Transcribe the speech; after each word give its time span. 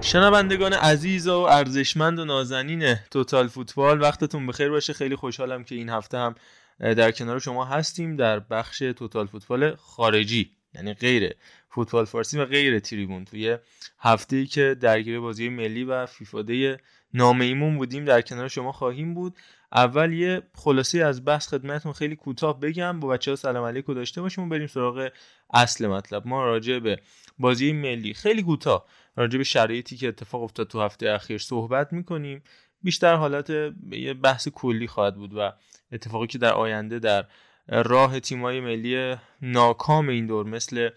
شنوندگان 0.00 0.72
عزیز 0.72 1.28
و 1.28 1.34
ارزشمند 1.34 2.18
و 2.18 2.24
نازنین 2.24 2.94
توتال 3.10 3.48
فوتبال 3.48 4.00
وقتتون 4.00 4.46
بخیر 4.46 4.68
باشه. 4.68 4.92
خیلی 4.92 5.16
خوشحالم 5.16 5.64
که 5.64 5.74
این 5.74 5.88
هفته 5.88 6.18
هم 6.18 6.34
در 6.80 7.10
کنار 7.10 7.38
شما 7.38 7.64
هستیم 7.64 8.16
در 8.16 8.40
بخش 8.40 8.78
توتال 8.78 9.26
فوتبال 9.26 9.76
خارجی 9.76 10.50
یعنی 10.74 10.94
غیر 10.94 11.34
فوتبال 11.70 12.04
فارسی 12.04 12.38
و 12.38 12.44
غیر 12.44 12.78
تریبون. 12.78 13.24
توی 13.24 13.58
هفته 13.98 14.36
ای 14.36 14.46
که 14.46 14.76
درگیر 14.80 15.20
بازی 15.20 15.48
ملی 15.48 15.84
و 15.84 16.06
فیفاده 16.06 16.80
نامه 17.14 17.76
بودیم 17.76 18.04
در 18.04 18.20
کنار 18.20 18.48
شما 18.48 18.72
خواهیم 18.72 19.14
بود. 19.14 19.36
اول 19.72 20.12
یه 20.12 20.42
خلاصه 20.54 21.04
از 21.04 21.24
بحث 21.24 21.48
خدمتتون 21.48 21.92
خیلی 21.92 22.16
کوتاه 22.16 22.60
بگم. 22.60 23.00
با 23.00 23.08
بچه 23.08 23.30
ها 23.30 23.36
سلام 23.36 23.64
علیکم 23.64 23.94
داشته 23.94 24.22
باشیم 24.22 24.44
و 24.44 24.48
بریم 24.48 24.66
سراغ 24.66 25.10
اصل 25.54 25.86
مطلب. 25.86 26.26
ما 26.26 26.44
راجع 26.44 26.78
به 26.78 27.00
بازی 27.38 27.72
ملی 27.72 28.14
خیلی 28.14 28.42
کوتاه 28.42 28.86
راجع 29.16 29.38
به 29.38 29.44
شرایطی 29.44 29.96
که 29.96 30.08
اتفاق 30.08 30.42
افتاد 30.42 30.68
تو 30.68 30.82
هفته 30.82 31.10
اخیر 31.10 31.38
صحبت 31.38 31.92
می‌کنیم. 31.92 32.42
بیشتر 32.82 33.14
حالت 33.14 33.50
یه 33.90 34.14
بحث 34.14 34.48
کلی 34.48 34.86
خواهد 34.86 35.14
بود 35.14 35.34
و 35.36 35.52
اتفاقی 35.92 36.26
که 36.26 36.38
در 36.38 36.52
آینده 36.52 36.98
در 36.98 37.26
راه 37.68 38.20
تیمای 38.20 38.60
ملی 38.60 39.16
ناکام 39.42 40.08
این 40.08 40.26
دور 40.26 40.46
مثل 40.46 40.90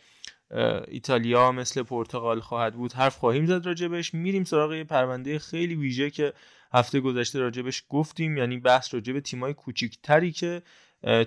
ایتالیا 0.88 1.52
مثل 1.52 1.84
پرتغال 1.84 2.40
خواهد 2.40 2.74
بود. 2.74 2.94
حرف 2.94 3.18
خواهیم 3.18 3.46
زد 3.46 3.66
راجبش 3.66 4.14
میریم 4.14 4.44
سراغ 4.44 4.74
یه 4.74 4.84
پرونده 4.84 5.40
خیلی 5.40 5.76
ویژه 5.76 6.10
که 6.10 6.34
هفته 6.74 7.00
گذشته 7.00 7.40
راجبش 7.40 7.84
گفتیم 7.90 8.38
یعنی 8.38 8.58
بحث 8.58 8.94
راجب 8.94 9.20
تیمای 9.20 9.54
کوچیکتری 9.54 10.32
که 10.32 10.62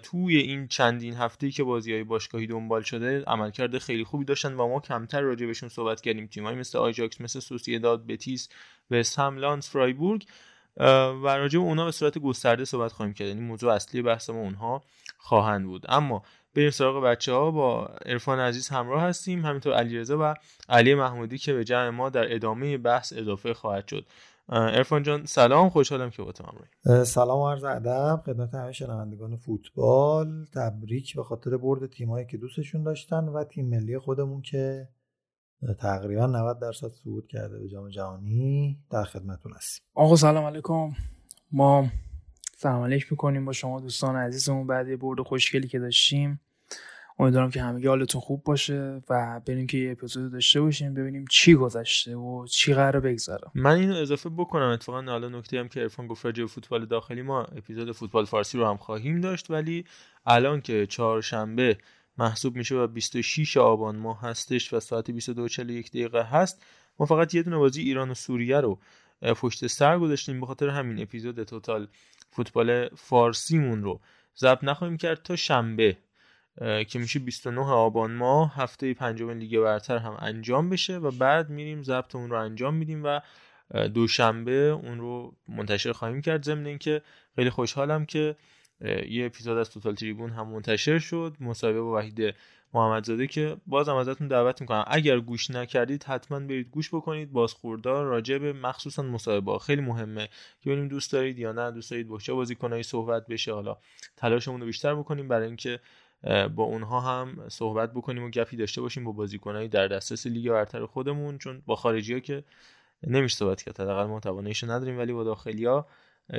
توی 0.02 0.36
این 0.36 0.68
چندین 0.68 1.14
هفته 1.14 1.50
که 1.50 1.64
بازی 1.64 1.92
های 1.92 2.04
باشگاهی 2.04 2.46
دنبال 2.46 2.82
شده 2.82 3.24
عملکرد 3.26 3.78
خیلی 3.78 4.04
خوبی 4.04 4.24
داشتن 4.24 4.54
و 4.54 4.68
ما 4.68 4.80
کمتر 4.80 5.20
راجبشون 5.20 5.68
صحبت 5.68 6.00
کردیم. 6.00 6.26
تیمایی 6.26 6.56
مثل 6.56 6.78
آیجاکس 6.78 7.20
مثل 7.20 7.40
سوسیداد 7.40 8.06
بتیس 8.06 8.48
و 8.90 9.02
لانس 9.36 9.70
فرایبورگ. 9.70 10.26
و 11.22 11.26
راجع 11.26 11.58
به 11.58 11.64
اونها 11.64 11.84
به 11.84 11.90
صورت 11.90 12.18
گسترده 12.18 12.64
صحبت 12.64 12.92
خواهیم 12.92 13.14
کرد. 13.14 13.28
یعنی 13.28 13.40
موضوع 13.40 13.72
اصلی 13.72 14.02
بحث 14.02 14.30
ما 14.30 14.38
اونها 14.38 14.82
خواهند 15.18 15.66
بود. 15.66 15.84
اما 15.88 16.22
بریم 16.54 16.70
سراغ 16.70 17.04
بچه 17.04 17.32
ها 17.32 17.50
با 17.50 17.86
عرفان 17.86 18.38
عزیز 18.38 18.68
همراه 18.68 19.02
هستیم. 19.02 19.46
همینطور 19.46 19.72
علیرضا 19.72 20.18
و 20.20 20.34
علی 20.68 20.94
محمودی 20.94 21.38
که 21.38 21.52
به 21.52 21.64
جمع 21.64 21.88
ما 21.88 22.10
در 22.10 22.34
ادامه 22.34 22.78
بحث 22.78 23.12
اضافه 23.16 23.54
خواهد 23.54 23.88
شد. 23.88 24.06
ارفان 24.48 25.02
جان 25.02 25.26
سلام. 25.26 25.68
خوشحالم 25.70 26.10
که 26.10 26.22
با 26.22 26.32
تو 26.32 26.44
همراهی. 26.44 27.04
سلام 27.04 27.38
و 27.38 27.50
عرض 27.50 27.64
ادب. 27.64 28.22
خدمت 28.26 28.54
همه 28.54 28.72
شنوندگان 28.72 29.36
فوتبال. 29.36 30.44
تبریک 30.54 31.16
به 31.16 31.22
خاطر 31.22 31.56
برد 31.56 31.90
تیمایی 31.90 32.26
که 32.26 32.36
دوستشون 32.36 32.82
داشتن 32.82 33.24
و 33.24 33.44
تیم 33.44 33.68
ملی 33.68 33.98
خودمون 33.98 34.42
که 34.42 34.88
تقریبا 35.78 36.26
90 36.26 36.60
درصد 36.60 36.88
صعود 36.88 37.26
کرده 37.26 37.58
به 37.58 37.68
جام 37.68 37.88
جهانی 37.88 38.78
در 38.90 39.04
خدمتتون 39.04 39.52
هستیم. 39.52 39.86
آقا 39.94 40.16
سلام 40.16 40.44
علیکم. 40.44 40.92
ما 41.52 41.88
سلام 42.56 42.82
علیک 42.82 43.06
می‌کنیم 43.10 43.44
با 43.44 43.52
شما 43.52 43.80
دوستان 43.80 44.16
عزیزمون. 44.16 44.66
بعد 44.66 44.98
برد 44.98 45.20
خوشگلی 45.20 45.68
که 45.68 45.78
داشتیم. 45.78 46.40
امیدوارم 47.18 47.50
که 47.50 47.62
همه 47.62 47.88
حالتون 47.88 48.20
خوب 48.20 48.44
باشه 48.44 49.02
و 49.10 49.40
بریم 49.46 49.66
که 49.66 49.78
یه 49.78 49.92
اپیزود 49.92 50.32
داشته 50.32 50.60
باشیم 50.60 50.94
ببینیم 50.94 51.24
چی 51.30 51.54
گذشته 51.54 52.16
و 52.16 52.46
چی 52.46 52.74
قرار 52.74 53.00
بگذره 53.00 53.50
من 53.54 53.74
اینو 53.78 53.94
اضافه 53.94 54.28
بکنم. 54.28 54.68
اتفاقا 54.68 55.02
حالا 55.02 55.28
نکته 55.28 55.58
هم 55.58 55.68
که 55.68 55.82
ارفان 55.82 56.06
گفت 56.06 56.24
راجع 56.24 56.46
فوتبال 56.46 56.86
داخلی 56.86 57.22
ما 57.22 57.42
اپیزود 57.42 57.92
فوتبال 57.92 58.24
فارسی 58.24 58.58
رو 58.58 58.66
هم 58.66 58.76
خواهیم 58.76 59.20
داشت 59.20 59.50
ولی 59.50 59.84
الان 60.26 60.60
که 60.60 60.86
چهارشنبه 60.86 61.78
محسوب 62.18 62.56
میشه 62.56 62.74
و 62.74 62.86
26 62.86 63.56
آبان 63.56 63.96
ماه 63.96 64.20
هستش 64.20 64.72
و 64.72 64.80
ساعت 64.80 65.10
22:41 65.10 65.60
دقیقه 65.88 66.22
هست. 66.22 66.62
ما 66.98 67.06
فقط 67.06 67.34
یه 67.34 67.42
دونه 67.42 67.56
بازی 67.56 67.82
ایران 67.82 68.10
و 68.10 68.14
سوریه 68.14 68.60
رو 68.60 68.78
پشت 69.22 69.66
سر 69.66 69.98
گذاشتیم 69.98 70.40
به 70.40 70.46
خاطر 70.46 70.68
همین 70.68 71.02
اپیزود 71.02 71.42
توتال 71.42 71.88
فوتبال 72.30 72.88
فارسیمون 72.88 73.82
رو. 73.82 74.00
ضبط 74.38 74.64
نخواهیم 74.64 74.96
کرد 74.96 75.22
تا 75.22 75.36
شنبه 75.36 75.96
که 76.88 76.98
میشه 76.98 77.18
29 77.18 77.60
آبان 77.60 78.12
ماه 78.12 78.54
هفته 78.54 78.94
پنجم 78.94 79.30
لیگ 79.30 79.58
برتر 79.60 79.98
هم 79.98 80.16
انجام 80.18 80.70
بشه 80.70 80.96
و 80.96 81.10
بعد 81.10 81.50
میریم 81.50 81.82
ضبط 81.82 82.16
اون 82.16 82.30
رو 82.30 82.40
انجام 82.40 82.74
میدیم 82.74 83.04
و 83.04 83.20
دوشنبه 83.88 84.52
اون 84.52 84.98
رو 85.00 85.34
منتشر 85.48 85.92
خواهیم 85.92 86.20
کرد. 86.20 86.44
ضمن 86.44 86.66
اینکه 86.66 87.02
خیلی 87.36 87.50
خوشحالم 87.50 88.06
که 88.06 88.36
یه 89.08 89.26
اپیزود 89.26 89.58
از 89.58 89.70
توتال 89.70 89.94
تریبون 89.94 90.30
هم 90.30 90.48
منتشر 90.48 90.98
شد. 90.98 91.36
مصاحبه 91.40 91.80
با 91.80 91.96
وحید 91.96 92.34
محمدزاده 92.74 93.26
که 93.26 93.56
بازم 93.66 93.94
ازتون 93.94 94.28
دعوت 94.28 94.60
می‌کنم. 94.60 94.84
اگر 94.86 95.20
گوش 95.20 95.50
نکردید 95.50 96.04
حتما 96.04 96.40
برید 96.40 96.68
گوش 96.70 96.94
بکنید. 96.94 97.32
بازخوردار 97.32 98.06
راجع 98.06 98.38
به 98.38 98.52
مخصوصا 98.52 99.02
مصاحبه 99.02 99.58
خیلی 99.58 99.80
مهمه 99.82 100.28
که 100.60 100.70
ببینیم 100.70 100.88
دوست 100.88 101.12
دارید 101.12 101.38
یا 101.38 101.52
نه. 101.52 101.70
دوست 101.70 101.90
دارید 101.90 102.08
با 102.08 102.18
چه 102.18 102.32
بازیکنایی 102.32 102.82
صحبت 102.82 103.26
بشه. 103.26 103.52
حالا 103.52 103.76
تلاشمون 104.16 104.60
رو 104.60 104.66
بیشتر 104.66 104.94
بکنیم. 104.94 105.28
برای 105.28 105.46
اینکه 105.46 105.80
با 106.54 106.62
اونها 106.64 107.00
هم 107.00 107.48
صحبت 107.48 107.92
بکنیم 107.92 108.24
و 108.24 108.30
گپی 108.30 108.56
داشته 108.56 108.80
باشیم 108.80 109.04
با 109.04 109.12
بازیکنایی 109.12 109.68
در 109.68 109.88
دسترس 109.88 110.26
لیگ 110.26 110.50
برتر 110.50 110.86
خودمون. 110.86 111.38
چون 111.38 111.62
با 111.66 111.76
خارجی 111.76 112.12
ها 112.14 112.20
که 112.20 112.44
نمیشه 113.06 113.36
صحبت 113.36 113.62
کرد. 113.62 113.80
حداقل 113.80 114.06
ما 114.06 114.20
نداریم. 114.62 114.98
ولی 114.98 115.12
با 115.12 115.24
داخلی 115.24 115.64
ها 115.64 115.86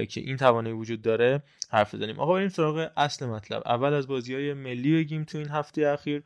که 0.09 0.21
این 0.21 0.37
توانایی 0.37 0.75
وجود 0.75 1.01
داره 1.01 1.43
حرف 1.69 1.95
بزنیم. 1.95 2.19
آقا 2.19 2.33
بریم 2.33 2.49
سراغ 2.49 2.91
اصل 2.97 3.25
مطلب. 3.25 3.63
اول 3.65 3.93
از 3.93 4.07
بازی 4.07 4.33
های 4.33 4.53
ملی 4.53 4.95
بگیم 4.95 5.23
تو 5.23 5.37
این 5.37 5.49
هفته 5.49 5.87
اخیر. 5.87 6.23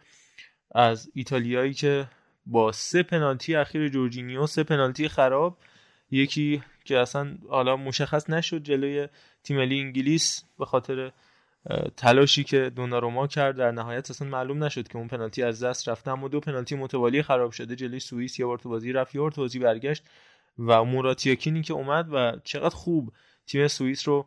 از 0.76 1.12
ایتالیایی 1.14 1.74
که 1.74 2.08
با 2.46 2.72
سه 2.72 3.04
پنالتی 3.04 3.56
اخیر 3.56 3.88
جورجینیو 3.88 4.48
سه 4.48 4.64
پنالتی 4.64 5.08
خراب. 5.08 5.58
یکی 6.12 6.64
که 6.86 6.98
اصلا 6.98 7.38
حالا 7.50 7.78
مشخص 7.78 8.30
نشد 8.30 8.64
جلوی 8.64 9.08
تیم 9.44 9.58
ملی 9.58 9.80
انگلیس 9.80 10.44
به 10.60 10.66
خاطر 10.66 11.12
تلاشی 11.98 12.44
که 12.44 12.70
دوناروما 12.76 13.28
کرد. 13.28 13.58
در 13.58 13.72
نهایت 13.72 14.12
اصلا 14.12 14.28
معلوم 14.28 14.64
نشد 14.64 14.88
که 14.88 14.98
اون 14.98 15.08
پنالتی 15.08 15.44
از 15.44 15.64
دست 15.64 15.90
رفته 15.90 16.12
اما 16.12 16.28
دو 16.28 16.40
پنالتی 16.40 16.76
متوالی 16.76 17.24
خراب 17.24 17.52
شده. 17.52 17.76
جلوی 17.76 18.00
سوئیس 18.00 18.40
یه 18.40 18.46
بار 18.46 18.58
تو 18.58 18.70
بازی 18.70 18.92
رفت 18.94 19.16
یه 19.16 19.22
بار 19.22 19.32
تو 19.32 19.42
بازی 19.42 19.60
برگشت 19.60 20.04
و 20.60 20.84
موراتیاکینی 20.84 21.62
که 21.62 21.74
اومد 21.74 22.08
و 22.12 22.40
چقدر 22.44 22.76
خوب 22.76 23.14
تیم 23.52 23.68
سوئیس 23.68 24.08
رو 24.08 24.26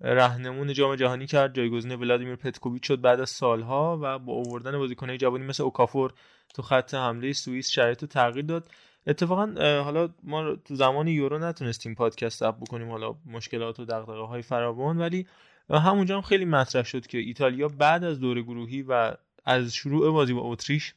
رهنمون 0.00 0.72
جام 0.72 0.96
جهانی 0.96 1.26
کرد. 1.26 1.54
جایگزین 1.54 1.92
ولادیمیر 1.94 2.36
پتکوویچ 2.36 2.86
شد 2.86 3.00
بعد 3.00 3.20
از 3.20 3.30
سالها 3.30 3.98
و 4.02 4.18
با 4.18 4.34
آوردن 4.34 4.78
بازیکنای 4.78 5.18
جوانی 5.18 5.44
مثل 5.44 5.62
اوکافور 5.62 6.12
تو 6.54 6.62
خط 6.62 6.94
حمله 6.94 7.32
سوئیس 7.32 7.70
شرایط 7.70 8.02
رو 8.02 8.08
تغییر 8.08 8.44
داد. 8.44 8.70
اتفاقا 9.06 9.46
حالا 9.82 10.08
ما 10.22 10.56
تو 10.56 10.74
زمان 10.74 11.08
یورو 11.08 11.38
نتونستیم 11.38 11.94
پادکست 11.94 12.42
اپ 12.42 12.56
بکنیم 12.60 12.90
حالا 12.90 13.14
مشکلات 13.26 13.80
و 13.80 13.84
دغدغه 13.84 14.26
های 14.26 14.42
فراوان 14.42 14.98
ولی 14.98 15.26
همونجا 15.70 16.14
هم 16.16 16.22
خیلی 16.22 16.44
مطرح 16.44 16.82
شد 16.82 17.06
که 17.06 17.18
ایتالیا 17.18 17.68
بعد 17.68 18.04
از 18.04 18.20
دور 18.20 18.42
گروهی 18.42 18.82
و 18.82 19.12
از 19.44 19.74
شروع 19.74 20.12
بازی 20.12 20.34
با 20.34 20.40
اتریش 20.42 20.94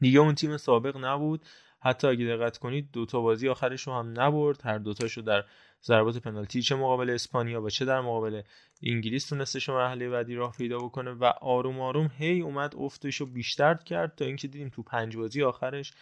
دیگه 0.00 0.18
اون 0.18 0.34
تیم 0.34 0.56
سابق 0.56 0.96
نبود. 0.96 1.44
حتی 1.80 2.06
اگه 2.06 2.26
دقت 2.26 2.58
کنید 2.58 2.88
دو 2.92 3.06
تا 3.06 3.20
بازی 3.20 3.48
آخرش 3.48 3.82
رو 3.82 3.92
هم 3.92 4.20
نبرد. 4.20 4.60
هر 4.64 4.78
دوتاشو 4.78 5.20
در 5.20 5.44
ضربات 5.86 6.18
پنالتی 6.18 6.62
چه 6.62 6.74
مقابل 6.74 7.10
اسپانیا 7.10 7.62
و 7.62 7.70
چه 7.70 7.84
در 7.84 8.00
مقابل 8.00 8.42
انگلیس 8.82 9.28
تونستش 9.28 9.68
مرحله 9.68 10.08
بعدی 10.08 10.34
راه 10.34 10.52
پیدا 10.52 10.78
بکنه 10.78 11.10
و 11.10 11.24
آروم 11.24 11.80
آروم 11.80 12.10
هی 12.18 12.40
اومد 12.40 12.74
افتش 12.76 13.16
رو 13.16 13.26
بیشتر 13.26 13.74
کرد 13.74 14.14
تا 14.16 14.24
اینکه 14.24 14.48
دیدیم 14.48 14.68
تو 14.68 14.82
پنج 14.82 15.16
بازی 15.16 15.42
آخرش 15.42 15.92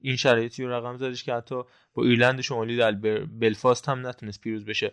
این 0.00 0.16
شرایطی 0.16 0.64
رو 0.64 0.72
رقم 0.72 0.96
زدش 0.96 1.24
که 1.24 1.34
حتی 1.34 1.62
با 1.94 2.02
ایرلند 2.02 2.40
شمالی 2.40 2.76
در 2.76 2.92
بلفاست 3.40 3.88
هم 3.88 4.06
نتونست 4.06 4.40
پیروز 4.40 4.64
بشه. 4.64 4.92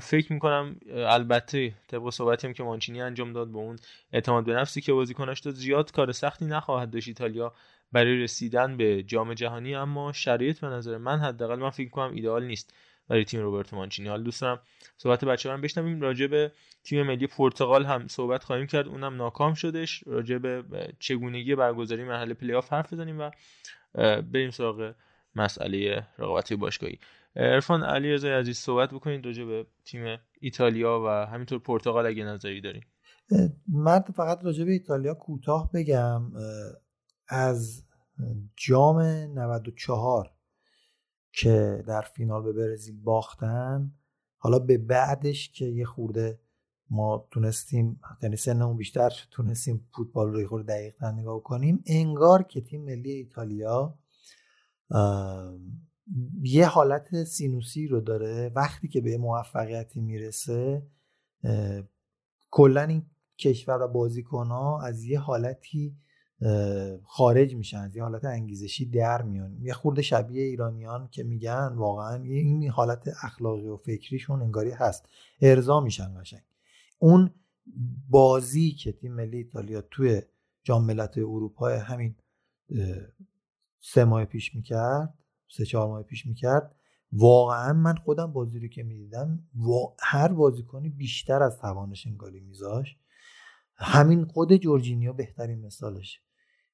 فکر 0.00 0.32
می‌کنم 0.32 0.76
البته 0.90 1.74
طبق 1.88 2.10
صحبتی 2.10 2.46
هم 2.46 2.52
که 2.52 2.62
مانچینی 2.62 3.02
انجام 3.02 3.32
داد 3.32 3.48
به 3.48 3.58
اون 3.58 3.76
اعتماد 4.12 4.44
به 4.44 4.54
نفسی 4.54 4.80
که 4.80 4.92
بازیکناش 4.92 5.40
داد 5.40 5.54
زیاد 5.54 5.92
کار 5.92 6.12
سختی 6.12 6.44
نخواهد 6.44 6.90
داشت 6.90 7.08
ایتالیا 7.08 7.52
برای 7.92 8.22
رسیدن 8.22 8.76
به 8.76 9.02
جام 9.02 9.34
جهانی 9.34 9.74
اما 9.74 10.12
شرایط 10.12 10.60
به 10.60 10.66
نظر 10.66 10.98
من 10.98 11.18
حداقل 11.18 11.58
من 11.58 11.70
فکر 11.70 11.90
کنم 11.90 12.14
ایدئال 12.14 12.44
نیست. 12.44 12.74
برای 13.08 13.24
تیم 13.24 13.40
روبرتو 13.40 13.76
مانچینی. 13.76 14.08
حالا 14.08 14.22
دوست 14.22 14.40
دارم 14.40 14.60
صحبت 14.96 15.24
بچه 15.24 15.52
هم 15.52 15.60
بشنویم. 15.60 16.00
راجع 16.00 16.26
به 16.26 16.52
تیم 16.84 17.06
ملی 17.06 17.26
پرتغال 17.26 17.84
هم 17.84 18.06
صحبت 18.06 18.44
خواهیم 18.44 18.66
کرد. 18.66 18.88
اونم 18.88 19.16
ناکام 19.16 19.54
شدش. 19.54 20.04
راجع 20.06 20.38
به 20.38 20.64
چگونگی 20.98 21.54
برگزاری 21.54 22.04
مرحله 22.04 22.34
پلی 22.34 22.54
آف 22.54 22.72
حرف 22.72 22.92
بزنیم 22.92 23.20
و 23.20 23.30
بریم 24.22 24.50
سراغ 24.50 24.94
مسئله 25.34 26.06
رقابتی 26.18 26.56
باشگاهی. 26.56 26.98
عرفان 27.36 27.84
علی 27.84 28.12
رضا 28.12 28.28
عزیز 28.28 28.58
صحبت 28.58 28.94
بکنید 28.94 29.26
راجع 29.26 29.44
به 29.44 29.66
تیم 29.84 30.18
ایتالیا 30.40 31.02
و 31.06 31.08
همینطور 31.08 31.58
پرتغال 31.58 32.06
اگه 32.06 32.24
نظری 32.24 32.60
دارین. 32.60 32.82
من 33.68 34.00
فقط 34.00 34.44
راجع 34.44 34.64
به 34.64 34.72
ایتالیا 34.72 35.14
کوتاه 35.14 35.70
بگم. 35.74 36.32
از 37.28 37.84
جام 38.56 39.00
94 39.00 40.30
که 41.32 41.84
در 41.86 42.02
فینال 42.02 42.42
به 42.42 42.52
برزیل 42.52 43.00
باختن. 43.02 43.92
حالا 44.36 44.58
به 44.58 44.78
بعدش 44.78 45.50
که 45.50 45.64
یه 45.64 45.84
خورده 45.84 46.40
ما 46.90 47.28
تونستیم 47.30 48.00
یعنی 48.22 48.36
سنمون 48.36 48.76
بیشتر 48.76 49.10
تونستیم 49.30 49.88
فوتبال 49.94 50.32
رو 50.32 50.48
خورده 50.48 50.72
دقیق 50.74 51.04
نگاه 51.04 51.42
کنیم 51.42 51.82
انگار 51.86 52.42
که 52.42 52.60
تیم 52.60 52.84
ملی 52.84 53.10
ایتالیا 53.10 53.98
یه 56.42 56.66
حالت 56.66 57.24
سینوسی 57.24 57.86
رو 57.86 58.00
داره. 58.00 58.52
وقتی 58.54 58.88
که 58.88 59.00
به 59.00 59.18
موفقیتی 59.18 60.00
می‌رسه 60.00 60.86
کلا 62.50 62.82
این 62.82 63.06
کشور 63.38 63.82
و 63.82 63.88
بازیکن 63.88 64.46
ها 64.46 64.82
از 64.82 65.04
یه 65.04 65.20
حالتی 65.20 65.96
خارج 67.04 67.54
میشن 67.54 67.78
از 67.78 67.96
یه 67.96 68.02
حالت 68.02 68.24
انگیزشی 68.24 68.86
در 68.86 69.22
میان. 69.22 69.58
یه 69.60 69.72
خورده 69.72 70.02
شبیه 70.02 70.42
ایرانیان 70.42 71.08
که 71.08 71.22
میگن 71.22 71.72
واقعا 71.74 72.22
این 72.22 72.68
حالت 72.68 73.08
اخلاقی 73.22 73.66
و 73.66 73.76
فکریشون 73.76 74.42
انگاری 74.42 74.70
هست. 74.70 75.08
ارضا 75.40 75.80
میشن 75.80 76.20
قشنگ. 76.20 76.42
اون 76.98 77.30
بازی 78.08 78.72
که 78.72 78.92
تیم 78.92 79.14
ملی 79.14 79.36
ایتالیا 79.36 79.80
توی 79.90 80.22
جام 80.62 80.84
ملت‌های 80.84 81.24
اروپا 81.24 81.68
همین 81.68 82.14
سه 83.80 84.04
ماه 84.04 84.24
پیش 84.24 84.54
می‌کرد 84.54 85.14
سه 85.48 85.64
چهار 85.64 85.88
ماه 85.88 86.02
پیش 86.02 86.26
می‌کرد 86.26 86.74
واقعا 87.12 87.72
من 87.72 87.94
خودم 87.94 88.32
بازی 88.32 88.60
رو 88.60 88.68
که 88.68 88.82
می‌دیدم 88.82 89.48
هر 90.00 90.28
بازیکنی 90.28 90.88
بیشتر 90.88 91.42
از 91.42 91.58
توانش 91.58 92.06
انگاری 92.06 92.40
میذاش 92.40 92.96
همین 93.76 94.24
خود 94.24 94.56
جورجینیو 94.56 95.12
بهترین 95.12 95.60
مثالشه. 95.60 96.20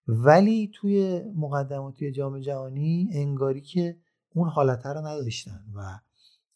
ولی 0.08 0.70
توی 0.74 1.22
مقدماتی 1.36 2.12
جام 2.12 2.40
جهانی 2.40 3.10
انگاری 3.12 3.60
که 3.60 3.98
اون 4.34 4.48
حالت 4.48 4.86
رو 4.86 5.06
نداشتن 5.06 5.64
و 5.74 6.00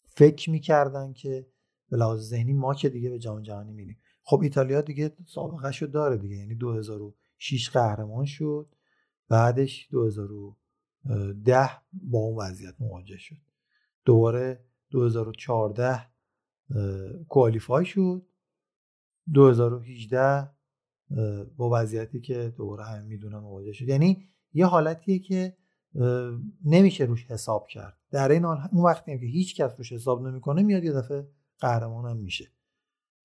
فکر 0.03 0.49
می‌کردن 0.49 1.13
که 1.13 1.47
به 1.89 1.97
لحاظ 1.97 2.29
ذهنی 2.29 2.53
ما 2.53 2.73
که 2.73 2.89
دیگه 2.89 3.09
به 3.09 3.19
جام 3.19 3.41
جهانی 3.41 3.71
میریم. 3.71 3.97
خب 4.23 4.41
ایتالیا 4.41 4.81
دیگه 4.81 5.15
سابقه 5.25 5.71
شو 5.71 5.85
داره 5.85 6.17
دیگه 6.17 6.35
یعنی 6.35 6.55
2006 6.55 7.69
قهرمان 7.69 8.25
شد 8.25 8.75
بعدش 9.29 9.87
2010 9.91 11.69
با 11.93 12.19
اون 12.19 12.37
وضعیت 12.37 12.75
مواجه 12.79 13.17
شد. 13.17 13.37
دوباره 14.05 14.65
2014 14.89 16.09
کوالیفای 17.29 17.85
شد. 17.85 18.25
2018 19.33 20.52
با 21.57 21.69
وضعیتی 21.73 22.21
که 22.21 22.53
دوباره 22.57 22.83
همه 22.83 23.01
می‌دونن 23.01 23.37
مواجه 23.37 23.73
شد. 23.73 23.87
یعنی 23.87 24.27
یه 24.53 24.65
حالتیه 24.65 25.19
که 25.19 25.57
نمیشه 26.65 27.03
روش 27.03 27.25
حساب 27.25 27.67
کرد. 27.67 27.97
در 28.11 28.31
این 28.31 28.45
حال 28.45 28.57
اون 28.71 28.83
وقتی 28.83 29.19
که 29.19 29.25
هیچ 29.25 29.55
کس 29.55 29.71
روش 29.77 29.91
حساب 29.91 30.27
نمی‌کنه 30.27 30.63
میاد 30.63 30.83
یه 30.83 30.91
دفعه 30.91 31.27
قهرمان 31.59 32.09
هم 32.09 32.17
میشه. 32.17 32.47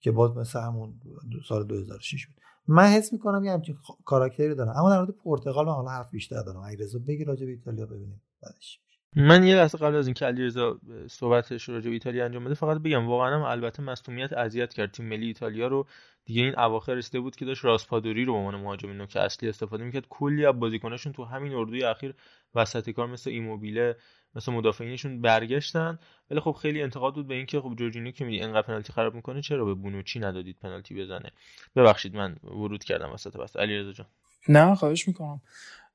که 0.00 0.10
باز 0.10 0.36
مثل 0.36 0.60
همون 0.60 1.00
سال 1.48 1.66
2006 1.66 2.26
بود. 2.26 2.36
من 2.66 2.86
حس 2.86 3.12
می‌کنم 3.12 3.44
یه 3.44 3.52
همچین 3.52 3.76
کاراکتری 4.04 4.54
دارم. 4.54 4.76
اما 4.76 4.90
در 4.90 4.98
مورد 4.98 5.10
پرتغال 5.10 5.66
من 5.66 5.72
حالا 5.72 5.90
حرف 5.90 6.10
بیشتر 6.10 6.42
دارم. 6.42 6.60
علیرضا 6.60 6.98
بگی 6.98 7.24
راجع 7.24 7.46
به 7.46 7.52
ایتالیا 7.52 7.86
ببینیم 7.86 8.22
بعدش. 8.42 8.80
من 9.16 9.44
یه 9.44 9.56
لحظه 9.56 9.78
قبل 9.78 9.94
از 9.94 10.06
اینکه 10.06 10.26
علیرضا 10.26 10.78
صحبتش 11.10 11.68
راجع 11.68 11.86
به 11.86 11.92
ایتالیا 11.92 12.24
انجام 12.24 12.44
بده 12.44 12.54
فقط 12.54 12.78
بگم 12.78 13.06
واقعا 13.06 13.34
هم 13.34 13.42
البته 13.42 13.82
مصونیت 13.82 14.32
اذیت 14.32 14.72
کرد. 14.74 14.90
تیم 14.90 15.06
ملی 15.06 15.26
ایتالیا 15.26 15.68
رو 15.68 15.86
دیگه 16.24 16.42
این 16.42 16.58
اواخر 16.58 16.94
رسیده 16.94 17.20
بود 17.20 17.36
که 17.36 17.44
داشت 17.44 17.64
راسپادوری 17.64 18.24
رو 18.24 18.32
به 18.32 18.38
عنوان 18.38 18.56
مهاجم 18.60 18.90
نوک 18.90 19.16
اصلی 19.16 19.48
استفاده 19.48 19.84
می‌کرد. 19.84 20.06
کلی 20.08 20.46
از 20.46 20.60
بازیکناشون 20.60 21.12
تو 21.12 21.24
همین 21.24 21.52
اردوی 21.52 21.84
اخیر 21.84 22.14
وسط 22.54 22.90
کار 22.90 23.06
مثل 23.06 23.30
ایموبیله 23.30 23.96
مثل 24.34 24.52
مدافعینشون 24.52 25.20
برگشتن. 25.20 25.98
ولی 26.30 26.40
خب 26.40 26.52
خیلی 26.52 26.82
انتقاد 26.82 27.14
بود 27.14 27.28
به 27.28 27.34
اینکه 27.34 27.60
خب 27.60 27.74
جورجینیو 27.78 28.12
که 28.12 28.24
میگه 28.24 28.44
اینقدر 28.44 28.66
پنالتی 28.66 28.92
خراب 28.92 29.14
می‌کنه 29.14 29.40
چرا 29.42 29.64
به 29.64 29.74
بونوچی 29.74 30.20
ندادید 30.20 30.56
پنالتی 30.62 30.94
بزنه؟ 30.94 31.30
ببخشید 31.76 32.16
من 32.16 32.36
ورود 32.44 32.84
کردم 32.84 33.12
وسط 33.12 33.36
بس 33.36 33.56
علیرضا 33.56 33.92
جان. 33.92 34.06
نه 34.48 34.74
خواهش 34.74 35.08
می‌کنم. 35.08 35.40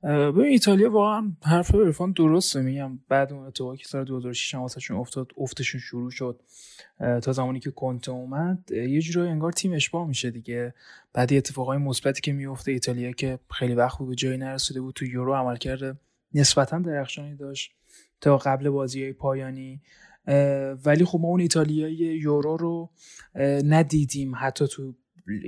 ببین 0.04 0.46
ایتالیا 0.46 0.92
واقعا 0.92 1.32
حرف 1.44 1.76
عرفان 1.76 2.12
درسته. 2.12 2.62
میگم 2.62 3.00
بعد 3.10 3.34
اون 3.34 3.46
اتفاقی 3.46 3.78
که 3.78 3.86
سال 3.88 4.06
2006 4.06 4.56
واسهشون 4.56 4.98
افتاد 4.98 5.32
افتشون 5.38 5.82
شروع 5.82 6.12
شد 6.12 6.40
تا 7.00 7.32
زمانی 7.32 7.60
که 7.60 7.72
کنته 7.72 8.12
اومد 8.12 8.72
یه 8.72 9.02
جورایی 9.02 9.32
انگار 9.32 9.52
تیم 9.52 9.74
اشباه 9.74 10.08
میشه 10.08 10.32
دیگه. 10.32 10.74
بعد 11.14 11.34
اتفاقای 11.34 11.78
مثبتی 11.78 12.22
که 12.22 12.34
میفته 12.34 12.72
ایتالیا 12.72 13.12
که 13.12 13.40
خیلی 13.52 13.74
وقت 13.74 13.98
به 13.98 14.16
جایی 14.16 14.38
نرسیده 14.38 14.82
بود 14.82 14.96
تو 14.96 15.06
یورو 15.06 15.36
عمل 15.36 15.58
کرده 15.58 15.96
نسبتا 16.34 16.80
درخشانی 16.80 17.36
داشت 17.36 17.72
تا 18.22 18.38
قبل 18.38 18.70
بازی 18.70 19.04
های 19.04 19.14
پایانی 19.14 19.82
ولی 20.86 21.06
خب 21.06 21.20
ما 21.20 21.28
اون 21.28 21.40
ایتالیای 21.40 21.94
یورو 21.94 22.58
رو 22.58 22.90
ندیدیم. 23.66 24.34
حتی 24.36 24.68
تو 24.68 24.96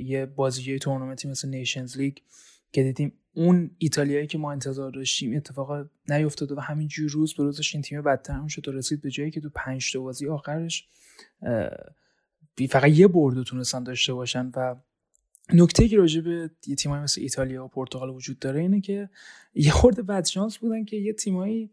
یه 0.04 0.26
بازی 0.26 0.80
تورنمنتی 0.80 1.28
مثل 1.28 1.50
نیشنز 1.50 1.98
لیگ 1.98 2.18
که 2.72 2.84
دیدیم 2.84 3.14
اون 3.36 3.72
ایتالیایی 3.78 4.28
که 4.28 4.38
ما 4.38 4.52
انتظار 4.52 4.92
داشتیم 4.92 5.38
اتفاق 5.38 5.90
نیفتاد 6.10 6.52
و 6.52 6.60
همین 6.60 6.90
روز 7.10 7.34
به 7.34 7.44
روزش 7.44 7.76
این 7.76 7.82
تیم 7.82 8.02
بدتر 8.02 8.48
شد 8.48 8.68
و 8.68 8.72
رسید 8.72 9.02
به 9.02 9.10
جایی 9.10 9.32
که 9.32 9.42
تو 9.42 9.50
پنج 9.56 9.94
تا 9.94 10.00
بازی 10.00 10.28
آخرش 10.28 10.88
فقط 12.70 12.90
یه 12.90 13.08
برد 13.08 13.44
تونستن 13.44 13.84
داشته 13.84 14.14
باشن 14.14 14.52
و 14.56 14.76
نکته 15.54 15.88
که 15.88 15.98
راجع 15.98 16.22
به 16.22 16.52
یه 16.68 16.76
تیمایی 16.76 17.04
مثل 17.04 17.22
ایتالیا 17.22 17.66
و 17.66 17.68
پرتغال 17.68 18.10
وجود 18.10 18.40
داره 18.40 18.62
اینه 18.62 18.82
که 18.82 19.10
یه 19.54 19.72
خورده 19.72 20.02
بدشانس 20.02 20.58
بودن 20.58 20.86
که 20.86 20.98
یه 20.98 21.14
تیمایی 21.14 21.70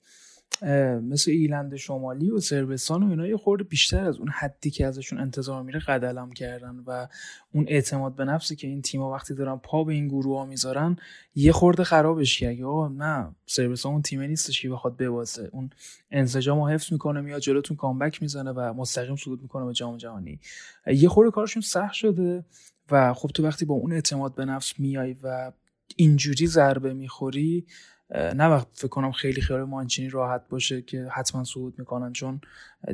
مثل 1.02 1.30
ایلند 1.30 1.76
شمالی 1.76 2.30
و 2.30 2.40
سربستان 2.40 3.02
و 3.02 3.10
اینا 3.10 3.26
یه 3.26 3.36
خورده 3.36 3.64
بیشتر 3.64 4.04
از 4.04 4.18
اون 4.18 4.28
حدی 4.28 4.70
که 4.70 4.86
ازشون 4.86 5.20
انتظار 5.20 5.62
میره 5.62 5.80
قدلم 5.80 6.32
کردن 6.32 6.82
و 6.86 7.06
اون 7.52 7.64
اعتماد 7.68 8.14
به 8.14 8.24
نفسی 8.24 8.56
که 8.56 8.66
این 8.66 8.82
تیم‌ها 8.82 9.10
وقتی 9.10 9.34
دارن 9.34 9.56
پا 9.56 9.84
به 9.84 9.92
این 9.92 10.08
گروه 10.08 10.38
ها 10.38 10.44
می‌ذارن 10.44 10.96
یه 11.34 11.52
خورده 11.52 11.84
خرابش 11.84 12.38
کرد 12.38 12.62
آقا 12.62 12.88
نه 12.88 13.34
سربستان 13.46 13.92
اون 13.92 14.02
تیمه 14.02 14.26
نیستش 14.26 14.62
که 14.62 14.68
بخواد 14.68 14.96
ببازه. 14.96 15.48
اون 15.52 15.70
انسجام 16.10 16.60
رو 16.60 16.68
حفظ 16.68 16.92
می‌کنه 16.92 17.20
میاد 17.20 17.40
جلوتون 17.40 17.76
کامبک 17.76 18.22
می‌زنه 18.22 18.50
و 18.50 18.74
مستقیم 18.74 19.16
صعود 19.16 19.42
می‌کنه 19.42 19.66
به 19.66 19.72
جام 19.72 19.96
جهانی. 19.96 20.40
یه 20.86 21.08
خورده 21.08 21.30
کارشون 21.30 21.62
سخت 21.62 21.94
شده 21.94 22.44
و 22.90 23.14
خب 23.14 23.28
تو 23.28 23.44
وقتی 23.44 23.64
با 23.64 23.74
اون 23.74 23.92
اعتماد 23.92 24.34
به 24.34 24.44
نفس 24.44 24.80
میای 24.80 25.16
و 25.22 25.52
اینجوری 25.96 26.46
ضربه 26.46 26.94
می‌خوری 26.94 27.66
نه 28.14 28.46
وقت 28.46 28.68
فکر 28.72 28.88
کنم 28.88 29.12
خیلی 29.12 29.40
خیال 29.40 29.64
مانچینی 29.64 30.08
راحت 30.08 30.48
باشه 30.48 30.82
که 30.82 31.08
حتما 31.12 31.44
صعود 31.44 31.78
می‌کنن 31.78 32.12
چون 32.12 32.40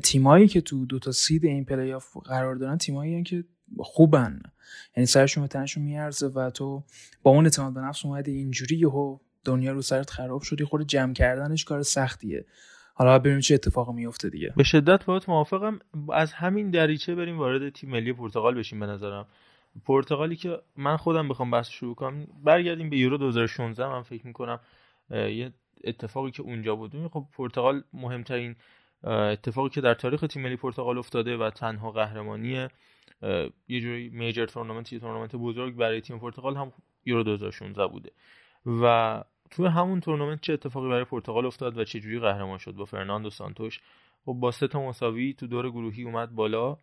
تیمایی 0.03 0.49
که 0.49 0.61
تو 0.61 0.87
دو 0.87 0.99
تا 0.99 1.13
seed 1.12 1.45
این 1.45 1.65
پلی 1.65 1.93
آف 1.93 2.17
قرار 2.17 2.55
دارن 2.55 2.79
تیمایی 2.79 3.23
که 3.23 3.45
خوبن. 3.79 4.43
یعنی 4.97 5.07
سرشون 5.07 5.43
به 5.43 5.49
تنشون 5.49 5.83
میارزه 5.83 6.27
و 6.27 6.51
تو 6.51 6.85
با 7.23 7.31
اون 7.31 7.45
اعتماد 7.45 7.75
به 7.75 7.81
نفس 7.81 8.05
اومدی 8.05 8.33
اینجوری 8.33 8.77
یهو 8.77 9.19
دنیا 9.45 9.73
رو 9.73 9.83
سرت 9.83 10.11
خراب 10.11 10.43
شدی 10.43 10.65
خود 10.65 10.87
جمع 10.87 11.13
کردنش 11.13 11.65
کار 11.65 11.83
سختیه. 11.83 12.47
حالا 12.95 13.19
ببینیم 13.19 13.41
چه 13.41 13.55
اتفاقی 13.55 13.93
میفته 13.93 14.31
دیگه. 14.31 14.53
به 14.57 14.63
شدت 14.63 15.05
باهات 15.05 15.29
موافقم. 15.29 15.79
از 16.13 16.33
همین 16.33 16.71
دریچه 16.71 17.15
بریم 17.15 17.39
وارد 17.39 17.73
تیم 17.73 17.91
ملی 17.91 18.13
پرتغال 18.13 18.55
بشیم 18.55 18.81
به 18.81 18.87
نظرم. 18.87 19.27
پرتغالی 19.85 20.37
که 20.37 20.59
من 20.77 20.97
خودم 20.97 21.29
بخوام 21.29 21.51
بحث 21.51 21.69
شروع 21.69 21.95
کنم 21.95 22.27
برگردیم 22.45 22.91
به 22.91 22.97
یورو 22.97 23.19
2016 23.19 23.87
من 23.89 24.03
فکر 24.03 24.27
می‌کنم 24.27 24.61
یه 25.11 25.53
اتفاقی 25.85 26.31
که 26.31 26.43
اونجا 26.43 26.77
بود. 26.77 27.09
خب 27.09 27.27
پرتغال 27.33 27.83
مهمترین 27.93 28.57
اتفاقی 29.05 29.69
که 29.69 29.81
در 29.81 29.95
تاریخ 29.95 30.21
تیم 30.21 30.43
ملی 30.43 30.57
پرتغال 30.57 30.99
افتاده 30.99 31.37
و 31.37 31.50
تنها 31.50 31.91
قهرمانی 31.91 32.69
یه 33.69 33.81
جوری 33.81 34.09
major 34.09 34.47
tournament 34.47 34.93
یه 34.93 34.99
تورنمنت 34.99 35.37
بزرگ 35.37 35.77
برای 35.77 36.00
تیم 36.00 36.19
پرتغال 36.19 36.57
هم 36.57 36.73
یورو 37.05 37.23
2016 37.23 37.87
بوده. 37.87 38.11
و 38.83 39.25
توی 39.50 39.67
همون 39.67 40.00
تورنمنت 40.00 40.41
چه 40.41 40.53
اتفاقی 40.53 40.88
برای 40.88 41.05
پرتغال 41.05 41.47
افتاد 41.47 41.79
و 41.79 41.85
چه 41.85 42.00
جوری 42.00 42.19
قهرمان 42.19 42.59
شد؟ 42.59 42.73
با 42.73 42.85
فرناندو 42.85 43.31
سانتوش. 43.31 43.81
خب 44.25 44.33
با 44.33 44.50
سه 44.50 44.69
تا 44.69 44.88
مساوی 44.88 45.33
تو 45.33 45.47
دور 45.47 45.71
گروهی 45.71 46.03
اومد 46.03 46.35
بالا 46.35 46.79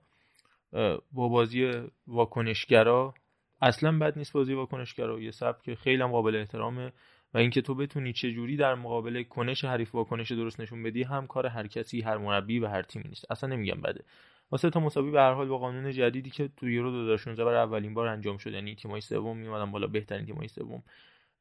با 1.11 1.29
بازی 1.29 1.71
واکنشگرا. 2.07 3.13
اصلا 3.61 3.99
بد 3.99 4.17
نیست 4.17 4.33
بازی 4.33 4.53
واکنشگرا. 4.53 5.19
یه 5.19 5.31
سبک 5.31 5.73
خیلی 5.73 6.03
هم 6.03 6.11
قابل 6.11 6.35
احترامه. 6.35 6.93
و 7.35 7.37
اینکه 7.37 7.61
تو 7.61 7.75
بتونی 7.75 8.13
چه 8.13 8.31
جوری 8.31 8.57
در 8.57 8.75
مقابل 8.75 9.23
کنش 9.23 9.65
حریف 9.65 9.95
واکنش 9.95 10.31
درست 10.31 10.59
نشون 10.59 10.83
بدی 10.83 11.03
هم 11.03 11.27
کار 11.27 11.47
هر 11.47 11.67
کسی 11.67 12.01
هر 12.01 12.17
مربی 12.17 12.59
و 12.59 12.67
هر 12.67 12.81
تیمی 12.81 13.05
نیست. 13.09 13.31
اصلا 13.31 13.49
نمیگم 13.49 13.81
بده. 13.81 14.03
واسه 14.51 14.69
تا 14.69 14.79
مساوی 14.79 15.11
به 15.11 15.19
هر 15.19 15.33
حال 15.33 15.47
با 15.47 15.57
قانون 15.57 15.91
جدیدی 15.91 16.29
که 16.29 16.49
تو 16.57 16.69
یورو 16.69 16.91
2016 16.91 17.45
برای 17.45 17.57
اولین 17.57 17.93
بار 17.93 18.07
انجام 18.07 18.37
شد 18.37 18.53
یعنی 18.53 18.75
تیمای 18.75 19.01
سوم 19.01 19.37
میومدن 19.37 19.71
بالا 19.71 19.87
بهترین 19.87 20.25
تیمای 20.25 20.47
سوم. 20.47 20.83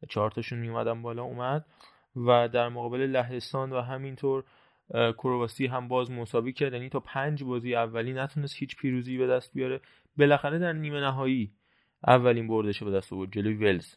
چهار 0.09 0.31
تاشون 0.31 0.59
میومدن 0.59 1.03
بالا 1.03 1.23
اومد. 1.23 1.65
و 2.17 2.49
در 2.49 2.69
مقابل 2.69 3.01
لهستان 3.01 3.73
و 3.73 3.81
همینطور 3.81 4.45
کرواسی 4.93 5.67
هم 5.67 5.89
باز 5.89 6.11
مساوی 6.11 6.53
کرد. 6.53 6.73
یعنی 6.73 6.89
تا 6.89 7.01
پنج 7.01 7.45
بازی 7.45 7.75
اولی 7.75 8.13
نتونست 8.13 8.57
هیچ 8.59 8.77
پیروزی 8.77 9.19
به 9.19 9.27
دست 9.27 9.55
بیاره. 9.55 9.81
بالاخره 10.17 10.59
در 10.59 10.73
نیمه 10.73 11.01
نهایی 11.01 11.53
اولین 12.07 12.49
بردش 12.49 12.83
به 12.83 12.91
دست 12.91 13.13
آورد 13.13 13.33
جلوی 13.33 13.55
ولز. 13.55 13.95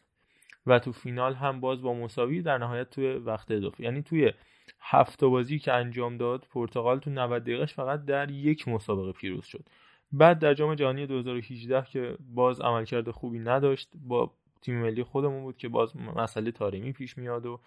و 0.68 0.78
تو 0.78 0.92
فینال 0.92 1.34
هم 1.34 1.60
باز 1.60 1.82
با 1.82 1.94
مساوی 1.94 2.42
در 2.42 2.58
نهایت 2.58 2.90
توی 2.90 3.12
وقت 3.12 3.50
اضافه. 3.50 3.84
یعنی 3.84 4.02
توی 4.02 4.32
هفت 4.80 5.24
بازی 5.24 5.58
که 5.58 5.72
انجام 5.72 6.16
داد 6.16 6.46
پرتغال 6.50 6.98
تو 6.98 7.10
90 7.10 7.42
دقیقش 7.42 7.74
فقط 7.74 8.04
در 8.04 8.30
یک 8.30 8.68
مسابقه 8.68 9.12
پیروز 9.12 9.44
شد. 9.44 9.64
بعد 10.12 10.38
در 10.38 10.54
جام 10.54 10.74
جهانی 10.74 11.06
2018 11.06 11.82
که 11.82 12.16
باز 12.34 12.60
عملکرد 12.60 13.10
خوبی 13.10 13.38
نداشت 13.38 13.90
با 13.94 14.32
تیم 14.62 14.82
ملی 14.82 15.02
خودمون 15.02 15.42
بود 15.42 15.56
که 15.56 15.68
باز 15.68 15.96
مسئله 15.96 16.50
تاریمی 16.50 16.92
پیش 16.92 17.18
میاد 17.18 17.46
و 17.46 17.60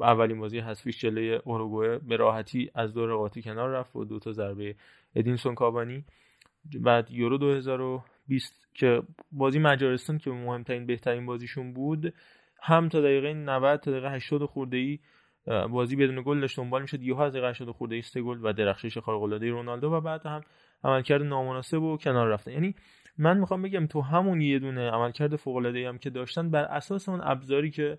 اولین 0.00 0.40
بازی 0.40 0.58
حذفیش 0.58 1.00
جلوی 1.00 1.34
اوروگوئه 1.34 1.98
به 1.98 2.16
راحتی 2.16 2.70
از 2.74 2.94
دور 2.94 3.08
رقابتی 3.08 3.42
کنار 3.42 3.70
رفت 3.70 3.96
و 3.96 4.04
دو 4.04 4.18
تا 4.18 4.32
ضربه 4.32 4.74
ادینسون 5.14 5.54
کاوانی. 5.54 6.04
بعد 6.74 7.10
یورو 7.10 7.38
2020 7.38 8.67
که 8.78 9.02
بازی 9.32 9.58
مجارستان 9.58 10.18
که 10.18 10.30
مهمترین 10.30 10.86
بهترین 10.86 11.26
بازیشون 11.26 11.72
بود 11.72 12.14
هم 12.62 12.88
تا 12.88 13.00
دقیقه 13.00 13.34
90 13.34 13.80
تا 13.80 13.90
دقیقه 13.90 14.10
80 14.10 14.44
خورده 14.44 14.76
ای 14.76 14.98
بازی 15.70 15.96
بدون 15.96 16.22
گل 16.22 16.40
داشت 16.40 16.56
دنبال 16.56 16.82
می‌شد. 16.82 17.02
یهو 17.02 17.20
از 17.20 17.32
دقیقه 17.32 17.48
80 17.48 17.70
خورده 17.70 17.94
ای 17.94 18.02
سه 18.02 18.22
گل 18.22 18.38
و 18.42 18.52
درخشش 18.52 18.98
خارق 18.98 19.22
العاده 19.22 19.50
رونالدو 19.50 19.92
و 19.92 20.00
بعد 20.00 20.26
هم 20.26 20.40
عملکرد 20.84 21.22
نامناسب 21.22 21.82
و 21.82 21.96
کنار 21.96 22.28
رفتن. 22.28 22.50
یعنی 22.50 22.74
من 23.18 23.38
می‌خوام 23.38 23.62
بگم 23.62 23.86
تو 23.86 24.00
همون 24.00 24.40
یه 24.40 24.58
دونه 24.58 24.90
عملکرد 24.90 25.36
فوق 25.36 25.56
العاده 25.56 25.88
هم 25.88 25.98
که 25.98 26.10
داشتن 26.10 26.50
بر 26.50 26.64
اساس 26.64 27.08
اون 27.08 27.20
ابزاری 27.24 27.70
که 27.70 27.98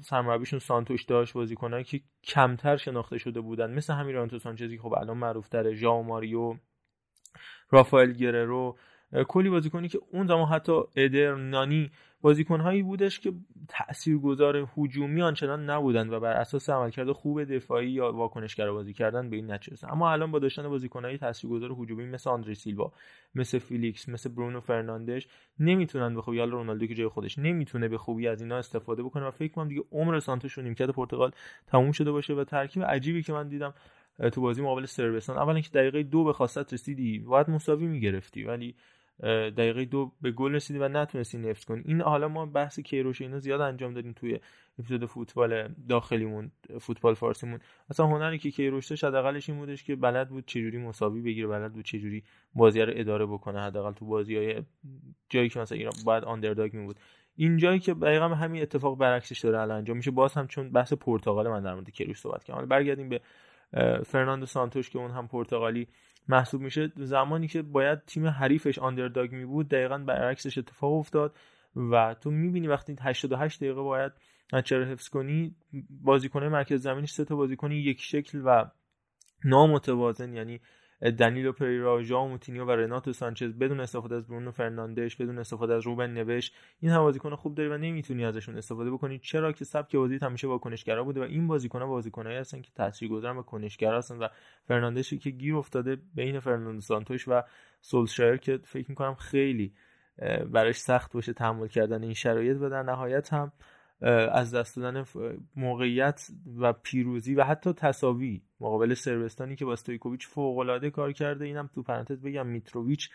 سرمربیشون 0.00 0.58
سانتوش 0.58 1.04
داشت 1.04 1.32
بازیکنایی 1.32 1.84
که 1.84 2.00
کمتر 2.24 2.76
شناخته 2.76 3.18
شده 3.18 3.40
بودن 3.40 3.74
مثل 3.74 3.92
همین 3.92 4.14
رانتو 4.14 4.38
سانچزی 4.38 4.78
خب 4.78 4.92
الان 4.92 5.16
معروف 5.16 5.48
تره 5.48 5.74
ژائو 5.74 6.02
ماریو 6.02 6.56
رافائل 7.70 8.12
گررو 8.12 8.76
کلی 9.28 9.50
بازیکنی 9.50 9.88
که 9.88 10.00
اون 10.12 10.26
زمان 10.26 10.48
حتی 10.48 10.80
ادر 10.96 11.34
نانی 11.34 11.90
بازیکنهایی 12.22 12.82
بودش 12.82 13.20
که 13.20 13.32
تاثیرگذار 13.68 14.68
هجومی 14.76 15.22
آنچنان 15.22 15.70
نبودند 15.70 16.12
و 16.12 16.20
بر 16.20 16.32
اساس 16.32 16.70
عملکرد 16.70 17.12
خوب 17.12 17.44
دفاعی 17.44 17.90
یا 17.90 18.12
واکنشگر 18.12 18.70
بازی 18.70 18.92
کردن 18.92 19.30
به 19.30 19.36
این 19.36 19.50
نتیجه 19.50 19.92
اما 19.92 20.12
الان 20.12 20.30
با 20.30 20.38
داشتن 20.38 20.68
بازیکنهای 20.68 21.18
تاثیرگذار 21.18 21.72
هجومی 21.72 22.06
مثل 22.06 22.30
آندری 22.30 22.54
سیلوا 22.54 22.92
مثل 23.34 23.58
فیلیکس 23.58 24.08
مثل 24.08 24.30
برونو 24.30 24.60
فرناندش 24.60 25.28
نمی‌تونن 25.58 26.14
به 26.14 26.22
خوبی 26.22 26.36
یا 26.36 26.44
رونالدو 26.44 26.86
که 26.86 26.94
جای 26.94 27.08
خودش 27.08 27.38
نمی‌تونه 27.38 27.88
به 27.88 27.98
خوبی 27.98 28.28
از 28.28 28.42
اینا 28.42 28.56
استفاده 28.56 29.02
بکنه 29.02 29.26
و 29.26 29.30
فکر 29.30 29.52
کنم 29.52 29.68
دیگه 29.68 29.82
عمر 29.92 30.20
سانتوش 30.20 30.58
و 30.58 30.62
نیمکت 30.62 30.90
پرتغال 30.90 31.30
تموم 31.66 31.92
شده 31.92 32.12
باشه 32.12 32.34
و 32.34 32.44
ترکیب 32.44 32.84
عجیبی 32.84 33.22
که 33.22 33.32
من 33.32 33.48
دیدم 33.48 33.74
تو 34.32 34.40
بازی 34.40 34.62
مقابل 34.62 34.84
سربستان 34.84 35.36
اولا 35.36 35.54
اینکه 35.54 35.70
دقیقه 35.70 36.02
دو 36.02 36.24
به 36.24 36.32
خاصت 36.32 36.72
رسیدی 36.72 37.18
باید 37.18 37.50
مساوی 37.50 37.86
می‌گرفتی 37.86 38.44
ولی 38.44 38.74
دقیقه 39.22 39.84
دو 39.84 40.12
به 40.20 40.30
گل 40.30 40.54
رسیدی 40.54 40.78
و 40.78 40.88
نتونستی 40.88 41.38
نفت 41.38 41.64
کنی. 41.64 41.82
این 41.84 42.00
حالا 42.00 42.28
ما 42.28 42.46
بحث 42.46 42.80
کیروش 42.80 43.22
اینا 43.22 43.38
زیاد 43.38 43.60
انجام 43.60 43.94
دادیم 43.94 44.12
توی 44.12 44.40
اپیزود 44.78 45.04
فوتبال 45.04 45.68
داخلیمون 45.88 46.52
فوتبال 46.80 47.14
فارسیمون. 47.14 47.60
مثلا 47.90 48.06
هنری 48.06 48.38
که 48.38 48.50
کیروش 48.50 48.86
داشت 48.86 49.04
حداقلش 49.04 49.50
این 49.50 49.58
بودش 49.58 49.84
که 49.84 49.96
بلد 49.96 50.28
بود 50.28 50.46
چجوری 50.46 50.78
مساوی 50.78 51.20
بگیره 51.20 51.48
بلد 51.48 51.72
بود 51.72 51.84
چجوری 51.84 52.22
بازی 52.54 52.80
رو 52.80 52.92
اداره 52.96 53.26
بکنه. 53.26 53.60
حداقل 53.60 53.92
تو 53.92 54.06
بازی 54.06 54.36
های 54.36 54.62
جایی 55.28 55.48
که 55.48 55.60
مثلا 55.60 55.78
ایران 55.78 55.94
باید 56.04 56.24
آندرداگ 56.24 56.74
می 56.74 56.86
بود 56.86 56.96
این 57.36 57.56
جایی 57.56 57.78
که 57.78 57.94
دقیقا 57.94 58.28
همین 58.28 58.62
اتفاق 58.62 58.98
برعکسش 58.98 59.40
داره 59.40 59.60
الان 59.60 59.76
انجام 59.76 59.96
میشه. 59.96 60.10
باز 60.10 60.34
هم 60.34 60.46
چون 60.46 60.70
بحث 60.70 60.92
پرتغال 60.92 61.48
من 61.48 61.62
در 61.62 61.74
مورد 61.74 61.90
کیروش 61.90 62.20
صحبت 62.20 62.44
کردم. 62.44 62.66
برگردیم 62.66 63.08
به 63.08 63.20
فرناندو 64.06 64.46
سانتوش 64.46 64.90
که 64.90 64.98
اون 64.98 65.10
هم 65.10 65.28
پرتغالی 65.28 65.88
محسوب 66.28 66.60
میشه. 66.60 66.92
زمانی 66.96 67.48
که 67.48 67.62
باید 67.62 68.04
تیم 68.04 68.26
حریفش 68.26 68.78
underdog 68.78 69.32
می 69.32 69.44
بود 69.44 69.68
دقیقا 69.68 69.98
برعکسش 69.98 70.58
اتفاق 70.58 70.92
افتاد 70.92 71.36
و 71.76 72.14
تو 72.20 72.30
می‌بینی 72.30 72.66
وقتی 72.66 72.96
88 73.00 73.60
دقیقه 73.60 73.82
باید 73.82 74.12
چرا 74.64 74.84
حفظ 74.84 75.08
کنی 75.08 75.56
بازیکنه 75.90 76.48
مرکز 76.48 76.82
زمینش 76.82 77.12
سه 77.12 77.24
تا 77.24 77.36
بازیکن 77.36 77.72
یک 77.72 78.00
شکل 78.00 78.42
و 78.44 78.70
نامتوازن 79.44 80.34
یعنی 80.34 80.60
دنیلو 81.00 81.52
پریرا، 81.52 82.02
ژائو 82.02 82.28
موتینیو 82.28 82.64
و 82.64 82.70
رناتو 82.70 83.12
سانچز 83.12 83.52
بدون 83.52 83.80
استفاده 83.80 84.14
از 84.14 84.26
برونو 84.26 84.50
فرناندش 84.50 85.16
بدون 85.16 85.38
استفاده 85.38 85.74
از 85.74 85.82
روبن 85.82 86.10
نوش. 86.10 86.52
این 86.80 86.92
هم 86.92 87.00
بازیکن 87.00 87.34
خوب 87.34 87.54
داری 87.54 87.68
و 87.68 87.78
نمی‌تونی 87.78 88.24
ازشون 88.24 88.56
استفاده 88.56 88.90
بکنی. 88.90 89.18
چرا 89.18 89.52
که 89.52 89.64
سبک 89.64 89.96
بازی 89.96 90.18
همیشه 90.22 90.46
با 90.48 90.58
کنشگرا 90.58 91.04
بوده 91.04 91.20
و 91.20 91.22
این 91.22 91.46
بازیکن‌ها 91.46 91.86
بازیکنایی 91.86 92.38
هستن 92.38 92.62
که 92.62 92.70
تاثیرگذار 92.74 93.38
و 93.38 93.42
کنشگرا 93.42 93.98
هستن 93.98 94.18
و 94.18 94.28
فرناندشی 94.64 95.18
که 95.18 95.30
گیر 95.30 95.56
افتاده 95.56 95.96
بین 96.14 96.40
فرناندو 96.40 96.80
سانتوش 96.80 97.28
و 97.28 97.42
سولشایر 97.80 98.36
که 98.36 98.60
فکر 98.64 98.86
می‌کنم 98.88 99.14
خیلی 99.14 99.72
براش 100.46 100.76
سخت 100.76 101.12
باشه 101.12 101.32
تحمل 101.32 101.66
کردن 101.66 102.02
این 102.02 102.14
شرایط 102.14 102.56
و 102.60 102.70
در 102.70 102.82
نهایت 102.82 103.32
هم 103.32 103.52
از 104.32 104.54
دست 104.54 104.76
دادن 104.76 105.04
موقعیت 105.56 106.26
و 106.58 106.72
پیروزی 106.72 107.34
و 107.34 107.44
حتی 107.44 107.72
تساوی 107.72 108.42
مقابل 108.60 108.94
صربستانی 108.94 109.56
که 109.56 109.64
با 109.64 109.72
استویکوویچ 109.72 110.28
فوق 110.28 110.88
کار 110.88 111.12
کرده. 111.12 111.44
اینم 111.44 111.70
تو 111.74 111.82
پرانتز 111.82 112.22
بگم 112.22 112.46
میتروویچ 112.46 113.10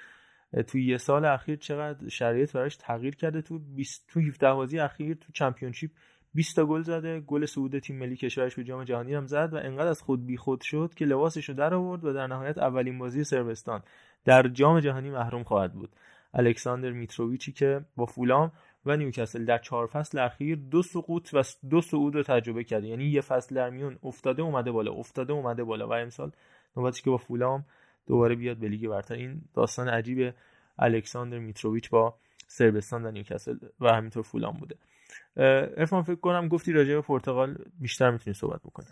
تو 0.68 0.78
یه 0.78 0.98
سال 0.98 1.26
اخیر 1.26 1.56
چقدر 1.56 2.10
شرایط 2.10 2.54
براش 2.54 2.76
تغییر 2.76 3.16
کرده 3.16 3.42
تو 3.42 3.60
20 3.60 4.06
تو 4.08 4.20
17 4.20 4.54
بازی 4.54 4.80
اخیر 4.80 5.14
تو 5.14 5.32
Championship 5.34 5.92
20 6.34 6.56
تا 6.56 6.66
گل 6.66 6.82
زده. 6.82 7.20
گل 7.20 7.46
صعود 7.46 7.80
تیم 7.80 8.00
ملی 8.00 8.16
کشورش 8.16 8.56
به 8.56 8.64
جام 8.64 8.84
جهانی 8.84 9.14
هم 9.14 9.28
زد 9.28 9.50
و 9.54 9.58
انقدر 9.58 9.88
از 9.88 10.02
خود 10.02 10.26
بیخود 10.26 10.62
شد 10.62 10.94
که 10.96 11.06
لباسش 11.06 11.50
رو 11.50 11.56
در 11.56 11.74
آورد 11.74 12.06
و 12.06 12.14
در 12.14 12.28
نهایت 12.28 12.58
اولین 12.58 13.00
بازی 13.00 13.24
صربستان 13.24 13.84
در 14.26 14.48
جام 14.48 14.80
جهانی 14.80 15.10
محروم 15.10 15.44
خواهد 15.44 15.74
بود. 15.74 15.90
الکساندر 16.34 16.92
میتروویچی 16.92 17.52
که 17.52 17.86
با 17.96 18.06
فولام 18.06 18.52
و 18.86 18.98
نیوکاسل 18.98 19.46
در 19.46 19.58
چهار 19.58 19.88
فصل 19.88 20.20
اخیر 20.20 20.56
دو 20.56 20.82
سقوط 20.82 21.30
و 21.34 21.44
دو 21.70 21.82
صعود 21.82 22.16
رو 22.16 22.24
تجربه 22.24 22.64
کرده. 22.64 22.88
یعنی 22.88 23.06
یه 23.06 23.22
فصل 23.22 23.56
در 23.56 23.70
میون 23.70 24.00
افتاده 24.04 24.42
اومده 24.42 24.72
بالا 24.72 24.92
افتاده 24.92 25.34
اومده 25.34 25.64
بالا. 25.64 25.88
و 25.88 25.94
امسال 25.94 26.32
نوبتش 26.78 27.02
که 27.02 27.10
با 27.10 27.18
فولام 27.18 27.66
دوباره 28.08 28.36
بیاد 28.36 28.58
به 28.58 28.68
لیگ 28.68 28.88
برتر. 28.88 29.16
این 29.16 29.42
داستان 29.54 29.90
عجیب 29.90 30.34
الکساندر 30.80 31.40
میتروویچ 31.40 31.90
با 31.90 32.16
سربستان 32.48 33.06
و 33.06 33.12
نیوکاسل 33.12 33.58
و 33.80 33.88
همینطور 33.94 34.24
فولام 34.24 34.54
بوده. 34.54 34.76
ارفان 35.78 36.04
فکر 36.04 36.16
کنم 36.16 36.48
گفتی 36.48 36.72
راجع 36.72 36.96
به 36.96 37.02
پرتغال 37.02 37.58
بیشتر 37.80 38.12
می‌تونی 38.12 38.34
صحبت 38.34 38.62
بکنه 38.62 38.88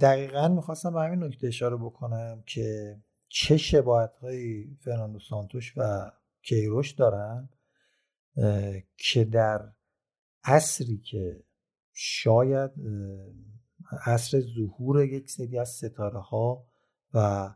دقیقا 0.00 0.48
می‌خواستم 0.48 0.92
به 0.92 1.00
همین 1.00 1.24
نکته 1.24 1.46
اشاره 1.46 1.76
بکنم 1.76 2.42
که 2.46 2.96
چه 3.28 3.56
شباهت 3.56 4.16
های 4.16 4.64
فرناندو 4.84 5.18
سانتوش 5.18 5.74
و 5.76 6.10
کیروش 6.42 6.90
دارن. 6.90 7.48
که 8.96 9.24
در 9.24 9.72
عصری 10.44 10.98
که 10.98 11.44
شاید 11.92 12.70
عصر 14.06 14.40
ظهور 14.40 15.04
یک 15.04 15.30
سری 15.30 15.58
از 15.58 15.68
ستاره 15.68 16.20
ها 16.20 16.66
و 17.14 17.50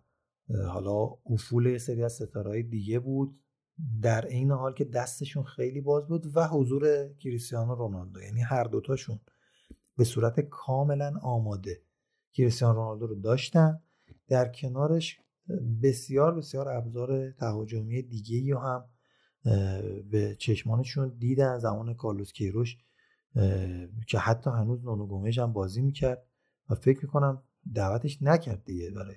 حالا 0.69 1.11
افول 1.27 1.67
یک 1.67 1.79
سری 1.79 2.05
از 2.05 2.13
ستاره 2.13 2.51
های 2.51 2.63
دیگه 2.63 2.99
بود 2.99 3.41
در 4.03 4.27
این 4.27 4.51
حال 4.51 4.75
که 4.75 4.85
دستشون 4.85 5.45
خیلی 5.45 5.81
باز 5.81 6.09
بود 6.09 6.37
و 6.37 6.49
حضور 6.49 7.13
کریستیانو 7.15 7.75
رونالدو 7.75 8.21
یعنی 8.21 8.41
هر 8.41 8.65
دوتاشون 8.65 9.21
به 9.97 10.05
صورت 10.05 10.41
کاملا 10.41 11.13
آماده 11.23 11.83
کریستیانو 12.33 12.75
رونالدو 12.75 13.07
رو 13.07 13.15
داشتن. 13.15 13.83
در 14.29 14.49
کنارش 14.49 15.21
بسیار 15.83 16.35
بسیار 16.35 16.69
ابزار 16.69 17.31
تهاجمی 17.31 18.03
دیگه 18.03 18.59
هم 18.59 18.85
به 20.11 20.37
چشمانشون 20.39 21.17
دیدن 21.19 21.59
زمان 21.59 21.95
کارلوس 21.95 22.33
کیروش 22.33 22.77
که 24.09 24.19
حتی 24.19 24.51
هنوز 24.51 24.85
نونو 24.85 25.07
گومش 25.07 25.39
هم 25.39 25.53
بازی 25.53 25.83
می‌کرد 25.83 26.27
و 26.71 26.75
فکر 26.75 26.99
می‌کنم 27.03 27.43
دعوتش 27.75 28.23
نکرد 28.23 28.65
دیگه 28.65 28.91
برای 28.91 29.17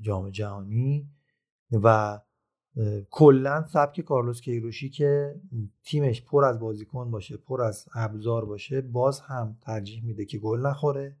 جام 0.00 0.30
جهانی 0.30 1.10
و 1.72 2.20
کلا 3.10 3.66
سبک 3.72 4.00
کارلوس 4.00 4.40
کیروشی 4.40 4.90
که 4.90 5.40
تیمش 5.84 6.22
پر 6.22 6.44
از 6.44 6.60
بازیکن 6.60 7.10
باشه 7.10 7.36
پر 7.36 7.62
از 7.62 7.86
ابزار 7.94 8.44
باشه 8.44 8.80
باز 8.80 9.20
هم 9.20 9.56
ترجیح 9.60 10.04
میده 10.04 10.24
که 10.24 10.38
گل 10.38 10.60
نخوره 10.66 11.16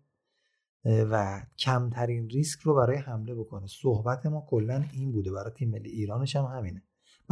و 0.84 1.42
کمترین 1.58 2.28
ریسک 2.28 2.60
رو 2.60 2.74
برای 2.74 2.96
حمله 2.96 3.34
بکنه. 3.34 3.66
صحبت 3.66 4.26
ما 4.26 4.46
کلا 4.48 4.84
این 4.92 5.12
بوده. 5.12 5.32
برای 5.32 5.50
تیم 5.50 5.70
ملی 5.70 5.90
ایرانش 5.90 6.36
هم 6.36 6.44
همینه. 6.44 6.82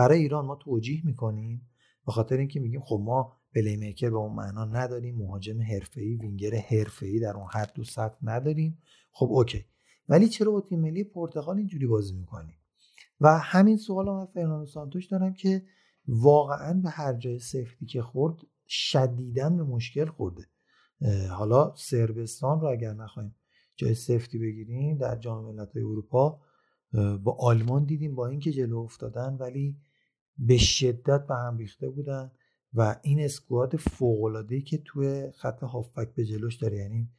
برای 0.01 0.19
ایران 0.19 0.47
ما 0.47 0.57
توجیه 0.57 1.07
می‌کنیم 1.07 1.71
به 2.07 2.13
خاطر 2.13 2.37
اینکه 2.37 2.61
میگیم 2.61 2.81
خب 2.81 3.01
ما 3.05 3.37
playmaker 3.55 4.11
به 4.11 4.17
اون 4.17 4.33
معنا 4.33 4.65
نداریم 4.65 5.17
مهاجم 5.17 5.63
حرفه‌ای 5.63 6.17
وینگر 6.17 6.55
حرفه‌ای 6.55 7.21
در 7.21 7.37
اون 7.37 7.47
حد 7.53 7.79
و 7.79 7.85
سطح 7.85 8.19
نداریم. 8.23 8.79
خب 9.11 9.27
OK. 9.31 9.65
ولی 10.09 10.29
چرا 10.29 10.53
با 10.53 10.61
تیم 10.61 10.81
ملی 10.81 11.05
پرتغال 11.05 11.57
اینجوری 11.57 11.87
بازی 11.87 12.15
می‌کنیم؟ 12.15 12.55
و 13.21 13.39
همین 13.39 13.77
سوال 13.77 14.07
من 14.07 14.27
فرناندو 14.27 14.67
سانتوش 14.67 15.07
دارم 15.07 15.35
که 15.35 15.63
واقعا 16.09 16.81
به 16.83 16.91
هر 16.91 17.15
جای 17.15 17.39
سفتی 17.39 17.87
که 17.87 18.03
خورد 18.03 18.37
شدیدا 18.69 19.51
به 19.51 19.63
مشکل 19.63 20.07
خورده. 20.07 20.47
حالا 21.31 21.75
سربستان 21.77 22.61
رو 22.61 22.69
اگر 22.69 22.93
نخوایم 22.93 23.35
جای 23.77 23.95
سفتی 23.95 24.39
بگیریم 24.39 24.99
در 24.99 25.17
جام 25.17 25.45
ملت‌های 25.45 25.83
اروپا 25.83 26.41
با 27.23 27.37
آلمان 27.41 27.85
دیدیم 27.85 28.15
با 28.15 28.27
اینکه 28.27 28.53
جلو 28.53 28.79
افتادن 28.79 29.37
ولی 29.41 29.77
به 30.41 30.57
شدت 30.57 31.27
به 31.27 31.35
هم 31.35 31.59
ریخته 31.59 31.89
بودن 31.89 32.31
و 32.75 32.97
این 33.03 33.21
اسکواد 33.21 33.77
فوق 33.77 34.45
که 34.67 34.79
توی 34.85 35.31
خط 35.31 35.63
هافبک 35.63 36.15
به 36.15 36.25
جلوش 36.25 36.57
داره 36.57 36.77
یعنی 36.77 37.11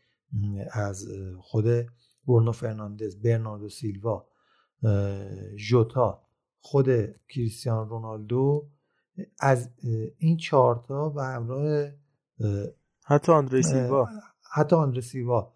از 0.71 1.07
خود 1.39 1.65
برنو 2.27 2.51
فرناندز 2.51 3.21
برناردو 3.21 3.69
سیلوا 3.69 4.27
ژوتا 5.57 6.27
خود 6.59 6.87
کریستیان 7.29 7.89
رونالدو 7.89 8.69
از 9.39 9.69
این 10.17 10.37
چهارتا 10.37 11.13
و 11.15 11.21
همراه 11.21 11.89
حتی 13.05 13.31
آندره 13.31 13.61
سیلوا. 13.61 14.07
حتی 14.53 14.75
آندره 14.75 15.01
سیلوا. 15.01 15.53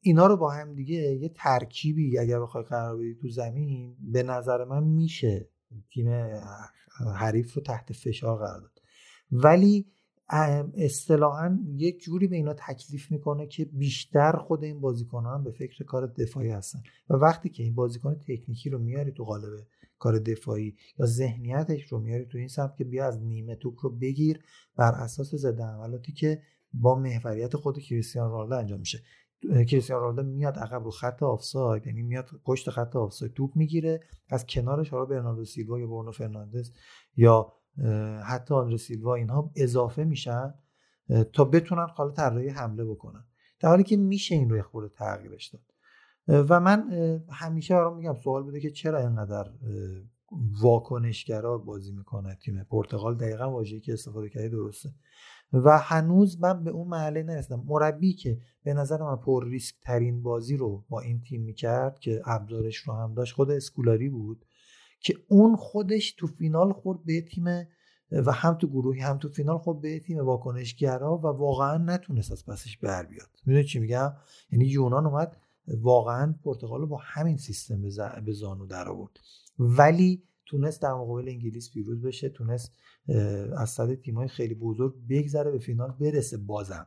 اینا 0.00 0.26
رو 0.26 0.36
با 0.36 0.50
هم 0.50 0.74
دیگه 0.74 0.94
یه 0.94 1.28
ترکیبی 1.28 2.18
اگر 2.18 2.40
بخوای 2.40 2.64
قرار 2.64 2.96
بدی 2.96 3.14
تو 3.14 3.28
زمین 3.28 3.96
به 4.12 4.22
نظر 4.22 4.64
من 4.64 4.84
میشه 4.84 5.48
تیم 5.90 6.08
حریف 7.16 7.54
رو 7.54 7.62
تحت 7.62 7.92
فشار 7.92 8.38
قرار 8.38 8.60
داد. 8.60 8.82
ولی 9.32 9.86
اصطلاحا 10.74 11.58
یک 11.76 12.02
جوری 12.02 12.26
به 12.26 12.36
اینا 12.36 12.54
تکلیف 12.54 13.10
می‌کنه 13.10 13.46
که 13.46 13.64
بیشتر 13.64 14.32
خود 14.32 14.64
این 14.64 14.80
بازیکن 14.80 15.26
هم 15.26 15.44
به 15.44 15.50
فکر 15.50 15.84
کار 15.84 16.06
دفاعی 16.06 16.50
هستن. 16.50 16.82
و 17.10 17.14
وقتی 17.14 17.48
که 17.48 17.62
این 17.62 17.74
بازیکن 17.74 18.14
تکنیکی 18.14 18.70
رو 18.70 18.78
میاری 18.78 19.12
تو 19.12 19.24
قالب 19.24 19.66
کار 19.98 20.18
دفاعی 20.18 20.76
یا 20.98 21.06
ذهنیتش 21.06 21.92
رو 21.92 22.00
میاری 22.00 22.26
تو 22.26 22.38
این 22.38 22.48
سمت 22.48 22.76
که 22.76 22.84
بیا 22.84 23.06
از 23.06 23.22
نیمه 23.22 23.54
توپ 23.54 23.74
رو 23.82 23.90
بگیر 23.90 24.40
بر 24.76 24.92
اساس 24.92 25.34
ضد 25.34 25.60
حملاتی 25.60 26.12
که 26.12 26.42
با 26.72 26.94
محوریت 26.94 27.56
خود 27.56 27.78
کریستیان 27.78 28.30
رونالدو 28.30 28.54
انجام 28.54 28.80
میشه. 28.80 29.02
کریستیان 29.42 30.00
رونالدو 30.00 30.22
میاد 30.22 30.58
عقب 30.58 30.84
رو 30.84 30.90
خط 30.90 31.22
آفساید 31.22 31.86
یعنی 31.86 32.02
میاد 32.02 32.30
پشت 32.44 32.70
خط 32.70 32.96
آفساید 32.96 33.34
توپ 33.34 33.56
می‌گیره 33.56 34.00
از 34.28 34.46
کنارش 34.46 34.90
حالا 34.90 35.04
برناردو 35.04 35.44
سیلوا 35.44 35.78
یا 35.78 35.86
برونو 35.86 36.12
فرناندز 36.12 36.70
یا 37.16 37.52
حتی 38.24 38.54
آندر 38.54 38.76
سیلوا 38.76 39.14
اینها 39.14 39.50
اضافه 39.56 40.04
میشن 40.04 40.54
تا 41.32 41.44
بتونن 41.44 41.86
حالا 41.94 42.10
طراحی 42.10 42.48
حمله 42.48 42.84
بکنن. 42.84 43.24
در 43.60 43.68
حالی 43.68 43.82
که 43.82 43.96
میشه 43.96 44.34
این 44.34 44.50
رو 44.50 44.56
یه 44.56 44.62
خورده 44.62 44.94
تغییرش 44.94 45.48
داد. 45.48 45.62
و 46.48 46.60
من 46.60 46.90
همیشه 47.30 47.74
برام 47.74 47.96
میگم 47.96 48.14
سوال 48.14 48.42
بوده 48.42 48.60
که 48.60 48.70
چرا 48.70 48.98
اینقدر 48.98 49.50
واکنشگرا 50.62 51.58
بازی 51.58 51.92
می‌کنه 51.92 52.38
تیم 52.44 52.64
پرتغال؟ 52.64 53.16
دقیقا 53.16 53.50
واژه‌ای 53.50 53.80
که 53.80 53.92
استفاده 53.92 54.28
کردی 54.28 54.48
درسته. 54.48 54.94
و 55.52 55.78
هنوز 55.78 56.40
من 56.40 56.64
به 56.64 56.70
اون 56.70 56.88
محله 56.88 57.22
نرسیدم. 57.22 57.64
مربی 57.66 58.12
که 58.12 58.38
به 58.62 58.74
نظر 58.74 59.02
من 59.02 59.16
پر 59.16 59.44
ریسک 59.48 59.74
ترین 59.82 60.22
بازی 60.22 60.56
رو 60.56 60.84
با 60.88 61.00
این 61.00 61.20
تیم 61.20 61.42
می‌کرد 61.42 61.98
که 61.98 62.22
ابزارش 62.24 62.76
رو 62.76 62.94
هم 62.94 63.14
داشت 63.14 63.34
خود 63.34 63.50
اسکولاری 63.50 64.08
بود 64.08 64.44
که 65.00 65.14
اون 65.28 65.56
خودش 65.56 66.12
تو 66.12 66.26
فینال 66.26 66.72
خورد 66.72 67.04
به 67.04 67.20
تیم 67.20 67.44
و 68.12 68.32
هم 68.32 68.54
تو 68.54 68.66
گروهی 68.66 69.00
هم 69.00 69.18
تو 69.18 69.28
فینال 69.28 69.58
خود 69.58 69.80
به 69.80 70.00
تیم 70.00 70.18
واکنشگرا 70.18 71.18
و 71.18 71.26
واقعا 71.26 71.78
نتونست 71.78 72.32
از 72.32 72.46
پسش 72.46 72.76
بر 72.76 73.06
بیاد. 73.06 73.28
می‌دونی 73.46 73.64
چی 73.64 73.78
میگم؟ 73.78 74.12
یعنی 74.52 74.64
یونان 74.64 75.06
اومد 75.06 75.36
واقعا 75.68 76.34
پرتغال 76.44 76.80
رو 76.80 76.86
با 76.86 76.96
همین 77.02 77.36
سیستم 77.36 77.82
به 78.24 78.32
زانو 78.32 78.66
در 78.66 78.88
آورد 78.88 79.20
ولی 79.58 80.22
تونست 80.46 80.82
در 80.82 80.92
مقابل 80.92 81.28
انگلیس 81.28 81.70
پیروز 81.70 82.02
بشه 82.02 82.28
تونست 82.28 82.72
از 83.56 83.70
صد 83.70 83.94
تیمای 83.94 84.28
خیلی 84.28 84.54
بزرگ 84.54 84.94
بگذره 85.08 85.50
به 85.50 85.58
فینال 85.58 85.90
برسه 86.00 86.36
بازم. 86.36 86.86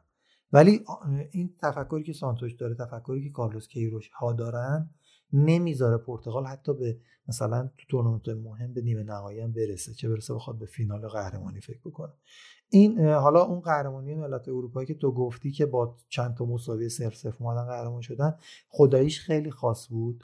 ولی 0.53 0.85
این 1.31 1.53
تفکری 1.61 2.03
که 2.03 2.13
سانتوش 2.13 2.53
داره 2.53 2.75
تفکری 2.75 3.23
که 3.23 3.29
کارلوس 3.29 3.67
کیروش 3.67 4.09
ها 4.09 4.33
دارن 4.33 4.89
نمی‌ذاره 5.33 5.97
پرتغال 5.97 6.45
حتی 6.45 6.73
به 6.73 6.97
مثلا 7.27 7.69
تو 7.77 7.85
تورنمنت 7.89 8.29
مهم 8.29 8.73
به 8.73 8.81
نیمه 8.81 9.03
نهایی 9.03 9.39
هم 9.39 9.51
برسه 9.51 9.93
چه 9.93 10.09
برسه 10.09 10.33
بخواد 10.33 10.59
به 10.59 10.65
فینال 10.65 11.07
قهرمانی 11.07 11.61
فکر 11.61 11.79
بکنه. 11.85 12.13
این 12.69 12.99
حالا 12.99 13.43
اون 13.43 13.59
قهرمانی 13.59 14.15
ملت 14.15 14.47
اروپایی 14.47 14.87
که 14.87 14.93
تو 14.93 15.11
گفتی 15.11 15.51
که 15.51 15.65
با 15.65 15.97
چند 16.09 16.35
تا 16.35 16.45
مساوی 16.45 16.89
صفر 16.89 17.15
صفر 17.15 17.43
اومدن 17.43 17.65
قهرمان 17.65 18.01
شدن 18.01 18.35
خداییش 18.69 19.19
خیلی 19.19 19.51
خاص 19.51 19.87
بود 19.89 20.23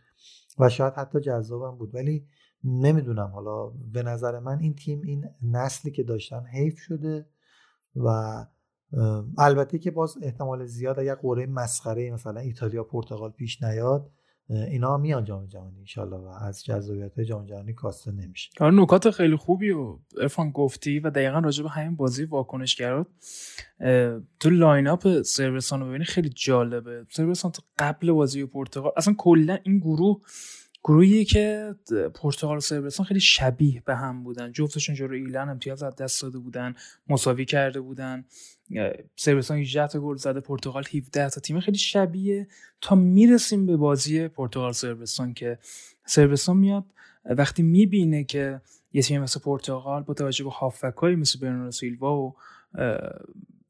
و 0.60 0.70
شاید 0.70 0.94
حتی 0.94 1.20
جذابم 1.20 1.78
بود. 1.78 1.96
ولی 1.96 2.26
نمی‌دونم. 2.63 3.32
حالا 3.34 3.67
به 3.93 4.04
نظر 4.04 4.39
من 4.39 4.60
این 4.60 4.76
تیم 4.76 5.02
این 5.02 5.26
نسلی 5.41 5.91
که 5.91 6.04
داشتن 6.04 6.45
حیف 6.45 6.80
شده 6.80 7.26
و 7.95 8.10
البته 9.38 9.80
که 9.80 9.91
باز 9.91 10.17
احتمال 10.22 10.65
زیاد 10.65 11.00
اگر 11.00 11.15
قرعه 11.15 11.45
مسخره 11.45 12.12
مثلا 12.12 12.39
ایتالیا 12.39 12.84
پرتغال 12.84 13.32
پیش 13.32 13.63
نیاد 13.63 14.12
اینا 14.50 14.98
میان 14.98 15.24
جام 15.24 15.45
جهانی 15.45 15.80
انشالله 15.80 16.17
و 16.17 16.28
از 16.28 16.63
جذابیت 16.63 17.19
جام 17.19 17.45
جهانی 17.45 17.74
کاسته 17.74 18.12
نمیشه. 18.12 18.50
آره 18.60 18.76
نکات 18.76 19.10
خیلی 19.10 19.36
خوبی 19.36 19.72
و 19.72 19.98
عرفان 20.22 20.52
گفتی 20.52 21.00
و 21.00 21.10
دقیقا 21.10 21.39
راجع 21.39 21.63
به 21.63 21.69
همین 21.69 21.95
بازی 21.95 22.26
واکنشگرا 22.26 23.08
تو 24.39 24.50
line-up 24.50 25.22
صربستان 25.22 25.80
رو 25.80 25.88
ببینی 25.88 26.06
خیلی 26.06 26.30
جالبه. 26.30 27.06
صربستان 27.12 27.52
قبل 27.80 28.12
بازی 28.12 28.45
پرتغال 28.45 28.91
اصلا 28.98 29.13
کلا 29.17 29.58
این 29.63 29.80
گروه 29.80 30.22
گروهی 30.84 31.26
که 31.26 31.76
پرتغال 32.13 32.60
و 33.00 33.04
خیلی 33.04 33.20
شبیه 33.20 33.84
به 33.86 33.96
هم 33.96 34.24
بودن. 34.24 34.52
جفتشون 34.52 34.96
جلو 34.96 35.13
ایرلند 35.13 35.50
امتیاز 35.50 35.84
از 35.84 35.96
دست 35.96 36.22
داده 36.22 36.38
بودن 36.38 36.76
مساوی 37.10 37.46
کرده 37.46 37.82
بودن. 37.82 38.26
صربستان 39.15 39.58
18 39.58 39.88
تا 39.88 40.00
گل 40.00 40.15
زده 40.15 40.39
پرتغال 40.39 40.84
17 40.94 41.30
تا. 41.30 41.42
تیم 41.42 41.60
خیلی 41.60 41.78
شبیه. 41.78 42.48
تا 42.82 42.96
می‌رسیم 42.96 43.65
به 43.65 43.78
بازی 43.78 44.28
پرتغال 44.28 44.72
صربستان 44.72 45.34
که 45.34 45.60
صربستان 46.06 46.58
میاد 46.58 46.86
وقتی 47.26 47.63
می‌بینه 47.63 48.24
که 48.24 48.62
یه 48.94 49.02
تیم 49.02 49.22
مثل 49.22 49.39
پرتغال 49.39 50.04
با 50.04 50.13
توجه 50.13 50.44
به 50.44 50.50
هافبکایی 50.50 51.15
مثل 51.15 51.39
برناردو 51.39 51.72
سیلوا 51.72 52.18
و 52.18 52.36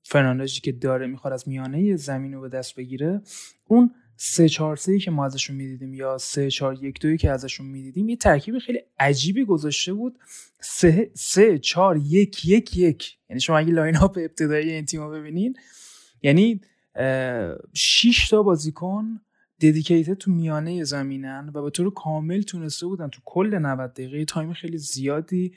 فرناندزی 0.04 0.60
که 0.60 0.72
داره 0.72 1.08
می‌خواد 1.08 1.34
از 1.34 1.48
میانه 1.48 1.96
زمین 1.96 2.34
رو 2.34 2.42
به 2.42 2.50
دست 2.50 2.76
بگیره 2.76 3.22
اون 3.66 3.96
سه 4.22 4.50
چهار 4.50 4.76
سه 4.76 5.00
که 5.00 5.12
ما 5.12 5.26
ازشون 5.26 5.56
می‌دیدیم 5.56 5.94
یا 5.94 6.18
سه 6.18 6.52
چهار 6.52 6.84
یک 6.84 7.00
دوی 7.00 7.18
که 7.18 7.32
ازشون 7.32 7.66
می‌دیدیم 7.66 8.10
یه 8.10 8.16
ترکیب 8.16 8.60
خیلی 8.60 8.80
عجیبی 9.00 9.46
گذاشته 9.46 9.94
بود. 9.94 10.20
سه, 10.60 11.12
سه 11.14 11.60
چهار 11.60 11.98
یک 11.98 12.46
یک 12.46 12.78
یک. 12.78 13.18
یعنی 13.30 13.42
شما 13.42 13.58
اگه 13.58 13.72
line-up 13.74 14.18
ابتدایی 14.18 14.72
این 14.72 14.86
تیم 14.86 15.12
ببینین 15.12 15.56
یعنی 16.22 16.62
شیش 17.74 18.30
تا 18.30 18.44
بازیکن 18.44 19.22
ددیکیتد 19.62 20.14
تو 20.14 20.32
میانه 20.32 20.84
زمینن 20.84 21.52
و 21.54 21.62
به 21.62 21.70
طور 21.70 21.94
کامل 21.94 22.42
تونسته 22.42 22.86
بودن 22.86 23.08
تو 23.08 23.22
کل 23.26 23.58
90 23.58 23.94
دقیقه. 23.94 24.26
تایم 24.26 24.54
خیلی 24.54 24.78
زیادی 24.78 25.54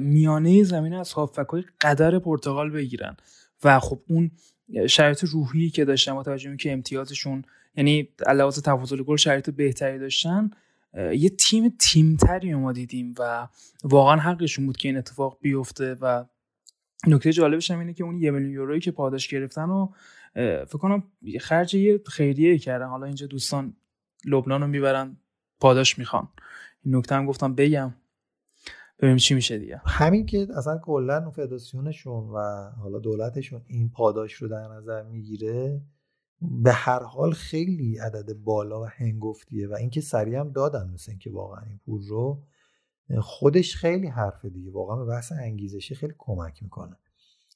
میانه 0.00 0.62
زمین 0.62 0.94
از 0.94 1.12
هافکای 1.12 1.64
قدر 1.80 2.18
پرتغال 2.18 2.70
بگیرن. 2.70 3.16
و 3.64 3.80
خب 3.80 4.00
اون 4.08 4.30
شرایط 4.88 5.24
روحی 5.24 5.70
که 5.70 5.84
داشتن 5.84 6.14
با 6.14 6.22
توجه 6.22 6.56
که 6.56 6.72
امتیازشون 6.72 7.44
یعنی 7.76 8.08
علاوه 8.26 8.52
تفاضل 8.52 9.02
گل 9.02 9.16
شرایط 9.16 9.50
بهتری 9.50 9.98
داشتن 9.98 10.50
یه 10.94 11.28
تیم 11.28 11.76
تیمتری 11.78 12.54
ما 12.54 12.72
دیدیم 12.72 13.14
و 13.18 13.48
واقعا 13.84 14.16
حقشون 14.16 14.66
بود 14.66 14.76
که 14.76 14.88
این 14.88 14.96
اتفاق 14.96 15.38
بیفته 15.40 15.94
و 16.00 16.24
نکته 17.06 17.32
جالبش 17.32 17.70
هم 17.70 17.78
اینه 17.78 17.92
که 17.92 18.04
اون 18.04 18.18
یه 18.18 18.30
میلیون 18.30 18.52
یورویی 18.52 18.80
که 18.80 18.90
پاداش 18.90 19.28
گرفتن 19.28 19.70
و 19.70 19.88
فکر 20.34 20.78
کنم 20.78 21.02
خرج 21.40 21.74
یه 21.74 22.00
خیریه 22.06 22.58
کردن. 22.58 22.86
حالا 22.86 23.06
اینجا 23.06 23.26
دوستان 23.26 23.76
لبنان 24.24 24.60
رو 24.60 24.66
می‌برن 24.66 25.16
پاداش 25.60 25.98
می‌خوان. 25.98 26.28
این 26.82 26.96
نکته 26.96 27.14
هم 27.14 27.26
گفتم 27.26 27.54
بگم. 27.54 27.94
ببینیم 28.98 29.16
چی 29.16 29.34
میشه 29.34 29.58
دیگه. 29.58 29.80
همین 29.86 30.26
که 30.26 30.46
اصلا 30.56 30.78
کلا 30.78 31.30
فدراسیونشون 31.30 32.28
و 32.28 32.70
حالا 32.82 32.98
دولتشون 32.98 33.62
این 33.66 33.90
پاداش 33.90 34.32
رو 34.32 34.48
در 34.48 34.68
نظر 34.68 35.02
می‌گیره 35.02 35.80
به 36.40 36.72
هر 36.72 37.02
حال 37.02 37.32
خیلی 37.32 37.98
عدد 37.98 38.32
بالا 38.32 38.82
و 38.82 38.84
هنگفتیه 38.84 39.68
و 39.68 39.74
اینکه 39.74 40.00
سریع 40.00 40.38
هم 40.38 40.52
دادن 40.52 40.90
مثل 40.90 41.10
اینکه 41.10 41.30
واقعا 41.30 41.64
این 41.64 41.80
پول 41.84 42.06
رو 42.08 42.42
خودش 43.20 43.76
خیلی 43.76 44.06
حرفه 44.06 44.48
دیگه 44.48 44.72
واقعا 44.72 44.96
به 44.96 45.04
بحث 45.04 45.32
انگیزشی 45.32 45.94
خیلی 45.94 46.14
کمک 46.18 46.62
می‌کنه. 46.62 46.96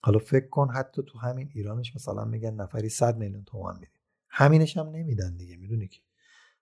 حالا 0.02 0.18
فکر 0.18 0.48
کن 0.48 0.68
حتی 0.70 1.02
تو 1.06 1.18
همین 1.18 1.50
ایرانش 1.54 1.96
مثلا 1.96 2.24
میگن 2.24 2.54
نفری 2.54 2.88
100 2.88 3.16
میلیون 3.16 3.44
تومان 3.44 3.74
میدیم. 3.74 4.00
همینش 4.28 4.76
هم 4.76 4.88
نمیدن 4.88 5.36
دیگه 5.36 5.56
می‌دونی 5.56 5.88
که؟ 5.88 6.00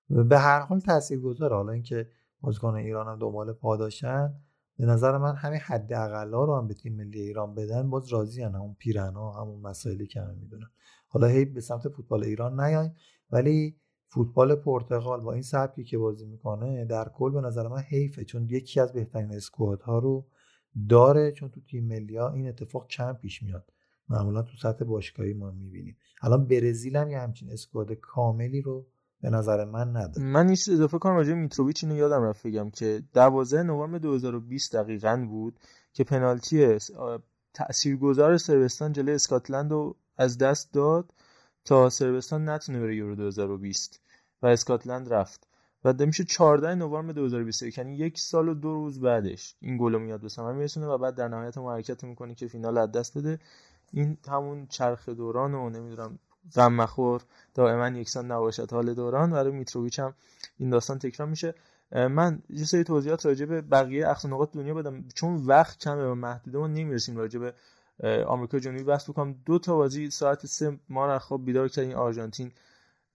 به 0.09 0.39
هر 0.39 0.61
حال 0.61 0.81
تاثیرگذاره. 0.81 1.57
حالا 1.57 1.73
اینکه 1.73 2.11
بازیکن 2.41 2.75
ایران 2.75 3.07
هم 3.07 3.19
دنبال 3.19 3.53
پاداشن 3.53 4.35
به 4.79 4.87
نظر 4.87 5.19
من 5.19 5.35
همین 5.35 5.61
حد 5.61 5.93
اقلا 5.93 6.45
رو 6.45 6.57
هم 6.57 6.67
به 6.69 6.75
تیم 6.75 6.97
ملی 6.97 7.21
ایران 7.21 7.55
بدن 7.55 7.91
باز 7.91 8.09
راضی 8.09 8.43
هن 8.43 8.55
همون 8.55 8.77
پیرنا 8.79 9.33
همون 9.33 9.61
مسائلی 9.61 10.07
که 10.07 10.21
هم 10.21 10.35
می‌دونن. 10.35 10.71
حالا 11.09 11.27
هی 11.27 11.45
به 11.45 11.61
سمت 11.61 11.89
فوتبال 11.89 12.25
ایران 12.25 12.61
نیایم 12.61 12.95
ولی 13.31 13.77
فوتبال 14.09 14.55
پرتغال 14.55 15.21
با 15.21 15.33
این 15.33 15.43
سبکی 15.43 15.85
که 15.85 15.99
بازی 15.99 16.27
می‌کنه 16.27 16.85
در 16.85 17.09
کل 17.09 17.31
به 17.31 17.41
نظر 17.41 17.69
من 17.69 17.81
حیفه 17.81 18.25
چون 18.25 18.47
یکی 18.51 18.81
از 18.81 18.93
بهترین 18.93 19.33
اسکوادها 19.33 19.99
رو 19.99 20.27
داره 20.89 21.33
چون 21.33 21.49
تو 21.49 21.61
تیم 21.61 21.87
ملی 21.87 22.17
ها 22.17 22.33
این 22.33 22.49
اتفاق 22.49 22.89
کم 22.89 23.13
پیش 23.13 23.43
میاد. 23.43 23.73
معمولا 24.09 24.43
تو 24.43 24.57
سطح 24.63 24.85
باشگاهی 24.85 25.33
ما 25.33 25.51
می‌بینیم. 25.51 25.97
الان 26.23 26.47
برزیل 26.47 26.97
هم 26.97 27.11
یه 27.11 27.19
همچین 27.19 27.53
اسکواد 27.53 27.93
کاملی 27.93 28.61
رو 28.61 28.87
به 29.21 29.31
نظر 29.31 29.65
من 29.65 29.97
نداره. 29.97 30.27
من 30.27 30.47
نیست 30.47 30.69
اضافه 30.69 30.99
کنم 30.99 31.15
راجع 31.15 31.35
میتروویچ 31.35 31.85
اینو 31.85 31.97
یادم 31.97 32.23
رفت 32.23 32.47
بگم 32.47 32.71
که 32.71 33.03
12 33.15 33.63
نوامبر 33.63 33.99
2020 33.99 34.77
دقیقا 34.77 35.27
بود 35.29 35.59
که 35.93 36.05
پنالتی 36.05 36.79
تاثیرگذار 37.55 38.37
سربستان 38.37 38.93
جلوی 38.93 39.15
اسکاتلند 39.15 39.71
رو 39.71 39.97
از 40.17 40.39
دست 40.39 40.73
داد 40.73 41.11
تا 41.65 41.91
سربستان 41.91 42.49
نتونه 42.49 42.81
بره 42.81 42.97
یورو 42.97 43.15
2020 43.15 44.01
و 44.43 44.47
اسکاتلند 44.47 45.13
رفت. 45.13 45.47
و 45.85 46.07
میشه 46.07 46.25
14 46.25 46.75
نوامبر 46.75 47.13
2021 47.13 47.79
یعنی 47.79 47.97
یک 47.97 48.19
سال 48.19 48.49
و 48.49 48.55
دو 48.55 48.75
روز 48.75 49.01
بعدش 49.01 49.57
این 49.61 49.79
گل 49.79 50.03
میاد 50.03 50.21
به 50.21 50.29
ثمر 50.29 50.53
میرسونه 50.53 50.87
و 50.87 50.99
بعد 50.99 51.15
در 51.15 51.29
نهایت 51.29 51.59
حرکت 51.59 52.05
می‌کنه 52.05 52.35
که 52.35 52.49
فینال 52.49 52.79
از 52.79 52.93
دست 52.93 53.19
بده. 53.19 53.39
این 53.93 54.19
همون 54.29 54.67
چرخ 54.67 55.09
دوران 55.09 55.55
و 55.55 55.71
نمی‌دونم 55.71 56.19
غم 56.55 56.73
مخور 56.73 57.23
دائما 57.55 57.99
یکسان 57.99 58.33
نباشد 58.33 58.73
حال 58.73 58.95
دوران. 58.95 59.31
برای 59.31 59.53
میتروویچ 59.53 60.01
هم 60.01 60.15
این 60.59 60.71
داستان 60.71 60.99
تکرار 60.99 61.29
میشه. 61.29 61.55
من 61.93 62.43
یه 62.51 62.65
سری 62.65 62.85
توضیحات 62.85 63.27
راجع 63.27 63.47
به 63.47 63.61
بقیه 63.61 64.09
اقصا 64.09 64.29
نقاط 64.29 64.53
دنیا 64.53 64.75
بدم. 64.75 65.05
چون 65.15 65.37
وقت 65.37 65.79
کمه 65.79 66.05
و 66.05 66.15
محدوده 66.15 66.59
ما 66.59 66.67
نمی‌رسیم 66.67 67.17
راجع 67.17 67.39
به 67.39 67.55
آمریکا 68.25 68.59
جنوبی 68.59 68.85
بحث 68.85 69.11
بکنم. 69.11 69.35
دو 69.45 69.59
تا 69.59 69.77
بازی 69.77 70.11
ساعت 70.11 70.47
سه 70.47 70.79
ما 70.89 71.07
رو 71.07 71.19
خواب 71.19 71.45
بیدار 71.45 71.69
کردیم. 71.69 71.97
آرژانتین 71.97 72.53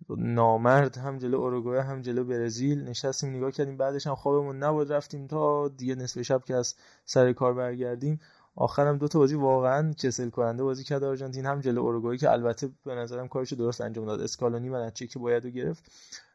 نامرد 0.09 0.97
هم 0.97 1.17
جلو 1.17 1.37
اوروگوئه 1.37 1.81
هم 1.81 2.01
جلو 2.01 2.23
برزیل. 2.23 2.83
نشستیم 2.83 3.35
نگاه 3.35 3.51
کردیم. 3.51 3.77
بعدش 3.77 4.07
هم 4.07 4.15
خوابمون 4.15 4.57
نبود. 4.57 4.91
رفتیم 4.91 5.27
تا 5.27 5.67
دیگه 5.67 5.95
نصف 5.95 6.21
شب 6.21 6.43
که 6.43 6.55
از 6.55 6.75
سر 7.05 7.33
کار 7.33 7.53
برگردیم. 7.53 8.19
آخرم 8.55 8.97
دو 8.97 9.07
تا 9.07 9.19
بازی 9.19 9.35
واقعا 9.35 9.93
کسل 9.93 10.29
کننده 10.29 10.63
بازی 10.63 10.83
کرد 10.83 11.03
آرژانتین 11.03 11.45
هم 11.45 11.59
جلو 11.59 11.81
اوروگوئه 11.81 12.17
که 12.17 12.31
البته 12.31 12.69
به 12.85 12.95
نظرم 12.95 13.27
کارش 13.27 13.53
درست 13.53 13.81
انجام 13.81 14.05
داد. 14.05 14.21
اسکالونی 14.21 14.69
نتیجه 14.69 15.13
که 15.13 15.19
باید 15.19 15.45
گرفت. 15.45 15.91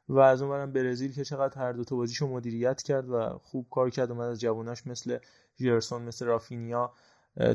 و 0.09 0.19
از 0.19 0.43
اونورم 0.43 0.73
برزیل 0.73 1.13
که 1.13 1.25
چقدر 1.25 1.59
هر 1.59 1.73
دو 1.73 1.85
تا 1.85 1.97
بازیشو 1.97 2.27
مدیریت 2.27 2.83
کرد 2.83 3.11
و 3.11 3.39
خوب 3.43 3.67
کار 3.71 3.91
کرد 3.91 4.11
اومد 4.11 4.29
از 4.29 4.41
جواناش 4.41 4.87
مثل 4.87 5.19
جیرسون 5.57 6.03
مثل 6.03 6.27
رافینیا 6.27 6.93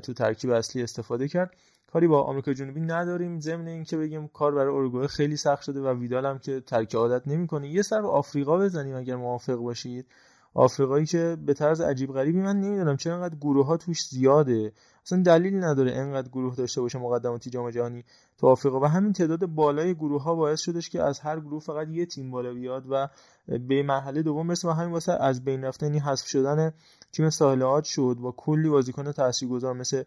تو 0.04 0.14
ترکیب 0.14 0.52
اصلی 0.52 0.84
استفاده 0.84 1.28
کرد. 1.28 1.56
کاری 1.94 2.08
با 2.08 2.24
آمریکا 2.24 2.54
جنوبی 2.54 2.82
نداریم. 2.82 3.40
ضمن 3.40 3.68
اینکه 3.68 3.98
بگیم 3.98 4.28
کار 4.28 4.52
برای 4.56 4.76
اروگوئه 4.76 5.08
خیلی 5.08 5.38
سخت 5.38 5.64
شده 5.64 5.82
و 5.82 6.00
ویدال 6.00 6.26
هم 6.26 6.40
که 6.40 6.60
ترک 6.60 6.96
عادت 6.96 7.28
نمی‌کنه. 7.28 7.70
یه 7.70 7.82
سر 7.82 8.02
به 8.02 8.08
آفریقا 8.08 8.58
بزنیم 8.58 8.96
اگر 8.96 9.16
موافق 9.16 9.56
باشید. 9.56 10.06
آفریقایی 10.54 11.06
که 11.06 11.38
به 11.46 11.54
طرز 11.54 11.82
عجیب 11.82 12.14
غریبی 12.14 12.42
من 12.42 12.62
نمی‌دونم 12.62 12.98
چرا 12.98 13.16
انقدر 13.16 13.36
گروه 13.36 13.66
ها 13.66 13.78
توش 13.78 14.08
زیاده. 14.08 14.74
اصلا 15.06 15.24
دلیل 15.24 15.64
نداره 15.64 15.92
انقدر 15.92 16.30
گروه 16.30 16.56
داشته 16.56 16.82
باشه 16.82 17.00
مقدماتی 17.00 17.50
جام 17.50 17.70
جهانی 17.70 18.04
تو 18.38 18.48
آفریقا. 18.48 18.80
و 18.80 18.86
همین 18.86 19.14
تعداد 19.14 19.46
بالای 19.46 19.96
گروه 19.96 20.24
ها 20.24 20.36
باعث 20.36 20.62
شدش 20.62 20.90
که 20.90 21.04
از 21.04 21.20
هر 21.20 21.40
گروه 21.40 21.62
فقط 21.62 21.88
یه 21.88 22.06
تیم 22.06 22.32
بالا 22.32 22.54
بیاد 22.54 22.86
و 22.90 23.08
به 23.48 23.84
مرحله 23.84 24.22
دوم 24.22 24.50
و 24.64 24.70
همین 24.70 24.92
واسه 24.92 25.12
از 25.12 25.44
بین 25.44 25.64
رفتنی 25.64 26.00
حذف 26.00 26.28
شدن 26.28 26.74
تیم 27.12 27.30
ساحل 27.30 27.82
شد. 27.82 28.18
با 28.22 28.32
کلی 28.38 28.70
بازیکن 28.70 29.12
تاثیرگذار 29.12 29.74
مثل 29.74 30.04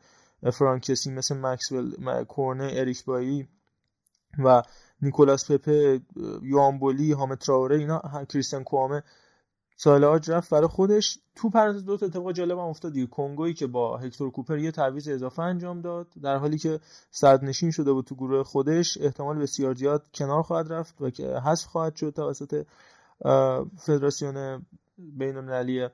فرانکسی 0.52 1.11
مثل 1.11 1.37
مکسول 1.37 2.24
کورنه 2.24 2.70
اریک 2.74 3.04
بایی 3.04 3.48
و 4.44 4.62
نیکولاس 5.02 5.50
پپه 5.50 6.00
یوامبولی 6.42 7.12
هامه 7.12 7.37
تراوره 7.37 7.76
اینا 7.76 8.24
کریستیان 8.28 8.64
کوامه 8.64 9.02
سالاج 9.77 10.31
رفت 10.31 10.51
برای 10.51 10.69
خودش. 10.69 11.19
تو 11.37 11.51
پرز 11.51 11.85
دو 11.85 11.97
تا 11.97 12.07
اتفاق 12.07 12.33
جالب 12.33 12.59
هم 12.59 12.65
افتاد 12.65 12.93
کنگویی 13.11 13.55
که 13.55 13.67
با 13.67 13.97
هکتور 13.97 14.31
کوپر 14.31 14.59
یه 14.59 14.71
تعویض 14.71 15.09
اضافه 15.09 15.43
انجام 15.43 15.81
داد 15.81 16.07
در 16.23 16.37
حالی 16.37 16.59
که 16.59 16.81
صد 17.11 17.45
نشین 17.45 17.71
شده 17.71 17.93
بود 17.93 18.05
تو 18.05 18.15
گروه 18.15 18.43
خودش 18.43 18.99
احتمال 19.01 19.39
بسیار 19.39 19.75
زیاد 19.75 20.07
کنار 20.15 20.43
خواهد 20.43 20.73
رفت 20.73 20.95
و 21.01 21.11
که 21.11 21.39
حذف 21.39 21.67
خواهد 21.67 21.97
شد 21.97 22.11
توسط 22.11 22.67
فدراسیون 23.77 24.67
بین 24.99 25.37
المللی 25.37 25.89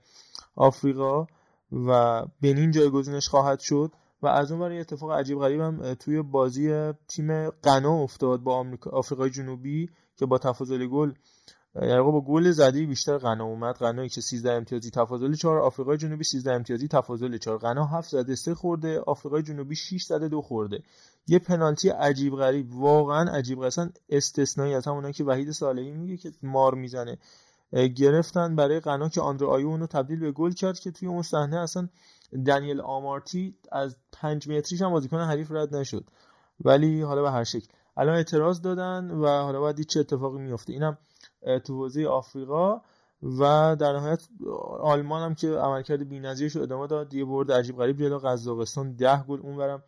آفریقا 0.57 1.27
و 1.73 2.23
بنین 2.43 2.71
جایگزینش 2.71 3.29
خواهد 3.29 3.61
شد. 3.61 3.93
و 4.23 4.27
از 4.27 4.53
اون 4.53 4.73
یه 4.73 4.81
اتفاق 4.81 5.11
عجیب 5.13 5.39
غریب 5.39 5.61
هم 5.61 5.95
توی 5.95 6.23
بازی 6.23 6.93
تیم 7.09 7.51
غنا 7.51 7.93
افتاد 7.93 8.41
با 8.41 8.67
آفریقای 8.93 9.31
جنوبی 9.31 9.91
که 10.17 10.27
با 10.27 10.39
تفاضل 10.39 10.87
گل 10.87 11.13
یعنی 11.75 12.03
با 12.03 12.21
گل 12.21 12.51
زدی 12.51 12.87
بیشتر 12.87 13.19
غنا 13.19 13.45
اومد. 13.45 13.75
غنایی 13.75 14.09
که 14.09 14.21
13 14.21 14.53
امتیازی 14.53 14.91
تفاضل 14.91 15.35
4 15.35 15.59
آفریقای 15.59 15.97
جنوبی 15.97 16.25
13 16.25 16.53
امتیازی 16.53 16.89
تفاضل 16.89 17.37
4 17.37 17.59
غنا 17.59 17.85
7 17.85 18.11
زده 18.11 18.35
3 18.35 18.55
خورده 18.55 19.01
آفریقای 19.01 19.43
جنوبی 19.43 19.75
6 19.75 20.03
زده 20.03 20.29
2 20.29 20.43
خورده. 20.43 20.83
یه 21.27 21.39
پنالتی 21.39 21.89
عجیب 21.89 22.37
غریب 22.37 22.75
واقعا 22.75 23.31
عجیب 23.31 23.61
اصلا 23.61 23.91
استثنایی 24.09 24.75
از 24.75 24.87
همونایی 24.87 25.15
که 25.15 25.25
وحید 25.25 25.51
صالحی 25.51 25.91
میگه 25.91 26.17
که 26.17 26.33
مار 26.43 26.75
می‌زنه. 26.75 27.19
گرفتن 27.97 28.57
برای 28.57 28.81
غنا 28.81 29.09
که 29.09 29.21
آندر 29.21 29.45
آیو 29.45 29.69
اونو 29.69 29.87
تبدیل 29.87 30.21
به 30.21 30.33
گل 30.33 30.53
کرد 30.53 30.79
که 30.79 30.91
توی 30.91 31.09
اون 31.09 31.23
صحنه 31.23 31.57
اصلا 31.57 31.89
دنیل 32.47 32.81
آمارتی 32.81 33.55
از 33.73 33.97
5 34.13 34.49
متریش 34.49 34.83
هم 34.83 34.91
بازیکن 34.91 35.19
حریف 35.19 35.51
رد 35.51 35.75
نشد. 35.75 36.05
ولی 36.65 37.03
حالا 37.03 37.23
به 37.23 37.31
هر 37.31 37.45
شکل. 37.45 37.67
الان 37.97 38.15
اعتراض 38.15 38.61
دادن 38.61 39.11
و 39.11 39.27
حالا 39.27 39.61
باید 39.61 39.81
چه 39.81 40.01
اتفاقی 40.01 40.39
میفته 40.39 40.73
اینم 40.73 40.99
تو 41.65 41.75
حوزه 41.75 42.07
آفریقا 42.07 42.81
و 43.23 43.77
در 43.81 43.93
نهایت 43.93 44.23
آلمان 44.81 45.23
هم 45.23 45.35
که 45.35 45.49
عملکرد 45.49 46.09
بی‌نظیرش 46.09 46.57
رو 46.57 46.63
ادامه 46.63 46.87
داد. 46.87 47.15
یه 47.15 47.25
برد 47.25 47.53
عجیب 47.53 47.77
غریب 47.77 47.99
جلو. 47.99 48.19
قزاقستان 48.19 48.93
10 48.93 49.23
گل 49.23 49.41
اونورم 49.41 49.83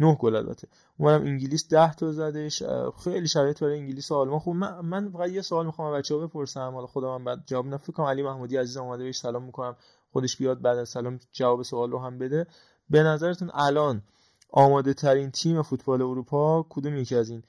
9 0.00 0.14
گل 0.14 0.36
البته. 0.36 0.68
اونورم 0.98 1.22
انگلیس 1.22 1.68
10 1.68 1.94
تا 1.94 2.12
زدش. 2.12 2.62
خیلی 3.04 3.28
شرایط 3.28 3.60
برای 3.60 3.78
انگلیس 3.78 4.10
و 4.10 4.14
آلمان 4.14 4.38
خوب. 4.38 4.56
من, 4.56 4.80
من 4.80 5.10
فقط 5.10 5.30
یه 5.30 5.42
سوال 5.42 5.66
می‌خوام 5.66 5.98
بچه‌ها 5.98 6.26
بپرسم. 6.26 6.70
حالا 6.74 6.86
خودم 6.86 7.08
من 7.08 7.24
بعد 7.24 7.42
جواب 7.46 7.66
نفکر 7.66 8.02
علی 8.02 8.22
محمودی 8.22 8.56
عزیز 8.56 8.76
اومده 8.76 9.04
بهش 9.04 9.18
سلام 9.18 9.42
می‌کنم. 9.42 9.76
خودش 10.12 10.36
بیاد 10.36 10.62
بعد 10.62 10.78
از 10.78 10.88
سلام 10.88 11.20
جواب 11.32 11.62
سوال 11.62 11.90
رو 11.90 11.98
هم 11.98 12.18
بده. 12.18 12.46
به 12.90 13.02
نظرتون 13.02 13.50
الان 13.54 14.02
آماده 14.50 14.94
ترین 14.94 15.30
تیم 15.30 15.62
فوتبال 15.62 16.02
اروپا 16.02 16.66
کدوم 16.68 16.96
یکی 16.96 17.16
از 17.16 17.30
این 17.30 17.42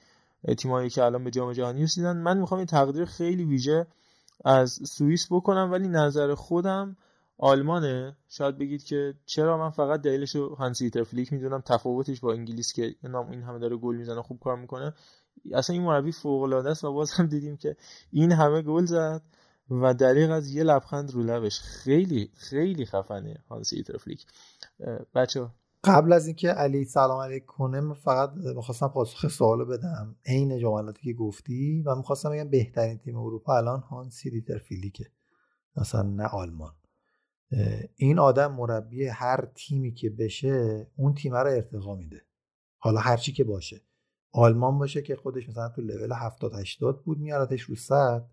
تیمایی 0.58 0.90
که 0.90 1.04
الان 1.04 1.24
به 1.24 1.30
جام 1.30 1.52
جهانی 1.52 1.82
رسیدن. 1.82 2.16
من 2.16 2.38
می‌خوام 2.38 2.58
این 2.58 2.66
تقدیر 2.66 3.04
خیلی 3.04 3.44
ویژه 3.44 3.86
از 4.44 4.70
سوئیس 4.72 5.26
بکنم 5.30 5.72
ولی 5.72 5.88
نظر 5.88 6.34
خودم 6.34 6.96
آلمانه. 7.38 8.16
شاید 8.28 8.58
بگید 8.58 8.84
که 8.84 9.14
چرا 9.26 9.58
من 9.58 9.70
فقط 9.70 10.02
دلیلش 10.02 10.36
رو 10.36 10.54
هانسی 10.54 10.90
فلیک 10.90 11.32
می‌دونم 11.32 11.60
تفاوتش 11.60 12.20
با 12.20 12.32
انگلیس 12.32 12.72
که 12.72 12.94
نام 13.02 13.30
این 13.30 13.42
همه 13.42 13.58
داره 13.58 13.76
گل 13.76 13.96
می‌زنه 13.96 14.22
خوب 14.22 14.40
کار 14.40 14.56
می‌کنه. 14.56 14.94
اصلا 15.54 15.74
این 15.74 15.82
مربی 15.82 16.12
فوق 16.12 16.42
العاده 16.42 16.70
است 16.70 16.84
و 16.84 16.92
باز 16.92 17.10
هم 17.10 17.26
دیدیم 17.26 17.56
که 17.56 17.76
این 18.12 18.32
همه 18.32 18.62
گل 18.62 18.84
زد 18.84 19.22
و 19.70 19.94
دریغ 19.94 20.30
از 20.30 20.54
یه 20.54 20.62
لبخند 20.64 21.10
رو 21.10 21.22
لبش. 21.22 21.60
خیلی 21.60 22.30
خیلی 22.36 22.86
خفنه 22.86 23.44
هانسی 23.50 23.82
فلیک 23.82 24.26
بچه 25.14 25.46
قبل 25.84 26.12
از 26.12 26.26
اینکه 26.26 26.48
علی 26.48 26.84
سلام 26.84 27.20
علیک 27.20 27.46
کنه 27.46 27.94
فقط 27.94 28.32
می‌خواستم 28.34 28.88
پاسخ 28.88 29.28
سوالو 29.28 29.64
بدم. 29.64 30.16
عین 30.26 30.58
جملاتی 30.58 31.02
که 31.02 31.12
گفتی 31.12 31.82
و 31.82 31.94
می‌خواستم 31.94 32.30
بگم 32.30 32.48
بهترین 32.48 32.98
تیم 32.98 33.16
اروپا 33.16 33.56
الان 33.56 33.80
هانسی 33.80 34.30
دیتر 34.30 34.58
فیلیکه 34.58 35.06
مثلا 35.76 36.02
نه 36.02 36.24
آلمان. 36.24 36.74
این 37.96 38.18
آدم 38.18 38.52
مربی 38.52 39.06
هر 39.06 39.48
تیمی 39.54 39.92
که 39.92 40.10
بشه 40.10 40.86
اون 40.96 41.14
تیم 41.14 41.34
رو 41.34 41.50
ارتقا 41.50 41.94
میده. 41.94 42.22
حالا 42.78 43.00
هر 43.00 43.16
چی 43.16 43.32
که 43.32 43.44
باشه. 43.44 43.80
آلمان 44.32 44.78
باشه 44.78 45.02
که 45.02 45.16
خودش 45.16 45.48
مثلا 45.48 45.68
تو 45.68 45.82
لول 45.82 46.12
70 46.12 46.54
80 46.54 47.02
بود 47.04 47.18
میارتش 47.18 47.62
رو 47.62 47.74
100 47.74 48.30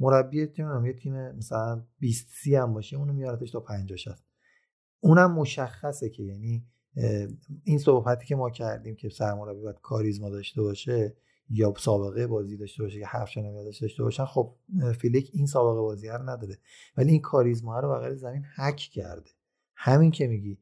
مربی 0.00 0.46
تیم 0.46 0.86
یه 0.86 0.92
تیم 0.92 1.30
مثلا 1.30 1.82
20 1.98 2.28
30 2.30 2.56
هم 2.56 2.74
باشه 2.74 2.96
اونو 2.96 3.12
میارتش 3.12 3.50
تا 3.50 3.60
50 3.60 3.96
60 3.96 4.24
اونم 5.00 5.32
مشخصه 5.32 6.10
که 6.10 6.22
یعنی 6.22 6.66
این 7.64 7.78
صحبتی 7.78 8.26
که 8.26 8.36
ما 8.36 8.50
کردیم 8.50 8.96
که 8.96 9.08
سرمربی 9.08 9.60
باید 9.60 9.80
کاریزما 9.82 10.30
داشته 10.30 10.62
باشه 10.62 11.16
یا 11.50 11.74
سابقه 11.78 12.26
بازی 12.26 12.56
داشته 12.56 12.82
باشه 12.82 12.98
که 12.98 13.06
حرف 13.06 13.30
شنوندش 13.30 13.78
داشته 13.78 14.02
باشن 14.02 14.24
خب 14.24 14.54
فیلیک 14.98 15.30
این 15.34 15.46
سابقه 15.46 15.80
بازی 15.80 16.08
رو 16.08 16.30
نداره. 16.30 16.58
ولی 16.96 17.10
این 17.10 17.20
کاریزما 17.20 17.80
رو 17.80 17.88
بغل 17.88 18.14
زمین 18.14 18.42
هک 18.56 18.76
کرده. 18.76 19.30
همین 19.74 20.10
که 20.10 20.26
میگی 20.26 20.58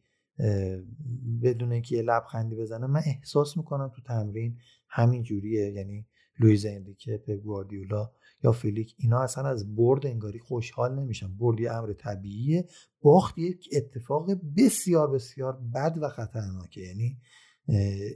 بدون 1.42 1.72
اینکه 1.72 1.96
یه 1.96 2.02
لبخندی 2.02 2.56
بزنه 2.56 2.86
من 2.86 3.02
احساس 3.06 3.56
می‌کنم 3.56 3.88
تو 3.88 4.02
تمرین 4.02 4.58
همین 4.88 5.22
جوریه. 5.22 5.72
یعنی 5.72 6.06
لویز 6.40 6.66
انریکه 6.66 7.16
پپ 7.16 7.36
گواردیولا 7.36 8.10
یا 8.44 8.52
فلیک 8.52 8.94
اینا 8.98 9.20
اصلا 9.22 9.48
از 9.48 9.74
برد 9.74 10.06
انگاری 10.06 10.38
خوشحال 10.38 11.00
نمیشن. 11.00 11.36
برد 11.36 11.60
یه 11.60 11.72
امر 11.72 11.92
طبیعیه 11.92 12.68
باخت 13.02 13.38
یک 13.38 13.68
اتفاق 13.72 14.30
بسیار 14.56 15.10
بسیار 15.10 15.58
بد 15.74 15.98
و 16.00 16.08
خطرناکه. 16.08 16.80
یعنی 16.80 17.18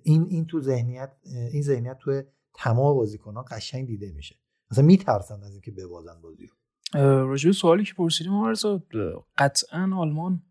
این 0.04 0.26
این 0.30 0.46
تو 0.46 0.60
ذهنیت 0.60 1.12
این 1.52 1.62
ذهنیت 1.62 1.98
تو 2.00 2.22
تمام 2.54 2.96
بازیکنان 2.96 3.44
قشنگ 3.50 3.86
دیده 3.86 4.12
میشه. 4.12 4.36
مثلا 4.70 4.84
میترسن 4.84 5.42
از 5.42 5.52
اینکه 5.52 5.70
ببازن 5.70 6.20
بازی 6.22 6.46
رو. 6.46 6.54
راجع 7.00 7.50
سوالی 7.50 7.84
که 7.84 7.94
پرسیدیم 7.94 8.32
قطعا 9.38 9.90
آلمان 9.96 10.42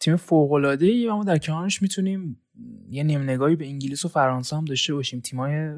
تیم 0.00 0.16
فوق 0.16 0.52
ای 0.80 1.06
و 1.06 1.16
ما 1.16 1.24
در 1.24 1.38
کنارش 1.38 1.82
می‌تونیم 1.82 2.40
یه 2.90 3.02
نیم 3.02 3.22
نگاهی 3.22 3.56
به 3.56 3.66
انگلیس 3.66 4.04
و 4.04 4.08
فرانسه 4.08 4.56
هم 4.56 4.64
داشته 4.64 4.94
باشیم. 4.94 5.20
تیمای 5.20 5.70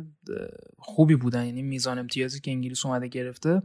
خوبی 0.78 1.14
بودن. 1.14 1.46
یعنی 1.46 1.62
میزان 1.62 1.98
امتیازی 1.98 2.40
که 2.40 2.50
انگلیس 2.50 2.86
اومده 2.86 3.08
گرفته 3.08 3.62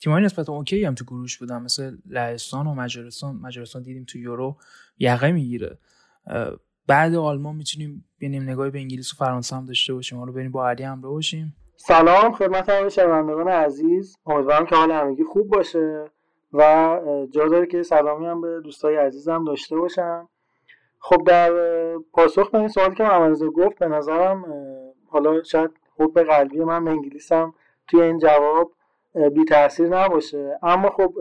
تیمای 0.00 0.22
نسبتا 0.22 0.52
اوکی 0.52 0.84
هم 0.84 0.94
تو 0.94 1.04
گروش 1.04 1.38
بودن. 1.38 1.62
مثل 1.62 1.96
لهستان 2.06 2.66
و 2.66 2.74
مجارستان 2.74 3.36
مجارستان 3.36 3.82
دیدیم 3.82 4.04
تو 4.04 4.18
یورو 4.18 4.56
یقه 4.98 5.32
می‌گیره. 5.32 5.78
بعد 6.86 7.14
آلمان 7.14 7.56
می‌تونیم 7.56 8.04
یه 8.20 8.28
نیم 8.28 8.42
نگاهی 8.42 8.70
به 8.70 8.78
انگلیس 8.78 9.12
و 9.12 9.16
فرانسه 9.16 9.56
هم 9.56 9.64
داشته 9.64 9.94
باشیم. 9.94 10.18
حالا 10.18 10.32
بریم 10.32 10.52
با 10.52 10.68
علی 10.68 10.82
هم 10.82 11.00
باشیم. 11.00 11.56
سلام 11.76 12.32
خدمت 12.32 12.68
همه 12.68 12.88
شنوندگان 12.88 13.48
عزیز. 13.48 14.16
امیدوارم 14.26 14.66
که 14.66 14.76
حال 14.76 14.90
همگی 14.90 15.24
خوب 15.24 15.48
باشه. 15.48 16.04
و 16.52 17.00
جا 17.30 17.48
داره 17.48 17.66
که 17.66 17.82
سلامی 17.82 18.26
هم 18.26 18.40
به 18.40 18.60
دوستای 18.60 18.96
عزیزم 18.96 19.44
داشته 19.44 19.76
باشم 19.76 20.28
خب 20.98 21.24
در 21.24 21.52
پاسخ 21.98 22.50
به 22.50 22.58
این 22.58 22.68
سوالی 22.68 22.94
که 22.94 23.02
محمد 23.02 23.42
گفت 23.42 23.78
به 23.78 23.88
نظرم 23.88 24.44
حالا 25.08 25.42
شاید 25.42 25.70
حب 25.98 26.20
قلبی 26.20 26.60
من 26.60 26.84
به 26.84 26.90
انگلیسم 26.90 27.54
توی 27.86 28.02
این 28.02 28.18
جواب 28.18 28.72
بی 29.34 29.44
تاثیر 29.44 29.88
نباشه. 29.88 30.58
اما 30.62 30.90
خب 30.90 31.14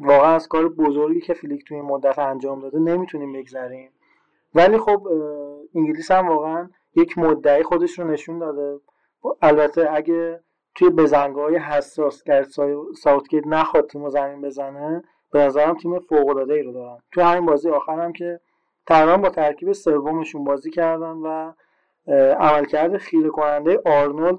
واقعا 0.00 0.34
از 0.34 0.48
کار 0.48 0.68
بزرگی 0.68 1.20
که 1.20 1.34
فیلیک 1.34 1.64
توی 1.64 1.76
این 1.76 1.86
مدت 1.86 2.18
انجام 2.18 2.60
داده 2.60 2.78
نمی‌تونیم 2.78 3.32
بگذریم. 3.32 3.90
ولی 4.54 4.78
خب 4.78 5.08
انگلیس 5.74 6.10
هم 6.10 6.28
واقعا 6.28 6.70
یک 6.96 7.18
مدعی 7.18 7.62
خودش 7.62 7.98
رو 7.98 8.10
نشون 8.10 8.38
داده. 8.38 8.80
البته 9.42 9.88
اگه 9.92 10.40
توی 10.74 10.90
بزنگاه 10.90 11.50
حساس 11.50 12.24
گر 12.24 12.46
ساوتگیت 13.02 13.46
نخواد 13.46 13.88
تیم 13.88 14.08
زمین 14.08 14.40
بزنه 14.40 15.04
به 15.32 15.38
نظرم 15.38 15.76
تیم 15.76 15.98
فوق 15.98 16.36
ای 16.50 16.62
رو 16.62 16.72
دارن. 16.72 16.98
توی 17.12 17.22
همین 17.22 17.46
بازی 17.46 17.70
آخرم 17.70 18.12
که 18.12 18.40
تقریبا 18.86 19.16
با 19.16 19.30
ترکیب 19.30 19.72
سومشون 19.72 20.44
بازی 20.44 20.70
کردن 20.70 21.12
و 21.12 21.52
عملکرد 22.38 22.96
خیره 22.96 23.30
کننده 23.30 23.80
آرنولد 23.86 24.38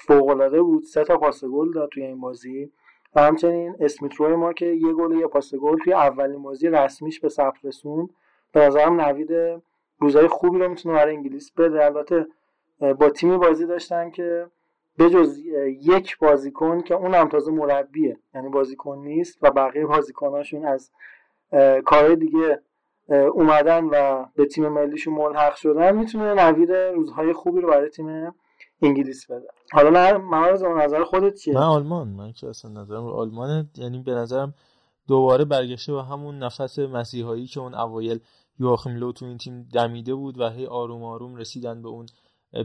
فوق 0.00 0.28
العاده 0.28 0.62
بود. 0.62 0.82
سه 0.82 1.04
تا 1.04 1.16
پاس 1.16 1.44
گل 1.44 1.72
داد 1.72 1.88
توی 1.88 2.02
این 2.02 2.20
بازی. 2.20 2.72
و 3.14 3.22
همچنین 3.22 3.76
اسمیت 3.80 4.14
روی 4.14 4.36
ما 4.36 4.52
که 4.52 4.66
یه 4.66 4.92
گل 4.92 5.16
یه 5.16 5.26
پاس 5.26 5.54
گل 5.54 5.78
توی 5.78 5.92
اولین 5.92 6.42
بازی 6.42 6.68
رسمیش 6.68 7.20
به 7.20 7.28
ثبت 7.28 7.64
رسوند. 7.64 8.08
به 8.52 8.60
نظرم 8.60 9.00
نوید 9.00 9.60
روزای 9.98 10.28
خوبی 10.28 10.58
رو 10.58 10.68
می‌تونه 10.68 10.94
برای 10.94 11.16
انگلیس 11.16 11.52
بده. 11.52 11.84
البته 11.84 12.26
با 12.80 13.10
تیمی 13.10 13.36
بازی 13.36 13.66
داشتن 13.66 14.10
که 14.10 14.46
بجز 14.98 15.38
یک 15.82 16.18
بازیکن 16.18 16.82
که 16.82 16.94
اونم 16.94 17.28
تازه 17.28 17.52
مربیه. 17.52 18.18
یعنی 18.34 18.48
بازیکن 18.48 18.98
نیست 18.98 19.38
و 19.42 19.50
بقیه 19.50 19.86
بازیکناشون 19.86 20.64
از 20.64 20.90
کارهای 21.84 22.16
دیگه 22.16 22.60
اومدن 23.08 23.84
و 23.84 24.26
به 24.36 24.46
تیم 24.46 24.68
ملیشون 24.68 25.14
ملحق 25.14 25.54
شدن. 25.54 25.96
می‌تونه 25.96 26.34
نوید 26.34 26.72
روزهای 26.72 27.32
خوبی 27.32 27.60
رو 27.60 27.68
برای 27.68 27.88
تیم 27.88 28.34
انگلیس 28.82 29.30
بده. 29.30 29.48
حالا 29.72 30.18
من 30.18 30.50
نظر 30.78 31.04
خودت 31.04 31.34
چیه؟ 31.34 31.54
من 31.54 31.62
آلمان 31.62 32.08
من 32.08 32.32
که 32.32 32.48
اصلا 32.48 32.70
نظرم 32.70 33.04
آلمان 33.06 33.68
یعنی 33.76 34.02
به 34.02 34.12
نظرم 34.12 34.54
دوباره 35.08 35.44
برگشته 35.44 35.92
به 35.92 36.02
همون 36.02 36.38
نفس 36.38 36.78
مسیحایی 36.78 37.46
که 37.46 37.60
اون 37.60 37.74
اوایل 37.74 38.20
یواخیم 38.60 38.96
لو 38.96 39.12
تو 39.12 39.24
این 39.24 39.38
تیم 39.38 39.68
دمیده 39.74 40.14
بود 40.14 40.40
و 40.40 40.50
هی 40.50 40.66
آروم 40.66 41.04
آروم 41.04 41.36
رسیدن 41.36 41.82
به 41.82 41.88
اون 41.88 42.06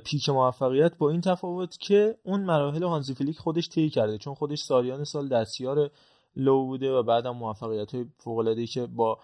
peak 0.03 0.29
موفقیت 0.29 0.97
با 0.97 1.09
این 1.09 1.21
تفاوت 1.21 1.77
که 1.79 2.17
اون 2.23 2.43
مراحل 2.43 2.83
هانزی 2.83 3.13
فلیک 3.13 3.37
خودش 3.37 3.69
طی 3.69 3.89
کرده. 3.89 4.17
چون 4.17 4.33
خودش 4.33 4.59
سالیان 4.59 5.03
سال 5.03 5.27
دستیار 5.27 5.89
لو 6.35 6.65
بوده 6.65 6.91
و 6.91 7.03
بعدم 7.03 7.31
موفقیت 7.31 7.95
های 7.95 8.05
فوق 8.17 8.65
که 8.73 8.85
با 8.85 9.17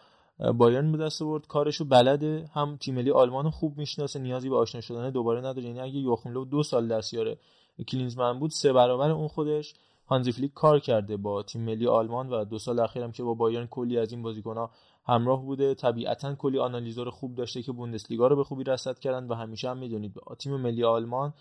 بایرن 0.58 0.92
به 0.92 0.98
دست 0.98 1.22
آورد 1.22 1.48
کارشو 1.48 1.86
بلده. 1.86 2.50
هم 2.54 2.78
تیم 2.78 2.96
ملی 2.96 3.12
آلمان 3.12 3.50
خوب 3.50 3.78
می‌شناسه 3.78 4.20
نیازی 4.20 4.50
به 4.50 4.56
آشنا 4.56 4.82
شدن 4.82 5.10
دوباره 5.10 5.40
نداره. 5.40 5.64
یعنی 5.64 5.80
اگه 5.80 5.98
یواخیم 6.00 6.32
لو 6.32 6.46
دو 6.46 6.64
سال 6.64 6.88
دستیار 6.88 7.36
کلینزمن 7.88 8.40
بود 8.40 8.52
سه 8.52 8.74
برابر 8.74 9.12
اون 9.12 9.28
خودش. 9.28 9.74
هانزی 10.08 10.32
فلیک 10.32 10.54
کار 10.54 10.80
کرده 10.80 11.18
با 11.18 11.44
تیم 11.44 11.62
ملی 11.62 11.88
آلمان 11.88 12.30
و 12.30 12.46
دو 12.46 12.58
سال 12.58 12.80
اخیرم 12.80 13.12
که 13.12 13.24
با 13.24 13.34
بایرن 13.34 13.68
کلی 13.68 13.98
از 13.98 14.12
این 14.12 14.22
بازیکن‌ها 14.22 14.72
همراه 15.10 15.42
بوده. 15.46 15.74
طبیعتا 15.74 16.36
کلی 16.36 16.60
آنالیزور 16.60 17.10
خوب 17.10 17.36
داشته 17.36 17.62
که 17.62 17.72
بوندسلیگا 17.72 18.28
رو 18.28 18.36
به 18.36 18.44
خوبی 18.44 18.64
رصد 18.64 19.00
کردن 19.00 19.28
و 19.28 19.34
همیشه 19.34 19.70
هم 19.70 19.78
می‌دونید 19.78 20.14
تیم 20.40 20.56
ملی 20.56 20.84
آلمان 20.84 21.34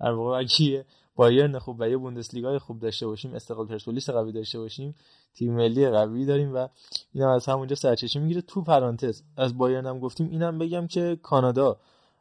در 0.00 0.12
واقع 0.12 0.38
اگه 0.38 0.84
بایرن 1.16 1.58
خوب 1.58 1.76
و 1.80 1.88
یه 1.88 1.96
بوندسلیگا 1.96 2.58
خوب 2.58 2.78
داشته 2.78 3.06
باشیم 3.06 3.34
استقلال 3.34 3.66
پرسپولیس 3.66 4.10
قوی 4.10 4.32
داشته 4.32 4.58
باشیم 4.58 4.94
تیم 5.34 5.54
ملی 5.54 5.90
قوی 5.90 6.24
داریم 6.24 6.54
و 6.54 6.68
اینا 7.12 7.34
از 7.34 7.46
همونجا 7.46 7.76
سرچشمه 7.76 8.22
می‌گیره. 8.22 8.40
تو 8.40 8.62
پرانتز 8.62 9.22
از 9.36 9.58
بایرن 9.58 9.86
هم 9.86 9.98
گفتیم 9.98 10.30
اینم 10.30 10.58
بگم 10.58 10.86
که 10.86 11.18
کانادا 11.22 11.76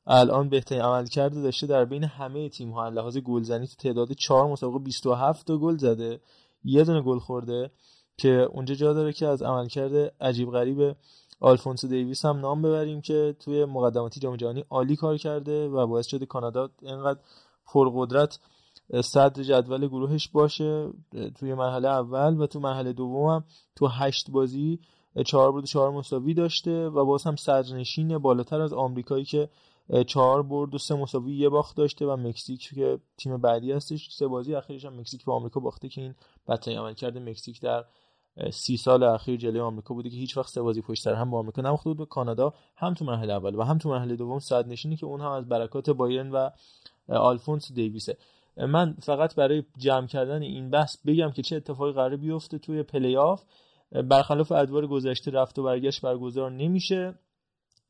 الان 0.07 0.49
بهترین 0.49 0.81
عمل 0.81 1.05
کرده 1.05 1.41
داشته 1.41 1.67
در 1.67 1.85
بین 1.85 2.03
همه 2.03 2.49
تیم 2.49 2.71
ها 2.71 2.89
لحاظ 2.89 3.17
گلزنی 3.17 3.67
تو 3.67 3.75
تعداد 3.75 4.11
4 4.11 4.47
مسابقه 4.47 4.79
27 4.79 5.47
تا 5.47 5.57
گل 5.57 5.77
زده 5.77 6.19
یه 6.63 6.83
دونه 6.83 7.01
گل 7.01 7.19
خورده. 7.19 7.71
که 8.17 8.29
اونجا 8.29 8.75
جا 8.75 8.93
داره 8.93 9.13
که 9.13 9.27
از 9.27 9.41
عملکرد 9.41 10.13
عجیب 10.21 10.51
غریب 10.51 10.95
آلفونسو 11.39 11.87
دیویس 11.87 12.25
هم 12.25 12.39
نام 12.39 12.61
ببریم 12.61 13.01
که 13.01 13.35
توی 13.39 13.65
مقدماتی 13.65 14.19
جام 14.19 14.35
جهانی 14.35 14.65
عالی 14.69 14.95
کار 14.95 15.17
کرده 15.17 15.67
و 15.67 15.87
باعث 15.87 16.07
شده 16.07 16.25
کانادا 16.25 16.69
اینقدر 16.81 17.19
پرقدرت 17.65 18.39
صدر 19.01 19.43
جدول 19.43 19.87
گروهش 19.87 20.27
باشه. 20.27 20.89
توی 21.35 21.53
مرحله 21.53 21.87
اول 21.87 22.41
و 22.41 22.47
تو 22.47 22.59
مرحله 22.59 22.93
دوم 22.93 23.29
هم 23.29 23.43
تو 23.75 23.87
هشت 23.87 24.31
بازی 24.31 24.79
چهار 25.25 25.51
برد 25.51 25.65
چهار 25.65 25.91
مساوی 25.91 26.33
داشته 26.33 26.89
و 26.89 27.05
باز 27.05 27.23
هم 27.23 27.35
صدرنشین 27.35 28.17
بالاتر 28.17 28.61
از 28.61 28.73
آمریکایی 28.73 29.25
که 29.25 29.49
چهار 30.07 30.43
برد 30.43 30.75
و 30.75 30.77
سه 30.77 30.95
مساوی 30.95 31.35
یه 31.35 31.49
باخت 31.49 31.77
داشته 31.77 32.05
و 32.05 32.17
مکزیک 32.17 32.69
که 32.75 32.99
تیم 33.17 33.37
بعدی 33.37 33.71
هستش. 33.71 34.09
سه 34.11 34.27
بازی 34.27 34.55
اخیرش 34.55 34.85
هم 34.85 34.99
مکزیک 34.99 35.25
به 35.25 35.31
آمریکا 35.31 35.59
باخته 35.59 35.89
که 35.89 36.01
این 36.01 36.15
بدترین 36.47 36.77
عملکرد 36.77 37.19
مکزیک 37.19 37.61
در 37.61 37.85
سی 38.51 38.77
سال 38.77 39.03
اخیر 39.03 39.37
جلوی 39.37 39.59
آمریکا 39.59 39.93
بوده 39.93 40.09
که 40.09 40.15
هیچ 40.15 40.37
وقت 40.37 40.49
سه 40.49 40.61
بازی 40.61 40.81
پشت 40.81 41.03
سر 41.03 41.13
هم 41.13 41.31
با 41.31 41.39
آمریکا 41.39 41.61
نباخته 41.61 41.89
بود. 41.89 41.97
به 41.97 42.05
کانادا 42.05 42.53
هم 42.75 42.93
تو 42.93 43.05
مرحله 43.05 43.33
اول 43.33 43.55
و 43.55 43.61
هم 43.61 43.77
تو 43.77 43.89
مرحله 43.89 44.15
دوم 44.15 44.39
صدرنشینی 44.39 44.95
که 44.95 45.05
اونها 45.05 45.37
از 45.37 45.49
برکات 45.49 45.89
بایرن 45.89 46.31
و 46.31 46.49
آلفونس 47.09 47.71
دیویسه. 47.71 48.17
من 48.57 48.95
فقط 49.01 49.35
برای 49.35 49.63
جمع 49.77 50.07
کردن 50.07 50.41
این 50.41 50.69
بحث 50.69 50.97
بگم 51.05 51.31
که 51.31 51.41
چه 51.41 51.55
اتفاقی 51.55 51.91
قرار 51.91 52.15
بیفته 52.15 52.57
توی 52.57 52.83
پلی 52.83 53.17
آف 53.17 53.43
برخلاف 53.91 54.51
ادوار 54.51 54.87
گذشته 54.87 55.31
رفت 55.31 55.59
و 55.59 55.63
برگشت 55.63 56.01
برگزار 56.01 56.51
نمیشه. 56.51 57.15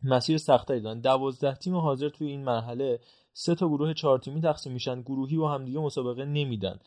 مسیر 0.04 0.38
سخت‌تری 0.38 0.82
دارن. 0.82 1.00
دوازده 1.00 1.56
تیم 1.56 1.76
حاضر 1.76 2.10
توی 2.10 2.28
این 2.28 2.44
مرحله 2.44 3.00
سه 3.34 3.56
تا 3.56 3.68
گروه 3.68 3.94
چهار 3.94 4.20
تیمی 4.20 4.42
تقسیم 4.42 4.74
میشن. 4.74 5.02
گروهی 5.02 5.38
و 5.38 5.46
همدیگه 5.46 5.80
مسابقه 5.80 6.26
نمیدن. 6.26 6.80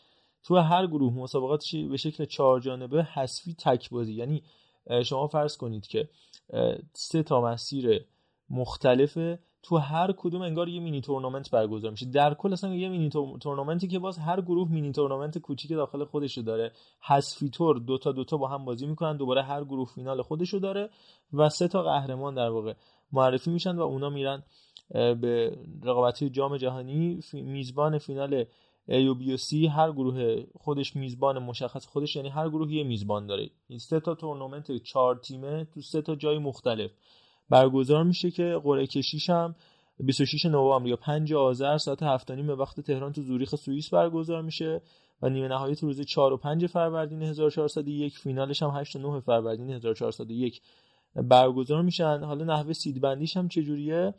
تو 0.47 0.57
هر 0.57 0.87
گروه 0.87 1.15
مسابقات 1.15 1.65
به 1.91 1.97
شکل 1.97 2.25
چهار 2.25 2.61
جانبه 2.61 3.03
حذفی 3.03 3.55
تک 3.55 3.91
بازی 3.91 4.15
یعنی 4.15 4.43
شما 5.05 5.27
فرض 5.27 5.57
کنید 5.57 5.87
که 5.87 6.09
سه 6.93 7.23
تا 7.23 7.41
مسیر 7.41 8.05
مختلفه 8.51 9.39
تو 9.63 9.77
هر 9.77 10.15
کدوم 10.17 10.43
انگار 10.43 10.69
یه 10.69 10.81
مینی 10.81 11.01
تورنمنت 11.01 11.51
برگزار 11.51 11.91
میشه. 11.91 12.07
در 12.07 12.35
کل 12.35 12.53
اصلا 12.53 12.75
یه 12.75 12.89
مینی 12.89 13.11
تورنمنتی 13.41 13.89
که 13.89 13.99
باز 13.99 14.19
هر 14.19 14.41
گروه 14.41 14.71
مینی 14.71 14.93
تورنمنت 14.93 15.39
کوچیک 15.39 15.71
داخل 15.71 16.05
خودشو 16.05 16.43
داره. 16.43 16.73
حذفی 17.01 17.51
طور 17.51 17.79
دو 17.79 17.99
تا 17.99 18.13
دو 18.13 18.25
تا 18.25 18.37
با 18.37 18.49
هم 18.49 18.65
بازی 18.65 18.87
می‌کنن 18.87 19.17
دوباره 19.17 19.43
هر 19.43 19.65
گروه 19.65 19.89
فینال 19.95 20.23
خودشو 20.23 20.59
داره 20.59 20.91
و 21.33 21.49
سه 21.49 21.69
تا 21.69 21.83
قهرمان 21.83 22.35
در 22.35 22.49
واقع 22.49 22.75
معرفی 23.13 23.51
میشن 23.51 23.77
و 23.77 23.83
اونا 23.83 24.11
میرن 24.11 24.43
به 24.91 25.59
رقابتی 25.83 26.31
جام 26.31 26.57
جهانی 26.57 27.21
میزبان 27.33 27.99
فینال 27.99 28.45
A 28.89 28.95
و 28.95 29.15
B 29.15 29.29
و 29.33 29.37
C 29.37 29.69
هر 29.71 29.93
گروه 29.93 30.45
خودش 30.55 30.97
میزبان 30.97 31.39
مشخص 31.39 31.87
خودش 31.87 32.17
یعنی 32.17 32.29
هر 32.29 32.49
گروه 32.49 32.73
یه 32.73 32.85
میزبان 32.85 33.27
داره. 33.27 33.51
این 33.69 33.79
سه 33.79 34.01
تا 34.01 34.15
تورنمنت 34.15 34.77
چهار 34.77 35.17
تیمه 35.17 35.65
تو 35.65 35.81
سه 35.81 36.03
تا 36.03 36.15
جای 36.15 36.39
مختلف. 36.39 36.91
برگزار 37.51 38.05
میشه 38.05 38.31
که 38.31 38.61
قرعه 38.65 38.87
کشیش 38.87 39.31
هم 39.31 39.55
26 40.01 40.47
نوامبر 40.47 40.89
یا 40.89 40.97
5 40.97 41.33
آذر 41.33 41.79
ساعت 41.79 42.03
7 42.03 42.33
به 42.33 42.55
وقت 42.55 42.81
تهران 42.81 43.13
تو 43.13 43.23
زوریخ 43.23 43.55
سوئیس 43.55 43.91
برگزار 43.91 44.43
میشه 44.43 44.81
و 45.23 45.29
نیمه 45.29 45.49
نهایی 45.49 45.75
تو 45.75 45.87
روز 45.87 46.01
4 46.01 46.33
و 46.33 46.37
5 46.37 46.67
فروردین 46.67 47.23
1401 47.23 48.19
فینالش 48.19 48.63
هم 48.63 48.71
8 48.71 48.97
و 48.97 48.99
9 48.99 49.21
فروردین 49.21 49.71
1401 49.71 50.63
برگزار 51.15 51.83
میشن. 51.83 52.25
حالا 52.25 52.45
نحوه 52.45 52.73
سید 52.73 53.01
بندیش 53.01 53.37
هم 53.37 53.49
چجوریه؟ 53.49 54.15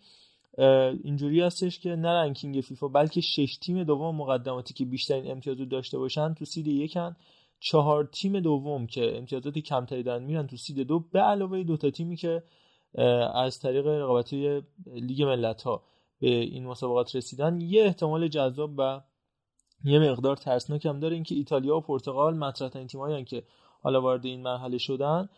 اینجوری 1.03 1.41
هستش 1.41 1.79
که 1.79 1.89
نه 1.89 2.09
ranking 2.09 2.61
فیفا 2.61 2.87
بلکه 2.87 3.21
شش 3.21 3.57
تیم 3.57 3.83
دوم 3.83 4.15
مقدماتی 4.15 4.73
که 4.73 4.85
بیشترین 4.85 5.31
امتیاز 5.31 5.59
رو 5.59 5.65
داشته 5.65 5.97
باشن 5.97 6.33
تو 6.33 6.45
seed 6.45 6.67
یکن. 6.67 7.15
چهار 7.59 8.05
تیم 8.05 8.39
دوم 8.39 8.87
که 8.87 9.17
امتیازات 9.17 9.57
کمتری 9.57 10.03
دارن 10.03 10.23
میرن 10.23 10.47
تو 10.47 10.57
seed 10.57 10.79
دو 10.79 10.99
به 10.99 11.19
علاوه 11.19 11.63
دو 11.63 11.77
تا 11.77 11.89
تیمی 11.89 12.15
که 12.15 12.43
از 13.33 13.59
طریق 13.59 13.87
رقابت 13.87 14.33
لیگ 14.85 15.23
ملت 15.23 15.61
ها 15.61 15.83
به 16.19 16.27
این 16.29 16.65
مسابقات 16.65 17.15
رسیدن. 17.15 17.61
یه 17.61 17.83
احتمال 17.83 18.27
جذاب 18.27 18.73
و 18.77 19.01
یه 19.83 19.99
مقدار 19.99 20.35
ترسناک 20.35 20.85
هم 20.85 20.99
داره 20.99 21.13
اینکه 21.13 21.35
ایتالیا 21.35 21.77
و 21.77 21.81
پرتغال 21.81 22.37
مطرح 22.37 22.69
ترین 22.69 22.87
تیمایی 22.87 23.25
که 23.25 23.43
حالا 23.81 24.01
وارد 24.01 24.25
این 24.25 24.41
مرحله 24.41 24.77
شدن. 24.77 25.29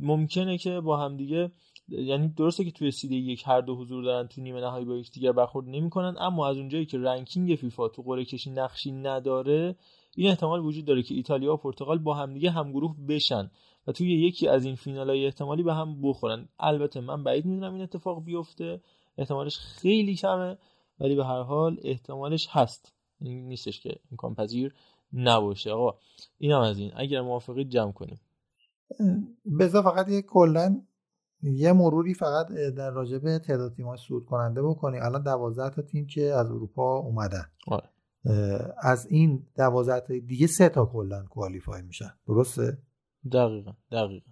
ممکنه 0.00 0.58
که 0.58 0.80
با 0.80 0.96
همدیگه 0.96 1.52
یعنی 1.88 2.28
درسته 2.28 2.64
که 2.64 2.70
توی 2.70 2.90
سیده 2.90 3.14
یک 3.14 3.42
هر 3.46 3.60
دو 3.60 3.76
حضور 3.76 4.04
دارن 4.04 4.28
تو 4.28 4.40
نیمه 4.40 4.60
نهایی 4.60 4.84
با 4.84 4.96
یکدیگر 4.96 5.32
برخورد 5.32 5.68
نمی‌کنن 5.68 6.16
اما 6.18 6.48
از 6.48 6.56
اونجایی 6.56 6.86
که 6.86 6.98
رنکینگ 6.98 7.54
فیفا 7.54 7.88
تو 7.88 8.02
قرعه 8.02 8.24
کشی 8.24 8.50
نقشی 8.50 8.92
نداره 8.92 9.76
این 10.16 10.28
احتمال 10.28 10.60
وجود 10.60 10.84
داره 10.84 11.02
که 11.02 11.14
ایتالیا 11.14 11.54
و 11.54 11.56
پرتغال 11.56 11.98
با 11.98 12.14
همدیگه 12.14 12.50
همگروه 12.50 12.96
بشن 13.08 13.50
و 13.86 13.92
توی 13.92 14.26
یکی 14.26 14.48
از 14.48 14.64
این 14.64 14.74
فینال 14.74 15.10
های 15.10 15.24
احتمالی 15.24 15.62
به 15.62 15.74
هم 15.74 16.02
بخورن. 16.02 16.48
البته 16.58 17.00
من 17.00 17.24
بعید 17.24 17.44
می‌دونم 17.44 17.72
این 17.72 17.82
اتفاق 17.82 18.24
بیفته 18.24 18.80
احتمالش 19.18 19.58
خیلی 19.58 20.14
کمه 20.14 20.58
ولی 21.00 21.14
به 21.14 21.24
هر 21.24 21.42
حال 21.42 21.80
احتمالش 21.82 22.46
هست. 22.50 22.94
این 23.20 23.48
نیستش 23.48 23.80
که 23.80 23.96
امکان 24.10 24.34
پذیر 24.34 24.74
نباشه. 25.12 25.70
آقا 25.70 25.98
اینم 26.38 26.60
از 26.60 26.78
این. 26.78 26.92
اگر 26.96 27.20
موافقید 27.20 27.68
جمع 27.68 27.92
کنیم. 27.92 28.20
بذار 29.58 29.82
فقط 29.82 30.08
یه 30.08 30.22
کلا 30.22 30.82
یه 31.42 31.72
مروری 31.72 32.14
فقط 32.14 32.48
در 32.48 32.90
راجبه 32.90 33.38
تعداد 33.38 33.74
تیم‌های 33.74 33.98
صعود 34.08 34.24
کننده 34.24 34.62
بکنی. 34.62 34.98
الان 34.98 35.22
12 35.22 35.74
تا 35.74 35.82
تیم 35.82 36.06
که 36.06 36.22
از 36.22 36.50
اروپا 36.50 36.98
اومدن. 36.98 37.44
آره. 37.66 37.88
از 38.78 39.06
این 39.06 39.46
12 39.56 40.00
تا 40.00 40.14
دیگه 40.26 40.46
سه 40.46 40.68
تا 40.68 40.86
کلا 40.86 41.24
کوالیفای 41.24 41.82
میشن. 41.82 42.10
درسته؟ 42.26 42.78
دقیقا 43.32 43.72
دقیقا. 43.90 44.30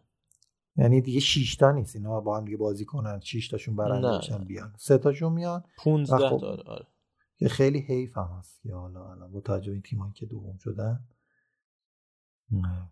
یعنی 0.76 1.00
دیگه 1.00 1.20
6 1.20 1.56
تا 1.56 1.72
نیست. 1.72 1.96
اینا 1.96 2.20
با 2.20 2.36
هم 2.36 2.44
دیگه 2.44 2.56
بازی 2.56 2.84
کنن 2.84 3.20
6 3.20 3.48
تاشون 3.48 3.76
برنده 3.76 4.18
بشن 4.18 4.44
بیان. 4.44 4.74
سه 4.78 4.98
تاشون 4.98 5.32
میان 5.32 5.64
15 5.84 6.28
خب 6.28 6.38
تا 6.38 6.72
آره 6.72 6.86
که 7.36 7.48
خیلی 7.48 7.78
حیف 7.78 8.18
هم 8.18 8.28
هست 8.38 8.62
که 8.62 8.74
حالا 8.74 9.10
الان 9.10 9.32
با 9.32 9.40
توجه 9.40 9.72
این 9.72 9.82
تیمایی 9.82 10.12
که 10.12 10.26
دوم 10.26 10.58
شدن. 10.58 11.08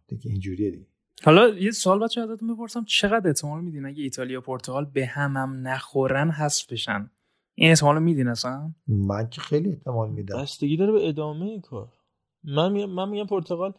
دیگه 0.07 0.31
اینجوریه 0.31 0.71
دیگه. 0.71 0.87
حالا 1.25 1.49
یه 1.49 1.71
سوال 1.71 1.99
بچه 1.99 2.21
ازتون 2.21 2.55
بپرسم. 2.55 2.85
چقدر 2.85 3.29
احتمال 3.29 3.61
میدین 3.61 3.87
اگه 3.87 4.03
ایتالیا 4.03 4.39
و 4.39 4.43
پرتغال 4.43 4.85
به 4.85 5.07
هم 5.07 5.37
هم 5.37 5.69
نخورن 5.69 6.31
حذف 6.31 6.73
بشن؟ 6.73 7.11
این 7.55 7.71
احتمال 7.71 7.95
رو 7.95 8.01
میدین 8.01 8.29
اصلا؟ 8.29 8.73
من 8.89 9.29
که 9.29 9.41
خیلی 9.41 9.69
احتمال 9.69 10.11
میدم. 10.11 10.43
بستگی 10.43 10.77
داره 10.77 10.93
به 10.93 11.09
ادامه 11.09 11.47
این 11.47 11.61
کار. 11.61 11.89
من 12.45 12.73
میگم 12.73 12.91
من 12.91 13.09
میگم 13.09 13.27
پرتغال 13.27 13.75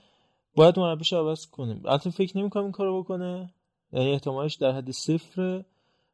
باید 0.56 0.80
مربیش 0.80 1.14
عوض 1.14 1.48
کنیم. 1.48 1.82
البته 1.86 2.10
فکر 2.10 2.38
نمی‌کنم 2.38 2.64
این 2.64 2.72
کارو 2.72 3.04
بکنه. 3.04 3.54
یعنی 3.92 4.12
احتمالش 4.12 4.56
در 4.56 4.72
حد 4.72 4.92
صفره. 4.92 5.66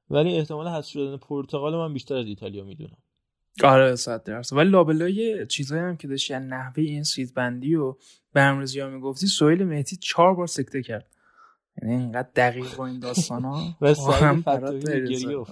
ولی 0.09 0.37
احتمال 0.37 0.67
حذف 0.67 0.89
شدن 0.89 1.17
پرتغال 1.17 1.75
من 1.75 1.93
بیشتر 1.93 2.15
از 2.15 2.25
ایتالیا 2.25 2.63
می‌دونم. 2.63 2.97
آره 3.63 3.95
صد 3.95 4.23
درصد. 4.23 4.57
ولی 4.57 4.69
لابلای 4.69 5.47
چیزایی 5.47 5.81
هم 5.81 5.97
که 5.97 6.07
داشت 6.07 6.31
یعنی 6.31 6.47
نحوه 6.47 6.83
این 6.83 7.03
سید 7.03 7.33
بندی 7.33 7.75
و 7.75 7.95
برنامه‌ریزی 8.33 8.79
ها 8.79 8.89
می‌گفتی 8.89 9.27
سویل 9.27 9.63
مهدی 9.63 9.95
چهار 9.95 10.35
بار 10.35 10.47
سکته 10.47 10.81
کرد. 10.83 11.14
یعنی 11.81 11.95
اینقدر 11.95 12.29
دقیق 12.35 12.75
با 12.75 12.85
این 12.85 12.99
داستان 12.99 13.43
ها 13.45 13.63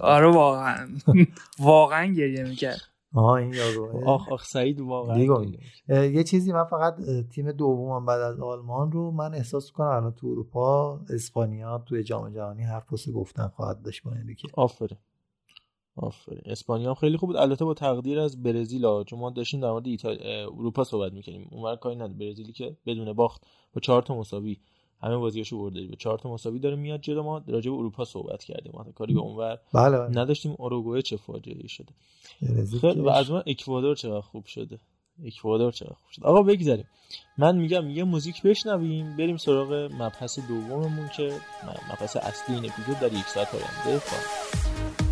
آره 0.00 0.26
واقعا. 0.26 0.88
واقعا 1.58 2.06
گریه 2.06 2.44
می‌کرد. 2.44 2.80
آه 3.14 3.32
این 3.32 3.52
یارو. 3.54 4.08
آخ 4.08 4.28
آخ 4.32 4.44
سعید 4.44 4.80
واقعا 4.80 5.18
یه 5.88 6.24
چیزی 6.24 6.52
من 6.52 6.64
فقط 6.64 6.96
تیم 7.34 7.52
دومم 7.52 8.06
بعد 8.06 8.20
از 8.20 8.40
آلمان 8.40 8.92
رو 8.92 9.10
من 9.10 9.34
احساس 9.34 9.70
کنم 9.72 9.86
الان 9.88 10.12
تو 10.12 10.26
اروپا 10.26 11.00
اسپانیا 11.10 11.78
توی 11.78 12.02
جام 12.02 12.34
جهانی 12.34 12.62
حرف 12.62 12.92
پس 12.92 13.08
گفتن 13.08 13.48
خواهد 13.48 13.82
داشت 13.82 14.02
با 14.02 14.12
این 14.12 14.26
دیگه 14.26 14.42
آفرین. 14.54 14.98
آفرین. 15.96 16.40
اسپانیا 16.44 16.94
خیلی 16.94 17.16
خوب 17.16 17.28
بود. 17.28 17.36
البته 17.36 17.64
با 17.64 17.74
تقدیر 17.74 18.20
از 18.20 18.42
برزیل 18.42 19.04
چون 19.04 19.18
ما 19.18 19.30
داشتیم 19.30 19.60
در 19.60 19.70
مورد 19.70 19.86
اروپا 20.58 20.84
صحبت 20.84 21.12
می‌کنیم 21.12 21.48
اونور 21.50 21.76
کاری 21.76 21.96
نداره 21.96 22.14
برزیلی 22.14 22.52
که 22.52 22.76
بدون 22.86 23.12
باخت 23.12 23.42
با 23.74 23.80
چهار 23.80 24.02
تا 24.02 24.18
مساوی 24.18 24.56
همه 25.04 25.16
بازیاشو 25.16 25.58
برده 25.58 25.86
به 25.86 25.96
چهار 25.96 26.18
تا 26.18 26.32
مساوی 26.32 26.58
داره 26.58 26.76
میاد 26.76 27.00
جلو 27.00 27.22
ما. 27.22 27.42
راجع 27.48 27.70
به 27.70 27.76
اروپا 27.76 28.04
صحبت 28.04 28.44
کردیم. 28.44 28.72
ما 28.74 28.84
کاری 28.84 29.14
به 29.14 29.20
اونور 29.20 29.58
بله 29.74 29.98
بله. 29.98 30.20
نداشتیم. 30.20 30.54
اوروگوئه 30.58 31.02
چه 31.02 31.16
فاجعه 31.16 31.66
شده. 31.66 31.92
خیلی 32.80 33.00
و 33.00 33.08
از 33.08 33.30
ما 33.30 33.42
اکوادور 33.46 33.96
چقدر 33.96 34.20
خوب 34.20 34.46
شده. 34.46 34.78
اکوادور 35.24 35.72
چقدر 35.72 35.94
خوب 35.94 36.10
شده. 36.10 36.26
آقا 36.26 36.42
بگذاریم. 36.42 36.86
من 37.38 37.56
میگم 37.56 37.90
یه 37.90 38.04
موزیک 38.04 38.42
بشنویم. 38.42 39.16
بریم 39.16 39.36
سراغ 39.36 39.72
مبحث 39.72 40.38
دوممون 40.38 41.08
که 41.16 41.32
مبحث 41.64 42.16
اصلی 42.16 42.54
این 42.54 42.64
اپیزود 42.70 43.00
در 43.00 43.12
یک 43.12 43.26
ساعت 43.26 43.48
آینده 43.54 45.03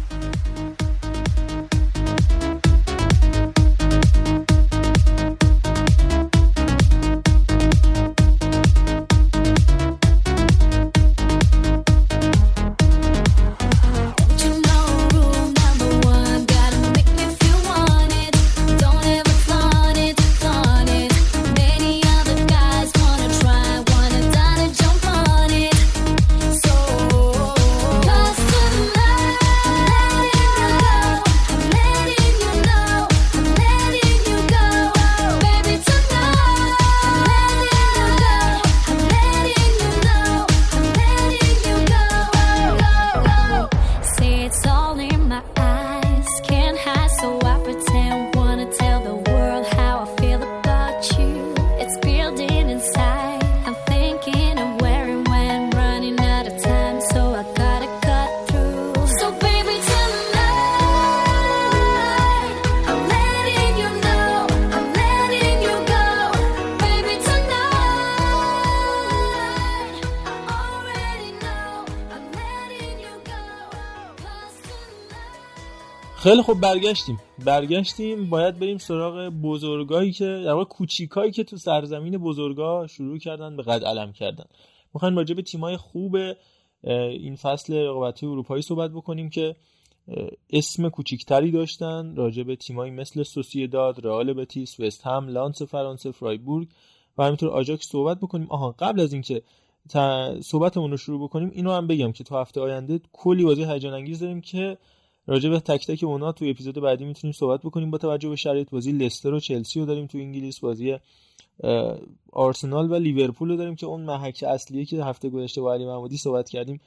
خیلی 76.42 76.55
خب 76.55 76.61
برگشتیم. 76.61 77.18
برگشتیم 77.44 78.31
باید 78.31 78.59
بریم 78.59 78.78
سراغ 78.78 79.28
بزرگایی 79.28 80.12
که 80.12 80.24
در 80.24 80.52
واقع 80.52 80.64
کوچیکایی 80.64 81.33
که 81.33 81.44
تو 81.44 81.57
سرزمین 81.57 82.18
بزرگا 82.18 82.87
شروع 82.87 83.18
کردن 83.18 83.57
به 83.57 83.62
قد 83.62 83.85
علم 83.85 84.12
کردن. 84.12 84.44
می‌خوایم 84.94 85.16
راجع 85.16 85.35
به 85.35 85.42
تیمای 85.42 85.76
خوب 85.76 86.16
این 86.85 87.37
فصل 87.37 87.74
رقابتی 87.74 88.26
اروپایی 88.26 88.62
صحبت 88.62 88.90
بکنیم 88.90 89.31
که 89.31 89.57
اسم 90.50 90.88
کوچیکتری 90.88 91.50
داشتن 91.50 92.16
راجع 92.16 92.42
به 92.42 92.57
تیمایی 92.57 92.92
مثل 92.92 93.23
سوسیداد، 93.23 94.06
رئال 94.06 94.33
بتیس، 94.33 94.81
وست 94.81 95.06
هم، 95.06 95.29
لانس 95.29 95.62
فرانسه، 95.62 96.10
فرایبورگ 96.10 96.69
و 97.19 97.25
همینطور 97.25 97.48
آجاکس 97.48 97.88
صحبت 97.88 98.19
بکنیم. 98.21 98.46
آها 98.50 98.75
قبل 98.79 99.00
از 99.00 99.12
اینکه 99.12 99.42
صحبتمون 100.40 100.90
رو 100.90 100.96
شروع 100.96 101.23
بکنیم 101.23 101.50
اینو 101.54 101.73
هم 101.73 101.87
بگم 101.87 102.12
که 102.12 102.25
تو 102.25 102.37
هفته 102.37 102.60
آینده 102.60 103.00
کلی 103.12 103.44
بازی 103.44 103.64
هیجان 103.64 103.94
انگیز 103.94 104.21
داریم 104.21 104.40
که 104.40 104.79
راجع 105.27 105.50
به 105.50 105.60
تک 105.60 105.87
تک 105.87 106.04
اونا 106.04 106.33
تو 106.33 106.44
اپیزود 106.48 106.75
بعدی 106.75 107.04
می‌تونیم 107.04 107.33
صحبت 107.33 107.60
بکنیم. 107.60 107.90
با 107.90 107.98
توجه 107.98 108.29
به 108.29 108.37
شرایط 108.37 108.70
بازی 108.70 108.92
لستر 108.92 109.35
و 109.35 109.40
چلسی 109.40 109.81
رو 109.81 109.87
داریم 109.87 110.06
تو 110.06 110.18
انگلیس 110.18 110.60
بازی 110.60 110.96
آرسنال 112.33 112.90
و 112.90 112.94
لیورپول 112.94 113.48
رو 113.48 113.56
داریم 113.56 113.75
که 113.75 113.87
اون 113.87 114.00
محک 114.00 114.44
اصلیه 114.48 114.85
که 114.85 115.04
هفته 115.04 115.31
گذشته 115.31 115.60
با 115.60 115.75
علی 115.75 115.87
محمودی 115.87 116.16
صحبت 116.16 116.48
کردیم. 116.48 116.81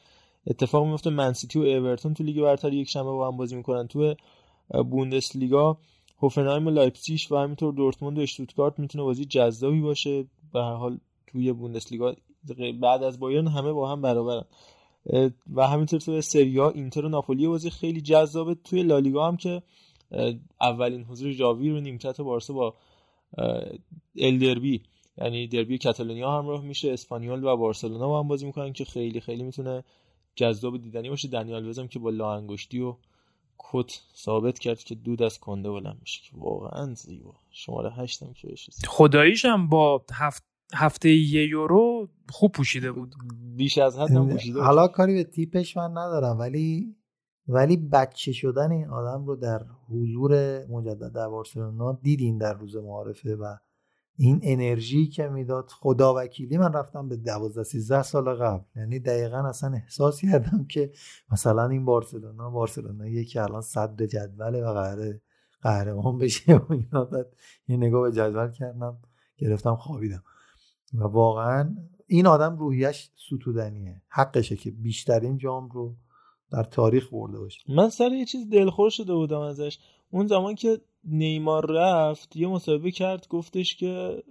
اتفاق 0.47 0.85
میفته 0.85 1.09
منسیتی 1.09 1.59
و 1.59 1.61
اورتون 1.61 2.13
تو 2.13 2.23
لیگ 2.23 2.41
برتر 2.41 2.73
یک 2.73 2.89
شنبه 2.89 3.11
با 3.11 3.27
هم 3.27 3.37
بازی 3.37 3.55
می‌کنن 3.55 3.87
تو 3.87 4.15
بوندسلیگا. 4.89 5.77
هوفنهایم 6.21 6.67
و 6.67 6.69
لایپزیگ 6.69 7.19
و 7.31 7.35
همینطور 7.35 7.73
دورتموند 7.73 8.17
و 8.17 8.21
اشتوتگارت 8.21 8.79
می‌تونه 8.79 9.03
بازی 9.03 9.25
جذابی 9.25 9.81
باشه. 9.81 10.25
به 10.53 10.59
هر 10.59 10.73
حال 10.73 10.97
توی 11.27 11.53
بوندسلیگا 11.53 12.15
بعد 12.81 13.03
از 13.03 13.19
بایرن 13.19 13.47
همه 13.47 13.71
با 13.71 13.91
هم 13.91 14.01
برابرن. 14.01 14.43
و 15.53 15.67
همینطور 15.67 15.99
توی 15.99 16.21
سریا 16.21 16.69
اینتر 16.69 17.05
و 17.05 17.09
ناپولی 17.09 17.47
بازی 17.47 17.69
خیلی 17.69 18.01
جذابه. 18.01 18.55
توی 18.55 18.83
لالیگا 18.83 19.27
هم 19.27 19.37
که 19.37 19.61
اولین 20.61 21.03
حضور 21.03 21.33
جاوی 21.33 21.69
رو 21.69 21.79
نیمکت 21.79 22.21
بارسا 22.21 22.53
با 22.53 22.73
الدربی 24.17 24.83
یعنی 25.17 25.47
دربی 25.47 25.77
کاتالونیا 25.77 26.31
همراه 26.31 26.63
میشه 26.63 26.91
اسپانیول 26.91 27.43
و 27.43 27.57
بارسلونا 27.57 28.07
با 28.07 28.19
هم 28.19 28.27
بازی 28.27 28.45
می‌کنن 28.45 28.73
که 28.73 28.85
خیلی 28.85 29.19
خیلی 29.19 29.43
می‌تونه 29.43 29.83
جذاب 30.35 30.77
دیدنی 30.77 31.09
باشه. 31.09 31.27
دنیال 31.27 31.67
وزم 31.67 31.87
که 31.87 31.99
با 31.99 32.09
لا 32.09 32.33
انگشتی 32.33 32.79
و 32.79 32.95
کت 33.57 34.01
ثابت 34.15 34.59
کرد 34.59 34.83
که 34.83 34.95
دود 34.95 35.23
از 35.23 35.39
کنده 35.39 35.71
بلند 35.71 35.97
میشه. 36.01 36.21
که 36.21 36.31
واقعا 36.33 36.93
زیبا. 36.93 37.33
شماره 37.51 37.91
هشتم 37.91 38.33
که 38.33 38.47
بشه 38.47 38.71
خداییش 38.87 39.45
هم 39.45 39.69
با 39.69 40.05
هفت 40.13 40.43
هفته 40.73 41.09
یه 41.09 41.47
یورو 41.47 42.09
خوب 42.29 42.51
پوشیده 42.51 42.91
بود. 42.91 43.15
بیش 43.55 43.77
از 43.77 43.99
حد 43.99 44.11
هم 44.11 44.29
پوشیده 44.29 44.61
حالا 44.61 44.87
کاری 44.87 45.13
به 45.13 45.23
تیپش 45.23 45.77
من 45.77 45.91
ندارم 45.91 46.39
ولی 46.39 46.95
ولی 47.47 47.77
بچه 47.77 48.31
شدن 48.31 48.71
این 48.71 48.89
آدم 48.89 49.25
رو 49.25 49.35
در 49.35 49.65
حضور 49.89 50.65
مجدد 50.65 51.13
در 51.13 51.27
بارسلونا 51.27 51.99
دیدین 52.01 52.37
در 52.37 52.53
روز 52.53 52.75
معارفه 52.75 53.35
و 53.35 53.55
این 54.17 54.39
انرژی 54.43 55.07
که 55.07 55.27
می‌داد. 55.27 55.69
خدا 55.69 56.13
وکیلی 56.17 56.57
من 56.57 56.73
رفتم 56.73 57.09
به 57.09 57.15
12 57.17 57.63
13 57.63 58.03
سال 58.03 58.33
قبل. 58.33 58.63
یعنی 58.75 58.99
دقیقا 58.99 59.37
اصلا 59.37 59.73
احساس 59.73 60.21
کردم 60.21 60.65
که 60.69 60.91
مثلا 61.31 61.67
این 61.67 61.85
بارسلونا 61.85 62.49
بارسلونا 62.49 63.07
یکی 63.07 63.39
الان 63.39 63.61
صدر 63.61 64.05
جدوله 64.05 64.63
و 64.63 64.73
قراره 64.73 65.21
قهرمان 65.61 66.17
بشه 66.17 66.55
و 66.55 66.73
اینا. 66.73 67.09
یه 67.67 67.77
نگاه 67.77 68.09
به 68.09 68.15
جدول 68.15 68.51
کردم 68.51 68.97
گرفتم 69.37 69.75
خوابیدم. 69.75 70.23
و 70.99 71.03
واقعا 71.03 71.75
این 72.07 72.27
آدم 72.27 72.57
روحیش 72.57 73.09
ستودنیه. 73.15 74.01
حقشه 74.09 74.55
که 74.55 74.71
بیشترین 74.71 75.37
جام 75.37 75.69
رو 75.69 75.95
در 76.51 76.63
تاریخ 76.63 77.09
برده 77.11 77.39
باشه. 77.39 77.59
من 77.69 77.89
سر 77.89 78.11
یه 78.11 78.25
چیز 78.25 78.49
دلخور 78.49 78.89
شده 78.89 79.13
بودم 79.13 79.39
ازش. 79.39 79.79
اون 80.11 80.27
زمان 80.27 80.55
که 80.55 80.81
نیمار 81.03 81.71
رفت 81.71 82.35
یه 82.35 82.47
مصاحبه 82.47 82.91
کرد 82.91 83.27
گفتش 83.29 83.75
که 83.75 84.23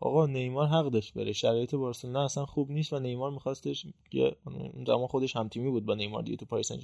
آقا 0.00 0.26
نیمار 0.26 0.66
حق 0.66 0.90
داشت 0.90 1.14
بره. 1.14 1.32
شرایط 1.32 1.74
بارسلونا 1.74 2.24
اصلا 2.24 2.46
خوب 2.46 2.70
نیست 2.70 2.92
و 2.92 2.98
نیمار 2.98 3.30
میخواستش 3.30 3.86
که 4.10 4.36
اون 4.46 4.84
زمان 4.86 5.06
خودش 5.06 5.36
هم 5.36 5.48
تیمی 5.48 5.70
بود 5.70 5.86
با 5.86 5.94
نیمار 5.94 6.22
دیگه 6.22 6.36
تو 6.36 6.46
پاریس 6.46 6.72
سن 6.72 6.78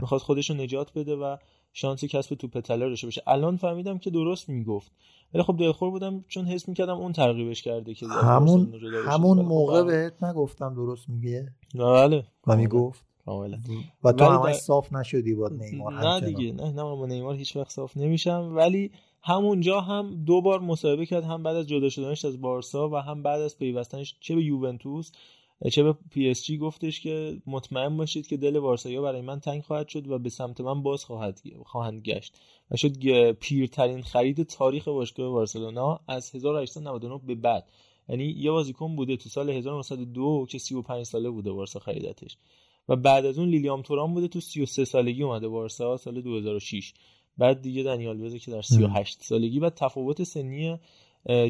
می‌خواست 0.00 0.24
خودش 0.24 0.50
رو 0.50 0.56
نجات 0.56 0.92
بده 0.94 1.16
و 1.16 1.36
شانسی 1.72 2.08
کسب 2.08 2.34
توپ 2.34 2.60
طلا 2.60 2.88
داشته 2.88 3.06
باشه. 3.06 3.22
الان 3.26 3.56
فهمیدم 3.56 3.98
که 3.98 4.10
درست 4.10 4.48
می‌گفت. 4.48 4.92
ولی 5.34 5.42
خب 5.42 5.56
دلخور 5.56 5.90
بودم 5.90 6.24
چون 6.28 6.46
حس 6.46 6.68
می‌کردم 6.68 6.96
اون 6.96 7.12
ترغیبش 7.12 7.62
کرده 7.62 7.94
که 7.94 8.06
همون 8.06 8.74
همون 9.06 9.40
موقع 9.40 9.82
بهت 9.82 10.22
نگفتم 10.22 10.74
درست 10.74 11.08
میگه؟ 11.08 11.52
بله. 11.74 12.24
و 12.46 12.56
می‌گفت؟ 12.56 13.04
کاملا. 13.24 13.58
و 14.04 14.12
تو 14.12 14.24
همش 14.24 14.54
صاف 14.54 14.92
نشدی 14.92 15.34
با 15.34 15.48
نیمار 15.48 15.92
نه 15.92 16.20
دیگه 16.20 16.52
نه 16.52 16.72
نه 16.72 16.82
با 16.82 17.06
نیمار 17.06 17.34
هیچ 17.34 17.56
وقت 17.56 17.70
صاف 17.70 17.96
نمیشم. 17.96 18.52
ولی 18.56 18.90
همونجا 19.22 19.80
هم 19.80 20.24
دو 20.24 20.40
بار 20.40 20.60
مصاحبه 20.60 21.06
کرد 21.06 21.24
هم 21.24 21.42
بعد 21.42 21.56
از 21.56 21.68
جدا 21.68 21.88
شدنش 21.88 22.24
از 22.24 22.40
بارسا 22.40 22.88
و 22.88 22.96
هم 22.96 23.22
بعد 23.22 23.40
از 23.40 23.58
پیوستنش 23.58 24.16
چه 24.20 24.34
به 24.34 24.44
یوونتوس. 24.44 25.12
چه 25.70 25.82
به 25.82 25.94
پی 26.10 26.30
اس 26.30 26.44
جی 26.44 26.58
گفتش 26.58 27.00
که 27.00 27.36
مطمئن 27.46 27.96
باشید 27.96 28.26
که 28.26 28.36
دل 28.36 28.60
بارسایا 28.60 29.02
برای 29.02 29.20
من 29.20 29.40
تنگ 29.40 29.62
خواهد 29.62 29.88
شد 29.88 30.10
و 30.10 30.18
به 30.18 30.28
سمت 30.28 30.60
من 30.60 30.82
باز 30.82 31.04
خواهد 31.04 31.40
خواهند 31.64 32.02
گشت 32.02 32.36
و 32.70 32.76
شد 32.76 33.32
پیرترین 33.32 34.02
خرید 34.02 34.42
تاریخ 34.42 34.88
باشگاه 34.88 35.30
بارسلونا 35.30 36.00
از 36.08 36.34
1899 36.34 37.20
به 37.26 37.34
بعد. 37.34 37.68
یعنی 38.08 38.24
یه 38.24 38.50
بازیکن 38.50 38.96
بوده 38.96 39.16
تو 39.16 39.28
سال 39.28 39.50
1902 39.50 40.46
که 40.48 40.58
35 40.58 41.06
ساله 41.06 41.30
بوده 41.30 41.52
بارسا 41.52 41.80
خریدتش. 41.80 42.36
و 42.88 42.96
بعد 42.96 43.26
از 43.26 43.38
اون 43.38 43.48
لیلیام 43.48 43.82
توران 43.82 44.14
بوده 44.14 44.28
تو 44.28 44.40
33 44.40 44.84
سالگی 44.84 45.22
اومده 45.22 45.48
بارسا 45.48 45.96
سال 45.96 46.20
2006 46.20 46.92
بعد 47.38 47.62
دیگه 47.62 47.82
دنیال 47.82 48.20
وزه 48.20 48.38
که 48.38 48.50
در 48.50 48.62
38 48.62 49.22
سالگی 49.22 49.58
و 49.58 49.70
تفاوت 49.70 50.22
سنی 50.22 50.78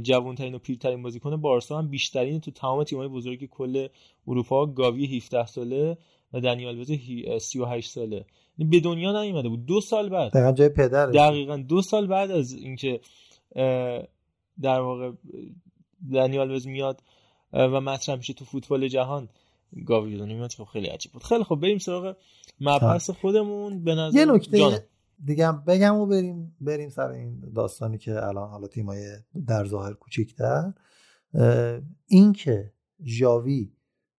جوانترین 0.02 0.54
و 0.54 0.58
پیرترین 0.58 1.02
بازیکن 1.02 1.36
بارسا 1.36 1.78
هم 1.78 1.88
بیشترین 1.88 2.40
تو 2.40 2.50
تمام 2.50 2.84
تیم‌های 2.84 3.08
بزرگ 3.08 3.46
کل 3.46 3.88
اروپا 4.28 4.66
گاوی 4.66 5.16
17 5.16 5.46
ساله 5.46 5.98
و 6.32 6.40
دنیال 6.40 6.80
وز 6.80 6.90
38 7.40 7.90
ساله. 7.90 8.24
به 8.58 8.80
دنیا 8.80 9.22
نیومده 9.22 9.48
بود. 9.48 9.66
دو 9.66 9.80
سال 9.80 10.08
بعد. 10.08 10.32
دقیقا 10.32 10.52
جای 10.52 10.68
پدر 10.68 11.06
دقیقا 11.06 11.56
دو 11.56 11.82
سال 11.82 12.06
بعد 12.06 12.30
از 12.30 12.52
اینکه 12.52 13.00
در 14.62 14.80
واقع 14.80 15.12
دنیال 16.12 16.50
وز 16.50 16.66
میاد 16.66 17.00
و 17.52 17.80
مطرح 17.80 18.16
میشه 18.16 18.32
تو 18.32 18.44
فوتبال 18.44 18.88
جهان 18.88 19.28
گاوی 19.86 20.34
میاد 20.34 20.52
خب 20.52 20.64
خیلی 20.64 20.86
عجیب 20.86 21.12
بود. 21.12 21.22
خیلی 21.22 21.44
خب 21.44 21.54
بریم 21.56 21.78
سراغ 21.78 22.16
مبحث 22.60 23.10
خب. 23.10 23.32
به 23.84 23.94
نظر 23.94 24.18
یه 24.18 24.24
نکته 24.24 24.86
دیگه 25.24 25.52
بگم 25.52 25.96
و 25.96 26.06
بریم 26.06 26.56
بریم 26.60 26.88
سر 26.88 27.10
این 27.10 27.40
داستانی 27.54 27.98
که 27.98 28.26
الان 28.26 28.50
حالا 28.50 28.66
تیمای 28.66 29.16
در 29.46 29.64
ظاهر 29.64 29.92
کوچیکتر. 29.92 30.72
این 32.06 32.32
که 32.32 32.72
ژاوی 33.04 33.72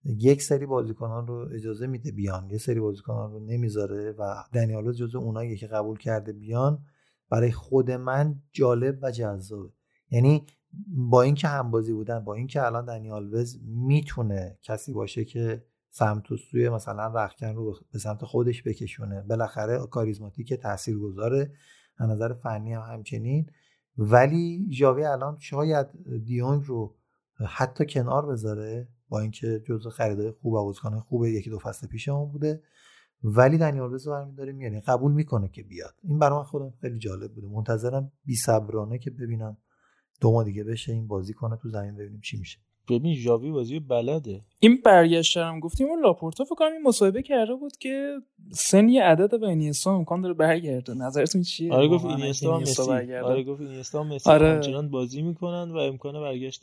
یک 0.04 0.42
سری 0.42 0.66
بازیکنان 0.66 1.26
رو 1.26 1.48
اجازه 1.54 1.86
میده 1.86 2.12
بیان 2.12 2.50
یه 2.50 2.58
سری 2.58 2.80
بازیکنان 2.80 3.32
رو 3.32 3.40
نمی‌ذاره 3.40 4.12
و 4.18 4.34
دنیالو 4.52 4.92
جزو 4.92 5.18
اونایی 5.18 5.56
که 5.56 5.66
قبول 5.66 5.98
کرده 5.98 6.32
بیان 6.32 6.84
برای 7.30 7.52
خود 7.52 7.90
من 7.90 8.42
جالب 8.52 8.98
و 9.02 9.10
جذابه. 9.10 9.68
یعنی 10.10 10.46
با 10.88 11.22
اینکه 11.22 11.48
همبازی 11.48 11.92
بودن 11.92 12.24
با 12.24 12.34
اینکه 12.34 12.66
الان 12.66 12.84
دنیال 12.84 13.34
وز 13.34 13.60
می‌تونه 13.64 14.58
کسی 14.62 14.92
باشه 14.92 15.24
که 15.24 15.64
سمت 15.96 16.32
و 16.32 16.36
سوی 16.36 16.68
مثلا 16.68 17.06
رخکن 17.06 17.54
رو 17.54 17.74
به 17.92 17.98
سمت 17.98 18.24
خودش 18.24 18.62
بکشونه. 18.62 19.22
بالاخره 19.22 19.86
کاریزماتیک 19.86 20.54
تاثیر 20.54 20.98
گذاره 20.98 21.52
از 21.98 22.10
نظر 22.10 22.32
فنی 22.32 22.72
هم 22.72 22.82
همچنین. 22.82 23.50
ولی 23.98 24.68
ژاوی 24.70 25.04
الان 25.04 25.38
شاید 25.38 25.86
دیونگ 26.24 26.62
رو 26.66 26.94
حتی 27.46 27.86
کنار 27.86 28.26
بذاره 28.26 28.88
با 29.08 29.20
اینکه 29.20 29.62
جزء 29.68 29.90
خریدای 29.90 30.30
خوب 30.30 30.52
و 30.52 30.64
بازیکن 30.64 30.98
خوبه 31.00 31.30
یکی 31.30 31.50
دو 31.50 31.58
فصل 31.58 31.86
پیش 31.86 32.08
اون 32.08 32.32
بوده. 32.32 32.62
ولی 33.24 33.58
دنیال 33.58 33.94
وز 33.94 34.08
برمی 34.08 34.34
داره 34.34 34.52
میاره 34.52 34.80
قبول 34.80 35.12
می‌کنه 35.12 35.48
که 35.48 35.62
بیاد. 35.62 35.94
این 36.02 36.18
برای 36.18 36.38
من 36.38 36.44
خودم 36.44 36.70
خیلی 36.80 36.98
جالب 36.98 37.34
بوده. 37.34 37.46
منتظرم 37.46 38.12
بی 38.24 38.36
صبرانه 38.36 38.98
که 38.98 39.10
ببینم 39.10 39.56
دو 40.20 40.32
ما 40.32 40.42
دیگه 40.42 40.64
بشه 40.64 40.92
این 40.92 41.06
بازی 41.06 41.32
کنه 41.32 41.56
تو 41.56 41.68
زمین 41.68 41.94
ببینیم 41.94 42.20
چی 42.20 42.38
میشه. 42.38 42.58
ببین 42.88 43.14
ژاوی 43.14 43.50
بازی 43.50 43.80
بلده. 43.80 44.40
این 44.60 44.80
برگشت 44.84 45.36
هم 45.36 45.60
گفتیم 45.60 45.86
اون 45.86 46.02
لاپورتا 46.02 46.44
فکر 46.44 46.54
کنم 46.54 46.72
این 46.72 46.82
مصاحبه 46.82 47.22
کرده 47.22 47.54
بود 47.54 47.76
که 47.76 48.14
سن 48.50 48.88
یه 48.88 49.02
عدد 49.02 49.40
به 49.40 49.48
اینیستا 49.48 49.94
امکان 49.94 50.20
داره 50.20 50.34
برگرده. 50.34 50.94
نظرتون 50.94 51.42
چیه؟ 51.42 51.72
آره 51.72 51.88
گفت 51.88 52.04
اینیستا 52.04 52.58
مسی. 52.58 52.82
آره 53.14 53.42
گفت 53.42 53.60
اینیستا 53.60 54.02
مسی. 54.02 54.30
آره. 54.30 54.82
بازی 54.82 55.22
می‌کنن 55.22 55.70
و 55.70 55.76
امکان 55.76 56.20
برگشت 56.20 56.62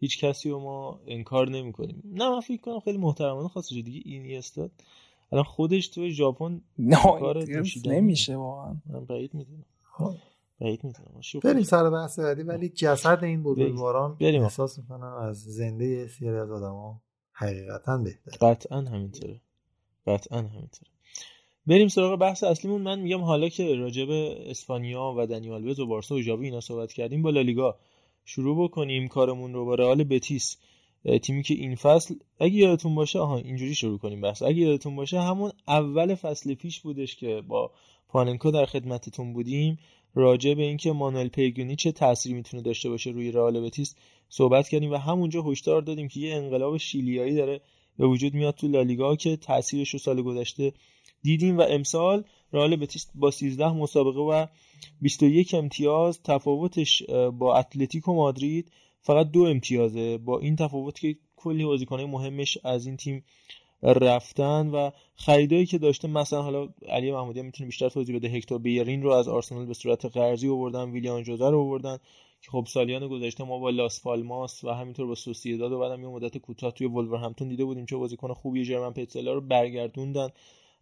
هیچ 0.00 0.24
کسی 0.24 0.50
رو 0.50 0.60
ما 0.60 1.00
انکار 1.06 1.48
نمی‌کنیم. 1.50 2.02
نه 2.14 2.30
من 2.30 2.40
فکر 2.40 2.60
کنم 2.60 2.80
خیلی 2.80 2.98
محترمانه 2.98 3.48
خواسته 3.48 3.82
دیگه 3.82 4.02
اینیستا. 4.04 4.68
الان 5.32 5.44
خودش 5.44 5.88
تو 5.88 6.08
ژاپن 6.08 6.60
کار 7.02 7.44
نمیشه 7.84 8.36
واقعا. 8.36 8.74
من 8.86 9.04
بعید 9.04 9.34
می‌دونم. 9.34 9.64
بعید 10.60 10.80
بریم 11.44 11.62
سر 11.62 11.90
بحث 11.90 12.18
بعدی 12.18 12.42
ولی 12.42 12.68
جسد 12.68 13.24
این 13.24 13.42
بزرگواران 13.42 14.16
بریم. 14.20 14.42
احساس 14.42 14.78
می‌کنم 14.78 15.14
از 15.22 15.42
زنده 15.42 16.08
سیری 16.08 16.36
از 16.36 16.50
آدما 16.50 17.02
حقیقتا 17.32 17.98
بهتر 17.98 18.36
قطعا 18.40 18.80
همینطوره. 18.80 19.40
قطعا 20.06 20.38
همینطوره. 20.38 20.90
بریم 21.66 21.88
سراغ 21.88 22.18
بحث 22.18 22.44
اصلیمون. 22.44 22.82
من 22.82 23.00
میگم 23.00 23.20
حالا 23.20 23.48
که 23.48 23.74
راجب 23.74 24.10
اسپانیا 24.46 25.14
و 25.18 25.26
دنیال 25.26 25.80
و 25.80 25.86
بارسا 25.86 26.14
و 26.14 26.20
ژاوی 26.20 26.44
اینا 26.44 26.60
صحبت 26.60 26.92
کردیم 26.92 27.22
با 27.22 27.30
لالیگا 27.30 27.76
شروع 28.24 28.64
بکنیم 28.64 29.08
کارمون 29.08 29.52
رو 29.52 29.64
با 29.64 29.74
رئال 29.74 30.04
بتیس. 30.04 30.56
تیمی 31.22 31.42
که 31.42 31.54
این 31.54 31.74
فصل 31.74 32.14
اگه 32.40 32.54
یادتون 32.54 32.94
باشه 32.94 33.18
آها 33.18 33.36
اینجوری 33.36 33.74
شروع 33.74 33.98
کنیم 33.98 34.20
بحث. 34.20 34.42
اگه 34.42 34.58
یادتون 34.58 34.96
باشه 34.96 35.20
همون 35.20 35.52
اول 35.68 36.14
فصل 36.14 36.54
پیش 36.54 36.80
بودش 36.80 37.16
که 37.16 37.42
با 37.48 37.70
پاننکو 38.08 38.50
در 38.50 38.66
خدمتتون 38.66 39.32
بودیم. 39.32 39.78
راجع 40.16 40.54
به 40.54 40.62
اینکه 40.62 40.92
مانوئل 40.92 41.28
پیگونی 41.28 41.76
چه 41.76 41.92
تأثیری 41.92 42.34
می‌تونه 42.34 42.62
داشته 42.62 42.88
باشه 42.88 43.10
روی 43.10 43.32
رئال 43.32 43.60
بتیس 43.60 43.94
صحبت 44.28 44.68
کردیم 44.68 44.92
و 44.92 44.96
همونجا 44.96 45.42
هشدار 45.42 45.82
دادیم 45.82 46.08
که 46.08 46.20
یه 46.20 46.34
انقلاب 46.34 46.76
شیلیایی 46.76 47.34
داره 47.34 47.60
به 47.98 48.06
وجود 48.06 48.34
میاد 48.34 48.54
تو 48.54 48.68
لالیگا 48.68 49.16
که 49.16 49.36
تاثیرش 49.36 49.90
رو 49.90 49.98
سال 49.98 50.22
گذشته 50.22 50.72
دیدیم 51.22 51.58
و 51.58 51.60
امسال 51.60 52.24
رئال 52.52 52.76
بتیس 52.76 53.06
با 53.14 53.30
13 53.30 53.72
مسابقه 53.72 54.20
و 54.20 54.46
21 55.00 55.54
امتیاز 55.54 56.22
تفاوتش 56.22 57.02
با 57.38 57.56
اتلتیکو 57.56 58.14
مادرید 58.14 58.72
فقط 59.00 59.30
دو 59.30 59.42
امتیازه. 59.42 60.18
با 60.18 60.38
این 60.38 60.56
تفاوت 60.56 61.00
که 61.00 61.16
کلی 61.36 61.64
بازیکنای 61.64 62.06
مهمش 62.06 62.58
از 62.64 62.86
این 62.86 62.96
تیم 62.96 63.24
رفتن 63.82 64.68
و 64.68 64.90
خریدایی 65.14 65.66
که 65.66 65.78
داشته 65.78 66.08
مثلا 66.08 66.42
حالا 66.42 66.68
علی 66.88 67.12
محمودی 67.12 67.42
می‌تونه 67.42 67.66
بیشتر 67.66 67.88
توضیح 67.88 68.16
بده 68.16 68.28
هکتور 68.28 68.58
بیرین 68.58 69.02
رو 69.02 69.12
از 69.12 69.28
آرسنال 69.28 69.66
به 69.66 69.74
صورت 69.74 70.04
قرضی 70.04 70.48
آوردن 70.48 70.90
ویلیان 70.90 71.22
جوزه 71.22 71.50
رو 71.50 71.60
آوردن 71.60 71.98
که 72.42 72.50
خب 72.50 72.66
سالیان 72.68 73.08
گذشته 73.08 73.44
ما 73.44 73.58
با 73.58 73.70
لاس 73.70 74.02
پالماس 74.02 74.64
و 74.64 74.70
همینطور 74.70 75.06
با 75.06 75.14
سوسییداد 75.14 75.72
و 75.72 75.78
بعدم 75.78 76.02
یه 76.02 76.08
مدت 76.08 76.38
کوتاه 76.38 76.72
توی 76.72 76.86
ولورهمپتون 76.86 77.48
دیده 77.48 77.64
بودیم 77.64 77.86
چه 77.86 77.96
بازیکن 77.96 78.32
خوبی 78.32 78.64
جرمن 78.64 78.92
پتسلا 78.92 79.32
رو 79.32 79.40
برگردوندن. 79.40 80.28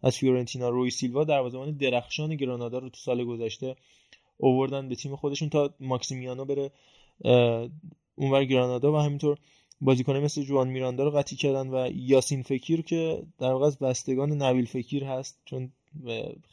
از 0.03 0.17
فیورنتینا 0.17 0.69
روی 0.69 0.89
سیلوا 0.89 1.23
دروازه‌بان 1.23 1.71
درخشان 1.71 2.35
گرانادا 2.35 2.79
رو 2.79 2.89
تو 2.89 2.97
سال 2.97 3.23
گذشته 3.23 3.75
اووردن 4.37 4.89
به 4.89 4.95
تیم 4.95 5.15
خودشون 5.15 5.49
تا 5.49 5.73
ماکسیمیانو 5.79 6.45
بره 6.45 6.71
اونور 8.15 8.45
گرانادا 8.45 8.93
و 8.93 8.97
همینطور 8.97 9.37
بازیکنه 9.81 10.19
مثل 10.19 10.43
جوان 10.43 10.67
میراندا 10.67 11.03
رو 11.03 11.11
قطعی 11.11 11.37
کردن 11.37 11.67
و 11.67 11.91
یاسین 11.95 12.43
فکیر 12.43 12.81
که 12.81 13.23
در 13.39 13.51
واقع 13.51 13.65
از 13.65 13.79
بستگان 13.79 14.31
نویل 14.31 14.65
فکیر 14.65 15.03
هست 15.03 15.39
چون 15.45 15.71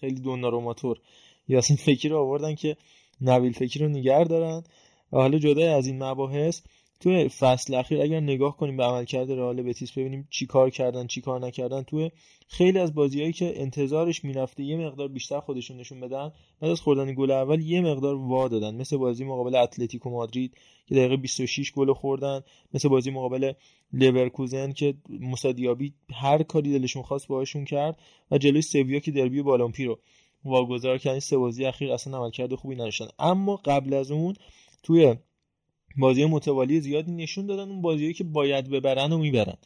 خیلی 0.01 0.21
دوناروماتور 0.21 1.01
یاسین 1.49 1.77
فکیر 1.77 2.11
رو 2.11 2.19
آوردن 2.19 2.55
که 2.55 2.77
نویل 3.21 3.53
فکیر 3.53 3.83
رو 3.83 3.89
نگر 3.89 4.25
دارن. 4.25 4.65
و 5.13 5.17
حالا 5.17 5.39
جدای 5.39 5.67
از 5.67 5.87
این 5.87 6.03
مباحث 6.03 6.61
تو 7.03 7.29
فصل 7.29 7.75
اخیر 7.75 8.03
اگر 8.03 8.21
نگاه 8.21 8.57
کنیم 8.57 8.77
به 8.77 8.85
عملکرد 8.85 9.31
رئال 9.31 9.63
بتیس 9.63 9.93
ببینیم 9.93 10.29
چی 10.31 10.47
کار 10.47 10.71
کردن 10.71 11.07
چی 11.07 11.21
کار 11.21 11.41
نکردن. 11.41 11.83
تو 11.83 12.09
خیلی 12.49 12.79
از 12.79 12.95
بازیهایی 12.95 13.33
که 13.33 13.61
انتظارش 13.61 14.25
می‌رفته 14.25 14.63
یه 14.63 14.77
مقدار 14.77 15.09
بیشتر 15.09 15.41
خودشون 15.41 15.77
نشون 15.77 16.01
بدن 16.01 16.33
بعد 16.61 16.71
از 16.71 16.81
خوردن 16.81 17.15
گل 17.15 17.31
اول 17.31 17.61
یه 17.61 17.81
مقدار 17.81 18.15
وا 18.15 18.49
دادن. 18.49 18.75
مثل 18.75 18.97
بازی 18.97 19.25
مقابل 19.25 19.55
اتلتیکو 19.55 20.11
مادرید 20.11 20.55
که 20.87 20.95
دقیقه 20.95 21.17
26 21.17 21.73
گل 21.73 21.93
خوردن. 21.93 22.41
مثل 22.75 22.89
بازی 22.89 23.11
مقابل 23.11 23.53
لورکوزن 23.93 24.73
که 24.73 24.95
موسادیابی 25.09 25.95
هر 26.13 26.43
کاری 26.43 26.79
دلشون 26.79 27.03
خواست 27.03 27.29
باهاشون 27.29 27.65
کرد. 27.65 27.99
و 28.31 28.39
جلوی 28.39 28.63
سویا 28.63 28.99
که 28.99 29.11
دربی 29.11 29.43
بالامپی 29.43 29.85
رو 29.85 29.99
واگذار 30.45 30.99
کردن. 30.99 31.19
سه 31.19 31.37
بازی 31.37 31.65
اخیر 31.65 31.93
اصلا 31.93 32.19
عملکرد 32.19 32.55
خوبی 32.55 32.75
نداشتن. 32.75 33.09
اما 33.19 33.57
قبل 33.57 33.95
از 33.95 34.11
اون 34.11 34.35
توی 34.83 35.15
بازی 35.97 36.25
متوالی 36.25 36.81
زیادی 36.81 37.13
نشون 37.13 37.47
دادن 37.47 37.71
اون 37.71 37.83
بازیایی 37.83 38.15
که 38.15 38.25
باید 38.25 38.71
ببرن 38.71 39.13
و 39.13 39.19
می‌برن. 39.19 39.57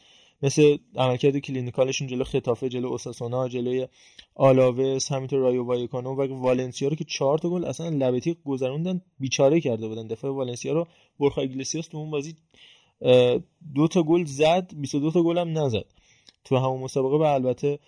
مثل 0.42 0.76
عملکرد 0.96 1.38
clinical 1.38 1.85
شون 1.85 2.08
جلو 2.08 2.24
ختافه 2.24 2.68
جلو 2.68 2.88
اوساسونا 2.88 3.48
جلوی 3.48 3.88
آلاوس 4.34 5.12
همینطور 5.12 5.38
رایو 5.38 5.64
وایکانو 5.64 6.14
و 6.14 6.42
والنسیا 6.42 6.88
رو 6.88 6.96
که 6.96 7.04
چهار 7.04 7.38
تا 7.38 7.50
گل 7.50 7.64
اصلا 7.64 7.88
لب 7.88 8.07
تیغ 8.07 8.36
گذروندن 8.44 9.00
بیچاره 9.20 9.60
کرده 9.60 9.88
بودن. 9.88 10.06
دفاع 10.06 10.30
والنسیا 10.30 10.72
رو 10.72 10.86
بورخا 11.20 11.40
ایگلسیاس 11.40 11.86
تو 11.86 11.98
اون 11.98 12.10
بازی 12.10 12.34
دو 13.74 13.88
تا 13.90 14.02
گل 14.02 14.24
زد 14.24 14.72
22 14.76 15.10
تا 15.10 15.22
گل 15.22 15.38
هم 15.38 15.58
نزد. 15.58 15.84
تو 16.44 16.56
همون 16.56 16.80
مسابقه 16.80 17.16
و 17.16 17.22
البته 17.22 17.78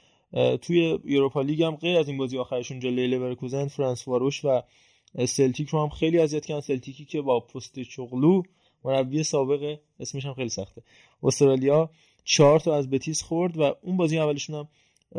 توی 0.62 0.98
اروپا 1.08 1.42
لیگ 1.42 1.62
هم 1.62 1.76
غیر 1.76 1.98
از 1.98 2.08
این 2.08 2.18
بازی 2.18 2.38
آخرشون 2.38 2.80
جلوی 2.80 3.06
لورکوزن 3.06 3.68
فرنس 3.68 4.08
واروش 4.08 4.44
و 4.44 4.62
سلتیک 5.26 5.68
رو 5.68 5.82
هم 5.82 5.88
خیلی 5.88 6.18
اذیت 6.18 6.46
کردن. 6.46 6.60
سلتیکی 6.60 7.04
که 7.04 7.20
با 7.20 7.40
پوستکوغلو 7.40 8.42
مربی 8.84 9.22
سابق 9.22 9.78
اسمش 10.00 10.26
هم 10.26 10.34
خیلی 10.34 10.48
سخته. 10.48 10.82
استرالیا 11.22 11.90
چهار 12.24 12.60
تا 12.60 12.76
از 12.76 12.90
بتیس 12.90 13.22
خورد 13.22 13.58
و 13.58 13.74
اون 13.82 13.96
بازی 13.96 14.18
اولشون 14.18 14.56
هم 14.56 14.68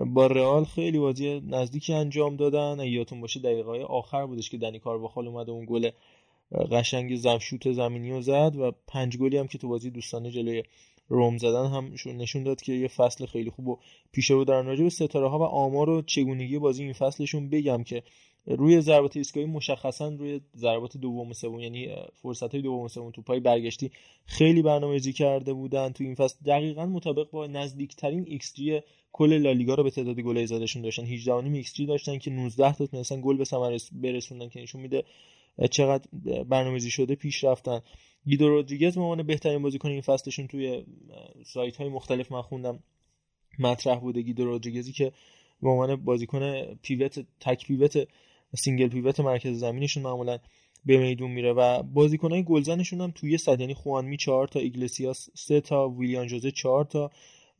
با 0.05 0.27
رئال 0.27 0.65
خیلی 0.65 0.99
بازی 0.99 1.39
نزدیکی 1.39 1.93
انجام 1.93 2.35
دادن. 2.35 2.79
یادتون 2.79 3.21
باشه 3.21 3.39
دقیقه 3.39 3.83
آخر 3.83 4.25
بودش 4.25 4.49
که 4.49 4.57
دنی 4.57 4.79
کارواخال 4.79 5.27
اومد 5.27 5.49
اون 5.49 5.65
گل 5.65 5.89
قشنگ 6.71 7.15
زمشوت 7.15 7.71
زمینی 7.71 8.11
رو 8.11 8.21
زد 8.21 8.55
و 8.59 8.71
پنج 8.87 9.17
گلی 9.17 9.37
هم 9.37 9.47
که 9.47 9.57
تو 9.57 9.67
بازی 9.67 9.89
دوستانه 9.89 10.31
جلوی 10.31 10.63
روم 11.09 11.37
زدن 11.37 11.65
هم 11.65 11.93
نشون 12.05 12.43
داد 12.43 12.61
که 12.61 12.73
یه 12.73 12.87
فصل 12.87 13.25
خیلی 13.25 13.49
خوب 13.49 13.67
و 13.67 13.79
پیش 14.11 14.31
رو 14.31 14.43
دارن 14.43 14.65
راجع 14.65 14.83
به 14.83 14.89
ستاره 14.89 15.29
ها 15.29 15.39
و 15.39 15.43
آمار 15.43 15.89
و 15.89 16.01
چگونگی 16.01 16.59
بازی 16.59 16.83
این 16.83 16.93
فصلشون 16.93 17.49
بگم 17.49 17.83
که 17.83 18.03
روی 18.45 18.81
ضربات 18.81 19.17
ایستگاهی 19.17 19.47
مشخصا 19.47 20.09
روی 20.09 20.41
ضربات 20.55 20.97
دوم 20.97 21.29
و 21.29 21.33
سوم 21.33 21.59
یعنی 21.59 21.95
فرصت 22.21 22.51
های 22.51 22.61
دوم 22.61 22.79
و 22.79 22.87
سوم 22.87 23.11
پای 23.11 23.39
برگشتی 23.39 23.91
خیلی 24.25 24.61
برنامه‌ریزی 24.61 25.13
کرده 25.13 25.53
بودن 25.53 25.89
تو 25.89 26.03
این 26.03 26.15
فصل. 26.15 26.37
دقیقا 26.45 26.85
مطابق 26.85 27.29
با 27.31 27.47
نزدیکترین 27.47 28.25
ایکس 28.27 28.53
جی 28.53 28.79
کل 29.11 29.33
لالیگا 29.33 29.75
رو 29.75 29.83
به 29.83 29.89
تعداد 29.89 30.19
گل 30.19 30.45
زدشون 30.45 30.81
داشتن. 30.81 31.03
18 31.03 31.33
ایکس 31.33 31.73
جی 31.73 31.85
داشتن 31.85 32.17
که 32.17 32.31
19 32.31 32.73
تا 32.73 32.99
مثلا 32.99 33.21
گل 33.21 33.37
به 33.37 33.45
ثمر 33.45 33.77
برسوندن 33.91 34.49
که 34.49 34.61
نشون 34.61 34.81
میده 34.81 35.03
چقدر 35.71 36.05
برنامه‌ریزی 36.43 36.91
شده 36.91 37.15
پیش 37.15 37.43
رفتن. 37.43 37.81
گیدو 38.25 38.49
رودریگز 38.49 38.95
به 38.95 39.01
عنوان 39.01 39.23
بهترین 39.23 39.61
بازیکن 39.61 39.89
این 39.89 40.01
فصلشون 40.01 40.47
توی 40.47 40.85
سایت 41.45 41.77
های 41.77 41.89
مختلف 41.89 42.31
من 42.31 42.41
خوندم. 42.41 42.83
مطرح 43.59 43.99
بوده 43.99 44.21
گیدو 44.21 44.45
رودریگزی 44.45 44.91
که 44.91 45.11
به 45.61 45.69
عنوان 45.69 45.95
بازیکن 45.95 46.73
pivot 46.75 47.19
تک 47.39 47.65
pivot 47.67 48.07
single 48.55 48.87
pivot 48.87 49.19
مرکز 49.19 49.59
زمینشون 49.59 50.03
معمولا 50.03 50.37
به 50.85 50.97
میدون 50.97 51.31
میره 51.31 51.53
و 51.53 51.83
بازیکنای 51.83 52.43
گلزنشون 52.43 53.01
هم 53.01 53.11
توی 53.11 53.37
صد 53.37 53.59
یعنی 53.59 53.73
خوانمی 53.73 54.17
4 54.17 54.47
تا 54.47 54.59
ایگلسیاس 54.59 55.29
3 55.35 55.61
تا 55.61 55.89
ویلیان 55.89 56.27
جوزه 56.27 56.51
4 56.51 56.85
تا 56.85 57.11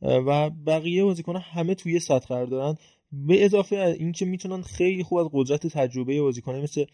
و 0.02 0.50
بقیه 0.50 1.04
بازیکن 1.04 1.36
همه 1.36 1.74
توی 1.74 1.98
صد 1.98 2.24
قرار 2.24 2.46
دارن. 2.46 2.76
به 3.12 3.44
اضافه 3.44 3.76
اینکه 3.76 4.24
می‌تونن 4.24 4.62
خیلی 4.62 5.02
خوب 5.02 5.18
از 5.18 5.28
قدرت 5.32 5.66
تجربه 5.66 6.20
بازیکنای 6.20 6.62
مثل 6.62 6.84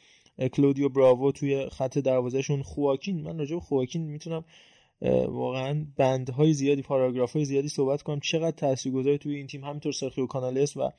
کلودیو 0.53 0.89
براوو 0.89 1.33
توی 1.33 1.69
خط 1.69 1.99
دروازهشون 1.99 2.62
خواکین. 2.62 3.23
من 3.23 3.39
راجع 3.39 3.55
به 3.55 3.61
خواکین 3.61 4.03
می‌تونم 4.03 4.45
واقعا 5.29 5.87
بندهای 5.97 6.53
زیادی 6.53 6.83
پاراگراف 6.83 7.33
های 7.33 7.45
زیادی 7.45 7.69
صحبت 7.69 8.03
کنم. 8.03 8.21
چقدر 8.21 8.57
تاثیرگذار 8.57 9.17
توی 9.17 9.37
این 9.37 9.47
تیم 9.47 9.64
همینطور 9.64 9.93
سرخیو 9.93 10.27
کانالس 10.27 10.77
و 10.77 10.91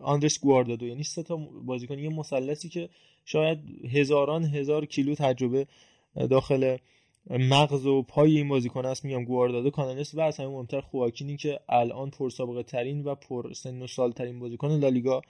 آندرس 0.00 0.40
گواردادو. 0.40 0.86
یعنی 0.86 1.02
سه 1.02 1.22
تا 1.22 1.36
بازیکن 1.64 1.98
یه 1.98 2.08
مثلثی 2.08 2.68
که 2.68 2.88
شاید 3.24 3.58
هزاران 3.94 4.44
هزار 4.44 4.86
کیلو 4.86 5.14
تجربه 5.14 5.66
داخل 6.30 6.76
مغز 7.30 7.86
و 7.86 8.02
پای 8.02 8.36
این 8.36 8.48
بازیکن 8.48 8.86
است 8.86 9.04
میگم 9.04 9.24
گواردادو 9.24 9.70
کانالس 9.70 10.14
و 10.14 10.20
از 10.20 10.38
همه 10.38 10.48
مهمتر 10.48 10.80
خواکینی 10.80 11.36
که 11.36 11.60
الان 11.68 12.10
پرسابقه 12.10 12.62
ترین 12.62 13.04
و 13.04 13.14
پر 13.14 13.52
سن 13.52 13.82
و 13.82 13.86
سال 13.86 14.12
ترین 14.12 14.38
بازیکن 14.38 14.68
لالیگا 14.68 15.22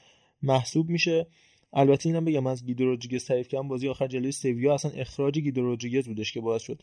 محسوب 0.42 0.88
میشه. 0.88 1.26
البته 1.72 2.08
اینم 2.08 2.24
بگم 2.24 2.46
از 2.46 2.66
گیدو 2.66 2.84
رودریگز 2.84 3.24
تعریف 3.24 3.48
کردم 3.48 3.68
بازی 3.68 3.88
آخر 3.88 4.06
جلوی 4.06 4.32
سویا 4.32 4.74
اصلا 4.74 4.90
اخراج 4.90 5.38
گیدو 5.38 5.76
بودش 6.06 6.32
که 6.32 6.40
باعث 6.40 6.62
شد 6.62 6.82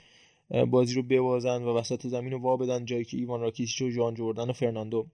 بازی 0.70 0.94
رو 0.94 1.04
ببازن 1.04 1.64
و 1.64 1.78
وسط 1.78 2.08
زمین 2.08 2.32
رو 2.32 2.40
وا 2.40 2.58
بدن 2.58 2.86
جایی 2.86 3.06
که 3.06 3.18
ایوان 3.18 3.42
راکیتیچ 3.42 3.82
و 3.82 3.90
ژوان 3.90 4.14
جردن 4.14 4.50
و 4.50 4.54
فرناندو 4.54 5.08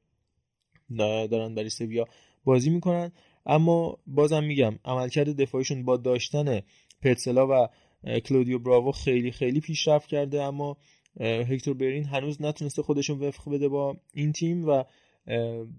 دارن 0.97 1.55
برای 1.55 1.69
سویا 1.69 2.05
بازی 2.45 2.69
می‌کنن. 2.69 3.11
اما 3.45 3.97
بازم 4.07 4.43
میگم 4.43 4.79
عملکرد 4.85 5.41
دفاعیشون 5.41 5.85
با 5.85 5.97
داشتن 5.97 6.61
پرتسلا 7.01 7.47
و 7.47 7.67
کلودیو 8.05 8.59
براوو 8.59 8.91
خیلی 8.91 9.31
خیلی 9.31 9.59
پیشرفت 9.59 10.09
کرده 10.09 10.43
اما 10.43 10.77
هکتور 11.19 11.73
برین 11.73 12.05
هنوز 12.05 12.41
نتونسته 12.41 12.81
خودشون 12.81 13.19
وفق 13.19 13.51
بده 13.51 13.67
با 13.67 13.97
این 14.13 14.31
تیم 14.31 14.67
و 14.67 14.83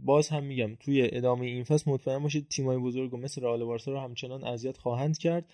باز 0.05 0.29
هم 0.29 0.45
میگم 0.45 0.75
توی 0.75 1.09
ادامه 1.13 1.47
این 1.47 1.65
فصل 1.65 1.91
مطمئن 1.91 2.19
باشید 2.19 2.49
تیمای 2.49 2.79
بزرگ 2.79 3.15
و 3.15 3.17
مثل 3.17 3.43
رئال 3.43 3.65
بارسا 3.65 3.93
رو 3.93 4.01
همچنان 4.01 4.45
اذیت 4.45 4.77
خواهند 4.77 5.19
کرد 5.19 5.45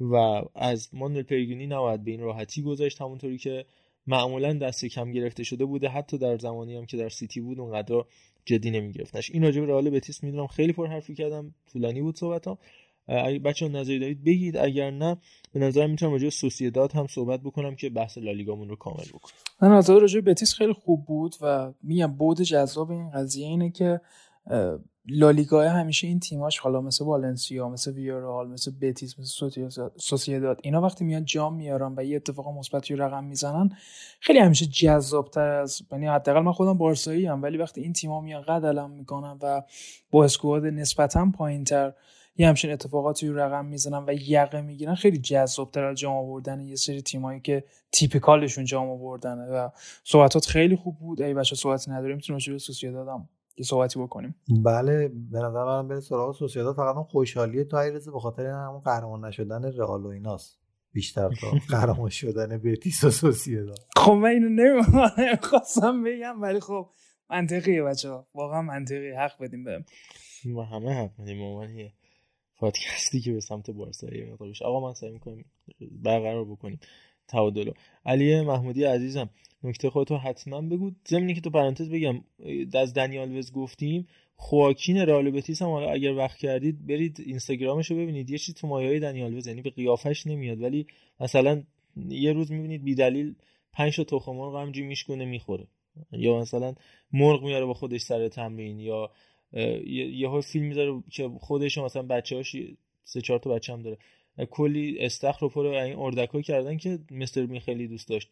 و 0.00 0.14
از 0.54 0.88
ماندل 0.92 1.22
پیگونی 1.22 1.66
نباید 1.66 2.04
به 2.04 2.10
این 2.10 2.20
راحتی 2.20 2.62
گذاشت 2.62 3.00
همونطوری 3.00 3.38
که 3.38 3.64
معمولا 4.06 4.52
دست 4.52 4.84
کم 4.84 5.12
گرفته 5.12 5.42
شده 5.42 5.64
بوده 5.64 5.88
حتی 5.88 6.18
در 6.18 6.38
زمانی 6.38 6.76
هم 6.76 6.86
که 6.86 6.96
در 6.96 7.08
سیتی 7.08 7.40
بود 7.40 7.60
اونقدر 7.60 8.04
جدی 8.44 8.70
نمیگرفتنش 8.70 9.30
این 9.30 9.42
راجع 9.42 9.60
به 9.60 9.66
رئال 9.66 9.90
بتیس 9.90 10.24
می‌دونم 10.24 10.46
خیلی 10.46 10.72
پر 10.72 10.86
حرفی 10.86 11.14
کردم 11.14 11.54
طولانی 11.72 12.02
بود 12.02 12.16
صحبتام. 12.16 12.58
بچه 13.44 13.68
نظری 13.68 13.98
دارید 13.98 14.24
بگید 14.24 14.56
اگر 14.56 14.90
نه 14.90 15.16
به 15.52 15.60
نظر 15.60 15.86
می‌تونم 15.86 16.12
راجع 16.12 16.28
سوسیداد 16.28 16.92
هم 16.92 17.06
صحبت 17.06 17.40
بکنم 17.40 17.76
که 17.76 17.90
بحث 17.90 18.18
لالیگامون 18.18 18.68
رو 18.68 18.76
کامل 18.76 19.04
بکنم 19.14 19.32
من 19.62 19.68
نظر 19.68 20.00
راجع 20.00 20.20
بتیس 20.20 20.54
خیلی 20.54 20.72
خوب 20.72 21.04
بود 21.04 21.34
و 21.40 21.72
میگم 21.82 22.12
بود 22.12 22.40
جذاب 22.40 22.90
این 22.90 23.10
قضیه 23.10 23.46
اینه 23.46 23.70
که 23.70 24.00
لالیگا 25.08 25.68
همیشه 25.68 26.06
این 26.06 26.20
تیماش 26.20 26.58
حالا 26.58 26.80
مثل 26.80 27.04
والنسیا 27.04 27.68
مثل 27.68 27.92
ویارال 27.92 28.48
مثل 28.48 28.72
بتیس 28.80 29.18
مثل 29.18 29.88
سوسییداد 29.96 30.60
اینا 30.62 30.80
وقتی 30.80 31.04
میان 31.04 31.24
جام 31.24 31.54
میارن 31.54 31.94
و 31.96 32.04
یه 32.04 32.16
اتفاق 32.16 32.48
مثبتی 32.58 32.96
رقم 32.96 33.24
می‌زنن 33.24 33.70
خیلی 34.20 34.38
همیشه 34.38 34.66
جذابتر 34.66 35.48
از 35.48 35.82
یعنی 35.92 36.06
حداقل 36.06 36.40
من 36.40 36.52
خودم 36.52 36.78
بارسایی 36.78 37.26
ام 37.26 37.42
ولی 37.42 37.56
وقتی 37.56 37.80
این 37.80 37.92
تیم‌ها 37.92 38.20
میان 38.20 38.42
قدلم 38.42 38.90
می‌کنن 38.90 39.38
و 39.42 39.62
با 40.10 40.24
اسکواد 40.24 40.66
نسبتا 40.66 41.32
پایینتر 41.36 41.92
یه 42.40 42.48
همچین 42.48 42.72
اتفاقاتی 42.72 43.28
رو 43.28 43.38
رقم 43.38 43.66
می‌زنن 43.66 44.04
و 44.06 44.12
یقه 44.12 44.60
می‌گیرن. 44.60 44.94
خیلی 44.94 45.18
جذابتر 45.18 45.84
از 45.84 45.98
جام 45.98 46.16
آوردن 46.16 46.60
یه 46.60 46.76
سری 46.76 47.02
تیمایی 47.02 47.40
که 47.40 47.64
تیپیکالشون 47.92 48.64
جام 48.64 48.90
آوردنه 48.90 49.46
و 49.46 49.68
صحبتات 50.04 50.46
خیلی 50.46 50.76
خوب 50.76 50.98
بود. 50.98 51.22
ای 51.22 51.34
بچا 51.34 51.56
صحبتی 51.56 51.90
نداریم. 51.90 52.16
می‌تونیم 52.16 52.36
راجع 52.36 52.52
به 52.52 52.58
سوسییداد 52.58 53.08
یه 53.56 53.64
صحبتی 53.64 54.00
بکنیم. 54.00 54.34
بله 54.64 55.08
به 55.08 55.38
نظر 55.38 55.64
من 55.64 55.88
بره 55.88 56.00
سراغ 56.00 56.36
سوسییداد 56.36 56.76
فقط 56.76 56.96
اون 56.96 57.04
خوشحالی 57.04 57.64
تو 57.64 57.76
ایرزه 57.76 58.10
به 58.10 58.20
خاطر 58.20 58.46
همون 58.46 58.80
قهرمان 58.80 59.24
نشدن 59.24 59.72
رئال 59.72 60.02
و 60.02 60.08
ایناست. 60.08 60.60
بیشتر 60.92 61.28
تا 61.40 61.50
قهرمان 61.76 62.10
شدن 62.10 62.58
بتیس 62.58 63.04
و 63.04 63.10
سوسییداد 63.10 63.78
خب 63.96 64.12
من 64.12 64.28
اینو 64.28 64.48
نمی‌خواستم 65.18 66.02
بگم 66.02 66.42
ولی 66.42 66.60
خب 66.60 66.90
منطقیه 67.30 67.82
بچه 67.82 68.08
واقعا 68.34 68.62
منطقی 68.62 69.10
حق 69.10 69.42
بدیم 69.42 69.64
بهم 69.64 69.84
ما 70.44 70.64
همه 70.64 70.92
حق 70.92 71.10
بدیم 71.22 71.38
پادکستی 72.60 73.20
که 73.20 73.32
به 73.32 73.40
سمت 73.40 73.70
بارسا 73.70 74.08
آقا 74.64 74.88
من 74.88 74.94
سعی 74.94 75.10
می‌کنیم 75.10 75.44
برقرار 75.92 76.44
بکنیم. 76.44 76.80
تعادلو 77.28 77.72
علی 78.06 78.40
محمودی 78.40 78.84
عزیزم 78.84 79.30
نکته 79.64 79.90
خودتو 79.90 80.16
حتما 80.16 80.60
بگو. 80.60 80.90
زمینی 81.04 81.34
که 81.34 81.40
تو 81.40 81.50
پرانتز 81.50 81.90
بگم 81.90 82.24
از 82.74 82.94
دنیال 82.94 83.38
وز 83.38 83.52
گفتیم 83.52 84.06
خواکین 84.36 84.96
رئال 84.96 85.30
بتیس 85.30 85.62
هم 85.62 85.68
حالا 85.68 85.90
اگر 85.90 86.12
وقت 86.12 86.36
کردید 86.36 86.86
برید 86.86 87.20
اینستاگرامش 87.26 87.90
رو 87.90 87.96
ببینید. 87.96 88.30
یه 88.30 88.38
چیز 88.38 88.54
تو 88.54 88.66
مایه‌های 88.66 89.00
دنیال 89.00 89.36
وز 89.36 89.46
یعنی 89.46 89.62
به 89.62 89.70
قیافش 89.70 90.26
نمیاد. 90.26 90.60
ولی 90.60 90.86
مثلا 91.20 91.62
یه 92.08 92.32
روز 92.32 92.52
می‌بینید 92.52 92.84
بی 92.84 92.94
دلیل 92.94 93.34
پنج 93.72 93.96
تا 93.96 94.04
تخم 94.04 94.32
مرغ 94.32 94.56
همجوری 94.56 94.86
میشکونه 94.86 95.24
می‌خوره. 95.24 95.66
یا 96.12 96.38
مثلا 96.38 96.74
مرغ 97.12 97.42
میاره 97.42 97.64
با 97.64 97.74
خودش 97.74 98.00
سر 98.00 98.28
تمرین 98.28 98.80
یا 98.80 99.10
یه 99.52 100.40
فیلم 100.40 100.66
می‌ذاره 100.66 101.02
که 101.10 101.30
خودش 101.40 101.78
مثلا 101.78 102.02
بچه‌هاش 102.02 102.56
سه 103.04 103.20
چهار 103.20 103.38
تا 103.38 103.50
بچه 103.50 103.72
هم 103.72 103.82
داره. 103.82 103.98
کلی 104.50 104.96
استخر 104.98 105.40
رو 105.40 105.48
پر 105.48 105.66
این 105.66 105.96
اردکا 105.96 106.40
کردن 106.40 106.76
که 106.76 106.98
مستر 107.10 107.46
بین 107.46 107.60
خیلی 107.60 107.88
دوست 107.88 108.08
داشت. 108.08 108.28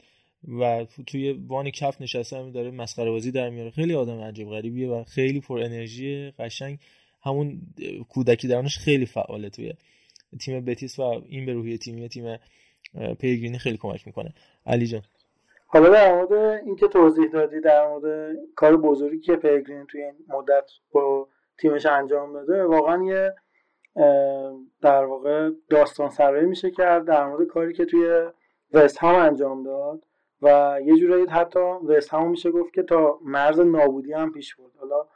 و 0.61 0.87
توی 1.07 1.33
وان 1.33 1.71
کف 1.71 2.01
نشسته 2.01 2.37
هم 2.37 2.51
داره 2.51 2.71
مسخره 2.71 3.11
بازی 3.11 3.31
در 3.31 3.51
میاره. 3.51 3.71
خیلی 3.71 3.95
آدم 3.95 4.21
عجیب 4.21 4.49
غریبیه 4.49 4.89
و 4.89 5.05
خیلی 5.05 5.41
پر 5.41 5.61
انرژی 5.61 6.31
قشنگ. 6.31 6.79
همون 7.23 7.61
کودکی 8.09 8.49
درونش 8.49 8.79
خیلی 8.79 9.07
فعاله 9.07 9.51
توی 9.51 9.73
تیم 10.41 10.65
بتیس 10.65 10.99
و 10.99 11.03
این 11.03 11.47
به 11.47 11.53
روحیه 11.53 11.79
تیمی 11.79 12.09
تیم 12.09 12.37
پیگرینی 13.21 13.59
خیلی 13.59 13.77
کمک 13.77 14.07
می‌کنه. 14.07 14.35
علی 14.67 14.87
جان. 14.87 15.03
حالا 15.71 15.89
در 15.89 16.15
مورد 16.15 16.33
اینکه 16.65 16.89
توضیح 16.89 17.31
دادی 17.31 17.61
در 17.61 17.89
مورد 17.89 18.37
کار 18.57 18.77
بزرگی 18.77 19.21
که 19.21 19.37
پیگرین 19.37 19.87
توی 19.87 20.03
این 20.03 20.15
مدت 20.29 20.71
با 20.93 21.29
تیمش 21.59 21.87
انجام 21.87 22.33
داده 22.33 22.65
واقعا 22.65 23.05
یه 23.05 23.35
در 24.83 25.05
واقع 25.05 25.51
داستان 25.71 26.11
سرایی 26.11 26.47
میشه 26.47 26.71
کرد 26.71 27.05
در 27.05 27.27
مورد 27.27 27.47
کاری 27.47 27.73
که 27.73 27.85
توی 27.85 28.23
وست 28.73 28.99
هم 28.99 29.15
انجام 29.15 29.63
داد 29.63 30.03
و 30.43 30.79
یه 30.85 30.97
جورایی 30.97 31.27
حتی 31.27 31.59
وست 31.61 32.15
هم 32.15 32.31
میشه 32.31 32.51
گفت 32.51 32.75
که 32.75 32.83
تا 32.83 33.19
مرز 33.25 33.61
نابودی 33.61 34.13
هم 34.13 34.33
پیش 34.33 34.55
بود 34.55 34.73
حالا 34.79 35.07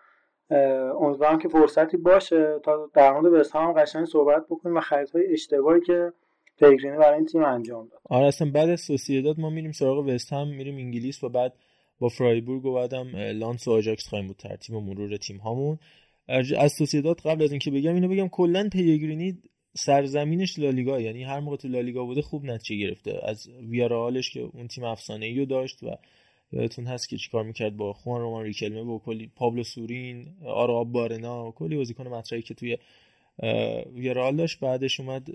امیدوارم 0.93 1.39
که 1.39 1.49
فرصتی 1.49 1.97
باشه 1.97 2.59
تا 2.59 2.91
در 2.95 3.13
مورد 3.13 3.33
وست 3.33 3.57
هم 3.57 3.73
قشنگ 3.73 4.05
صحبت 4.05 4.47
بکنیم 4.47 4.77
و 4.77 4.81
خریدهای 4.81 5.33
اشتباهی 5.33 5.81
که 5.81 6.13
پیگرینی 6.59 6.97
برای 6.97 7.17
این 7.17 7.27
تیم 7.27 7.45
انجام 7.45 7.89
داد. 7.89 8.01
آره 8.05 8.27
اصلا 8.27 8.51
بعد 8.51 8.69
از 8.69 8.81
سوسییداد 8.81 9.41
ما 9.41 9.51
میریم 9.51 9.73
سراغ 9.73 9.99
وست 10.07 10.33
هم 10.33 10.49
میریم 10.49 10.77
انگلیس 10.77 11.25
و 11.25 11.29
بعد 11.29 11.55
با 11.99 12.09
فرایبورگ 12.09 12.65
و 12.65 12.75
بعدم 12.75 13.17
لانس 13.17 13.69
و 13.69 13.71
آجاکس 13.71 14.09
خواهیم 14.09 14.27
بود 14.27 14.37
ترتیب 14.37 14.77
و 14.77 14.81
مرور 14.81 15.17
تیم 15.17 15.37
هامون. 15.37 15.79
از 16.59 16.73
سوسییداد 16.73 17.21
قبل 17.21 17.43
از 17.43 17.51
اینکه 17.51 17.71
بگم 17.71 17.95
اینو 17.95 18.09
بگم 18.09 18.29
کلا 18.29 18.69
پیگرینی 18.73 19.39
سرزمینش 19.77 20.59
لالیگا 20.59 21.01
یعنی 21.01 21.25
هر 21.25 21.41
موقع 21.41 21.57
تو 21.57 21.69
لالیگا 21.69 22.05
بوده 22.05 22.23
خوب 22.23 22.45
نتیجه 22.45 22.87
گرفته. 22.87 23.21
از 23.23 23.49
ویارالش 23.49 24.31
که 24.31 24.41
اون 24.41 24.69
تیم 24.69 24.85
افسانه 24.85 25.27
ای 25.27 25.39
رو 25.39 25.45
داشت 25.45 25.83
و 25.83 25.87
یادتون 26.53 26.87
هست 26.87 27.09
که 27.09 27.17
چیکار 27.17 27.45
می‌کرد 27.45 27.77
با 27.77 27.93
خوان 27.93 28.21
رومان 28.21 28.45
ریکلمه 28.45 28.83
با 28.83 28.99
کلی 28.99 29.31
پابلو 29.37 29.63
سورین 29.63 30.27
آروابارنا 30.45 31.51
کلی 31.51 31.77
بازیکن 31.77 32.07
مطرحی 32.07 32.43
که 32.43 32.55
توی 32.55 32.79
ویارال 33.95 34.37
داشت 34.37 34.61
بعدش 34.61 35.01
اومد 35.01 35.29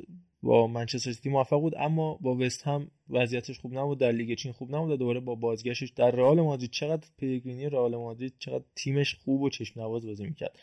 با 0.43 0.67
منچستر 0.67 1.11
سیتی 1.11 1.29
موفق 1.29 1.59
بود 1.59 1.73
اما 1.77 2.17
با 2.21 2.35
وست 2.35 2.67
هم 2.67 2.91
وضعیتش 3.09 3.59
خوب 3.59 3.73
نبود 3.73 3.99
در 3.99 4.11
لیگ 4.11 4.37
چین 4.37 4.51
خوب 4.51 4.75
نبود 4.75 4.99
دوباره 4.99 5.19
با 5.19 5.35
بازگشتش 5.35 5.89
در 5.89 6.11
رئال 6.11 6.41
مادرید 6.41 6.71
چقدر 6.71 7.07
پیگرینی 7.17 7.69
رئال 7.69 7.95
مادرید 7.95 8.33
چقدر 8.39 8.63
تیمش 8.75 9.15
خوب 9.15 9.41
و 9.41 9.49
چشم 9.49 9.81
نواز 9.81 10.05
بازی 10.05 10.23
می‌کرد. 10.23 10.59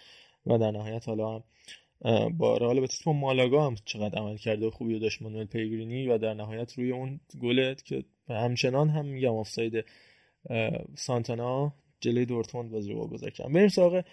و 0.47 0.59
در 0.59 0.71
نهایت 0.71 1.09
حالا 1.09 1.35
هم 1.35 1.43
با 2.39 2.57
رئال 2.57 2.81
بتیس 2.81 3.03
با 3.03 3.13
مالاگا 3.13 3.67
هم 3.67 3.75
چقدر 3.85 4.19
عمل 4.19 4.37
کرده 4.37 4.67
و 4.67 4.71
خوبی 4.71 4.99
داشت 4.99 5.23
مانوئل 5.23 5.45
پیگرینی 5.45 6.09
و 6.09 6.19
در 6.19 6.35
نهایت 6.35 6.79
روی 6.79 6.93
اون 6.93 7.21
گلت 7.43 7.85
که 7.85 8.05
همچنان 8.29 8.89
هم 8.89 9.07
میگم 9.07 9.35
آفساید 9.35 9.85
سانتانا 10.95 11.75
جلوی 12.01 12.27
دورتموند 12.27 12.71
بازی 12.71 12.93
رو 12.93 12.99
واگذار 12.99 13.31
کردن. 13.31 13.53
بریم 13.53 13.69
سراغ 13.69 14.05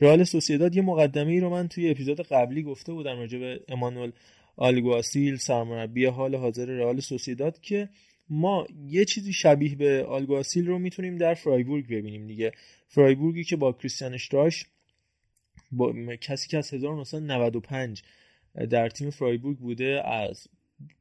رئال 0.00 0.24
سوسیداد 0.24 0.76
یه 0.76 0.82
مقدمه 0.82 1.32
ای 1.32 1.40
رو 1.40 1.50
من 1.50 1.68
توی 1.68 1.90
اپیزود 1.90 2.20
قبلی 2.20 2.62
گفته 2.62 2.92
بودم 2.92 3.18
راجع 3.18 3.38
به 3.38 3.60
امانوئل 3.68 4.10
آلگواسیل 4.56 5.36
سرمربی 5.36 6.04
حال 6.04 6.34
حاضر 6.34 6.66
رئال 6.66 7.00
سوسیداد 7.00 7.60
که 7.60 7.88
ما 8.28 8.66
یه 8.86 9.04
چیزی 9.04 9.32
شبیه 9.32 9.76
به 9.76 10.04
آلگواسیل 10.04 10.66
رو 10.66 10.78
می‌تونیم 10.78 11.18
در 11.18 11.34
فرایبورگ 11.34 11.86
ببینیم 11.86 12.26
دیگه. 12.26 12.52
فرایبورگی 12.88 13.44
که 13.44 13.56
با 13.56 13.72
کریستیان 13.72 14.14
اشتراش 14.14 14.66
با 15.72 15.92
کسی 16.20 16.48
که 16.48 16.58
از 16.58 16.74
1995 16.74 18.02
در 18.70 18.88
تیم 18.88 19.10
فرایبورگ 19.10 19.58
بوده 19.58 20.08
از 20.08 20.48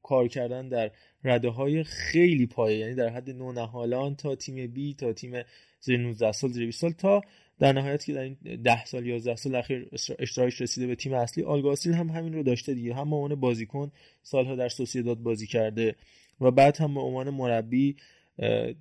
کار 0.03 0.27
کردن 0.27 0.69
در 0.69 0.91
رده 1.23 1.49
های 1.49 1.83
خیلی 1.83 2.45
پایه 2.45 2.77
یعنی 2.77 2.95
در 2.95 3.09
حد 3.09 3.29
نونهالان 3.29 4.15
تا 4.15 4.35
تیم 4.35 4.67
بی 4.67 4.93
تا 4.93 5.13
تیم 5.13 5.43
زیر 5.79 5.99
19 5.99 6.31
سال 6.31 6.51
زیر 6.51 6.65
20 6.65 6.81
سال 6.81 6.91
تا 6.91 7.21
در 7.59 7.73
نهایت 7.73 8.05
که 8.05 8.13
در 8.13 8.21
این 8.21 8.37
10 8.63 8.85
سال 8.85 9.07
11 9.07 9.35
سال 9.35 9.55
اخیر 9.55 9.89
اشتراکش 10.19 10.61
رسیده 10.61 10.87
به 10.87 10.95
تیم 10.95 11.13
اصلی 11.13 11.43
آلگاسیل 11.43 11.93
هم 11.93 12.09
همین 12.09 12.33
رو 12.33 12.43
داشته 12.43 12.73
دیگه. 12.73 12.93
هم 12.93 13.13
عنوان 13.13 13.35
بازیکن 13.35 13.91
سالها 14.23 14.55
در 14.55 14.69
سوسیداد 14.69 15.17
بازی 15.17 15.47
کرده 15.47 15.95
و 16.41 16.51
بعد 16.51 16.77
هم 16.77 16.93
به 16.93 16.99
عنوان 16.99 17.29
مربی 17.29 17.95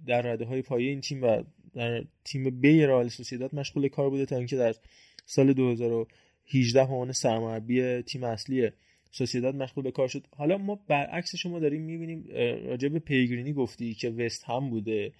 در 0.06 0.22
رده 0.22 0.44
های 0.44 0.62
پایه 0.62 0.90
این 0.90 1.00
تیم 1.00 1.22
و 1.22 1.42
در 1.74 2.04
تیم 2.24 2.60
بی 2.60 2.82
رئال 2.82 3.08
سوسیداد 3.08 3.54
مشغول 3.54 3.88
کار 3.88 4.10
بوده 4.10 4.26
تا 4.26 4.36
اینکه 4.36 4.56
در 4.56 4.74
سال 5.26 5.52
2018 5.52 6.84
به 6.86 6.92
عنوان 6.92 7.12
سرمربی 7.12 8.02
تیم 8.02 8.24
اصلی 8.24 8.70
سوسیداد 9.10 9.54
مشغول 9.54 9.84
به 9.84 9.90
کار 9.90 10.08
شد. 10.08 10.26
حالا 10.36 10.58
ما 10.58 10.78
برعکس 10.88 11.36
شما 11.36 11.58
داریم 11.58 11.82
می‌بینیم 11.82 12.24
راجع 12.66 12.88
به 12.88 12.98
پیگرینی 12.98 13.52
گفتی 13.52 13.94
که 13.94 14.10
وست 14.10 14.44
هم 14.44 14.70
بوده. 14.70 15.12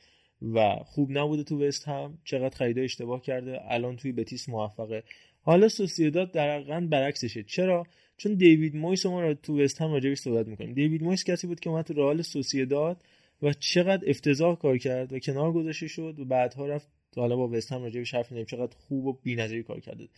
و 0.43 0.77
خوب 0.85 1.19
نبوده 1.19 1.43
تو 1.43 1.65
وست 1.65 1.89
هم. 1.89 2.19
چقدر 2.25 2.57
خریده 2.57 2.81
اشتباه 2.81 3.23
کرده. 3.23 3.59
الان 3.69 3.97
توی 3.97 4.13
بتیس 4.13 4.49
موفقه. 4.49 5.03
حالا 5.43 5.69
سوسیداد 5.69 6.33
دقیقا 6.33 6.89
برعکسشه. 6.91 7.43
چرا؟ 7.43 7.87
چون 8.17 8.35
دیوید 8.35 8.77
مویس 8.77 9.07
ما 9.07 9.23
رو 9.23 9.35
تو 9.35 9.61
وست 9.61 9.81
هم 9.81 9.93
راجعش 9.93 10.19
صحبت 10.19 10.47
می‌کنیم. 10.47 10.75
دیوید 10.75 11.03
مویس 11.03 11.25
کسی 11.25 11.47
بود 11.47 11.61
که 11.61 11.71
اومد 11.71 11.85
تو 11.85 11.95
رئال 11.95 12.23
سوسیداد 12.23 13.03
و 13.43 13.53
چقدر 13.53 14.11
افتضاح 14.11 14.59
کار 14.59 14.79
کرد 14.79 15.13
و 15.13 15.19
کنار 15.19 15.53
گذاشته 15.53 15.87
شد 15.87 16.19
و 16.19 16.25
بعدها 16.25 16.67
رفت. 16.67 16.89
حالا 17.17 17.37
با 17.37 17.49
وست 17.49 17.73
هم 17.73 17.83
راجعش 17.83 18.15
حرف 18.15 18.33
چقدر 18.33 18.77
خوب 18.77 19.07
و 19.07 19.13
بی‌نظیری 19.23 19.63
کار 19.63 19.81
کرده. 19.81 20.09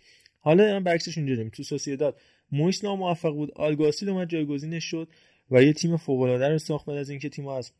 حالا 0.40 0.80
برعکسش 0.80 1.18
اینجا 1.18 1.48
تو 1.48 1.62
سوسیداد 1.62 2.20
مویس 2.52 2.84
ناموفق 2.84 3.32
بود. 3.32 3.52
آلگاسیل 3.56 4.08
اومد 4.08 4.28
جایگزینش 4.28 4.84
شد 4.84 5.08
و 5.50 5.62
یه 5.62 5.72
تیم 5.72 5.96
فوق 5.96 6.20
العاده 6.20 6.48
رو 6.48 6.58
ساخت 6.58 6.86
بعد 6.86 6.96
از 6.96 7.10
اینکه 7.10 7.28
تیم 7.28 7.46
از 7.46 7.72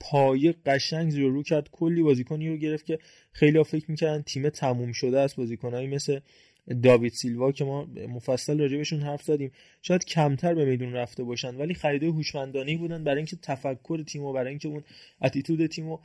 پایه 0.00 0.54
قشنگ 0.66 1.10
زیر 1.10 1.28
رو 1.28 1.42
کرد. 1.42 1.68
کلی 1.72 2.02
بازیکنی 2.02 2.48
رو 2.48 2.56
گرفت 2.56 2.86
که 2.86 2.98
خیلی 3.32 3.58
ها 3.58 3.64
فکر 3.64 3.90
می‌کردن 3.90 4.22
تیم 4.22 4.48
تموم 4.48 4.92
شده 4.92 5.20
است. 5.20 5.36
بازیکنهایی 5.36 5.86
مثل 5.86 6.20
داوید 6.82 7.12
سیلوا 7.12 7.52
که 7.52 7.64
ما 7.64 7.84
مفصل 8.08 8.60
راجبشون 8.60 9.00
حرف 9.00 9.22
زدیم 9.22 9.50
شاید 9.82 10.04
کمتر 10.04 10.54
به 10.54 10.64
میدون 10.64 10.92
رفته 10.92 11.24
باشن 11.24 11.56
ولی 11.56 11.74
خریده 11.74 12.06
هوشمندانه 12.06 12.78
بودن 12.78 13.04
برای 13.04 13.16
اینکه 13.16 13.36
تفکر 13.42 14.02
تیم 14.02 14.22
و 14.22 14.32
برای 14.32 14.48
اینکه 14.50 14.68
اون 14.68 14.82
اتیتود 15.22 15.66
تیم 15.66 15.98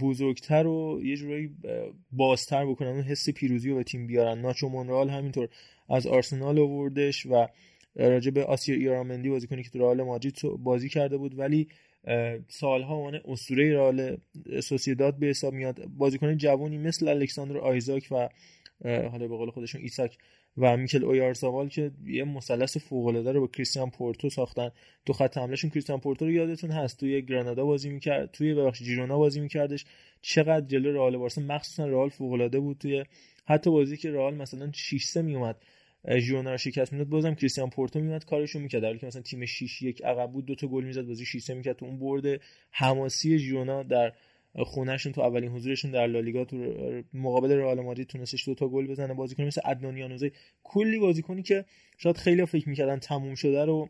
بزرگتر 0.00 0.66
و 0.66 1.00
یه 1.04 1.16
جورایی 1.16 1.50
بازتر 2.12 2.66
بکنن 2.66 2.88
اون 2.88 3.02
حس 3.02 3.30
پیروزی 3.30 3.70
رو 3.70 3.76
به 3.76 3.82
تیم 3.82 4.06
بیارن. 4.06 4.38
ناچو 4.38 4.68
مونرال 4.68 5.10
همینطور 5.10 5.48
از 5.88 6.06
آرسنال 6.06 6.58
آوردش 6.58 7.26
و 7.26 7.46
راجع 7.96 8.30
به 8.30 8.44
آسیر 8.44 8.74
ایرامندی 8.74 9.28
بازیکنی 9.28 9.62
که 9.62 9.70
تو 9.70 9.78
رئال 9.78 10.02
مادرید 10.02 10.38
بازی 10.58 10.88
کرده 10.88 11.16
بود. 11.16 11.38
ولی 11.38 11.68
سالها 12.48 12.94
عنوان 12.94 13.20
اسطوره 13.24 13.72
رئال 13.72 14.16
سوسیداد 14.62 15.18
به 15.18 15.26
حساب 15.26 15.52
میاد. 15.52 15.86
بازیکن 15.86 16.36
جوانی 16.36 16.78
مثل 16.78 17.08
الکساندر 17.08 17.58
آیزاک 17.58 18.08
و 18.10 18.28
حالا 18.84 19.28
به 19.28 19.36
قول 19.36 19.50
خودشون 19.50 19.80
ایساک 19.80 20.18
و 20.58 20.76
میکل 20.76 21.04
اویارزاوال 21.04 21.68
که 21.68 21.90
یه 22.06 22.24
مثلث 22.24 22.76
فوق 22.76 23.06
العاده 23.06 23.32
رو 23.32 23.40
با 23.40 23.46
کریستیان 23.46 23.90
پورتو 23.90 24.30
ساختن. 24.30 24.70
تو 25.06 25.12
خط 25.12 25.38
حملهشون 25.38 25.70
کریستیان 25.70 26.00
پورتو 26.00 26.24
رو 26.24 26.32
یادتون 26.32 26.70
هست. 26.70 27.00
توی 27.00 27.22
گرانادا 27.22 27.64
بازی 27.64 27.90
می‌کرد 27.90 28.30
توی 28.30 28.54
ببخش 28.54 28.82
جیرونا 28.82 29.18
بازی 29.18 29.40
میکردش. 29.40 29.84
چقدر 30.20 30.66
جلو 30.66 30.92
رئال 30.92 31.16
بارسا 31.16 31.40
مخصوصا 31.40 31.86
رئال 31.86 32.08
فوق 32.08 32.56
بود 32.56 32.78
توی 32.78 33.04
حتی 33.46 33.70
بازی 33.70 33.96
که 33.96 34.10
رئال 34.10 34.34
مثلا 34.34 34.70
6 34.72 35.04
3 35.04 35.22
میومد 35.22 35.56
ژیرونا 36.10 36.50
رو 36.50 36.56
شکست 36.56 36.92
می‌داد 36.92 37.08
بازم 37.08 37.34
کریستیان 37.34 37.70
پورتو 37.70 38.00
میومد 38.00 38.24
کارشو 38.24 38.58
می‌کرد. 38.58 38.82
در 38.82 38.96
که 38.96 39.06
مثلا 39.06 39.22
تیم 39.22 39.44
6 39.44 39.82
1 39.82 40.04
عقب 40.04 40.32
بود 40.32 40.46
دو 40.46 40.54
تا 40.54 40.66
گل 40.66 40.84
می‌زد 40.84 41.02
بازی 41.02 41.24
6 41.24 41.38
3 41.38 41.54
می‌کرد. 41.54 41.76
تو 41.76 41.86
اون 41.86 41.98
برد 41.98 42.40
حماسی 42.70 43.38
ژیرونا 43.38 43.82
در 43.82 44.12
خونهشون 44.56 45.12
تو 45.12 45.20
اولین 45.20 45.50
حضورشون 45.50 45.90
در 45.90 46.06
لالیگا 46.06 46.44
تو 46.44 46.56
مقابل 47.14 47.52
رئال 47.52 47.80
مادرید 47.80 48.06
تونستش 48.06 48.48
دو 48.48 48.54
تا 48.54 48.68
گل 48.68 48.86
بزنه. 48.86 49.14
بازیکن 49.14 49.44
مثل 49.44 49.60
عدنان 49.64 49.96
یانوزی 49.96 50.32
کلی 50.62 50.98
بازیکنی 50.98 51.42
که 51.42 51.64
شاید 51.98 52.16
خیلی 52.16 52.46
فکر 52.46 52.68
می‌کردن 52.68 52.98
تموم 52.98 53.34
شده 53.34 53.64
رو 53.64 53.88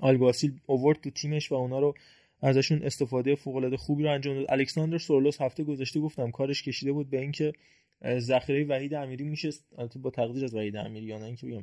آلگاسیل 0.00 0.52
اوورد 0.66 1.00
تو 1.00 1.10
تیمش 1.10 1.52
و 1.52 1.54
اونا 1.54 1.78
رو 1.78 1.94
ازشون 2.42 2.82
استفاده 2.82 3.34
فوق 3.34 3.56
العاده 3.56 3.76
خوبی 3.76 4.02
رو 4.02 4.10
انجام 4.10 4.34
داد. 4.34 4.46
الکساندر 4.48 4.98
سورلوس 4.98 5.40
هفته 5.40 5.64
گذشته 5.64 6.00
گفتم 6.00 6.30
کارش 6.30 6.62
کشیده 6.62 6.92
بود 6.92 7.10
به 7.10 7.20
اینکه 7.20 7.52
ذخیره 8.04 8.64
وحید 8.64 8.94
امیری 8.94 9.24
میشه 9.24 9.50
البته 9.78 9.98
با 9.98 10.10
تقدیر 10.10 10.44
از 10.44 10.54
وحید 10.54 10.76
امیری 10.76 11.06
یا 11.06 11.18
نه 11.18 11.24
اینکه 11.24 11.46
بگم 11.46 11.62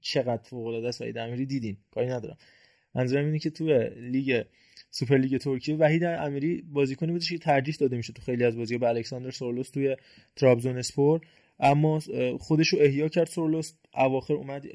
چقدر 0.00 0.42
فوق 0.42 0.66
العاده 0.66 0.88
است 0.88 1.00
وحید 1.00 1.18
امیری 1.18 1.46
دیدین 1.46 1.76
کاری 1.90 2.06
ندارم. 2.06 2.36
منظورم 2.94 3.24
اینه 3.24 3.38
که 3.38 3.50
تو 3.50 3.64
لیگ 3.96 4.42
سوپر 4.90 5.16
لیگ 5.16 5.36
ترکیه 5.36 5.76
وحید 5.76 6.04
امیری 6.04 6.62
بازیکنی 6.62 7.12
بودش 7.12 7.30
که 7.30 7.38
ترجیح 7.38 7.74
داده 7.80 7.96
میشه 7.96 8.12
تو 8.12 8.22
خیلی 8.22 8.44
از 8.44 8.56
بازی‌ها 8.56 8.78
به 8.78 8.88
الکساندر 8.88 9.30
سورلوس 9.30 9.70
توی 9.70 9.96
ترابزون 10.36 10.78
اسپور 10.78 11.20
اما 11.60 12.00
خودش 12.40 12.68
رو 12.68 12.78
احیا 12.80 13.08
کرد 13.08 13.26
سورلوس 13.26 13.72
اواخر 13.94 14.34
اومد 14.34 14.66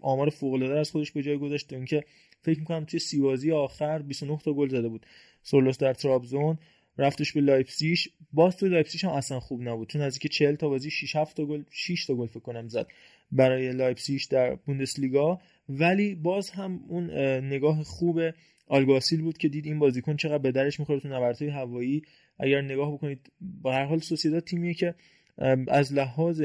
آمار 0.00 0.28
فوق 0.28 0.52
العاده 0.52 0.78
از 0.78 0.90
خودش 0.90 1.12
به 1.12 1.22
جای 1.22 1.38
گذاشت. 1.38 1.72
اینکه 1.72 2.04
فکر 2.42 2.58
می‌کنم 2.58 2.84
توی 2.84 3.00
سی 3.00 3.20
بازی 3.20 3.52
آخر 3.52 3.98
29 3.98 4.38
تا 4.38 4.52
گل 4.52 4.68
زده 4.68 4.88
بود 4.88 5.06
سورلوس 5.42 5.78
در 5.78 5.94
ترابزون. 5.94 6.58
رفتش 6.98 7.32
به 7.32 7.40
لایپسیش 7.40 8.08
باز 8.32 8.56
تو 8.56 8.66
لایپسیش 8.66 9.04
هم 9.04 9.10
اصلا 9.10 9.40
خوب 9.40 9.62
نبود. 9.62 9.88
چون 9.88 10.02
از 10.02 10.14
اینکه 10.14 10.28
40 10.28 10.54
تا 10.54 10.68
بازی 10.68 10.90
6 10.90 11.16
7 11.16 11.36
تا 11.36 11.44
گل 11.44 11.62
6 11.70 12.06
تا 12.06 12.14
گل 12.14 12.26
فکر 12.26 12.40
کنم 12.40 12.68
زد 12.68 12.86
برای 13.32 13.72
لایپسیش 13.72 14.24
در 14.24 14.54
بوندسلیگا. 14.54 15.40
ولی 15.68 16.14
باز 16.14 16.50
هم 16.50 16.84
اون 16.88 17.10
نگاه 17.38 17.82
خوب 17.82 18.20
آلگاسیل 18.66 19.22
بود 19.22 19.38
که 19.38 19.48
دید 19.48 19.66
این 19.66 19.78
بازیکن 19.78 20.16
چقدر 20.16 20.38
به 20.38 20.52
دردش 20.52 20.80
می‌خوره 20.80 21.00
تو 21.00 21.08
نبردهای 21.08 21.50
هوایی. 21.50 22.02
اگر 22.38 22.60
نگاه 22.60 22.92
بکنید 22.92 23.32
با 23.40 23.72
هر 23.72 23.84
حال 23.84 23.98
سوسیداد 23.98 24.44
تیمیه 24.44 24.74
که 24.74 24.94
از 25.68 25.92
لحاظ 25.92 26.42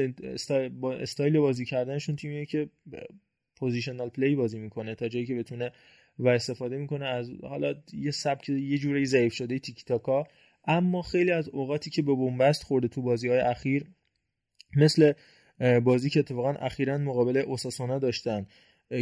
استایل 0.82 1.38
بازی 1.38 1.64
کردنشون 1.64 2.16
تیمیه 2.16 2.46
که 2.46 2.68
positional 3.56 4.08
play 4.08 4.34
بازی 4.34 4.58
می‌کنه 4.58 4.94
تا 4.94 5.08
جایی 5.08 5.26
که 5.26 5.34
بتونه 5.34 5.72
و 6.18 6.28
استفاده 6.28 6.76
می‌کنه 6.76 7.06
از 7.06 7.30
حالا 7.42 7.74
یه 7.92 8.10
سبک 8.10 8.48
یه 8.48 8.78
جوری 8.78 9.06
ضعیف 9.06 9.34
شده 9.34 9.58
تیکی 9.58 9.82
تاکا 9.82 10.24
اما 10.64 11.02
خیلی 11.02 11.30
از 11.30 11.48
اوقاتی 11.48 11.90
که 11.90 12.02
به 12.02 12.14
بنبست 12.14 12.62
خورده 12.62 12.88
تو 12.88 13.02
بازی 13.02 13.28
های 13.28 13.38
اخیر 13.38 13.84
مثل 14.76 15.12
بازی 15.84 16.10
که 16.10 16.20
اتفاقا 16.20 16.52
اخیرا 16.52 16.98
مقابل 16.98 17.36
اوساسونا 17.36 17.98
داشتن 17.98 18.46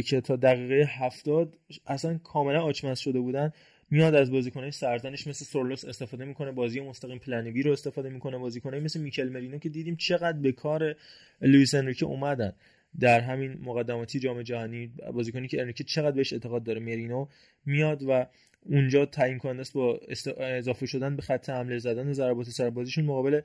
که 0.05 0.21
تا 0.21 0.35
دقیقه 0.35 0.89
هفتاد 0.91 1.57
اصلا 1.85 2.17
کاملا 2.17 2.61
آچمز 2.61 2.99
شده 2.99 3.19
بودن 3.19 3.51
میاد 3.89 4.15
از 4.15 4.31
بازیکنهای 4.31 4.71
سرزنش 4.71 5.27
مثل 5.27 5.45
سورلوس 5.45 5.85
استفاده 5.85 6.25
می‌کنه 6.25 6.51
بازی 6.51 6.79
مستقیم 6.79 7.19
پلنوی 7.19 7.63
رو 7.63 7.71
استفاده 7.71 8.09
می‌کنه 8.09 8.37
بازیکنهای 8.37 8.79
مثل 8.79 8.99
میکل 9.01 9.29
مرینو 9.29 9.57
که 9.57 9.69
دیدیم 9.69 9.95
چقدر 9.95 10.39
به 10.39 10.51
کار 10.51 10.95
لوئیس 11.41 11.75
انریکه 11.75 12.05
اومدن. 12.05 12.53
در 12.99 13.19
همین 13.19 13.57
مقدماتی 13.63 14.19
جام 14.19 14.41
جهانی 14.41 14.91
بازیکنی 15.13 15.47
که 15.47 15.61
انریکه 15.61 15.83
چقدر 15.83 16.15
بهش 16.15 16.33
اعتقاد 16.33 16.63
داره 16.63 16.79
مرینو 16.79 17.27
میاد 17.65 18.03
و 18.07 18.25
اونجا 18.65 19.05
تعیین 19.05 19.37
کننده 19.37 19.61
است 19.61 19.73
با 19.73 19.99
اضافه 20.39 20.85
شدن 20.85 21.15
به 21.15 21.21
خط 21.21 21.49
حمله 21.49 21.77
زدن 21.77 22.13
ضربات 22.13 22.49
سربازیشون 22.49 23.05
مقابل 23.05 23.41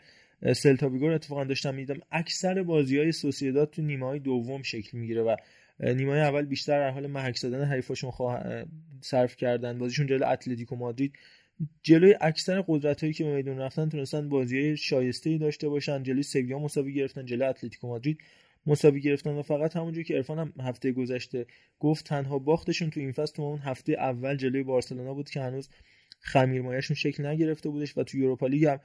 سلتا 0.53 0.89
ویگو 0.89 1.07
اتفاقا 1.07 1.45
داشتم 1.45 1.75
میدم 1.75 2.01
اکثر 2.11 2.63
بازی 2.63 2.99
های 2.99 3.13
سوسیداد 3.13 3.71
تو 3.71 3.83
نیمه 3.83 4.07
های 4.07 4.19
دوم 4.19 4.63
شکل 4.63 4.99
می‌گیره 4.99 5.23
و 5.23 5.37
نیمه 5.81 6.13
اول 6.13 6.43
بیشتر 6.43 6.79
در 6.79 6.91
حال 6.91 7.07
محک 7.07 7.37
زدن 7.37 7.65
حریفاشون 7.65 8.11
خواه... 8.11 8.65
صرف 9.01 9.37
کردن. 9.37 9.79
بازیشون 9.79 10.07
جلو 10.07 10.27
اتلتیکو 10.27 10.77
مادرید. 10.77 11.13
جلوی 11.83 12.15
اکثر 12.21 12.65
قدرت 12.69 13.01
هایی 13.01 13.13
که 13.13 13.25
به 13.25 13.35
میدون 13.35 13.59
رفتن 13.59 13.89
تونستن 13.89 14.29
بازی 14.29 14.77
شایسته 14.77 15.31
ای 15.31 15.39
داشته 15.39 15.69
باشن. 15.69 16.03
جلوی 16.03 16.23
سویا 16.23 16.59
مساوی 16.59 16.95
گرفتن 16.95 17.25
جلوی 17.25 17.49
اتلتیکو 17.49 17.89
مادرید. 17.89 18.19
مساوی 18.67 19.01
گرفتن 19.01 19.31
و 19.31 19.43
فقط 19.43 19.77
همونجوری 19.77 20.05
که 20.05 20.17
ارفان 20.17 20.39
هم 20.39 20.53
هفته 20.61 20.93
گذشته 20.93 21.47
گفت 21.79 22.07
تنها 22.07 22.39
باختشون 22.39 22.91
تو 22.91 23.01
این 23.01 23.13
فصل 23.13 23.35
تو 23.35 23.43
اون 23.43 23.59
هفته 23.59 23.93
اول 23.93 24.37
جلوی 24.37 24.63
بارسلونا 24.63 25.15
بود 25.15 25.31
که 25.31 25.41
هنوز 25.41 25.69
خمیرمایشون 26.21 26.97
شکل 26.97 27.27
نگرفته 27.27 27.69
بودش 27.69 27.99
و 27.99 28.03
تو 28.03 28.19
یوروپا 28.19 28.47
لیگ 28.47 28.65
هم 28.65 28.81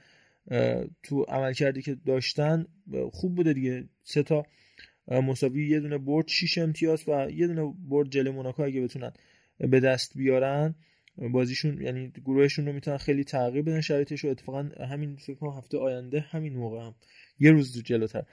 تو 1.02 1.22
عمل 1.22 1.52
کردی 1.52 1.82
که 1.82 1.94
داشتن 1.94 2.66
خوب 3.12 3.34
بوده 3.34 3.52
دیگه. 3.52 3.88
سه 4.02 4.22
تا 4.22 4.42
مساوی 5.08 5.68
یه 5.68 5.80
دونه 5.80 5.98
برد 5.98 6.28
6 6.28 6.58
امتیاز 6.58 7.08
و 7.08 7.30
یه 7.30 7.46
دونه 7.46 7.74
برد 7.88 8.10
جلوی 8.10 8.32
موناکو 8.32 8.62
اگه 8.62 8.80
بتونن 8.80 9.12
به 9.58 9.80
دست 9.80 10.18
بیارن. 10.18 10.74
بازیشون 11.32 11.82
یعنی 11.82 12.12
گروهشون 12.24 12.66
رو 12.66 12.72
می‌تونن 12.72 12.96
خیلی 12.96 13.24
تغییر 13.24 13.62
بدن 13.62 13.80
شرایطش 13.80 14.24
رو. 14.24 14.30
اتفاقا 14.30 14.70
همین 14.90 15.16
فکر 15.16 15.46
هفته 15.58 15.78
آینده 15.78 16.20
همین 16.20 16.56
موقع 16.56 16.80
هم. 16.80 16.94
یه 17.38 17.50
روز 17.50 17.82
جلوتر. 17.82 18.24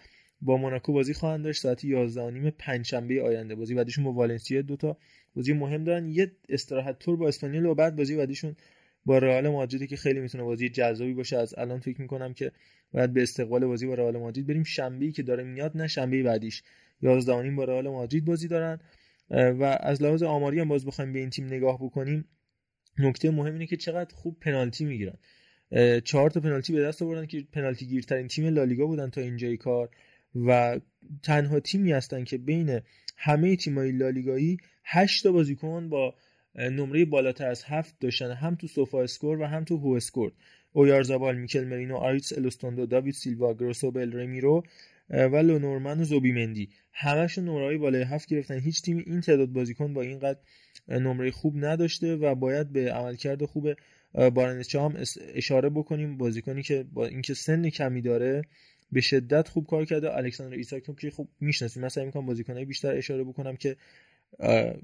با 0.46 0.58
موناکو 0.58 0.94
بازی 0.94 1.14
خواهند 1.14 1.44
داشت. 1.44 1.62
ساعت 1.62 1.84
11 1.84 2.32
نیم 2.32 2.50
پنجشنبه 2.50 3.22
آینده 3.22 3.56
بازی 3.56 3.76
بعدیشون 3.76 4.04
با 4.04 4.12
والنسیا 4.12 4.62
دو 4.62 4.76
تا 4.76 4.98
بازی 5.36 5.54
مهم 5.54 5.84
دارن. 5.84 6.10
یه 6.10 6.32
استراحت 6.50 7.00
تور 7.00 7.18
با 7.18 7.28
اسپانیول 7.28 7.66
و 7.66 7.76
بعد 7.76 7.96
بازی 7.96 8.16
بعدیشون 8.16 8.56
با 9.06 9.18
رئال 9.18 9.50
مادریدی 9.50 9.88
که 9.88 9.96
خیلی 9.96 10.20
می‌تونه 10.20 10.44
بازی 10.44 10.70
جذابی 10.70 11.14
باشه. 11.14 11.38
از 11.38 11.56
الان 11.58 11.80
فکر 11.80 12.02
می‌کنم 12.02 12.34
که 12.34 12.52
باید 12.92 13.14
به 13.14 13.24
استقبال 13.24 13.66
بازی 13.66 13.88
با 13.88 13.94
رئال 13.94 14.18
مادرید 14.18 14.48
بریم. 14.48 14.64
شنبه 14.64 15.12
که 15.12 15.24
داره 15.24 15.44
میاد 15.44 15.78
نه 15.78 15.88
شنبه 15.88 16.24
بعدیش. 16.24 16.64
11 17.02 17.42
نیم 17.42 17.56
با 17.56 17.64
رئال 17.64 17.90
مادرید 17.90 18.26
بازی 18.26 18.48
دارن. 18.48 18.80
و 19.30 19.78
از 19.80 20.02
لحاظ 20.02 20.24
آماری 20.24 20.60
هم 20.60 20.68
باز 20.68 20.86
بخوایم 20.86 21.14
به 21.14 21.20
این 21.20 21.30
تیم 21.30 21.46
نگاه 21.46 21.78
بکنیم. 21.84 22.26
نکته 23.00 23.32
مهم 23.32 23.54
اینه 23.54 23.66
که 23.66 23.78
چقدر 23.78 24.16
خوب 24.16 24.40
پنالتی 24.40 24.86
می‌گیرن. 24.86 25.18
چهار 26.04 26.30
تا 26.30 26.40
پنالتی 26.40 26.74
به 26.74 26.82
دست 26.82 27.02
آوردن 27.02 27.26
که 27.26 27.48
پنالتی 27.54 27.86
گیرترین 27.86 28.28
تیم 28.28 28.46
لالیگا 28.46 28.86
بودن 28.86 29.10
تا 29.10 29.22
اینجای 29.22 29.58
کار. 29.58 29.90
و 30.36 30.80
تنها 31.24 31.60
تیمی 31.60 31.92
هستن 31.92 32.24
که 32.24 32.38
بین 32.38 32.80
همه 33.18 33.56
تیمای 33.56 33.92
لالیگایی 33.92 34.58
8 34.84 35.24
تا 35.24 35.32
بازیکن 35.32 35.90
با 35.90 36.16
نمره 36.56 37.06
بالاتر 37.06 37.48
از 37.48 37.64
هفت 37.64 37.96
داشتن. 38.00 38.32
هم 38.32 38.56
تو 38.56 38.68
SofaScore 38.68 39.42
و 39.42 39.46
هم 39.46 39.64
تو 39.64 39.78
WhoScored. 39.78 40.32
اویارزابال 40.72 41.38
میکل 41.38 41.64
مرینو 41.64 41.96
آریتس 41.96 42.38
الوستوندو 42.38 42.86
داوید 42.86 43.14
سیلوا 43.14 43.54
گوروسابل 43.54 44.14
رمیرو 44.14 44.64
و 45.10 45.36
لونورمان 45.36 46.02
و 46.02 46.04
زوبیمندی. 46.04 46.70
همشون 46.94 47.46
نمره 47.46 47.78
بالای 47.78 48.04
هفت 48.04 48.30
گرفتن. 48.30 48.60
هیچ 48.60 48.82
تیمی 48.82 49.04
این 49.06 49.22
تعداد 49.22 49.50
بازیکن 49.50 49.94
با 49.94 50.02
اینقدر 50.02 50.40
نمره 50.88 51.32
خوب 51.32 51.66
نداشته 51.66 52.16
و 52.16 52.36
باید 52.36 52.72
به 52.72 52.94
عملکرد 52.94 53.46
خوب 53.46 53.74
بارنتچا 54.14 54.86
هم 54.86 55.04
اشاره 55.34 55.70
بکنیم. 55.70 56.18
بازیکنی 56.18 56.64
که 56.64 56.86
با 56.94 57.06
اینکه 57.06 57.34
سن 57.34 57.70
کمی 57.70 58.02
داره 58.02 58.42
به 58.96 59.02
شدت 59.02 59.48
خوب 59.48 59.68
کار 59.68 59.86
کرده. 59.86 60.18
الکساندر 60.18 60.56
ایساک 60.56 60.96
که 61.00 61.10
خوب 61.10 61.30
می‌شناسیم. 61.40 61.86
مثلا 61.86 62.06
می‌کنم 62.06 62.26
بازیکنای 62.26 62.66
بیشتر 62.66 62.96
اشاره 62.96 63.24
بکنم 63.24 63.56
که 63.56 63.76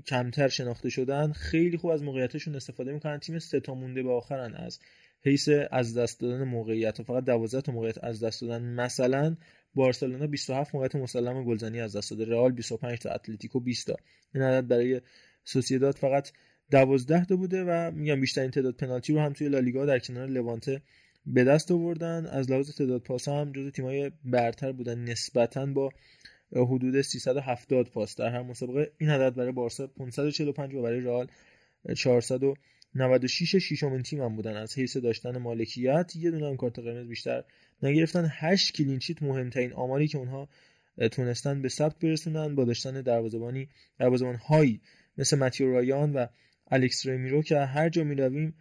کمتر 0.07 0.47
شناخته 0.47 0.89
شدن. 0.89 1.31
خیلی 1.31 1.77
خوب 1.77 1.91
از 1.91 2.03
موقعیتشون 2.03 2.55
استفاده 2.55 2.93
می‌کنن. 2.93 3.17
تیم 3.17 3.39
سه 3.39 3.59
تا 3.59 3.75
مونده 3.75 4.03
به 4.03 4.11
آخرن 4.11 4.53
از 4.53 4.79
حیث 5.21 5.49
از 5.71 5.97
دست 5.97 6.19
دادن 6.19 6.43
موقعیت. 6.43 6.99
و 6.99 7.03
فقط 7.03 7.23
12 7.23 7.61
تا 7.61 7.71
موقعیت 7.71 8.03
از 8.03 8.23
دست 8.23 8.41
دادن. 8.41 8.61
مثلا 8.61 9.35
بارسلونا 9.73 10.27
27 10.27 10.75
موقعیت 10.75 10.95
مسلم 10.95 11.43
گلزنی 11.43 11.81
از 11.81 11.95
دست 11.95 12.11
داده. 12.11 12.25
رئال 12.25 12.51
25 12.51 12.99
تا 12.99 13.09
اتلتیکو 13.09 13.59
20 13.59 13.87
تا. 13.87 13.95
این 14.35 14.43
عدد 14.43 14.67
برای 14.67 15.01
سوسییداد 15.43 15.95
فقط 15.95 16.31
12 16.71 17.25
تا 17.25 17.35
بوده 17.35 17.63
و 17.63 17.91
میگم 17.91 18.21
بیشترین 18.21 18.51
تعداد 18.51 18.75
پنالتی 18.75 19.13
رو 19.13 19.19
هم 19.19 19.33
توی 19.33 19.49
لالیگا 19.49 19.85
در 19.85 19.99
کنار 19.99 20.27
لوانته 20.27 20.81
به 21.25 21.43
دست 21.43 21.71
آوردن. 21.71 22.25
از 22.25 22.51
لحاظ 22.51 22.71
تعداد 22.75 23.01
پاس 23.01 23.27
هم 23.27 23.51
جزو 23.51 23.69
تیمای 23.69 24.11
برتر 24.25 24.71
بودن. 24.71 25.03
نسبتا 25.03 25.65
با 25.65 25.91
حدود 26.53 27.01
370 27.01 27.89
پاس. 27.89 28.15
در 28.15 28.29
هر 28.29 28.41
مسابقه 28.41 28.91
این 28.97 29.09
عدد 29.09 29.35
برای 29.35 29.51
بارسا 29.51 29.87
545 29.87 30.75
و 30.75 30.81
برای 30.81 30.99
رئال 30.99 31.27
496 31.95 33.55
ششمین 33.55 34.01
تیم 34.01 34.21
هم 34.21 34.35
بودن. 34.35 34.55
از 34.55 34.77
حیث 34.77 34.97
داشتن 34.97 35.37
مالکیت 35.37 36.13
یه 36.15 36.31
دونه 36.31 36.47
هم 36.47 36.57
کارت 36.57 36.79
قرمز 36.79 37.07
بیشتر 37.07 37.43
نگرفتن. 37.83 38.29
8 38.31 38.73
کلینچیت 38.73 39.23
مهمترین 39.23 39.73
آماری 39.73 40.07
که 40.07 40.17
اونها 40.17 40.49
تونستن 41.11 41.61
به 41.61 41.69
ثبت 41.69 41.99
برسونن 41.99 42.55
با 42.55 42.65
داشتن 42.65 43.01
دروازه‌بانی 43.01 43.69
دروازه‌بان 43.99 44.35
هایی 44.35 44.81
مثل 45.17 45.37
ماتیو 45.37 45.71
رایان 45.71 46.13
و 46.13 46.25
الکس 46.71 47.07
رمیرو 47.07 47.41
که 47.41 47.59
هر 47.59 47.89
جا 47.89 48.03
می‌رویم 48.03 48.55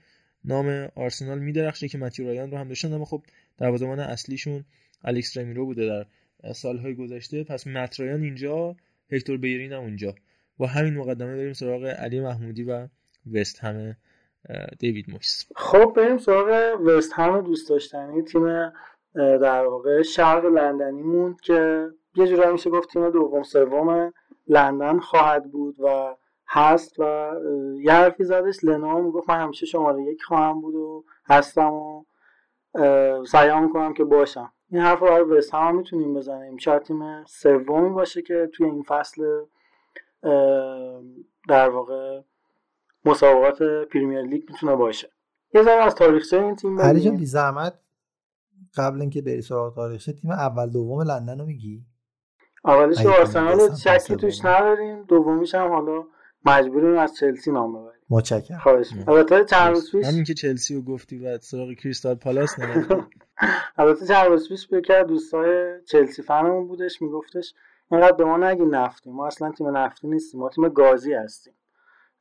نام 0.44 0.88
آرسنال 0.94 1.38
میدرخشه 1.38 1.88
که 1.88 1.98
ماتیو 1.98 2.26
رایان 2.26 2.50
رو 2.50 2.58
هم 2.58 2.68
داشتن 2.68 2.92
اما 2.92 3.04
خب 3.04 3.22
دروازه‌بان 3.58 4.00
اصلیشون 4.00 4.64
الکس 5.04 5.36
رمیرو 5.36 5.66
بوده 5.66 5.86
در 6.42 6.52
سالهای 6.52 6.94
گذشته. 6.94 7.44
پس 7.44 7.66
مترایان 7.66 8.22
اینجا 8.22 8.76
هکتور 9.12 9.36
بیرین 9.36 9.72
هم 9.72 9.80
اونجا. 9.80 10.14
با 10.58 10.66
همین 10.66 10.94
مقدمه 10.94 11.36
بریم 11.36 11.52
سراغ 11.52 11.84
علی 11.84 12.20
محمودی 12.20 12.62
و 12.62 12.88
وست 13.32 13.58
هم 13.58 13.96
دیوید 14.78 15.10
مویس. 15.10 15.46
خب 15.56 15.92
بریم 15.96 16.18
سراغ 16.18 16.80
وست 16.80 17.12
هم 17.14 17.40
دوست 17.40 17.68
داشتنی. 17.68 18.22
تیم 18.22 18.72
در 19.14 19.66
واقع 19.66 20.02
شرق 20.02 20.44
لندنیمون 20.44 21.36
که 21.42 21.88
یه 22.16 22.26
جورایی 22.26 22.52
میشه 22.52 22.70
گفت 22.70 22.92
تیم 22.92 23.10
دوم 23.10 23.42
سوم 23.42 24.12
لندن 24.48 24.98
خواهد 24.98 25.50
بود 25.50 25.80
و 25.80 26.16
هست 26.52 27.00
و 27.00 27.32
یه 27.80 27.92
حرفی 27.92 28.24
زدش 28.24 28.64
لنا 28.64 29.00
می‌گفت 29.00 29.30
من 29.30 29.40
همیشه 29.40 29.66
شماره 29.66 30.02
یک 30.02 30.22
خواهم 30.22 30.60
بود 30.60 30.74
و 30.74 31.04
هستم 31.26 31.72
و 31.72 32.04
سعی 33.24 33.60
می‌کنم 33.60 33.94
که 33.94 34.04
باشم. 34.04 34.52
این 34.70 34.82
حرف 34.82 35.00
رو 35.00 35.06
برای 35.06 35.22
وست 35.22 35.54
هم 35.54 35.76
می‌تونیم 35.76 36.14
بزنیم. 36.14 36.56
شاید 36.56 36.82
تیم 36.82 37.24
سومی 37.24 37.90
باشه 37.90 38.22
که 38.22 38.50
توی 38.52 38.66
این 38.66 38.82
فصل 38.82 39.22
در 41.48 41.68
واقع 41.68 42.20
مسابقات 43.04 43.62
پریمیر 43.62 44.22
لیگ 44.22 44.50
می‌تونه 44.50 44.76
باشه. 44.76 45.10
یه 45.54 45.62
ذره 45.62 45.84
از 45.84 45.94
تاریخچه 45.94 46.42
این 46.42 46.56
تیم 46.56 46.80
علی 46.80 47.00
جان 47.00 47.16
بی 47.16 47.26
زحمت 47.26 47.74
قبل 48.76 49.00
اینکه 49.00 49.22
بری 49.22 49.42
سراغ 49.42 49.74
تاریخچه 49.74 50.12
تیم 50.12 50.30
اول 50.30 50.70
دوم 50.70 51.02
لندن 51.02 51.38
رو 51.38 51.46
میگی؟ 51.46 51.84
اولش 52.64 53.06
آرسنال 53.06 53.74
شکی 53.74 54.16
توش 54.16 54.44
نداریم 54.44 55.02
دومیش 55.02 55.54
هم 55.54 55.68
حالا 55.68 56.04
مجبوریم 56.44 56.98
از 56.98 57.16
چلسی 57.16 57.52
نام 57.52 57.72
ببریم. 57.72 58.00
متشکرم. 58.10 58.58
خواهش 58.58 58.88
البته 59.08 59.44
چند 59.44 59.70
روز 59.72 59.92
پیش 59.92 60.06
همین 60.06 60.24
که 60.24 60.34
چلسی 60.34 60.74
رو 60.74 60.82
گفتی 60.82 61.18
بعد 61.18 61.40
سراغ 61.40 61.72
کریستال 61.72 62.14
پالاس 62.14 62.58
نرفتی 62.58 62.94
البته 63.78 64.06
چند 64.06 64.26
روز 64.26 64.48
پیش 64.48 64.66
به 64.66 65.04
دوستای 65.08 65.80
چلسی 65.86 66.22
فنمون 66.22 66.68
بودش 66.68 67.02
میگفتش 67.02 67.54
اینقدر 67.90 68.12
به 68.12 68.24
ما 68.24 68.36
نگی 68.36 68.64
نفتی. 68.64 69.10
ما 69.10 69.26
اصلا 69.26 69.52
تیم 69.52 69.76
نفتی 69.76 70.08
نیستیم 70.08 70.40
ما 70.40 70.48
تیم 70.48 70.68
گازی 70.68 71.12
هستیم. 71.12 71.52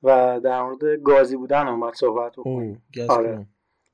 و 0.04 0.40
در 0.44 0.64
مورد 0.64 0.84
گازی 1.04 1.38
بودن 1.38 1.68
هم 1.68 1.80
باید 1.80 1.96
صحبت 1.96 2.32
بکنیم. 2.32 2.84
آره. 3.10 3.48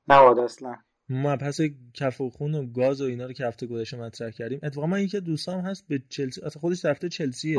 نباید 0.08 0.38
اصلا. 0.38 0.76
ما 1.08 1.36
پس 1.36 1.60
کف 1.94 2.20
و 2.20 2.30
خون 2.30 2.54
و 2.54 2.66
گاز 2.66 3.00
و 3.00 3.04
اینا 3.04 3.26
رو 3.26 3.32
که 3.32 3.46
هفته 3.46 3.66
گذشته 3.66 3.96
مطرح 3.96 4.30
کردیم. 4.30 4.60
اتفاقا 4.62 4.86
من 4.86 5.00
یکی 5.00 5.20
دوستام 5.20 5.60
هست 5.60 5.88
به 5.88 6.02
چلسی 6.08 6.40
اصلا 6.40 6.60
خودش 6.60 6.82
طرفدار 6.82 7.10
چلسیه. 7.10 7.58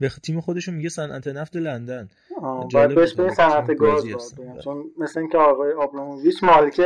به 0.00 0.10
تیم 0.22 0.40
خودش 0.40 0.68
میگه 0.68 0.88
صنعت 0.88 1.28
نفت 1.28 1.56
لندن. 1.56 2.08
باید 2.72 2.94
بهش 2.94 3.14
به 3.14 3.34
صنعت 3.34 3.70
گاز 3.74 4.04
چون 4.64 4.84
مثل 4.98 5.20
اینکه 5.20 5.38
آقای 5.38 5.72
آبراموویچ 5.72 6.44
مالک 6.44 6.80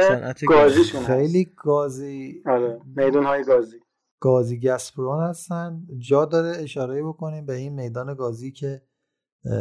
گازیشون 0.49 1.03
خیلی 1.03 1.53
گازی 1.57 2.43
آره 2.47 2.81
میدون 2.97 3.25
های 3.25 3.45
گازی. 3.45 3.77
گازی 4.21 4.61
گسپرون 4.61 5.23
هستن. 5.23 5.83
جا 5.99 6.25
داره 6.25 6.63
اشاره 6.63 7.03
بکنیم 7.03 7.47
به 7.47 7.55
این 7.55 7.73
میدان 7.73 8.15
گازی 8.15 8.53
که 8.53 8.83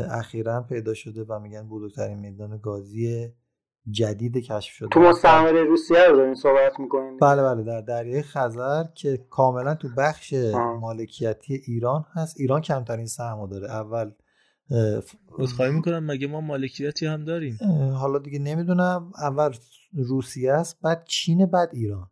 اخیرا 0.10 0.62
پیدا 0.62 0.94
شده 0.94 1.24
و 1.24 1.40
میگن 1.40 1.68
بزرگترین 1.68 2.20
میدان 2.20 2.58
گازی 2.58 3.34
جدید 3.90 4.38
کشف 4.38 4.74
شده. 4.74 4.90
تو 4.90 5.00
مستعمره 5.00 5.64
روسیه 5.64 6.08
رو 6.10 6.16
دارین 6.16 6.36
صحبت 6.36 6.80
می‌کنین 6.80 7.18
بله 7.18 7.44
بله 7.44 7.64
در 7.64 7.82
دریای 7.82 8.22
خزر 8.22 8.84
که 8.96 9.26
کاملا 9.30 9.76
تو 9.76 9.90
بخش 9.98 10.34
مالکیتی 10.80 11.62
ایران 11.68 12.06
هست. 12.14 12.40
ایران 12.40 12.62
کمترین 12.62 13.06
سهمو 13.06 13.48
داره. 13.48 13.72
اول 13.72 14.12
خواهی 15.56 15.72
می‌کنم 15.72 16.06
مگه 16.06 16.28
ما 16.28 16.42
مالکیتی 16.42 17.06
هم 17.06 17.26
داریم؟ 17.26 17.58
حالا 17.94 18.20
دیگه 18.20 18.40
نمی‌دونم. 18.40 19.12
اول 19.18 19.54
روسیه 19.94 20.54
است 20.54 20.82
بعد 20.82 21.06
چین 21.06 21.46
بعد 21.46 21.70
ایران. 21.74 22.08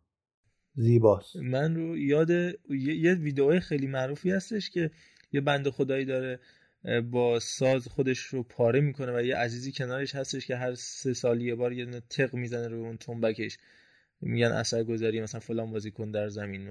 زیباست. 0.74 1.36
من 1.36 1.74
رو 1.74 1.96
یاد 1.96 2.30
یه 2.70 3.14
ویدئوی 3.14 3.60
خیلی 3.60 3.86
معروفی 3.86 4.30
هستش 4.30 4.70
که 4.70 4.90
یه 5.32 5.40
بند 5.40 5.68
خدایی 5.70 6.04
داره. 6.04 6.40
با 7.10 7.38
ساز 7.38 7.88
خودش 7.88 8.18
رو 8.18 8.42
پاره 8.42 8.80
می‌کنه 8.80 9.16
و 9.16 9.20
یه 9.22 9.36
عزیزی 9.36 9.72
کنارش 9.72 10.14
هستش 10.14 10.46
که 10.46 10.56
هر 10.56 10.74
سه 10.74 11.14
سالی 11.14 11.44
یه 11.44 11.54
بار 11.54 11.72
یه 11.72 12.00
تق 12.10 12.34
می‌زنه 12.34 12.68
رو 12.68 12.78
اون 12.78 12.96
تنبکش. 12.96 13.58
میگن 14.20 14.52
اثر 14.52 14.84
گذاری 14.84 15.20
مثلا 15.20 15.40
فلان 15.40 15.70
بازیکن 15.70 16.10
در 16.10 16.28
زمین. 16.28 16.68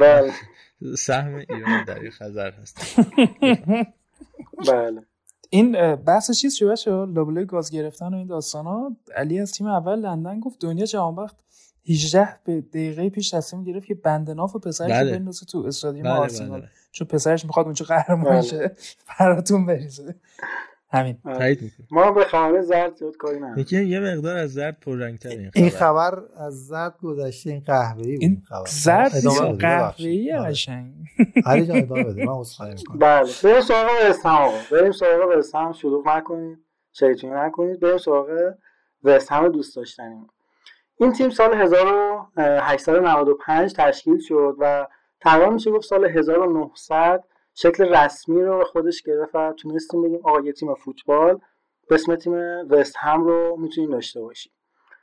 بله. 0.00 0.32
سهم 0.98 1.34
ایران 1.34 1.84
در 1.84 2.10
خزر 2.10 2.50
هست. 2.50 3.00
بله. 4.68 5.02
این 5.50 5.96
بحث 5.96 6.30
چیز 6.30 6.54
شو 6.54 6.68
بشه 6.68 6.90
لابلای 6.90 7.46
گاز 7.46 7.70
گرفتن 7.70 8.14
و 8.14 8.16
این 8.16 8.26
داستان 8.26 8.64
ها 8.64 8.96
علی 9.14 9.40
از 9.40 9.52
تیم 9.52 9.66
اول 9.66 9.98
لندن 9.98 10.40
گفت 10.40 10.60
دنیا 10.60 10.86
جهان 10.86 11.28
18 11.88 12.28
به 12.44 12.60
دقیقه 12.60 13.10
پیش 13.10 13.30
تصمیم 13.30 13.64
گرفت 13.64 13.86
که 13.86 13.94
بند 13.94 14.30
ناف 14.30 14.56
و 14.56 14.58
پسرش 14.58 14.90
بله. 14.90 15.18
بندازه 15.18 15.46
تو 15.46 15.58
استادیوم 15.66 16.04
بله 16.04 16.12
آرسنال. 16.12 16.60
بله. 16.60 16.70
چون 16.92 17.06
پسرش 17.06 17.44
می‌خواد 17.44 17.66
اونجا 17.66 17.86
قهرمان 17.86 18.42
شه 18.42 18.58
بله. 18.58 18.72
براتون 19.20 19.66
بریزه 19.66 20.14
همین. 20.90 21.18
تایید 21.24 21.72
ما 21.90 22.12
به 22.12 22.24
خبر 22.24 22.60
زرد 22.62 22.96
زیاد 22.96 23.16
کاری 23.16 23.40
نداریم. 23.40 23.88
یه 23.88 24.00
مقدار 24.00 24.36
از 24.36 24.52
زرد 24.52 24.80
پررنگ‌تر 24.80 25.28
این 25.28 25.50
خبر 25.50 25.60
این 25.60 25.70
خبر. 25.70 26.22
از 26.36 26.66
زرد 26.66 26.98
گذشته 27.02 27.50
این 27.50 27.60
قهوه‌ای 27.60 28.12
بود 28.12 28.22
این 28.22 28.42
خبر. 28.48 28.64
زرد 28.68 29.12
قهوه‌ای 29.58 30.32
آره. 30.32 30.50
قشنگ. 30.50 30.94
علی 31.46 31.66
جان 31.66 31.76
ادامه 31.76 32.04
بده. 32.04 32.24
من 32.24 32.32
عذرخواهی 32.32 32.74
می‌کنم. 32.78 32.98
بله. 32.98 33.30
بریم 33.44 33.60
سراغ 33.62 33.90
استام 34.02 34.50
بریم 34.72 34.92
سراغ 34.92 35.38
استام 35.38 35.72
شروع 35.72 36.04
نکنید. 36.16 36.58
شیطونی 36.92 37.32
نکنید. 37.36 37.80
بریم 37.80 37.98
سراغ 37.98 38.28
وست 39.04 39.32
هم 39.32 39.48
دوست 39.48 39.76
داشتنیم. 39.76 40.26
این 41.00 41.12
تیم 41.12 41.30
سال 41.30 41.54
1895 41.54 43.74
تشکیل 43.74 44.18
شد 44.18 44.56
و 44.58 44.86
تقریبا 45.20 45.50
میشه 45.50 45.70
گفت 45.70 45.88
سال 45.88 46.04
1900 46.04 47.24
شکل 47.54 47.94
رسمی 47.94 48.42
رو 48.42 48.64
خودش 48.64 49.02
گرفت 49.02 49.34
و 49.34 49.52
تونستیم 49.52 50.02
بگیم 50.02 50.20
آقا 50.24 50.40
یه 50.40 50.52
تیم 50.52 50.74
فوتبال 50.74 51.40
به 51.88 51.94
اسم 51.94 52.16
تیم 52.16 52.32
وست 52.70 52.96
هم 52.98 53.24
رو 53.24 53.56
می‌تونیم 53.56 53.90
داشته 53.90 54.20
باشیم. 54.20 54.52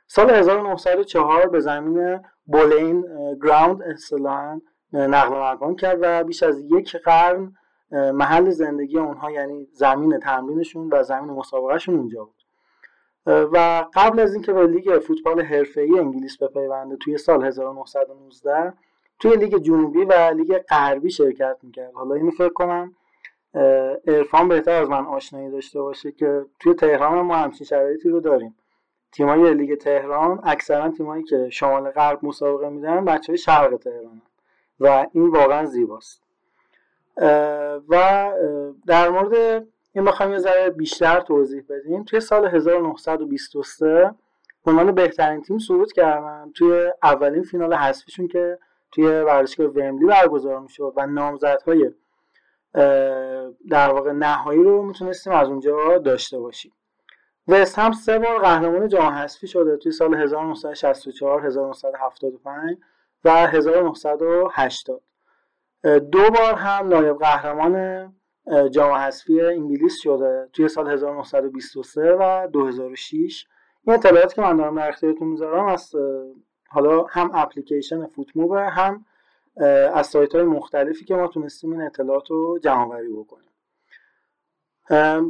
سال 0.06 0.30
1904 0.30 1.48
به 1.48 1.60
زمین 1.60 2.20
بولین 2.46 3.04
گراوند 3.42 3.82
اصطلاحا 3.82 4.60
نقل 4.92 5.54
مکان 5.54 5.76
کرد 5.76 5.98
و 6.02 6.24
بیش 6.24 6.42
از 6.42 6.60
یک 6.60 6.96
قرن 6.96 7.52
محل 7.92 8.50
زندگی 8.50 8.98
اونها 8.98 9.30
یعنی 9.30 9.68
زمین 9.72 10.20
تمرینشون 10.20 10.88
و 10.92 11.02
زمین 11.02 11.30
مسابقهشون 11.30 11.94
اونجا 11.94 12.24
بود. 12.24 12.35
و 13.26 13.84
قبل 13.94 14.20
از 14.20 14.32
اینکه 14.32 14.52
به 14.52 14.66
لیگ 14.66 14.98
فوتبال 14.98 15.40
حرفه‌ای 15.40 15.98
انگلیس 15.98 16.42
بپیونده 16.42 16.96
توی 16.96 17.18
سال 17.18 17.44
1919 17.44 18.72
توی 19.18 19.36
لیگ 19.36 19.56
جنوبی 19.56 20.04
و 20.04 20.12
لیگ 20.12 20.58
غربی 20.58 21.10
شرکت 21.10 21.56
می‌کرد. 21.62 21.92
حالا 21.94 22.14
اینو 22.14 22.30
فکر 22.30 22.52
کنم 22.52 22.94
ارفان 24.06 24.48
بهتر 24.48 24.82
از 24.82 24.88
من 24.88 25.06
آشنایی 25.06 25.50
داشته 25.50 25.82
باشه 25.82 26.12
که 26.12 26.44
توی 26.60 26.74
تهران 26.74 27.20
ما 27.20 27.36
همچین 27.36 27.66
شرایطی 27.66 28.08
رو 28.08 28.20
داریم. 28.20 28.56
تیمای 29.12 29.54
لیگ 29.54 29.78
تهران 29.78 30.40
اکثرا 30.44 30.88
تیمایی 30.90 31.24
که 31.24 31.48
شمال 31.50 31.90
غرب 31.90 32.18
مسابقه 32.22 32.68
میدن 32.68 33.04
بچه 33.04 33.32
های 33.32 33.38
شرق 33.38 33.76
تهران 33.76 34.22
و 34.80 35.06
این 35.12 35.28
واقعا 35.28 35.64
زیباست. 35.64 36.22
و 37.88 38.32
در 38.86 39.08
مورد 39.08 39.66
این 39.96 40.04
بخوایم 40.04 40.32
یه 40.32 40.38
ذره 40.38 40.70
بیشتر 40.70 41.20
توضیح 41.20 41.62
بدیم. 41.68 42.04
توی 42.04 42.20
سال 42.20 42.46
1923 42.46 44.14
عنوان 44.66 44.92
بهترین 44.92 45.42
تیم 45.42 45.58
صعود 45.58 45.92
کردن 45.92 46.52
توی 46.54 46.92
اولین 47.02 47.42
فینال 47.42 47.74
حذفیشون 47.74 48.28
که 48.28 48.58
توی 48.92 49.06
ورزشگاه 49.06 49.66
ومبلی 49.66 50.06
برگزار 50.06 50.60
می‌شد 50.60 50.92
و 50.96 51.06
نامزدهای 51.06 51.90
در 53.70 53.92
واقع 53.92 54.12
نهایی 54.12 54.62
رو 54.62 54.82
می‌تونستیم 54.82 55.32
از 55.32 55.48
اونجا 55.48 55.98
داشته 55.98 56.38
باشیم. 56.38 56.72
وست 57.48 57.78
هم 57.78 57.92
سه 57.92 58.18
بار 58.18 58.38
قهرمان 58.38 58.88
جام 58.88 59.12
حذفی 59.12 59.46
شده 59.46 59.76
توی 59.76 59.92
سال 59.92 60.14
1964 60.14 61.46
1975 61.46 62.78
و 63.24 63.30
1980 63.30 65.02
دو 65.84 66.30
بار 66.30 66.54
هم 66.54 66.88
نایب 66.88 67.18
قهرمان 67.18 68.06
جام 68.70 68.92
حذفی 68.92 69.40
انگلیس 69.40 70.00
شده 70.00 70.48
توی 70.52 70.68
سال 70.68 70.90
1923 70.90 72.16
و 72.20 72.48
2006 72.52 73.46
این 73.86 73.94
اطلاعاتی 73.94 74.34
که 74.34 74.42
من 74.42 74.56
دارم 74.56 74.76
در 74.76 74.88
اختیارتون 74.88 75.28
می‌ذارم 75.28 75.66
از 75.66 75.94
حالا 76.68 77.02
هم 77.02 77.30
اپلیکیشن 77.34 78.06
فوتموب 78.06 78.52
هم 78.52 79.04
از 79.94 80.06
سایت 80.06 80.34
های 80.34 80.44
مختلفی 80.44 81.04
که 81.04 81.14
ما 81.14 81.28
تونستیم 81.28 81.72
این 81.72 81.82
اطلاعات 81.82 82.30
رو 82.30 82.58
جمع 82.58 83.02
بکنیم. 83.16 83.46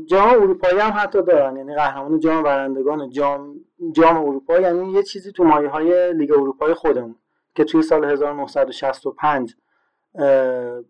جام 0.07 0.29
اروپایی 0.31 0.79
هم 0.79 0.93
حتی 0.97 1.23
دارن 1.23 1.57
یعنی 1.57 1.75
قهرمان 1.75 2.21
جام 2.21 2.43
برندگان 2.43 3.11
جام 3.11 3.55
جام 3.93 4.17
اروپا 4.17 4.59
یعنی 4.59 4.93
یه 4.93 5.03
چیزی 5.03 5.33
تو 5.33 5.45
مایه 5.45 5.69
های 5.69 6.13
لیگ 6.13 6.33
اروپای 6.33 6.75
خودمون 6.75 7.17
که 7.55 7.65
توی 7.65 7.83
سال 7.83 8.05
1965 8.05 9.57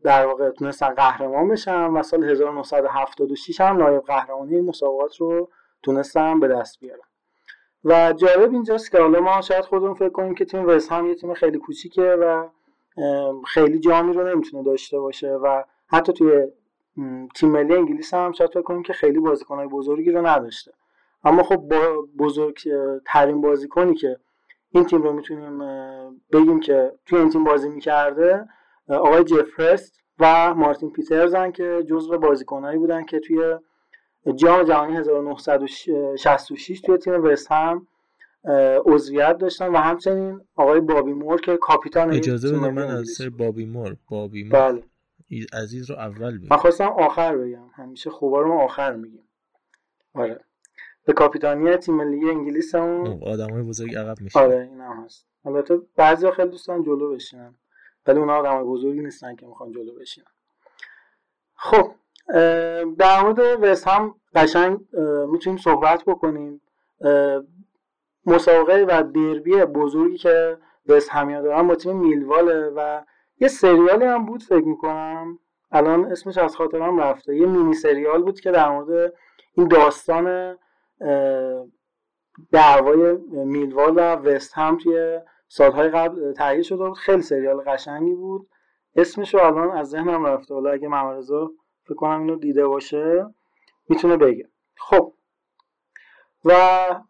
در 0.02 0.26
واقع 0.26 0.50
تونستن 0.50 0.88
قهرمان 0.88 1.48
بشن 1.48 1.84
و 1.84 2.02
سال 2.02 2.24
1976 2.24 3.60
هم 3.60 3.76
نایب 3.76 4.02
قهرمانی 4.02 4.60
مسابقات 4.60 5.16
رو 5.16 5.48
تونستن 5.82 6.40
به 6.40 6.48
دست 6.48 6.80
بیارن. 6.80 7.00
و 7.84 8.12
جالب 8.12 8.52
اینجاست 8.52 8.90
که 8.90 9.00
حالا 9.00 9.20
ما 9.20 9.40
شاید 9.40 9.64
خودمون 9.64 9.94
فکر 9.94 10.08
کنیم 10.08 10.34
که 10.34 10.44
تیم 10.44 10.66
وست 10.66 10.92
هم 10.92 11.06
یه 11.06 11.14
تیم 11.14 11.34
خیلی 11.34 11.58
کوچیکه 11.58 12.02
و 12.02 12.48
خیلی 13.46 13.78
جامی 13.78 14.12
رو 14.12 14.28
نمی‌تونه 14.28 14.62
داشته 14.62 14.98
باشه 14.98 15.32
و 15.32 15.62
حتی 15.86 16.12
توی 16.12 16.46
تیم 17.34 17.50
ملی 17.50 17.74
انگلیس 17.74 18.14
هم 18.14 18.32
شاید 18.32 18.50
فکر 18.50 18.62
کنیم 18.62 18.82
که 18.82 18.92
خیلی 18.92 19.20
بازیکنهای 19.20 19.68
بزرگی 19.68 20.10
رو 20.10 20.26
نداشته. 20.26 20.72
اما 21.24 21.42
خب 21.42 21.56
با 21.56 22.06
بزرگترین 22.18 23.40
بازیکنی 23.40 23.94
که 23.94 24.16
این 24.70 24.84
تیم 24.84 25.02
رو 25.02 25.12
می‌تونیم 25.12 25.58
بگیم 26.32 26.60
که 26.60 26.92
توی 27.06 27.18
این 27.18 27.30
تیم 27.30 27.44
بازی 27.44 27.68
می‌کرده 27.68 28.48
آقای 28.88 29.24
جفرست 29.24 30.00
و 30.18 30.54
مارتین 30.54 30.90
پیترزن 30.90 31.50
که 31.50 31.84
جزو 31.90 32.18
بازیکنهایی 32.18 32.78
بودن 32.78 33.04
که 33.04 33.20
توی 33.20 33.54
جام 34.34 34.62
جهانی 34.62 34.96
1966 34.96 36.80
توی 36.80 36.98
تیم 36.98 37.24
وست 37.24 37.52
هم 37.52 37.86
عضویت 38.86 39.38
داشتن 39.38 39.68
و 39.68 39.76
همچنین 39.76 40.40
آقای 40.56 40.80
بابی 40.80 41.12
مور 41.12 41.40
که 41.40 41.56
کاپیتان 41.56 42.12
اجازه 42.12 42.58
بده 42.58 42.70
من 42.70 42.88
از 42.88 43.20
بابی 43.38 43.64
مور 43.64 43.96
بابی 44.10 44.44
مور 44.44 44.52
بله. 44.52 44.82
عزیز 45.52 45.90
رو 45.90 45.96
اول 45.96 46.38
بگم 46.38 46.48
من 46.50 46.56
خواستم 46.56 46.88
آخر 46.88 47.36
بگم. 47.36 47.70
همیشه 47.74 48.10
خوبا 48.10 48.40
رو 48.40 48.48
ما 48.48 48.64
آخر 48.64 48.96
میگیم. 48.96 49.28
آره. 50.14 50.40
به 51.04 51.12
کاپیتانی 51.12 51.76
تیم 51.76 51.94
ملی 51.94 52.30
انگلیس 52.30 52.74
هم 52.74 53.22
آدمای 53.22 53.62
بزرگ 53.62 53.96
عقب 53.96 54.20
میشه 54.20 54.38
آره 54.38 54.68
این 54.70 54.80
هم 54.80 55.04
هست. 55.04 55.26
البته 55.44 55.78
بعضی 55.96 56.30
خیلی 56.30 56.48
دوستان 56.48 56.82
جلو 56.82 57.14
بشینن. 57.14 57.54
ولی 58.06 58.18
اونا 58.18 58.36
آدمای 58.36 58.64
بزرگی 58.64 59.00
نیستن 59.00 59.36
که 59.36 59.46
می‌خوان 59.46 59.72
جلو 59.72 59.94
بشینن. 60.00 60.26
خب 61.54 61.90
در 62.98 63.22
مورد 63.22 63.38
وست 63.38 63.88
هم 63.88 64.14
قشنگ 64.34 64.80
می‌تونیم 65.28 65.56
صحبت 65.56 66.04
بکنیم. 66.04 66.60
مسابقه 68.26 68.84
و 68.88 69.02
دربی 69.02 69.64
بزرگی 69.64 70.16
که 70.16 70.58
وست 70.86 71.10
همیا 71.10 71.42
دارن 71.42 71.68
با 71.68 71.74
تیم 71.74 71.96
میلواله 71.96 72.72
و 72.76 73.02
یه 73.40 73.48
سریالی 73.48 74.04
هم 74.04 74.26
بود 74.26 74.42
فکر 74.42 74.64
می‌کنم. 74.64 75.38
الان 75.72 76.04
اسمش 76.04 76.38
از 76.38 76.56
خاطرم 76.56 77.00
رفته. 77.00 77.36
یه 77.36 77.46
مینی 77.46 77.74
سریال 77.74 78.22
بود 78.22 78.40
که 78.40 78.50
در 78.50 78.68
مورد 78.68 79.14
این 79.52 79.68
داستان 79.68 80.56
دعوای 82.52 83.16
میلوال 83.30 83.92
و 83.96 84.00
وست 84.00 84.54
هم 84.54 84.78
توی 84.78 85.20
سالهای 85.48 85.88
قبل 85.88 86.32
تهیه 86.32 86.62
شده 86.62 86.84
بود 86.88 86.96
خیلی 86.96 87.22
سریال 87.22 87.60
قشنگی 87.66 88.14
بود. 88.14 88.48
اسمش 88.96 89.34
رو 89.34 89.40
الان 89.40 89.70
از 89.70 89.90
ذهنم 89.90 90.26
رفته. 90.26 90.54
حالا 90.54 90.70
اگه 90.70 90.88
ممرزا 90.88 91.50
فکر 91.84 91.94
کنم 91.94 92.20
اینو 92.20 92.36
دیده 92.36 92.66
باشه 92.66 93.26
می‌تونه 93.88 94.16
بگه. 94.16 94.48
خب. 94.76 95.12
و 96.44 96.54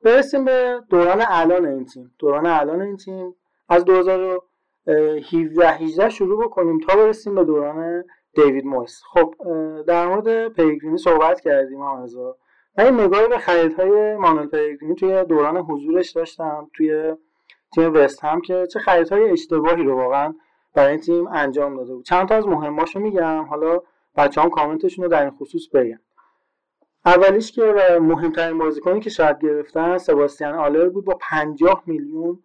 برسیم 0.03 0.45
به 0.45 0.81
دوران 0.91 1.23
الان 1.29 1.67
این 1.67 1.85
تیم. 1.85 2.15
دوران 2.19 2.47
الان 2.47 2.83
این 2.83 2.97
تیم 2.97 3.35
از 3.69 3.85
2017 3.85 5.69
18 5.69 6.09
شروع 6.09 6.45
بکنیم 6.45 6.81
تا 6.81 6.97
برسیم 6.97 7.35
به 7.35 7.45
دوران 7.45 8.05
دیوید 8.35 8.65
مویس. 8.65 9.03
خب 9.13 9.35
در 9.87 10.07
مورد 10.07 10.49
پیگرینی 10.49 10.99
صحبت 10.99 11.41
کردیم 11.41 11.81
آنزا 11.81 12.37
من 12.79 12.85
این 12.85 13.01
نگاهی 13.01 13.29
به 13.29 13.39
خریدهای 13.39 14.17
مانول 14.17 14.47
پیگرینی 14.47 14.95
توی 14.95 15.25
دوران 15.25 15.57
حضورش 15.57 16.11
داشتم 16.11 16.71
توی 16.75 17.17
تیم 17.77 17.95
وست 17.95 18.25
هم 18.25 18.41
که 18.41 18.67
چه 18.73 18.79
خریدهای 18.79 19.31
اشتباهی 19.31 19.83
رو 19.83 19.97
واقعا 19.97 20.35
برای 20.75 20.91
این 20.91 21.01
تیم 21.01 21.27
انجام 21.27 21.77
داده 21.77 21.95
بود. 21.95 22.05
چند 22.05 22.29
تا 22.29 22.35
از 22.35 22.47
مهماشو 22.47 22.99
میگم 22.99 23.45
حالا 23.45 23.81
بچه 24.17 24.41
هم 24.41 24.51
کامنتشون 24.51 25.05
رو 25.05 25.11
در 25.11 25.23
این 25.23 25.31
خصوص 25.31 25.69
بگم 25.69 25.99
اولیش 27.07 27.53
که 27.53 27.99
مهمترین 28.01 28.59
بازیکنی 28.59 29.01
که 29.01 29.11
شاید 29.11 29.39
گرفتن 29.39 29.99
سباستیان 29.99 30.55
آلر 30.55 30.89
بود 30.89 31.05
با 31.05 31.19
50 31.21 31.83
میلیون 31.87 32.43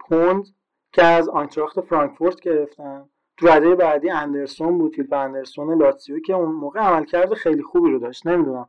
پوند 0.00 0.46
که 0.92 1.04
از 1.04 1.28
آنتراخت 1.28 1.80
فرانکفورت 1.80 2.40
گرفتن. 2.40 3.08
تو 3.36 3.48
رده 3.48 3.74
بعدی 3.74 4.10
اندرسون 4.10 4.78
بود 4.78 4.94
فیلیپ 4.94 5.12
اندرسون 5.12 5.82
لاتسیو 5.82 6.20
که 6.20 6.34
اون 6.34 6.52
موقع 6.52 6.80
عملکرد 6.80 7.34
خیلی 7.34 7.62
خوبی 7.62 7.90
رو 7.90 7.98
داشت. 7.98 8.26
نمی‌دونم 8.26 8.68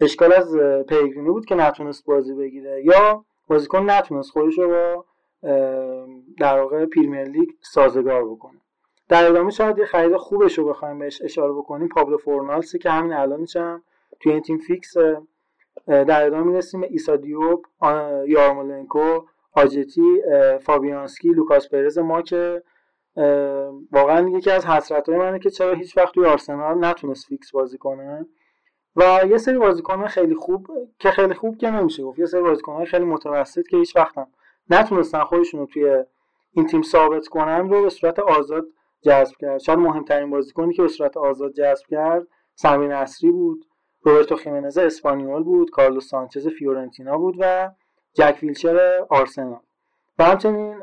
اشکال 0.00 0.32
از 0.32 0.56
پلگرینی 0.88 1.30
بود 1.30 1.46
که 1.46 1.54
نتونست 1.54 2.06
بازی 2.06 2.34
بگیره 2.34 2.84
یا 2.84 3.24
بازیکن 3.46 3.90
نتونست 3.90 4.30
خودش 4.30 4.58
رو 4.58 4.68
با 4.68 5.04
در 6.38 6.60
واقع 6.60 6.86
پریمیر 6.86 7.24
لیگ 7.24 7.48
سازگار 7.60 8.24
بکنه. 8.24 8.60
در 9.08 9.26
ادامه 9.30 9.50
شاید 9.50 9.78
یه 9.78 9.84
خرید 9.84 10.16
خوبش 10.16 10.58
رو 10.58 10.68
بخوایم 10.68 10.98
بهش 10.98 11.22
اشاره 11.22 11.52
بکنیم 11.52 11.88
پابلو 11.88 12.16
فورنالسی 12.18 12.78
که 12.78 12.90
همین 12.90 13.12
الان 13.12 13.46
هم 13.56 13.82
توی 14.20 14.32
این 14.32 14.42
تیم 14.42 14.58
فیکس 14.58 14.94
در 15.86 16.26
ادامه 16.26 16.44
می‌رسیم 16.44 16.80
به 16.80 16.86
ایسا 16.90 17.16
دیوب 17.16 17.66
یارمولنکو 18.26 19.20
آجتی 19.52 20.22
فابیانسکی 20.60 21.28
لوکاس 21.28 21.68
پرز 21.68 21.98
ما 21.98 22.22
که 22.22 22.62
واقعا 23.92 24.28
یکی 24.28 24.50
از 24.50 24.66
حسرت 24.66 25.08
های 25.08 25.18
منه 25.18 25.38
که 25.38 25.50
چرا 25.50 25.74
هیچ 25.74 25.96
وقت 25.96 26.14
توی 26.14 26.26
آرسنال 26.26 26.84
نتونست 26.84 27.26
فیکس 27.26 27.52
بازی 27.52 27.78
کنه. 27.78 28.26
و 28.96 29.20
یه 29.30 29.38
سری 29.38 29.58
بازیکن 29.58 30.06
خیلی 30.06 30.34
خوب 30.34 30.70
که 30.98 31.10
خیلی 31.10 31.34
خوب 31.34 31.58
که 31.58 31.70
نمیشه 31.70 32.02
گفت. 32.02 32.18
یه 32.18 32.26
سری 32.26 32.42
بازیکن 32.42 32.84
خیلی 32.84 33.04
متوسط 33.04 33.66
که 33.66 33.76
هیچ 33.76 33.96
وقت 33.96 34.18
هم 34.18 34.26
نتونستن 34.70 35.24
خودشون 35.24 35.60
رو 35.60 35.66
توی 35.66 36.04
این 36.52 36.66
تیم 36.66 36.82
ثابت 36.82 37.28
کنن 37.28 37.68
رو 37.70 37.82
به 37.82 37.90
صورت 37.90 38.18
آزاد 38.18 38.64
جذب 39.02 39.36
کرد. 39.36 39.58
شاید 39.58 39.78
مهمترین 39.78 40.30
بازیکنی 40.30 40.74
که 40.74 40.82
به 40.82 40.88
صورت 40.88 41.16
آزاد 41.16 41.52
جذب 41.52 41.86
کرد 41.86 42.26
سمیر 42.54 42.88
نصری 42.88 43.30
بود 43.30 43.66
روبرتو 44.02 44.36
خیمنز 44.36 44.78
اسپانیول 44.78 45.42
بود 45.42 45.70
کارلوس 45.70 46.08
سانچز 46.08 46.48
فیورنتینا 46.48 47.18
بود 47.18 47.36
و 47.38 47.70
جک 48.14 48.38
ویلشر 48.42 49.06
آرسنال. 49.08 49.60
و 50.18 50.24
همچنین 50.24 50.82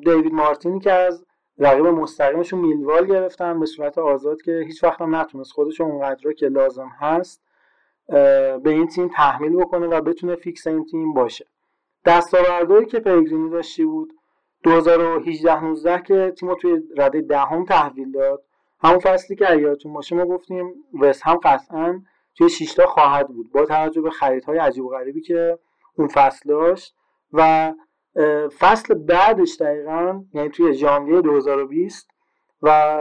دیوید 0.00 0.32
مارتینی 0.32 0.80
که 0.80 0.92
از 0.92 1.24
رقیب 1.58 1.86
مستقیمشون 1.86 2.60
میلوال 2.60 3.06
گرفتن 3.06 3.60
به 3.60 3.66
صورت 3.66 3.98
آزاد 3.98 4.42
که 4.42 4.62
هیچ 4.66 4.84
وقت 4.84 5.00
هم 5.00 5.16
نتونست 5.16 5.52
خودش 5.52 5.80
اونقدر 5.80 6.32
که 6.32 6.48
لازم 6.48 6.90
هست 6.98 7.42
به 8.08 8.70
این 8.70 8.86
تیم 8.86 9.08
تحمیل 9.08 9.56
بکنه 9.56 9.86
و 9.86 10.00
بتونه 10.00 10.36
فیکس 10.36 10.66
این 10.66 10.84
تیم 10.84 11.14
باشه. 11.14 11.46
دستاوردهایی 12.04 12.86
که 12.86 13.00
پلگرینی 13.00 13.50
داشتی 13.50 13.84
بود 13.84 14.12
2018 14.62 15.64
19 15.64 16.02
که 16.02 16.32
تیم 16.38 16.54
توی 16.54 16.82
رده 16.96 17.20
دهم 17.20 17.64
تحویل 17.64 18.12
داد 18.12 18.42
همون 18.80 18.98
فصلی 18.98 19.36
که 19.36 19.56
یادتون 19.56 19.92
باشه 19.92 20.16
ما 20.16 20.26
گفتیم 20.26 20.74
وست 21.00 21.26
هم 21.26 21.36
قطعا 21.36 22.02
توی 22.34 22.48
شیشتا 22.48 22.86
خواهد 22.86 23.28
بود. 23.28 23.52
با 23.52 23.64
توجه 23.64 24.00
به 24.00 24.10
خریدهای 24.10 24.58
عجیب 24.58 24.84
و 24.84 24.88
غریبی 24.88 25.20
که 25.20 25.58
اون 25.94 26.08
فصل 26.08 26.48
داشت 26.48 26.94
و 27.32 27.72
فصل 28.58 28.94
بعدش 28.94 29.56
دقیقا 29.60 30.24
یعنی 30.34 30.48
توی 30.48 30.74
ژانویه 30.74 31.20
2020 31.20 32.08
و 32.62 33.00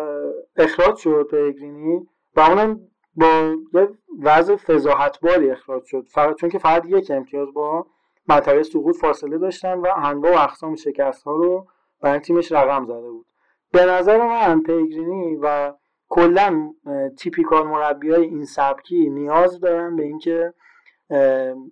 اخراج 0.55 0.95
شد 0.97 1.27
پیگرینی 1.31 2.07
و 2.35 2.39
اونم 2.39 2.79
با 3.17 3.55
یه 3.73 3.89
وضع 4.21 4.55
فضاحتباری 4.55 5.51
اخراج 5.51 5.83
شد. 5.85 6.07
فقط 6.09 6.35
چون 6.35 6.49
که 6.49 6.59
فقط 6.59 6.85
یک 6.85 7.11
امتیاز 7.11 7.53
با 7.53 7.85
منطقه 8.27 8.63
سقوط 8.63 8.95
فاصله 8.95 9.37
داشتن 9.37 9.73
و 9.73 9.87
انواع 9.95 10.35
و 10.35 10.43
اقسام 10.43 10.75
شکست 10.75 11.23
ها 11.23 11.35
رو 11.35 11.67
برای 12.01 12.19
تیمش 12.19 12.51
رقم 12.51 12.85
زده 12.85 13.09
بود. 13.11 13.25
به 13.71 13.85
نظر 13.85 14.27
من 14.27 14.63
پیگرینی 14.63 15.35
و 15.41 15.73
کلا 16.09 16.73
تیپیکال 17.17 17.67
مربی 17.67 18.11
های 18.11 18.23
این 18.23 18.45
سبکی 18.45 19.09
نیاز 19.09 19.59
دارن 19.59 19.95
به 19.95 20.03
اینکه 20.03 20.53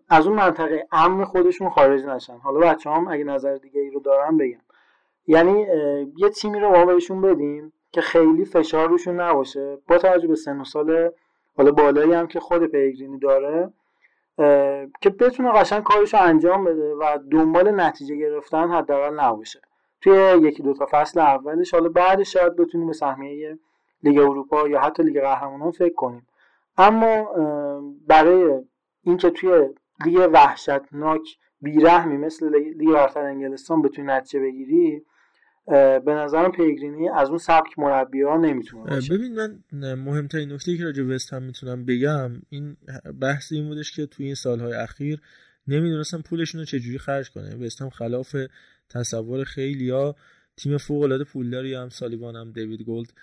از 0.09 0.27
اون 0.27 0.35
منطقه 0.35 0.87
امن 0.91 1.25
خودشون 1.25 1.69
خارج 1.69 2.05
نشن. 2.05 2.37
حالا 2.37 2.59
بچه 2.59 2.89
هم 2.89 3.07
اگه 3.07 3.23
نظر 3.23 3.55
دیگه 3.55 3.81
ای 3.81 3.89
رو 3.89 3.99
دارن 3.99 4.37
بگم. 4.37 4.61
یعنی 5.27 5.67
یه 6.17 6.29
تیمی 6.29 6.59
رو 6.59 6.69
ما 6.69 6.85
بهشون 6.85 7.21
بدیم 7.21 7.73
که 7.91 8.01
خیلی 8.01 8.45
فشار 8.45 8.89
روشون 8.89 9.19
نباشه. 9.19 9.77
با 9.87 9.97
توجه 9.97 10.27
به 10.27 10.35
سن 10.35 10.61
و 10.61 10.63
سال 10.63 11.11
حالا 11.57 11.71
بالایی 11.71 12.13
هم 12.13 12.27
که 12.27 12.39
خود 12.39 12.65
پیگرینی 12.65 13.19
داره 13.19 13.73
که 15.01 15.09
بتونه 15.09 15.51
قشنگ 15.51 15.83
کارش 15.83 16.13
رو 16.13 16.21
انجام 16.21 16.63
بده 16.63 16.93
و 16.95 17.17
دنبال 17.31 17.81
نتیجه 17.81 18.15
گرفتن 18.15 18.71
حداقل 18.71 19.19
نباشه. 19.19 19.61
توی 20.01 20.47
یکی 20.47 20.63
دو 20.63 20.73
تا 20.73 20.87
فصل 20.91 21.19
اولش 21.19 21.73
حالا 21.73 21.89
بعدش 21.89 22.33
شاید 22.33 22.55
بتونیم 22.55 22.87
به 22.87 22.93
سهمیه 22.93 23.59
لیگ 24.03 24.19
اروپا 24.19 24.67
یا 24.67 24.79
حتی 24.79 25.03
لیگ 25.03 25.21
قهرمانان 25.21 25.71
فکر 25.71 25.93
کنیم. 25.93 26.27
اما 26.77 27.29
برای 28.07 28.63
اینکه 29.03 29.29
توی 29.29 29.69
لیگ 30.05 30.29
وحشتناک 30.33 31.37
بیرحمی 31.61 32.17
مثل 32.17 32.55
لیگ 32.55 32.93
برتر 32.93 33.19
انگلستان 33.19 33.81
بتونی 33.81 34.07
نتیجه 34.07 34.39
بگیری 34.39 35.05
به 36.05 36.11
نظرم 36.11 36.51
پلگرینی 36.51 37.09
از 37.09 37.29
اون 37.29 37.37
سبک 37.37 37.79
مربی 37.79 38.21
ها 38.21 38.37
نمی‌تونه 38.37 38.83
باشه. 38.83 39.17
ببین 39.17 39.35
من 39.35 39.59
مهمترین 39.95 40.51
نکته 40.51 40.77
که 40.77 40.83
راجع 40.83 41.03
وست 41.03 41.33
هم 41.33 41.43
می‌تونم 41.43 41.85
بگم 41.85 42.31
این 42.49 42.77
بحث 43.21 43.51
این 43.51 43.67
بودش 43.67 43.91
که 43.91 44.05
توی 44.05 44.25
این 44.25 44.35
سالهای 44.35 44.73
اخیر 44.73 45.21
نمی‌دونستم 45.67 46.21
پولشون 46.21 46.59
رو 46.59 46.65
چجوری 46.65 46.97
خرج 46.97 47.29
کنه. 47.29 47.55
وست 47.55 47.81
هم 47.81 47.89
خلاف 47.89 48.35
تصور 48.89 49.43
خیلی 49.43 49.89
ها 49.89 50.15
تیم 50.57 50.77
فوق 50.77 51.03
العاده 51.03 51.23
پولداری 51.23 51.73
هم 51.73 51.89
سالیوان 51.89 52.35
هم 52.35 52.51
دیوید 52.51 52.81
گولد. 52.81 53.13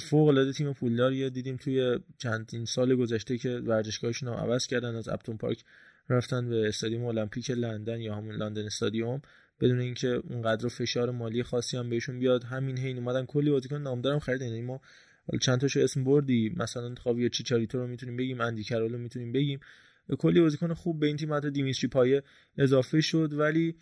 فوق 0.00 0.28
العاده 0.28 0.52
تیم 0.52 0.72
پولداری 0.72 1.30
دیدیم 1.30 1.56
توی 1.56 1.98
چندین 2.18 2.64
سال 2.64 2.94
گذشته 2.94 3.38
که 3.38 3.48
ورزشگاهشون 3.48 4.28
رو 4.28 4.34
عوض 4.34 4.66
کردن 4.66 4.94
از 4.96 5.08
اپتون 5.08 5.36
پارک 5.36 5.64
رفتن 6.08 6.48
به 6.48 6.68
استادیوم 6.68 7.04
المپیک 7.04 7.50
لندن 7.50 8.00
یا 8.00 8.14
همون 8.14 8.34
لندن 8.34 8.66
استادیوم. 8.66 9.22
بدون 9.62 9.80
اینکه 9.80 10.08
اونقدر 10.08 10.68
فشار 10.68 11.10
مالی 11.10 11.42
خاصی 11.42 11.76
هم 11.76 11.90
بهشون 11.90 12.18
بیاد 12.18 12.44
همین 12.44 12.78
حین 12.78 12.98
اومدن. 12.98 13.26
کلی 13.26 13.50
بازیکن 13.50 13.76
نامدارم 13.76 14.18
خریدن. 14.18 14.46
یعنی 14.46 14.62
ما 14.62 14.80
چند 15.40 15.60
تاشو 15.60 15.80
اسم 15.80 16.04
بردی؟ 16.04 16.54
مثلا 16.56 16.94
خاویر 16.94 17.28
چیچاریتو 17.28 17.78
رو 17.78 17.86
می‌تونیم 17.86 18.16
بگیم 18.16 18.40
اندی 18.40 18.62
کرولو 18.64 18.98
می‌تونیم 18.98 19.32
بگیم. 19.32 19.60
کلی 20.18 20.40
بازیکن 20.40 20.74
خوب 20.74 21.00
به 21.00 21.06
این 21.06 21.16
تیم 21.16 21.34
حتی 21.34 21.50
دیمیتری 21.50 21.88
پایه 21.88 22.22
اضافه 22.58 23.00
شد 23.00 23.32
ولی 23.32 23.76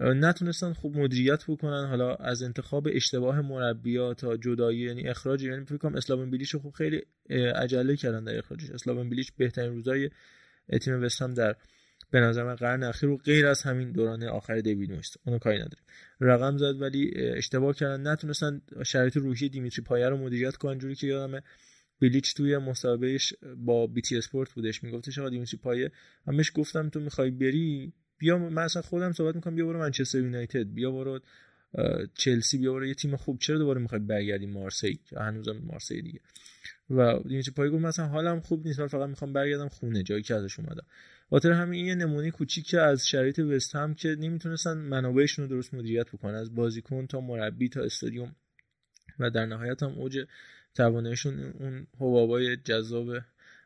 نتونستن 0.00 0.72
خوب 0.72 0.96
مدیریت 0.96 1.44
بکنن. 1.48 1.86
حالا 1.88 2.14
از 2.14 2.42
انتخاب 2.42 2.88
اشتباه 2.92 3.40
مربیا 3.40 4.14
تا 4.14 4.36
جدایی 4.36 4.78
یعنی 4.80 5.08
اخراج 5.08 5.42
یعنی 5.42 5.64
فکر 5.64 5.76
کنم 5.76 5.94
اسلام 5.94 6.30
بیلیش 6.30 6.54
خوب 6.54 6.72
خیلی 6.72 7.02
عجله 7.54 7.96
کردن 7.96 8.24
در 8.24 8.38
اخراجش. 8.38 8.70
اسلام 8.70 9.08
بیلیش 9.08 9.32
بهترین 9.32 9.72
روزای 9.72 10.10
تیم 10.82 11.02
وستهم 11.02 11.34
در 11.34 11.56
به 12.10 12.20
نظر 12.20 12.44
من 12.44 12.54
قرن 12.54 12.82
اخیر 12.82 13.08
و 13.08 13.16
غیر 13.16 13.46
از 13.46 13.62
همین 13.62 13.92
دوران 13.92 14.22
آخر 14.22 14.60
دیوید 14.60 14.92
مویس 14.92 15.10
اونو 15.24 15.38
کاری 15.38 15.56
نداره 15.56 15.82
رقم 16.20 16.56
زد 16.56 16.80
ولی 16.80 17.12
اشتباه 17.16 17.74
کردن. 17.74 18.06
نتونستن 18.12 18.62
شرایط 18.86 19.16
روحی 19.16 19.48
دیمیتری 19.48 19.84
پایه 19.84 20.08
رو 20.08 20.16
مدیریت 20.16 20.56
کنن 20.56 20.78
جوری 20.78 20.94
که 20.94 21.06
یادم 21.06 21.40
بلیچ 22.00 22.34
توی 22.34 22.58
مصاحبهش 22.58 23.34
با 23.56 23.86
بی 23.86 24.00
تی 24.00 24.18
اسپورت 24.18 24.52
بودش. 24.52 24.84
میگفتش 24.84 25.18
آقا 25.18 25.28
دیمیتری 25.28 25.58
پایه 25.58 25.90
بهش 26.26 26.52
گفتم 26.54 26.88
تو 26.88 27.00
می‌خوای 27.00 27.30
بری؟ 27.30 27.92
بیا 28.18 28.38
من 28.38 28.62
اصلا 28.62 28.82
خودم 28.82 29.12
صحبت 29.12 29.34
می‌کنم. 29.34 29.54
بیا 29.54 29.66
برو 29.66 29.78
منچستر 29.78 30.18
یونایتد. 30.18 30.64
بیا 30.64 30.90
برو 30.90 31.20
چلسی. 32.14 32.58
بیا 32.58 32.72
برو. 32.72 32.86
یه 32.86 32.94
تیم 32.94 33.16
خوب. 33.16 33.38
چرا 33.38 33.58
دوباره 33.58 33.80
می‌خوای 33.80 34.00
برگردی 34.00 34.46
مارسی؟ 34.46 35.00
هنوزم 35.16 35.56
مارسی 35.64 36.02
دیگه. 36.02 36.20
و 36.90 37.18
دیمیتری 37.28 37.54
پای 37.54 37.70
گفت 37.70 37.84
مثلا 37.84 38.06
حالم 38.06 38.40
خوب 38.40 38.66
نیست. 38.66 38.80
من 38.80 38.86
فقط 38.86 39.08
می‌خوام 39.08 39.32
برگردم 39.32 39.68
خونه. 39.68 40.02
جایی 40.02 40.22
که 40.22 40.34
ازش 40.34 40.58
اومدم. 40.58 40.86
خاطر 41.30 41.52
همین 41.52 41.86
یه 41.86 41.94
نمونه 41.94 42.30
کوچیک 42.30 42.74
از 42.74 43.08
شرایط 43.08 43.38
وست 43.38 43.76
هم 43.76 43.94
که 43.94 44.16
نمی‌تونستن 44.20 44.78
منابعشون 44.78 45.44
رو 45.44 45.50
درست 45.50 45.74
مدیریت 45.74 46.08
بکنن. 46.08 46.34
از 46.34 46.54
بازیکن 46.54 47.06
تا 47.06 47.20
مربی 47.20 47.68
تا 47.68 47.80
استادیوم. 47.80 48.36
و 49.18 49.30
در 49.30 49.46
نهایت 49.46 49.82
هم 49.82 49.92
اوج 49.92 50.26
تواناییشون 50.74 51.40
اون 51.40 51.86
حبابای 51.94 52.56
جذاب 52.56 53.08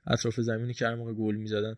اطراف 0.06 0.40
زمینی 0.40 0.74
که 0.74 0.86
هر 0.86 0.94
موقع 0.94 1.12
گل 1.12 1.34
می‌زدن 1.34 1.76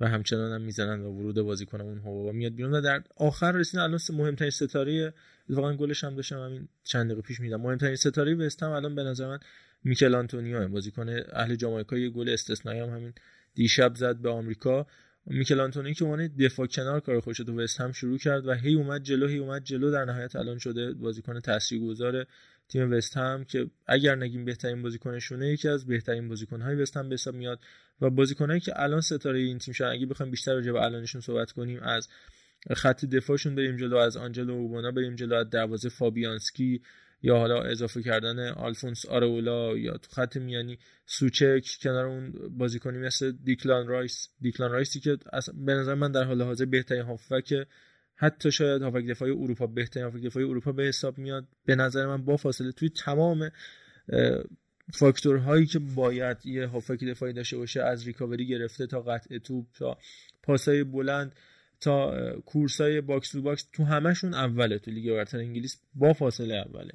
و 0.00 0.08
همچنان 0.08 0.52
هم 0.52 0.60
می‌زنن 0.60 1.00
و 1.00 1.12
ورود 1.12 1.34
بازیکن 1.34 1.80
اون 1.80 1.98
حبابا 1.98 2.32
میاد 2.32 2.54
بیرون. 2.54 2.74
و 2.74 2.80
در 2.80 3.02
آخر 3.16 3.52
رسیدن 3.52 3.82
الان 3.82 4.00
مهمترین 4.12 4.50
ستاره 4.50 5.14
واقعا 5.48 5.76
گلش 5.76 6.04
هم 6.04 6.16
داشتم 6.16 6.38
همین 6.38 6.68
چند 6.84 7.06
دقیقه 7.06 7.22
پیش 7.22 7.40
میدم 7.40 7.60
مهمترین 7.60 7.96
ستاره 7.96 8.34
وست 8.34 8.62
هم 8.62 8.70
الان 8.70 8.94
به 8.94 9.02
نظر 9.02 9.26
من 9.26 9.38
میکل 9.84 10.14
آنتونیو 10.14 10.68
بازیکن 10.68 11.08
اهل 11.32 11.54
جامائیکا 11.54 11.98
یه 11.98 12.10
گل 12.10 12.28
استثنایی 12.28 12.80
هم 12.80 12.88
همین 12.88 13.12
دیشب 13.54 13.94
زد 13.94 14.16
به 14.16 14.30
آمریکا. 14.30 14.86
میکل 15.26 15.60
آنتونی 15.60 15.94
که 15.94 16.04
اون 16.04 16.26
دفاع 16.26 16.66
کنار 16.66 17.00
کار 17.00 17.20
خودش 17.20 17.36
تو 17.36 17.60
وست 17.60 17.80
هم 17.80 17.92
شروع 17.92 18.18
کرد 18.18 18.46
و 18.46 18.52
هی 18.52 18.74
اومد 18.74 19.02
جلو 19.02 19.26
هی 19.26 19.38
اومد 19.38 19.64
جلو 19.64 19.90
در 19.90 20.04
نهایت 20.04 20.36
الان 20.36 20.58
شده 20.58 20.92
بازیکن 20.92 21.40
تاثیرگذار 21.40 22.26
تیم 22.68 22.92
وست 22.92 23.16
هم 23.16 23.44
که 23.44 23.70
اگر 23.86 24.14
نگیم 24.16 24.44
بهترین 24.44 24.82
بازیکنشونه 24.82 25.48
یکی 25.48 25.68
از 25.68 25.86
بهترین 25.86 26.28
بازیکنهای 26.28 26.76
وست 26.76 26.96
هم 26.96 27.08
به 27.08 27.14
حساب 27.14 27.34
میاد 27.34 27.60
و 28.00 28.10
بازیکنایی 28.10 28.60
که 28.60 28.72
الان 28.76 29.00
ستاره 29.00 29.38
این 29.38 29.58
تیم 29.58 29.74
شدن 29.74 29.88
اگه 29.88 30.06
بخوایم 30.06 30.30
بیشتر 30.30 30.54
راجع 30.54 30.72
به 30.72 30.82
الانشون 30.82 31.20
صحبت 31.20 31.52
کنیم 31.52 31.80
از 31.82 32.08
خط 32.76 33.04
دفاعشون 33.04 33.54
بریم 33.54 33.76
جلو 33.76 33.96
از 33.96 34.16
آنجلو 34.16 34.52
اوگبونا 34.52 34.90
بریم 34.90 35.16
جلو 35.16 35.34
از 35.34 35.50
دروازه 35.50 35.88
فابیانسکی 35.88 36.82
یا 37.22 37.38
حالا 37.38 37.62
اضافه 37.62 38.02
کردن 38.02 38.48
آلفونس 38.48 39.06
آرولا 39.06 39.78
یا 39.78 39.92
تو 39.92 40.10
خط 40.10 40.36
میانی 40.36 40.78
سوچک 41.06 41.78
کنار 41.82 42.06
اون 42.06 42.32
بازیکنی 42.58 42.98
مثل 42.98 43.32
دیکلان 43.44 43.86
رایس. 43.86 44.28
دیکلان 44.40 44.72
رایسی 44.72 45.00
که 45.00 45.18
به 45.54 45.74
نظر 45.74 45.94
من 45.94 46.12
در 46.12 46.24
حال 46.24 46.42
حاضر 46.42 46.64
بهترین 46.64 47.02
هافبک 47.02 47.66
حتی 48.14 48.52
شاید 48.52 48.82
هافبک 48.82 49.06
دفاعی 49.06 49.32
اروپا 49.32 49.66
بهترین 49.66 50.06
هافبک 50.06 50.22
دفاعی 50.22 50.46
اروپا 50.46 50.72
به 50.72 50.82
حساب 50.82 51.18
میاد. 51.18 51.48
به 51.64 51.74
نظر 51.74 52.06
من 52.06 52.24
با 52.24 52.36
فاصله 52.36 52.72
توی 52.72 52.88
تمام 52.88 53.50
فاکتورهایی 54.92 55.66
که 55.66 55.78
باید 55.78 56.46
یه 56.46 56.66
هافبک 56.66 57.04
دفاعی 57.04 57.32
داشته 57.32 57.56
باشه 57.56 57.82
از 57.82 58.06
ریکاوری 58.06 58.46
گرفته 58.46 58.86
تا 58.86 59.00
قطع 59.00 59.38
توپ 59.38 59.66
تا 59.78 59.98
پاسای 60.42 60.84
بلند 60.84 61.34
تا 61.80 62.14
کورسای 62.46 63.00
box 63.00 63.30
to 63.30 63.42
box 63.42 63.68
تو 63.72 63.84
همشون 63.84 64.34
اوله 64.34 64.78
تو 64.78 64.90
لیگ 64.90 65.12
برتر 65.12 65.38
انگلیس 65.38 65.80
با 65.94 66.12
فاصله 66.12 66.54
اوله. 66.54 66.92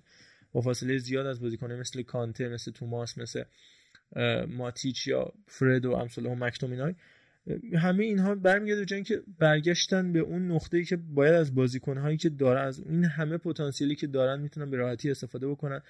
فاصله 0.62 0.98
زیاد 0.98 1.26
از 1.26 1.42
بازیکنای 1.42 1.76
مثل 1.76 2.02
کانته 2.02 2.50
مثل 2.50 2.72
توماس 2.72 3.18
مثل 3.18 3.44
ماتیچ 4.48 5.08
یا 5.08 5.34
فرد 5.48 5.86
و 5.86 5.92
امثال 5.92 6.26
و 6.26 6.36
مکتومینای 6.36 6.96
همه 7.78 8.04
اینها 8.04 8.36
برمیگرده 8.36 8.96
به 8.96 9.04
که 9.04 9.22
برگشتن 9.40 10.14
به 10.14 10.20
اون 10.20 10.52
نقطه‌ای 10.52 10.86
که 10.86 10.96
باید 10.98 11.34
از 11.34 11.56
بازیکنهایی 11.56 12.18
که 12.18 12.30
دارن 12.30 12.68
از 12.68 12.80
این 12.80 13.06
همه 13.06 13.38
پتانسیلی 13.38 13.96
که 13.96 14.08
دارن 14.08 14.40
می‌تونن 14.40 14.70
به 14.70 14.78
راحتی 14.78 15.12
استفاده 15.12 15.48
بکنن 15.48 15.82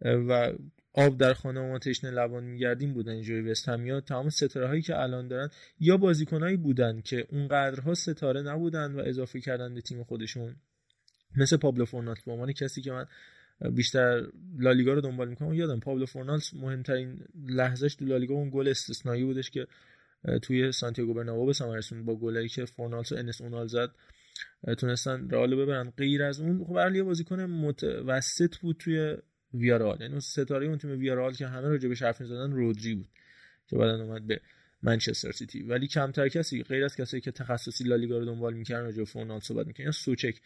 و 0.00 0.52
آب 0.92 1.18
در 1.18 1.34
خانه 1.34 1.60
ما 1.60 1.78
تشنه 1.78 2.10
لبان 2.10 2.44
میگردیم 2.44 2.94
بودن 2.94 3.12
اینجوری 3.12 3.50
وست 3.50 3.68
هم 3.68 3.86
یا 3.86 4.00
تمام 4.00 4.28
ستاره 4.28 4.66
هایی 4.66 4.82
که 4.82 5.00
الان 5.00 5.28
دارن 5.28 5.48
یا 5.80 5.96
بازیکنهایی 5.96 6.56
بودن 6.56 7.00
که 7.00 7.26
اونقدرها 7.30 7.94
ستاره 7.94 8.42
نبودن 8.42 8.92
و 8.92 9.02
اضافه 9.06 9.40
کردن 9.40 9.74
به 9.74 9.80
تیم 9.80 10.04
خودشون 10.04 10.56
مثل 11.36 11.56
پابلو 11.56 11.84
فورنات 11.84 12.24
به 12.24 12.32
عنوان 12.32 12.52
کسی 12.52 12.82
که 12.82 12.92
من 12.92 13.06
بیشتر 13.74 14.26
لالیگا 14.58 14.92
رو 14.92 15.00
دنبال 15.00 15.28
می‌کنم. 15.28 15.54
یادم 15.54 15.80
پابلو 15.80 16.06
فورنالس 16.06 16.54
مهمترین 16.54 17.24
لحظهش 17.48 17.94
تو 17.94 18.04
لالیگا 18.04 18.34
اون 18.34 18.50
گل 18.50 18.68
استثنایی 18.68 19.24
بودش 19.24 19.50
که 19.50 19.66
توی 20.42 20.72
سانتیاگو 20.72 21.14
برنابو 21.14 21.46
به 21.46 21.52
ثمر 21.52 21.80
با 22.04 22.16
گلایی 22.16 22.48
که 22.48 22.64
فورنالس 22.64 23.12
و 23.12 23.14
انس 23.14 23.40
اونال 23.40 23.66
زد. 23.66 23.90
تونستن 24.78 25.30
رئال 25.30 25.56
ببرن. 25.56 25.90
غیر 25.90 26.22
از 26.22 26.40
اون 26.40 26.64
خب 26.64 26.94
یه 26.94 27.02
بازیکن 27.02 27.40
متوسط 27.40 28.56
بود 28.56 28.76
توی 28.76 29.16
ویارال 29.54 30.00
یعنی 30.00 30.20
ستاره 30.20 30.66
اون 30.66 30.78
تیم 30.78 30.98
ویارال 30.98 31.32
که 31.32 31.46
همه 31.46 31.68
راجع 31.68 31.88
به 31.88 31.94
حرف 31.94 32.20
می‌زدن 32.20 32.52
رودری 32.52 32.94
بود 32.94 33.08
که 33.66 33.76
بعدن 33.76 34.00
اومد 34.00 34.26
به 34.26 34.40
منچستر 34.82 35.32
سیتی. 35.32 35.62
ولی 35.62 35.86
کمتر 35.86 36.28
کسی 36.28 36.62
غیر 36.62 36.84
از 36.84 36.96
کسایی 36.96 37.20
که 37.20 37.30
تخصصی 37.30 37.84
لالیگا 37.84 38.18
رو 38.18 38.24
دنبال 38.24 38.54
می‌کردن 38.54 38.84
راجع 38.84 38.98
به 38.98 39.04
فورنال 39.04 39.40
صحبت 39.40 39.80
یا 39.80 39.92
سوچک. 39.92 40.40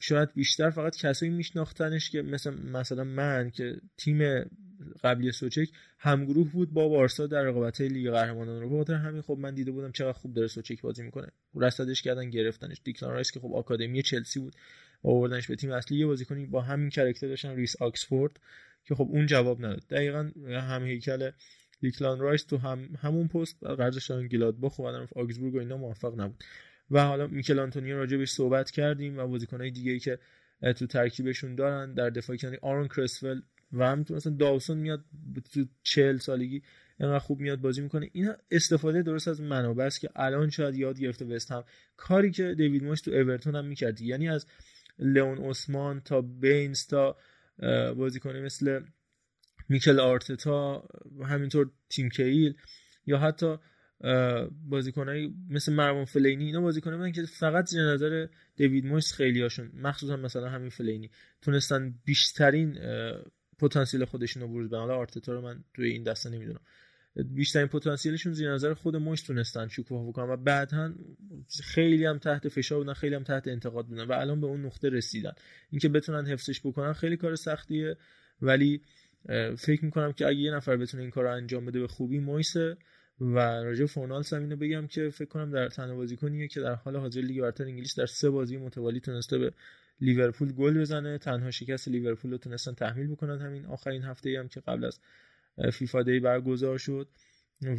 شاید 0.00 0.34
بیشتر 0.34 0.70
فقط 0.70 0.96
کسایی 0.96 1.32
میشناختنش 1.32 2.10
که 2.10 2.22
مثل 2.22 2.54
مثلا 2.54 3.04
من 3.04 3.50
که 3.50 3.76
تیم 3.96 4.44
قبلی 5.04 5.32
سوچک 5.32 5.68
همگروه 5.98 6.52
بود 6.52 6.72
با 6.72 6.88
بارسا 6.88 7.26
در 7.26 7.42
رقابت 7.42 7.80
لیگ 7.80 8.10
قهرمانان 8.10 8.62
رو. 8.62 8.70
بخاطر 8.70 8.94
همین 8.94 9.22
خب 9.22 9.36
من 9.40 9.54
دیده 9.54 9.70
بودم 9.72 9.92
چقدر 9.92 10.12
خوب 10.12 10.34
داره 10.34 10.48
سوچک 10.48 10.80
بازی 10.80 11.02
می‌کنه. 11.02 11.28
رصدش 11.54 12.02
کردن 12.02 12.30
گرفتنش. 12.30 12.80
دیکلان 12.84 13.12
رایس 13.12 13.30
که 13.30 13.40
خب 13.40 13.52
آکادمی 13.54 14.02
چلسی 14.02 14.40
بود. 14.40 14.56
آوردنش 15.02 15.46
به 15.46 15.56
تیم 15.56 15.70
اصلی 15.70 15.98
یه 15.98 16.06
بازیکنی 16.06 16.46
با 16.46 16.60
همین 16.60 16.90
character 16.90 17.28
داشتن 17.28 17.56
ریس 17.56 17.82
آکسفورد 17.82 18.40
که 18.84 18.94
خب 18.94 19.08
اون 19.10 19.26
جواب 19.26 19.64
نداد. 19.64 19.82
دقیقا 19.90 20.30
هم 20.46 20.84
هیکل 20.84 21.30
دیکلان 21.80 22.20
رایس 22.20 22.44
تو 22.44 22.56
هم 22.56 22.88
همون 23.00 23.28
پست 23.28 23.64
قرضش 23.64 24.10
دادن 24.10 24.28
گلادباخ 24.28 24.78
و 24.78 24.82
آگزبورگ 25.16 25.54
و 25.54 25.58
اینا 25.58 25.76
موفق 25.76 26.20
نبود. 26.20 26.44
و 26.90 27.04
حالا 27.04 27.26
میکل 27.26 27.58
آنتونیو 27.58 28.06
بهش 28.06 28.30
صحبت 28.30 28.70
کردیم 28.70 29.18
و 29.18 29.26
بازیکنهای 29.26 29.70
دیگه 29.70 29.92
ای 29.92 29.98
که 29.98 30.18
تو 30.76 30.86
ترکیبشون 30.86 31.54
دارن 31.54 31.94
در 31.94 32.10
دفاع 32.10 32.36
کناری 32.36 32.58
آرون 32.62 32.88
کرسول 32.88 33.42
و 33.72 33.86
همینطور 33.86 34.16
مثلا 34.16 34.32
داوسون 34.32 34.78
میاد 34.78 35.04
تو 35.52 35.64
40 35.82 36.16
سالگی 36.16 36.62
اینقدر 37.00 37.18
خوب 37.18 37.40
میاد 37.40 37.60
بازی 37.60 37.80
می‌کنه. 37.80 38.10
این 38.12 38.32
استفاده 38.50 39.02
درست 39.02 39.28
از 39.28 39.40
منابع 39.40 39.84
است 39.84 40.00
که 40.00 40.10
الان 40.16 40.50
شاید 40.50 40.76
یاد 40.76 40.98
گرفته 41.00 41.24
وست 41.24 41.52
هم. 41.52 41.64
کاری 41.96 42.30
که 42.30 42.54
دیوید 42.54 42.84
مویس 42.84 43.00
تو 43.00 43.10
اورتون 43.10 43.54
هم 43.54 43.64
می‌کرد. 43.64 44.00
یعنی 44.00 44.28
از 44.28 44.46
لئون 44.98 45.38
اسمان 45.38 46.00
تا 46.00 46.20
بینز 46.20 46.86
تا 46.86 47.16
بازیکنی 47.96 48.40
مثل 48.40 48.80
میکل 49.68 50.00
آرتتا 50.00 50.88
همینطور 51.24 51.70
تیم 51.88 52.08
کیل 52.08 52.54
یا 53.06 53.18
حتی 53.18 53.56
بازیکنایی 54.68 55.34
مثل 55.50 55.72
مروان 55.72 56.04
فلینی 56.04 56.44
اینا 56.44 56.60
بازیکنه 56.60 56.96
بودن 56.96 57.12
که 57.12 57.22
فقط 57.22 57.66
زیر 57.66 57.82
نظر 57.82 58.26
دیوید 58.56 58.86
مویس 58.86 59.12
خیلی 59.12 59.42
هاشون 59.42 59.70
مخصوصا 59.74 60.16
مثلا 60.16 60.48
همین 60.48 60.70
فلینی. 60.70 61.10
تونستن 61.42 61.94
بیشترین 62.04 62.78
پتانسیل 63.58 64.04
خودشون 64.04 64.42
رو 64.42 64.48
بروز 64.48 64.68
بدن. 64.68 64.78
حالا 64.78 64.96
آرتتا 64.96 65.32
رو 65.32 65.40
من 65.40 65.64
توی 65.74 65.90
این 65.90 66.02
دسته 66.02 66.30
نمی‌دونم. 66.30 66.60
بیشترین 67.24 67.66
پتانسیلشون 67.66 68.32
زیر 68.32 68.52
نظر 68.52 68.74
خود 68.74 68.96
مویس 68.96 69.22
تونستن 69.22 69.68
شکوفا 69.68 70.04
بکنن 70.04 70.28
و 70.28 70.36
بعدا 70.36 70.94
خیلی 71.62 72.04
هم 72.04 72.18
تحت 72.18 72.48
فشار 72.48 72.78
بودن 72.78 72.92
خیلی 72.92 73.14
هم 73.14 73.22
تحت 73.22 73.48
انتقاد 73.48 73.86
بودن 73.86 74.04
و 74.04 74.12
الان 74.12 74.40
به 74.40 74.46
اون 74.46 74.66
نقطه 74.66 74.88
رسیدن. 74.88 75.32
اینکه 75.70 75.88
بتونن 75.88 76.26
حفظش 76.26 76.60
بکنن 76.60 76.92
خیلی 76.92 77.16
کار 77.16 77.36
سختیه. 77.36 77.96
ولی 78.42 78.82
فکر 79.58 79.84
می‌کنم 79.84 80.12
که 80.12 80.26
اگه 80.26 80.38
یه 80.38 80.54
نفر 80.54 80.76
بتونه 80.76 81.02
این 81.02 81.10
کار 81.10 81.24
رو 81.24 81.34
انجام 81.34 81.66
بده 81.66 81.80
به 81.80 81.88
خوبی 81.88 82.18
مویسه 82.18 82.76
و 83.20 83.38
راجع 83.38 83.86
فونالس 83.86 84.32
هم 84.32 84.40
اینو 84.40 84.56
بگم 84.56 84.86
که 84.86 85.10
فکر 85.10 85.28
کنم 85.28 85.50
در 85.50 85.68
تنها 85.68 85.96
بازیکنیه 85.96 86.48
که 86.48 86.60
در 86.60 86.74
حال 86.74 86.96
حاضر 86.96 87.20
لیگ 87.20 87.40
برتر 87.40 87.64
انگلیس 87.64 87.98
در 87.98 88.06
سه 88.06 88.30
بازی 88.30 88.56
متوالی 88.56 89.00
تونسته 89.00 89.38
به 89.38 89.52
لیورپول 90.00 90.52
گل 90.52 90.80
بزنه. 90.80 91.18
تنها 91.18 91.50
شکست 91.50 91.88
لیورپول 91.88 92.30
رو 92.30 92.38
تونستن 92.38 92.72
تحمیل 92.72 93.06
بکنن 93.06 93.40
همین 93.40 93.66
آخرین 93.66 94.02
هفته 94.02 94.38
هم 94.38 94.48
که 94.48 94.60
قبل 94.60 94.84
از 94.84 95.00
فیفا 95.72 96.02
دی 96.02 96.20
برگزار 96.20 96.78
شد. 96.78 97.08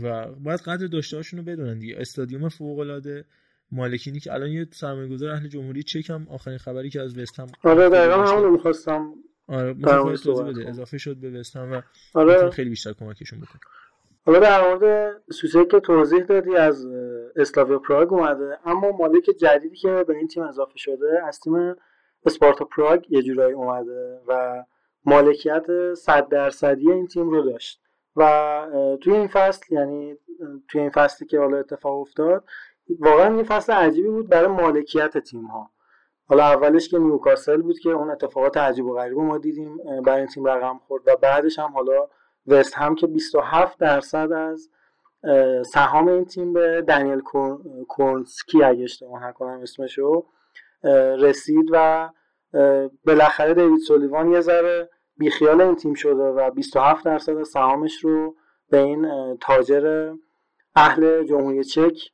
و 0.03 0.25
باید 0.31 0.59
قدر 0.59 0.87
داشته 0.87 1.17
هاشون 1.17 1.39
رو 1.39 1.45
بدونن 1.45 1.79
دیگه. 1.79 1.95
استادیوم 1.97 2.49
فوق 2.49 2.79
العاده 2.79 3.25
مالکینی 3.71 4.19
که 4.19 4.33
الان 4.33 4.49
یه 4.49 4.67
سرمایه‌گذار 4.71 5.29
اهل 5.29 5.47
جمهوری 5.47 5.83
چک 5.83 6.09
هم 6.09 6.27
آخرین 6.29 6.57
خبری 6.57 6.89
که 6.89 7.01
از 7.01 7.17
وست 7.17 7.39
هم 7.39 7.47
آره 7.63 7.89
دقیقاً 7.89 8.25
همون 8.25 8.51
می‌خواستم 8.51 9.13
آره 9.47 9.73
بده. 9.73 10.69
اضافه 10.69 10.97
شد 10.97 11.17
به 11.17 11.39
وست 11.39 11.55
و 11.55 11.81
آره. 12.13 12.49
خیلی 12.49 12.69
بیشتر 12.69 12.93
کمکشون 12.93 13.39
بکنه 13.39 13.61
حالا 14.25 14.39
در 14.39 14.67
مورد 14.67 15.15
سوسه 15.31 15.65
که 15.65 15.79
توضیح 15.79 16.23
دادی 16.23 16.55
از 16.55 16.87
اسلاویا 17.35 17.79
پراگ 17.79 18.13
اومده 18.13 18.57
اما 18.65 18.91
مالک 18.91 19.23
جدیدی 19.23 19.75
که 19.75 20.03
به 20.07 20.15
این 20.15 20.27
تیم 20.27 20.43
اضافه 20.43 20.77
شده 20.77 21.27
از 21.27 21.39
تیم 21.39 21.75
اسپارتا 22.25 22.65
پراگ 22.65 23.11
یه 23.11 23.21
جورایی 23.21 23.53
اومده 23.53 24.21
و 24.27 24.63
مالکیت 25.05 25.93
صد 25.93 26.27
درصدی 26.27 26.91
این 26.91 27.07
تیم 27.07 27.29
رو 27.29 27.41
داشت. 27.41 27.81
و 28.15 28.97
توی 29.01 29.13
این 29.13 29.27
فصل 29.27 29.75
یعنی 29.75 30.17
توی 30.67 30.81
این 30.81 30.89
فصلی 30.89 31.27
که 31.27 31.39
حالا 31.39 31.57
اتفاق 31.57 31.99
افتاد 31.99 32.43
واقعا 32.99 33.35
این 33.35 33.43
فصل 33.43 33.73
عجیبی 33.73 34.09
بود 34.09 34.29
برای 34.29 34.47
مالکیت 34.47 35.17
تیم 35.17 35.45
ها 35.45 35.71
حالا 36.25 36.43
اولش 36.43 36.89
که 36.89 36.97
نیوکاسل 36.97 37.61
بود 37.61 37.79
که 37.79 37.89
اون 37.89 38.11
اتفاقات 38.11 38.57
عجیب 38.57 38.85
و 38.85 38.93
غریب 38.93 39.17
ما 39.17 39.37
دیدیم 39.37 39.77
برای 40.05 40.19
این 40.19 40.27
تیم 40.27 40.45
رقم 40.45 40.77
خورد 40.87 41.03
و 41.07 41.15
بعدش 41.15 41.59
هم 41.59 41.71
حالا 41.71 42.07
وست 42.49 42.77
هم 42.77 42.95
که 42.95 43.07
27 43.07 43.79
درصد 43.79 44.31
از 44.31 44.69
سهام 45.65 46.07
این 46.07 46.25
تیم 46.25 46.53
به 46.53 46.81
دنیل 46.81 47.21
کورنسکی 47.87 48.63
اگه 48.63 48.83
اشتباه 48.83 49.27
نکنم 49.27 49.59
اسمشو 49.61 50.25
رسید 51.19 51.65
و 51.71 52.09
بالاخره 53.05 53.53
دیوید 53.53 53.79
سولیوان 53.79 54.31
یه 54.31 54.41
ذره 54.41 54.89
بیخیال 55.17 55.61
این 55.61 55.75
تیم 55.75 55.93
شده 55.93 56.23
و 56.23 56.51
27 56.51 57.05
درصد 57.05 57.43
سهامش 57.43 58.03
رو 58.03 58.35
به 58.69 58.77
این 58.77 59.07
تاجر 59.41 60.13
اهل 60.75 61.23
جمهوری 61.23 61.63
چک 61.63 62.11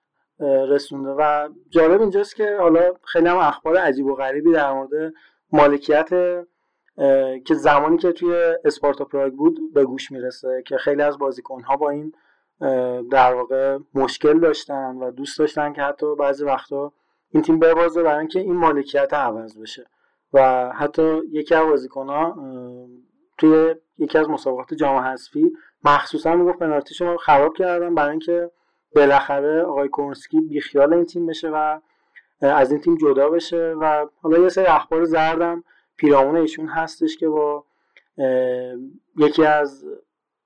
رسونده 0.69 1.09
و 1.09 1.49
جالب 1.69 2.01
اینجاست 2.01 2.35
که 2.35 2.57
حالا 2.59 2.93
خیلی 3.03 3.27
هم 3.27 3.37
اخبار 3.37 3.77
عجیب 3.77 4.05
و 4.05 4.15
غریبی 4.15 4.51
در 4.51 4.73
مورد 4.73 5.13
مالکیت 5.51 6.09
که 7.45 7.53
زمانی 7.53 7.97
که 7.97 8.11
توی 8.11 8.55
اسپارتا 8.65 9.05
پراگ 9.05 9.33
بود 9.33 9.73
به 9.73 9.85
گوش 9.85 10.11
می‌رسه 10.11 10.63
که 10.65 10.77
خیلی 10.77 11.01
از 11.01 11.17
بازیکنها 11.17 11.75
با 11.75 11.89
این 11.89 12.13
در 13.11 13.33
واقع 13.33 13.77
مشکل 13.93 14.39
داشتن 14.39 14.95
و 14.97 15.11
دوست 15.11 15.39
داشتن 15.39 15.73
که 15.73 15.81
حتی 15.81 16.15
بعضی 16.15 16.45
وقتا 16.45 16.93
این 17.29 17.43
تیم 17.43 17.59
ببازه 17.59 18.03
برای 18.03 18.19
اینکه 18.19 18.39
این 18.39 18.55
مالکیت 18.55 19.13
عوض 19.13 19.57
بشه. 19.57 19.85
و 20.33 20.69
حتی 20.71 21.21
یکی 21.31 21.55
از 21.55 21.67
بازیکنها 21.67 22.35
توی 23.37 23.75
یکی 23.97 24.17
از 24.17 24.29
مسابقات 24.29 24.73
جام 24.73 24.97
حذفی 24.97 25.53
مخصوصا 25.83 26.35
می‌گفت 26.35 26.59
پنالتیشو 26.59 27.05
رو 27.05 27.17
خراب 27.17 27.53
کردم 27.53 27.95
برای 27.95 28.11
اینکه 28.11 28.51
بالاخره 28.95 29.61
آقای 29.61 29.89
کورنسکی 29.89 30.41
بیخیال 30.41 30.93
این 30.93 31.05
تیم 31.05 31.25
بشه 31.25 31.49
و 31.49 31.79
از 32.41 32.71
این 32.71 32.81
تیم 32.81 32.97
جدا 32.97 33.29
بشه. 33.29 33.75
و 33.81 34.07
حالا 34.21 34.37
یه 34.37 34.49
سری 34.49 34.65
اخبار 34.65 35.05
زردم 35.05 35.63
پیرامون 35.97 36.35
ایشون 36.35 36.67
هستش 36.67 37.17
که 37.17 37.27
با 37.27 37.65
یکی 39.17 39.45
از 39.45 39.85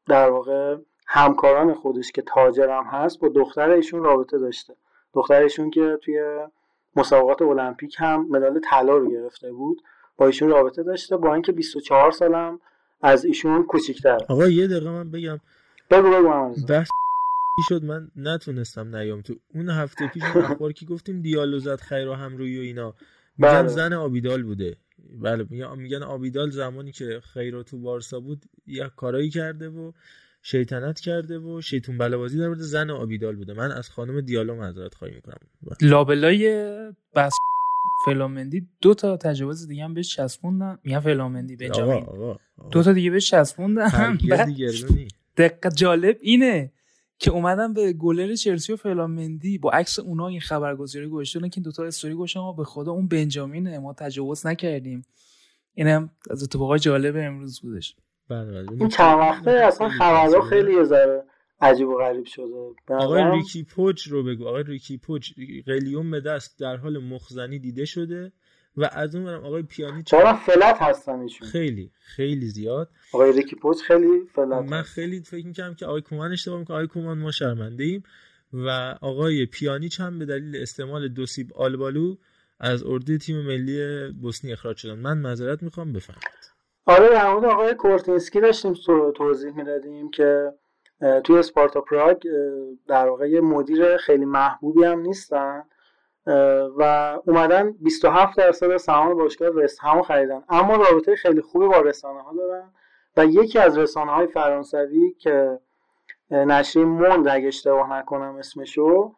در 0.08 0.30
واقع 0.30 0.78
همکاران 1.08 1.74
خودش 1.74 2.12
که 2.12 2.22
تاجرم 2.22 2.84
هست 2.84 3.20
با 3.20 3.30
دختر 3.30 3.70
ایشون 3.70 4.04
رابطه 4.04 4.38
داشته. 4.38 4.76
دختر 5.14 5.42
ایشون 5.42 5.70
که 5.70 5.98
توی 6.04 6.20
مسابقات 6.96 7.42
المپیک 7.42 7.96
هم 7.98 8.28
مدال 8.30 8.60
طلا 8.60 8.98
رو 8.98 9.12
گرفته 9.12 9.52
بود 9.52 9.82
با 10.18 10.26
ایشون 10.26 10.50
رابطه 10.50 10.84
داشته 10.84 11.18
با 11.18 11.34
اینکه 11.34 11.52
24 11.52 12.12
سالم 12.12 12.60
از 13.02 13.26
ایشون 13.26 13.64
کوچیک‌تر. 13.64 14.18
آقا 14.30 14.48
یه 14.48 14.68
دقیقه 14.68 14.90
من 14.90 15.12
بگم. 15.12 15.40
بگو 15.92 16.10
بگو 16.10 16.54
بحث 16.70 16.90
شد؟ 17.70 17.84
من 17.84 18.08
نتونستم 18.16 18.96
نیام 18.96 19.22
تو. 19.22 19.34
اون 19.56 19.70
هفته 19.70 20.08
پیش 20.08 20.24
اخبار 20.24 20.72
که 20.72 20.86
گفتیم؟ 20.86 21.22
دیالو 21.22 21.60
زد 21.60 21.80
خیر 21.80 22.08
و 22.08 22.14
همروی 22.14 22.60
و 22.60 22.62
اینا. 22.62 22.94
میگن 23.38 23.54
بله. 23.54 23.68
زن 23.68 23.94
آبیدال 23.94 24.44
بوده. 24.44 24.78
بله 25.22 25.46
میگن 25.78 26.04
آبیدال 26.04 26.50
زمانی 26.50 26.92
که 26.92 27.22
خیر 27.34 27.62
تو 27.62 27.78
بارسا 27.78 28.20
بود 28.20 28.46
یه 28.68 28.92
کارایی 28.96 29.30
کرده 29.30 29.70
و 29.70 29.92
شیطنت 30.42 31.00
کرده 31.00 31.40
و 31.40 31.62
شیطون 31.62 31.98
بلوازی 31.98 32.40
در 32.40 32.48
مورد 32.48 32.60
زن 32.60 32.90
آبیدال 32.90 33.36
بوده. 33.36 33.54
من 33.54 33.72
از 33.72 33.90
خانم 33.90 34.22
دیالو 34.22 34.56
معذرت 34.56 34.96
خواهی 34.96 35.16
می‌کنم. 35.16 35.38
لابلای 35.82 36.70
بس 37.16 37.34
فلامندی 38.06 38.68
دو 38.82 38.94
تا 38.94 39.18
تجاوز 39.18 39.68
دیگه 39.68 39.84
هم 39.84 39.94
بهش 39.94 40.16
چسبوندن. 40.16 40.78
میگن 40.84 41.00
فلامندی 41.00 41.56
بنجامین. 41.56 42.06
دو 42.72 42.84
تا 42.84 42.94
دیگه 42.94 43.12
بهش 43.12 43.32
چسبوندن. 43.32 44.18
دقیق 45.38 45.74
جالب 45.74 46.18
اینه. 46.22 46.72
که 47.20 47.32
اومدن 47.32 47.74
به 47.74 47.94
گلر 47.94 48.36
چلسی 48.36 48.74
و 48.74 48.76
فلامندی 48.76 49.58
با 49.58 49.72
عکس 49.72 50.00
اونا 50.00 50.28
این 50.28 50.40
خبرگزاری 50.40 51.08
گذاشتن 51.08 51.50
که 51.50 51.62
دو 51.62 51.72
تا 51.72 51.84
استوری 51.84 52.14
گذاشتن 52.14 52.40
ما 52.40 52.54
به 52.54 52.64
خدا 52.64 52.92
اون 52.92 53.08
بنجامین 53.08 53.78
ما 53.78 53.94
تجاوز 53.94 54.48
نکردیم. 54.48 55.02
اینم 55.74 56.10
از 56.30 56.44
اتفاقای 56.44 56.80
جالب 56.80 57.16
امروز 57.18 57.62
بودش. 57.62 57.96
بله 58.30 58.52
بله. 58.52 58.72
این 58.72 58.90
چند 58.90 59.20
وقته 59.20 59.52
اصلا 59.52 59.90
خبرها 59.90 60.42
خیلی 60.42 60.74
یه 60.74 60.84
ذره 60.84 61.24
عجیب 61.62 61.88
و 61.88 61.98
غریب 61.98 62.26
شده. 62.26 62.74
آقای 62.88 63.24
ریکی 63.32 63.64
پوچ 63.64 64.08
رو 64.08 64.24
بگو. 64.24 64.48
آقای 64.48 64.64
ریکی 64.64 64.98
پوچ 64.98 65.32
قلیون 65.66 66.12
به 66.12 66.22
دست 66.22 66.60
در 66.60 66.78
حال 66.78 66.98
مخزنی 66.98 67.60
دیده 67.60 67.86
شده. 67.86 68.32
و 68.80 68.90
از 68.92 69.16
اون 69.16 69.26
برم 69.26 69.46
آقای 69.46 69.64
پیانی 69.64 70.04
چرا 70.04 70.34
فلت 70.34 70.82
هستن 70.82 71.20
ایشون. 71.20 71.48
خیلی 71.48 71.92
خیلی 72.00 72.46
زیاد. 72.46 72.90
آقای 73.14 73.32
ریکی 73.32 73.56
پوچ 73.56 73.82
خیلی 73.82 74.26
فلت 74.36 74.72
من 74.72 74.82
خیلی 74.82 75.20
فکر 75.20 75.48
می‌کنم 75.48 75.76
که 75.76 75.86
آقای 75.86 76.02
کومان 76.02 76.32
اشتباه 76.32 76.60
می‌کنه. 76.60 76.76
آقای 76.78 76.88
کومان 76.88 77.18
ما 77.18 77.32
شرمنده 77.32 77.84
ایم 77.84 78.04
و 78.54 78.70
آقای 79.02 79.46
پیانیچ 79.46 80.00
هم 80.00 80.20
به 80.20 80.26
دلیل 80.26 80.62
استعمال 80.62 81.08
دو 81.08 81.26
سیب 81.26 81.54
آلبالو 81.54 82.16
از 82.60 82.84
اردوی 82.84 83.18
تیم 83.18 83.42
ملی 83.42 84.12
بوسنی 84.12 84.54
اخراج 84.54 84.78
شدن. 84.78 85.00
من 85.00 85.18
معذرت 85.18 85.64
می‌خوام 85.64 85.94
بفرمایید. 85.94 86.50
آره 86.86 87.10
در 87.10 87.34
مورد 87.34 87.46
آقای 87.46 87.76
کورتینسکی 87.76 88.42
داشتیم 88.42 88.74
توضیح 89.16 89.52
می‌دادیم 89.52 90.12
که 90.12 90.54
توی 91.24 91.38
اسپارتا 91.38 91.82
پراگ 91.82 92.18
در 92.88 93.08
واقع 93.08 93.40
مدیر 93.40 93.98
خیلی 93.98 94.26
محبوبی 94.26 94.84
هم 94.84 95.00
نیستن. 95.00 95.64
و 96.78 96.84
اومدن 97.26 97.72
27 97.72 98.38
درصد 98.38 98.78
سهام 98.78 99.14
باشگاه 99.14 99.50
وست 99.50 99.80
هم 99.82 100.02
خریدن. 100.02 100.44
اما 100.50 100.76
رابطه 100.76 101.16
خیلی 101.16 101.42
خوبی 101.42 101.68
با 101.68 101.78
رسانه 101.82 102.22
ها 102.22 102.34
دارن 102.34 102.70
و 103.18 103.26
یکی 103.26 103.60
از 103.60 103.78
رسانه 103.78 104.12
های 104.12 104.28
فرانسوی 104.28 105.14
که 105.20 105.60
نشریه 106.32 106.86
موند 106.86 107.28
اگه 107.28 107.48
اشتباه 107.48 107.94
نکنم 107.94 108.36
اسمشو 108.36 109.16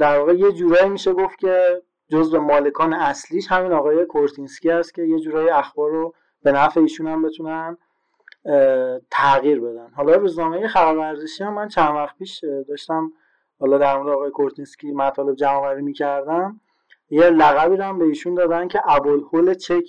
در 0.00 0.18
واقع 0.18 0.34
یه 0.34 0.52
جورایی 0.52 0.88
میشه 0.88 1.12
گفت 1.12 1.38
که 1.38 1.82
جزو 2.08 2.40
مالکان 2.40 2.92
اصلیش 2.92 3.46
همین 3.48 3.72
آقای 3.72 4.04
کورتینسکی 4.04 4.70
است 4.70 4.94
که 4.94 5.02
یه 5.02 5.18
جورایی 5.18 5.48
اخبار 5.48 5.90
رو 5.90 6.14
به 6.42 6.52
نفع 6.52 6.80
ایشون 6.80 7.06
هم 7.06 7.22
بتونن 7.22 7.76
تغییر 9.10 9.60
بدن. 9.60 9.90
حالا 9.96 10.14
روزنامه 10.14 10.68
خبر 10.68 10.96
ورزشی 10.96 11.44
هم 11.44 11.54
من 11.54 11.68
چند 11.68 11.96
وقت 11.96 12.16
پیش 12.18 12.44
داشتم 12.68 13.12
حالا 13.60 13.78
در 13.78 13.96
مورد 13.96 14.08
آقای 14.08 14.30
کورتینسکی 14.30 14.92
مطالب 14.92 15.34
جمع 15.34 15.52
آوری 15.52 15.82
می‌کردم. 15.82 16.60
یه 17.10 17.30
لقبی 17.30 17.76
هم 17.76 17.98
به 17.98 18.04
ایشون 18.04 18.34
دادن 18.34 18.68
که 18.68 18.80
ابوالهول 18.86 19.54
چک 19.54 19.84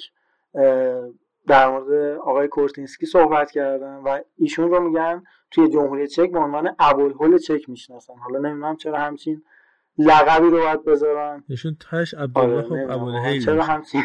در 1.47 1.69
مورد 1.69 2.17
آقای 2.17 2.47
کورتینسکی 2.47 3.05
صحبت 3.05 3.51
کردن 3.51 3.95
و 3.95 4.19
ایشون 4.37 4.71
رو 4.71 4.79
میگن 4.79 5.23
توی 5.51 5.69
جمهوری 5.69 6.07
چک 6.07 6.31
به 6.31 6.39
عنوان 6.39 6.75
ابوالهول 6.79 7.37
چک 7.37 7.69
می‌شناسن. 7.69 8.13
حالا 8.15 8.39
نمی‌دونم 8.39 8.75
چرا 8.75 8.97
همچین 8.97 9.43
لقبی 9.97 10.49
رو 10.49 10.57
باید 10.57 10.85
بذارن. 10.85 11.43
ایشون 11.49 11.77
تاش 11.91 12.13
عبدالله 12.13 12.93
آره 12.93 13.39
چرا 13.39 13.63
همچین 13.63 14.03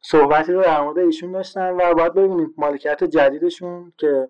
صحبتی 0.00 0.52
رو 0.52 0.62
در 0.62 0.80
مورد 0.80 0.98
ایشون 0.98 1.32
داشتن 1.32 1.70
و 1.70 1.94
باید 1.94 2.14
ببینیم 2.14 2.54
مالکیت 2.56 3.04
جدیدشون 3.04 3.92
که 3.96 4.28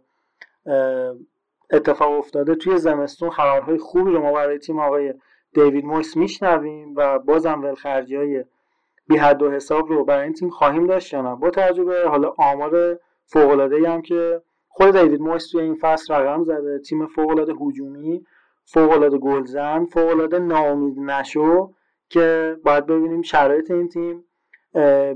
اتفاق 1.72 2.18
افتاده 2.18 2.54
توی 2.54 2.78
زمستون 2.78 3.30
خبرهای 3.30 3.78
خوبی 3.78 4.10
رو 4.10 4.22
ما 4.22 4.32
برای 4.32 4.58
تیم 4.58 4.78
آقای 4.78 5.14
دیوید 5.54 5.84
مویس 5.84 6.16
میشنویم 6.16 6.94
و 6.96 7.18
بازم 7.18 7.62
ولخرجی 7.62 8.16
های 8.16 8.44
بی 9.08 9.16
حد 9.16 9.42
و 9.42 9.50
حساب 9.50 9.88
رو 9.88 10.04
برای 10.04 10.24
این 10.24 10.32
تیم 10.32 10.50
خواهیم 10.50 10.86
داشت 10.86 11.12
یا 11.12 11.22
نه؟ 11.22 11.36
با 11.36 11.50
تجربه 11.50 12.08
حالا 12.08 12.34
آمار 12.38 12.98
فوق 13.26 13.50
العاده 13.50 13.90
هم 13.90 14.02
که 14.02 14.42
خود 14.68 14.96
دیوید 14.96 15.20
مویس 15.20 15.50
توی 15.50 15.62
این 15.62 15.74
فصل 15.80 16.14
رقم 16.14 16.44
زده. 16.44 16.78
تیم 16.78 17.06
فوق 17.06 17.30
العاده 17.30 17.52
هجومی 17.60 18.26
فوق 18.64 18.90
العاده 18.90 19.18
گلزن 19.18 19.84
فوق 19.84 20.08
العاده 20.08 20.38
ناامید 20.38 20.98
نشو 20.98 21.72
که 22.08 22.56
باید 22.64 22.86
ببینیم 22.86 23.22
شرایط 23.22 23.70
این 23.70 23.88
تیم 23.88 24.24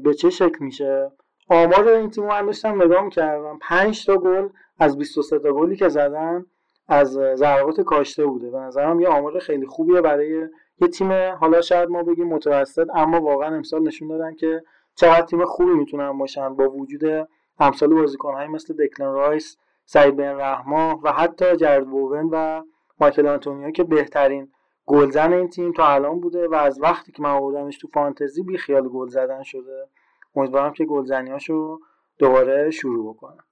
به 0.02 0.14
چه 0.18 0.30
شکل 0.30 0.58
میشه. 0.60 1.10
آمار 1.48 1.88
این 1.88 2.10
تیم 2.10 2.24
رو 2.24 2.46
داشتم 2.46 2.82
نگاه 2.82 3.04
می‌کردم. 3.04 3.58
5 3.62 4.06
تا 4.06 4.16
گل 4.16 4.48
از 4.78 4.98
23 4.98 5.38
تا 5.38 5.52
گلی 5.52 5.76
که 5.76 5.88
زدن 5.88 6.46
از 6.88 7.12
ضربات 7.34 7.80
کاشته 7.80 8.26
بوده. 8.26 8.50
به 8.50 8.58
نظرم 8.58 9.00
یه 9.00 9.08
آمار 9.08 9.38
خیلی 9.38 9.66
خوبیه 9.66 10.00
برای 10.00 10.48
یه 10.80 10.88
تیم 10.88 11.12
حالا 11.12 11.60
شاید 11.60 11.88
ما 11.88 12.02
بگیم 12.02 12.28
متوسط 12.28 12.86
اما 12.94 13.20
واقعا 13.20 13.56
امسال 13.56 13.82
نشون 13.82 14.08
دادن 14.08 14.34
که 14.34 14.62
چقدر 14.94 15.26
تیم 15.26 15.44
خوبی 15.44 15.70
می‌تونن 15.70 16.18
باشن 16.18 16.54
با 16.54 16.70
وجود 16.70 17.28
امثال 17.60 17.94
بازیکن‌های 17.94 18.46
مثل 18.46 18.74
دکلن 18.74 19.12
رایس، 19.12 19.56
سعید 19.84 20.16
بن 20.16 20.40
رحما 20.40 21.00
و 21.02 21.12
حتی 21.12 21.56
جرود 21.56 21.86
بوون 21.90 22.28
و 22.32 22.62
مایکل 23.00 23.26
آنتونیو 23.26 23.70
که 23.70 23.84
بهترین 23.84 24.48
گلزن 24.86 25.32
این 25.32 25.48
تیم 25.48 25.72
تا 25.72 25.88
الان 25.88 26.20
بوده 26.20 26.48
و 26.48 26.54
از 26.54 26.80
وقتی 26.82 27.12
که 27.12 27.22
من 27.22 27.30
آوردمش 27.30 27.78
تو 27.78 27.88
فانتزی 27.88 28.42
بی 28.42 28.58
خیال 28.58 28.88
گل 28.88 29.08
زدن 29.08 29.42
شده. 29.42 29.88
امیدوارم 30.36 30.72
که 30.72 30.84
گلزنیاشو 30.84 31.78
دوباره 32.18 32.70
شروع 32.70 33.14
بکنم 33.14 33.45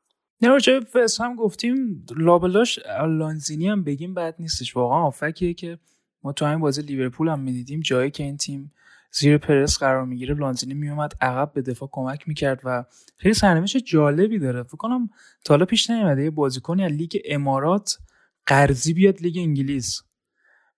نه 0.44 0.50
راجع 0.50 0.80
هم 1.20 1.36
گفتیم 1.36 2.06
لابلاش 2.16 2.78
لانزینی 3.18 3.68
هم 3.68 3.84
بگیم 3.84 4.14
بد 4.14 4.34
نیستش. 4.38 4.76
واقعا 4.76 4.98
آفکیه 4.98 5.54
که 5.54 5.78
ما 6.22 6.32
تو 6.32 6.44
همین 6.44 6.60
بازی 6.60 6.82
لیورپول 6.82 7.28
هم 7.28 7.40
می‌دیدیم 7.40 7.80
جایی 7.80 8.10
که 8.10 8.22
این 8.22 8.36
تیم 8.36 8.72
زیر 9.12 9.38
پرس 9.38 9.78
قرار 9.78 10.04
می‌گیره 10.04 10.34
لانزینی 10.34 10.74
میومد 10.74 11.12
عقب 11.20 11.52
به 11.52 11.62
دفاع 11.62 11.88
کمک 11.92 12.28
می‌کرد 12.28 12.60
و 12.64 12.84
خیلی 13.16 13.34
سرنوشت 13.34 13.76
جالبی 13.76 14.38
داره. 14.38 14.62
فکر 14.62 14.76
کنم 14.76 15.10
تا 15.44 15.54
حالا 15.54 15.64
پیش 15.64 15.90
نیومده 15.90 16.24
یه 16.24 16.30
بازیکنی 16.30 16.84
از 16.84 16.92
لیگ 16.92 17.18
امارات 17.24 17.98
قرضی 18.46 18.94
بیاد 18.94 19.20
لیگ 19.20 19.38
انگلیس. 19.38 20.02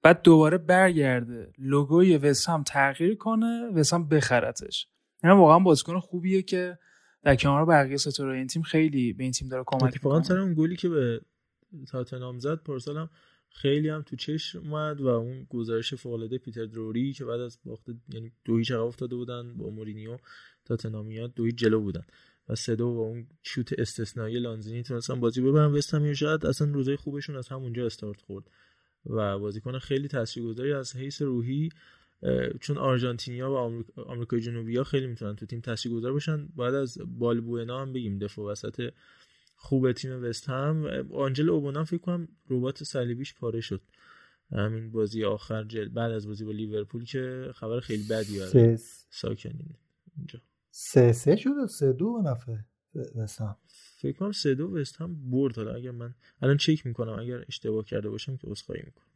بعد 0.03 0.23
دوباره 0.23 0.59
برگرده. 0.59 1.53
لوگوی 1.59 2.17
وسام 2.17 2.63
تغییر 2.63 3.17
کنه 3.17 3.71
وسام 3.75 4.09
بخرتش. 4.09 4.89
اینا 5.23 5.37
واقعا 5.37 5.59
بازیکن 5.59 6.01
خوبیه 6.01 6.43
که 6.43 6.79
در 7.27 7.37
کنار 7.37 7.65
بقیه 7.65 7.97
ستاره 7.97 8.37
این 8.37 8.47
تیم 8.47 8.63
خیلی 8.63 9.13
به 9.13 9.25
این 9.25 9.33
تیم 9.33 9.49
داره 9.49 9.65
کمک 9.67 9.83
اتفاقا 9.83 10.23
سر 10.23 10.39
اون 10.39 10.55
گلی 10.55 10.77
که 10.77 10.89
به 10.89 11.21
تاتنهام 11.89 12.39
زد 12.39 12.55
پارسال 12.55 12.97
هم 12.97 13.11
خیلی 13.51 13.89
هم 13.89 14.03
تو 14.03 14.17
چشم 14.17 14.59
اومد 14.59 15.01
و 15.01 15.07
اون 15.07 15.47
گزارش 15.51 15.95
فوق 15.95 16.37
پیتر 16.37 16.65
دروری 16.65 17.13
که 17.13 17.25
بعد 17.25 17.41
از 17.41 17.59
باخت 17.65 17.87
یعنی 18.09 18.33
دو 18.45 18.57
هیچ 18.57 18.73
افتاده 18.73 19.17
بودن 19.17 19.57
با 19.57 19.71
مورینیو 19.71 20.19
تاتنهامیا 20.65 21.27
دو 21.27 21.51
جلو 21.51 21.81
بودن 21.81 22.05
و 22.49 22.55
سه 22.55 22.77
دو 22.77 22.87
و 22.87 23.01
اون 23.01 23.27
شوت 23.43 23.73
استثنایی 23.79 24.39
لانزینی 24.39 24.83
تونستن 24.83 25.21
بازی 25.21 25.41
ببرن. 25.41 25.73
وست 25.73 25.95
هم 25.95 26.13
شاید 26.13 26.47
اصلا 26.47 26.73
روزای 26.73 26.97
خوبشون 26.97 27.37
از 27.37 27.49
همونجا 27.49 27.87
استارت 27.87 28.21
خورد 28.21 28.45
و 29.07 29.39
بازیکن 29.39 29.79
خیلی 29.79 30.09
تاثیرگذاری 30.09 30.73
از 30.73 30.97
حیث 30.97 31.23
روحی 31.23 31.69
چون 32.61 32.79
آرژانتینیا 32.79 33.51
و 33.51 33.83
آمریکای 34.01 34.41
جنوبی 34.41 34.77
ها 34.77 34.85
خیلی 34.85 35.07
می‌تونن 35.07 35.37
تو 35.37 35.47
تیم 35.47 35.61
تاثیرگذار 35.61 36.13
باشن. 36.13 36.47
بعد 36.47 36.75
از 36.75 36.99
بالبوئنا 37.19 37.81
هم 37.81 37.93
بگیم 37.93 38.19
دفاع 38.19 38.53
وسط 38.53 38.91
خوب 39.57 39.93
تیم 39.93 40.25
وست 40.25 40.49
هم. 40.49 40.87
آنجل 41.15 41.51
اوبونا 41.51 41.85
فکر 41.85 41.99
کنم 41.99 42.29
ربات 42.51 42.85
صلیبیش 42.85 43.35
پاره 43.35 43.61
شد. 43.61 43.81
همین 44.53 44.91
بازی 44.91 45.25
آخر 45.25 45.65
جل 45.65 45.89
بعد 45.89 46.13
از 46.13 46.27
بازی 46.27 46.45
با 46.45 46.53
لیورپول 46.53 47.05
که 47.05 47.51
خبر 47.55 47.81
خیلی 47.81 48.03
بدی 48.11 48.39
برای 48.39 48.77
ساکنین. 49.11 49.75
اینجا. 50.17 50.41
سه 50.71 51.13
سه 51.13 51.37
شد 51.37 51.67
سه 51.69 51.93
دو 51.93 52.23
نفع 52.25 52.57
وستهم 53.17 53.57
فکر 53.97 54.17
کنم 54.17 54.33
سه 54.33 54.55
دو 54.55 54.67
وست 54.67 55.01
هم 55.01 55.31
برد. 55.31 55.57
حالا 55.57 55.75
اگر 55.75 55.91
من 55.91 56.15
الان 56.43 56.57
چک 56.57 56.87
می‌کنم. 56.87 57.19
اگر 57.19 57.45
اشتباه 57.49 57.85
کرده 57.85 58.09
باشم 58.09 58.37
که 58.37 58.47
عذرخواهی 58.47 58.83
می‌کنم. 58.85 59.07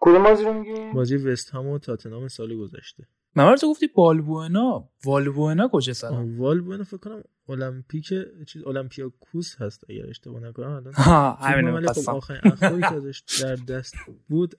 کدوم 0.00 0.22
بازی 0.22 0.44
رو 0.44 0.52
میگی؟ 0.52 0.92
بازی 0.94 1.16
وست 1.16 1.54
هم 1.54 1.66
و 1.66 1.78
تاتنهام 1.78 2.28
سال 2.28 2.56
گذشته. 2.56 3.06
من 3.34 3.56
تو 3.56 3.70
گفتی 3.70 3.86
بالبوئنا 3.86 4.88
والبوئنا 5.04 5.68
کجا 5.72 5.92
سلام 5.92 6.40
والبوئنا 6.40 6.84
فکر 6.84 6.96
کنم 6.96 7.22
المپیک 7.48 8.14
چیز 8.46 8.62
المپیاکوس 8.66 9.56
هست 9.56 9.84
اگر 9.90 10.06
اشتباه 10.08 10.40
نکنم 10.40 10.70
الان 10.70 10.94
ها 10.94 11.32
همین 11.32 11.86
خب 11.86 12.10
آخرین 12.10 12.40
اخباری 12.44 12.80
که 12.80 12.94
ازش 12.94 13.22
در 13.42 13.54
دست 13.54 13.94
بود 14.28 14.54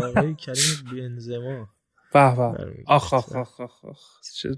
باقی 0.00 0.34
کریم 0.34 0.84
بنزما. 0.92 1.68
به 2.12 2.36
به. 2.36 2.84
آخ 2.86 3.14
آخ 3.14 3.32
آخ 3.36 3.84
آخ 3.84 4.00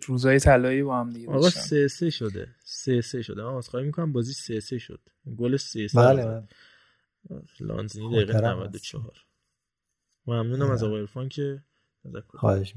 روزای 0.06 0.38
طلایی 0.38 0.82
با 0.82 1.00
هم 1.00 1.10
دیگه 1.10 1.28
آقا 1.28 1.50
سه 1.50 1.88
سه 1.88 2.10
شده. 2.10 2.48
سه 2.64 3.00
سه 3.00 3.22
شده. 3.22 3.42
من 3.42 3.56
عذرخواهی 3.56 3.86
می‌کنم 3.86 4.12
بازی 4.12 4.32
سه 4.32 4.60
سه 4.60 4.78
شد. 4.78 5.00
گل 5.38 5.56
سه 5.56 5.88
سه 5.88 5.98
بله 5.98 6.26
بله. 6.26 6.42
لانزینی 7.60 8.24
دقیقه 8.24 8.40
94 8.40 9.12
ممنونم 10.26 10.70
از 10.70 10.84
آقای 10.84 11.00
عرفان 11.00 11.28
که 11.28 11.62
خواهش 12.34 12.74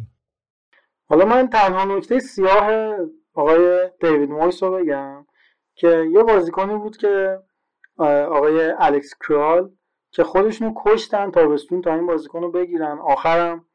حالا 1.06 1.26
من 1.26 1.48
تنها 1.48 1.86
نکته 1.86 2.20
سیاه 2.20 2.95
آقای 3.34 3.91
دیوید 4.02 4.30
مویس 4.30 4.64
رو 4.64 4.72
بگم 4.72 5.26
که 5.76 6.10
یه 6.11 6.24
بازیکنی 6.24 6.78
بود 6.78 6.98
که 6.98 7.40
آقای 7.98 8.74
الکس 8.80 9.14
کرال 9.28 9.72
که 10.11 10.24
خودشونو 10.24 10.74
کشتن 10.86 11.32
تابستون 11.32 11.82
تا 11.82 11.94
این 11.94 12.06
بازیکن 12.06 12.41
رو 12.41 12.52
بگیرن. 12.52 12.99
آخرم 12.99 13.65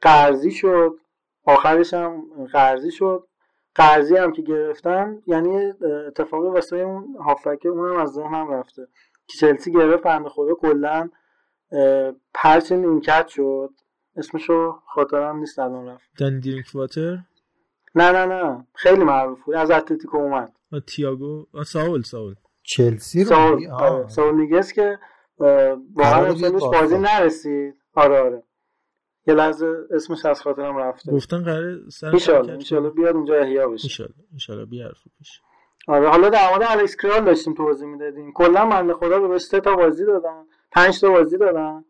قرضی 0.00 0.50
شد. 0.50 0.98
آخرش 1.44 1.94
هم 1.94 2.22
قرضی 2.52 2.90
شد. 2.90 3.28
قرضی 3.74 4.16
هم 4.16 4.32
که 4.32 4.42
گرفتن 4.42 5.22
یعنی 5.26 5.72
اتفاقی 6.06 6.48
واسه 6.48 6.76
اون 6.76 7.16
هافکه 7.16 7.68
اونم 7.68 7.96
از 7.96 8.12
ذهنم 8.12 8.50
رفته. 8.50 8.88
که 9.26 9.38
چلسی 9.38 9.72
گرفت 9.72 10.02
بنده 10.02 10.28
خدا 10.28 10.54
کلا 10.54 11.10
پرچ 12.34 12.72
نیمکت 12.72 13.28
شد. 13.28 13.70
اسمشو 14.16 14.72
خاطرم 14.86 15.38
نیست 15.38 15.58
الان 15.58 15.88
رفت. 15.88 16.10
دن 16.18 16.40
دیرینک 16.40 16.66
واتر 16.74 17.18
نه 17.94 18.12
نه 18.12 18.26
نه. 18.26 18.66
خیلی 18.74 19.04
معروف 19.04 19.42
بود. 19.44 19.54
از 19.54 19.70
اتلتیکو 19.70 20.16
اومد. 20.16 20.52
تییاگو؟ 20.86 21.46
ساول 21.66 22.02
ساول. 22.02 22.34
چلسی 22.62 23.24
رو 23.24 23.28
ساول, 23.28 23.70
آره. 23.70 24.08
ساول 24.08 24.34
نیگس 24.34 24.72
که 24.72 24.98
واقعا 25.38 26.26
امسالش 26.26 26.62
بازی 26.62 26.98
نرسید. 26.98 27.74
آره 27.94 28.18
آره. 28.18 28.42
یه 29.26 29.34
لحظه 29.34 29.86
اسمش 29.90 30.26
از 30.26 30.42
خاطرم 30.42 30.76
رفته. 30.76 31.12
گفتن 31.12 31.42
قراره 31.44 31.78
سر 31.90 32.10
ایشالا 32.10 32.90
بیاد 32.90 33.16
اونجا 33.16 33.34
احیا 33.34 33.68
بشه. 33.68 33.84
ایشالا 33.84 34.14
ایشالا 34.32 34.64
بیار 34.64 34.94
بشه 35.20 35.40
آره 35.88 36.08
حالا 36.08 36.28
در 36.28 36.50
مورد 36.50 36.62
الکس 36.70 36.96
کرال 36.96 37.24
داشتیم 37.24 37.54
توضیح 37.54 37.88
می‌دادیم. 37.88 38.32
کلا 38.32 38.64
من 38.64 38.92
خدا 38.92 39.20
به 39.20 39.38
سه 39.38 39.60
تا 39.60 39.76
بازی 39.76 40.04
دادن. 40.04 40.44
پنج 40.72 41.00
تا 41.00 41.10
بازی 41.10 41.38
دادن 41.38 41.84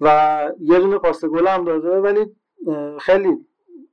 و 0.00 0.52
یه 0.60 0.78
دونه 0.78 0.98
پاس 0.98 1.24
گل 1.24 1.46
هم 1.46 1.64
داده 1.64 2.00
ولی 2.00 2.26
خیلی 3.00 3.36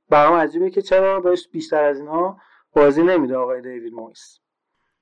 برام 0.08 0.34
عجیبه 0.34 0.70
که 0.70 0.82
چرا 0.82 1.20
بهش 1.20 1.48
بیشتر 1.48 1.84
از 1.84 1.98
اینا 2.00 2.36
بازی 2.72 3.02
نمیده 3.02 3.36
آقای 3.36 3.60
دیوید 3.60 3.92
مویس. 3.92 4.38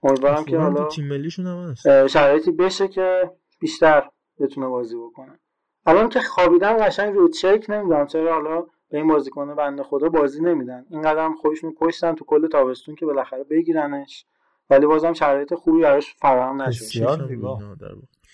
امیدوارم 0.03 0.45
که 0.45 0.59
حالا 0.59 0.89
تیم 0.89 1.09
ملیشون 1.09 1.47
هم 1.47 1.71
هست. 1.71 2.07
شرایطی 2.07 2.53
بشه 2.53 2.89
که 2.89 3.31
بیشتر 3.61 4.11
بتونه 4.41 4.69
بازی 4.69 4.97
بکنه. 4.97 5.41
الان 5.87 6.09
که 6.09 6.21
خوابیدن 6.21 6.87
قشنگ 6.87 7.15
رو 7.15 7.29
چک 7.29 7.67
نمی‌دونم 7.69 8.07
چرا 8.07 8.35
حالا 8.35 8.61
به 8.91 8.99
این 8.99 9.09
بازیکن 9.09 9.55
بنده 9.55 9.83
خدا 9.83 10.09
بازی 10.09 10.43
نمیدن. 10.43 10.87
این 10.91 11.03
قدم 11.03 11.35
خودشون 11.35 11.75
کشتن 11.81 12.15
تو 12.15 12.25
کل 12.25 12.49
تابستون 12.49 12.95
که 12.95 13.07
بالاخره 13.07 13.45
بگیرنش. 13.45 14.27
ولی 14.71 14.87
بازم 14.87 15.13
شرایط 15.13 15.55
خوبی 15.55 15.83
براش 15.83 16.15
فراهم 16.19 16.63
نشد. 16.63 16.85
بسیار 16.85 17.77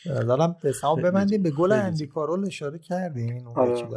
دارم 0.05 0.57
قسمو 0.63 0.97
ببندیم. 0.97 1.43
به 1.43 1.51
گل 1.51 1.73
اندی 1.73 2.07
کارول 2.07 2.47
اشاره 2.47 2.79
کردین. 2.79 3.47
اون 3.47 3.57
آره. 3.57 3.89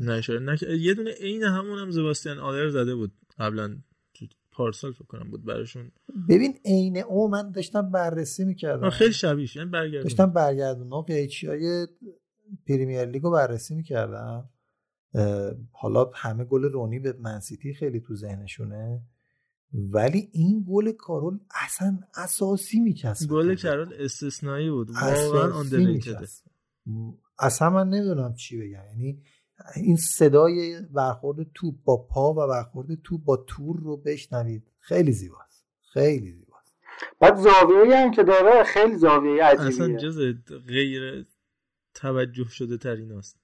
نه؟ 0.00 0.12
اشاره 0.12 0.40
نک... 0.40 0.62
یه 0.62 0.94
دونه 0.94 1.10
عین 1.10 1.42
همون 1.42 1.78
هم 1.78 1.90
زباستیان 1.90 2.38
آلر 2.38 2.68
زده 2.68 2.94
بود. 2.94 3.12
قبلا 3.38 3.76
پارسال 4.52 4.92
فکر 4.92 5.04
کنم 5.04 5.30
بود 5.30 5.44
براشون. 5.44 5.92
ببین 6.28 6.54
عین 6.64 6.98
او 6.98 7.28
من 7.28 7.50
داشتم 7.50 7.90
بررسی 7.90 8.44
می‌کردم. 8.44 8.90
خیلی 8.90 9.12
شبیه 9.12 9.56
یعنی 9.56 9.70
برگردون. 9.70 10.02
داشتم 10.02 10.26
برگردون. 10.26 10.92
و 10.92 11.00
قیچی 11.00 11.46
های 11.46 11.86
پریمیر 12.68 13.04
لیگ 13.04 13.22
رو 13.22 13.30
بررسی 13.30 13.74
می‌کردم. 13.74 14.48
حالا 15.72 16.10
همه 16.14 16.44
گل 16.44 16.64
رونی 16.64 16.98
به 16.98 17.12
منسیتی 17.20 17.74
خیلی 17.74 18.00
تو 18.00 18.14
ذهنشونه. 18.14 19.02
ولی 19.76 20.28
این 20.32 20.64
گل 20.68 20.92
کارول 20.92 21.38
اصلا 21.64 21.98
اساسی 22.14 22.80
میچسبه 22.80 23.34
گل 23.34 23.54
کارول 23.54 23.94
استثنایی 23.98 24.70
بود. 24.70 24.90
واقعا 24.90 25.62
اصلا 27.38 27.70
من 27.70 27.88
نمی‌دونم 27.88 28.34
چی 28.34 28.58
بگم. 28.58 28.68
یعنی 28.68 29.22
این 29.76 29.96
صدای 29.96 30.80
برخورد 30.80 31.46
توپ 31.54 31.74
با 31.84 31.96
پا 31.96 32.32
و 32.32 32.48
برخورد 32.48 33.02
توپ 33.04 33.24
با 33.24 33.36
تور 33.36 33.80
رو 33.80 33.96
بشنوید. 33.96 34.70
خیلی 34.78 35.12
زیباست. 35.12 35.66
خیلی 35.92 36.32
زیباست. 36.32 36.74
بعد 37.20 37.36
زاویه 37.36 37.96
هم 37.96 38.10
که 38.10 38.22
داره 38.22 38.64
خیلی 38.64 38.96
زاویه 38.96 39.44
عجیبیه. 39.44 39.66
اصلا 39.66 39.96
جز 39.96 40.18
غیر 40.66 41.26
توجه 41.94 42.48
شده 42.48 42.76
تریناست 42.76 43.38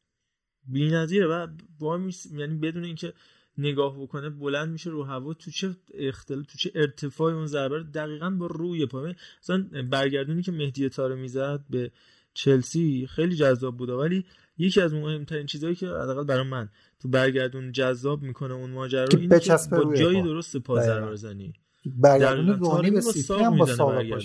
بی‌نظیره 0.64 1.26
و 1.26 1.46
با 1.78 2.00
یعنی 2.30 2.58
بدون 2.58 2.84
اینکه 2.84 3.12
نگاه 3.58 4.02
بکنه 4.02 4.30
بلند 4.30 4.68
میشه 4.68 4.90
رو 4.90 5.04
هوا 5.04 5.34
تو 5.34 5.50
چه 5.50 5.76
اختلاف 5.94 6.46
تو 6.46 6.58
چه 6.58 6.72
ارتفاع 6.74 7.34
اون 7.34 7.46
ضربه 7.46 7.82
دقیقا 7.82 8.30
با 8.30 8.46
روی 8.46 8.86
پا 8.86 9.12
مثلا 9.42 9.64
برگردونی 9.90 10.42
که 10.42 10.52
مهدی 10.52 10.88
تاره 10.88 11.14
می‌زد 11.14 11.64
به 11.70 11.90
چلسی 12.34 13.06
خیلی 13.10 13.36
جذاب 13.36 13.76
بوده 13.76 13.92
ولی 13.92 14.24
یکی 14.58 14.80
از 14.80 14.94
مهمترین 14.94 15.46
چیزهایی 15.46 15.76
که 15.76 15.86
حداقل 15.86 16.24
برای 16.24 16.48
من 16.48 16.68
تو 17.00 17.08
برگردون 17.08 17.72
جذاب 17.72 18.22
می‌کنه 18.22 18.54
اون 18.54 18.70
ماجرا 18.70 19.04
رو 19.04 19.18
اینه 19.18 19.40
که 19.40 19.56
با 19.70 19.94
جایی 19.94 20.22
درست 20.22 20.56
پا 20.56 20.80
ضربه 20.80 21.10
بزنی. 21.10 21.52
برگردون 21.86 22.58
رونی 22.58 22.90
به 22.90 23.00
سیتی 23.00 23.34
هم 23.34 23.56
با 23.58 23.66
ساقه 23.66 24.18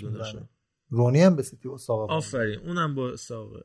رونی 0.89 1.21
هم 1.21 1.35
به 1.35 1.43
سیتی 1.43 1.69
با 1.69 1.77
ساقه 1.77 2.13
آفرین 2.13 2.59
اونم 2.59 2.95
با 2.95 3.15
ساقه 3.15 3.63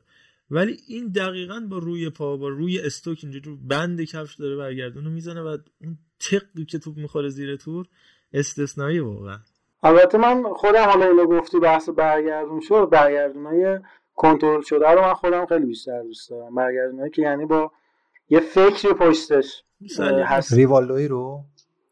ولی 0.53 0.77
این 0.87 1.07
دقیقا 1.07 1.67
با 1.69 1.77
روی 1.77 2.09
پا 2.09 2.37
با 2.37 2.47
روی 2.47 2.79
استوک 2.79 3.19
اینجوری 3.23 3.59
بند 3.69 4.01
کفش 4.01 4.35
داره 4.35 4.55
برگردون 4.55 5.07
می‌زنه 5.07 5.41
و 5.41 5.57
اون 5.81 5.97
تقی 6.19 6.65
که 6.65 6.79
توپ 6.79 6.97
می‌خوره 6.97 7.29
زیر 7.29 7.55
تور 7.55 7.85
استثنایی 8.33 8.99
واقعا. 8.99 9.37
البته 9.83 10.17
من 10.17 10.43
خودم 10.43 10.83
حالا 10.83 11.05
اینو 11.05 11.25
گفتی 11.25 11.59
بحث 11.59 11.89
برگردون 11.89 12.59
شد 12.59 12.89
های 12.93 13.79
کنترل 14.15 14.61
شده 14.61 14.91
رو 14.91 15.01
من 15.01 15.13
خودم 15.13 15.45
خیلی 15.45 15.65
بیشتر 15.65 16.03
دوست 16.03 16.29
دارم. 16.29 16.55
برگردونایی 16.55 17.11
که 17.11 17.21
یعنی 17.21 17.45
با 17.45 17.71
یه 18.29 18.39
فکری 18.39 18.93
پشتش 18.93 19.63
هست. 20.25 20.53
ریوالدوی 20.53 21.07
رو؟ 21.07 21.43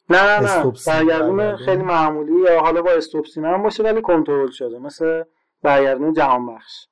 نه 0.09 0.39
نه 0.39 0.63
نه. 0.63 0.71
برگردون 0.87 1.55
خیلی 1.55 1.83
معمولی 1.83 2.41
یا 2.41 2.61
حالا 2.61 2.81
با 2.81 2.91
استوپسین 2.91 3.45
هم 3.45 3.63
باشه 3.63 3.83
ولی 3.83 4.01
کنترل 4.01 4.51
شده. 4.51 4.79
مثل 4.79 5.23
برگردون 5.61 6.13
جهان 6.13 6.45
بخش 6.45 6.87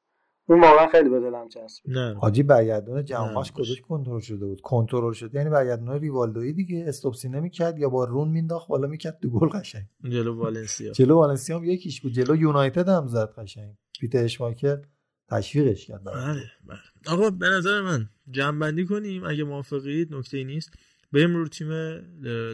اون 0.49 0.61
واقعا 0.61 0.87
خیلی 0.87 1.09
به 1.09 1.19
دلم 1.19 1.49
چسبید. 1.49 1.97
نه. 1.97 2.13
حاجی 2.13 2.43
برگردون 2.43 3.05
جهانبخش 3.05 3.51
کجاش 3.51 3.81
کنترل 3.81 4.19
شده 4.19 4.45
بود؟ 4.45 4.61
کنترل 4.61 5.13
شده 5.13 5.37
یعنی 5.37 5.49
برگردون 5.49 5.99
ریوالدوی 5.99 6.53
دیگه 6.53 6.85
استوپسی 6.87 7.29
نمی‌کرد 7.29 7.79
یا 7.79 7.89
با 7.89 8.05
رون 8.05 8.27
مینداخت 8.27 8.67
بالا 8.67 8.87
می‌کرد 8.87 9.19
تو 9.21 9.29
گل 9.29 9.47
قشنگ. 9.47 9.83
جلو 10.03 10.35
والنسیا. 10.35 10.91
جلو 10.91 11.15
والنسیا 11.15 11.57
هم 11.57 11.63
یکیش 11.63 12.01
بود. 12.01 12.11
جلو 12.11 12.35
یونایتد 12.35 12.89
هم 12.89 13.07
زد 13.07 13.33
قشنگ. 13.37 13.75
پیتر 13.99 14.23
اشماکر 14.23 14.81
تشویقش 15.29 15.85
کرد 15.85 16.03
بله 16.03 16.43
بله. 16.67 16.79
آقا 17.07 17.29
به 17.29 17.49
نظر 17.49 17.81
من 17.81 18.09
جمع 18.31 18.59
بندی 18.59 18.85
کنیم. 18.85 19.23
اگه 19.23 19.43
موافقید 19.43 20.15
نکته 20.15 20.43
نیست. 20.43 20.69
بریم 21.13 21.35
رو 21.35 21.47
تیم 21.47 21.69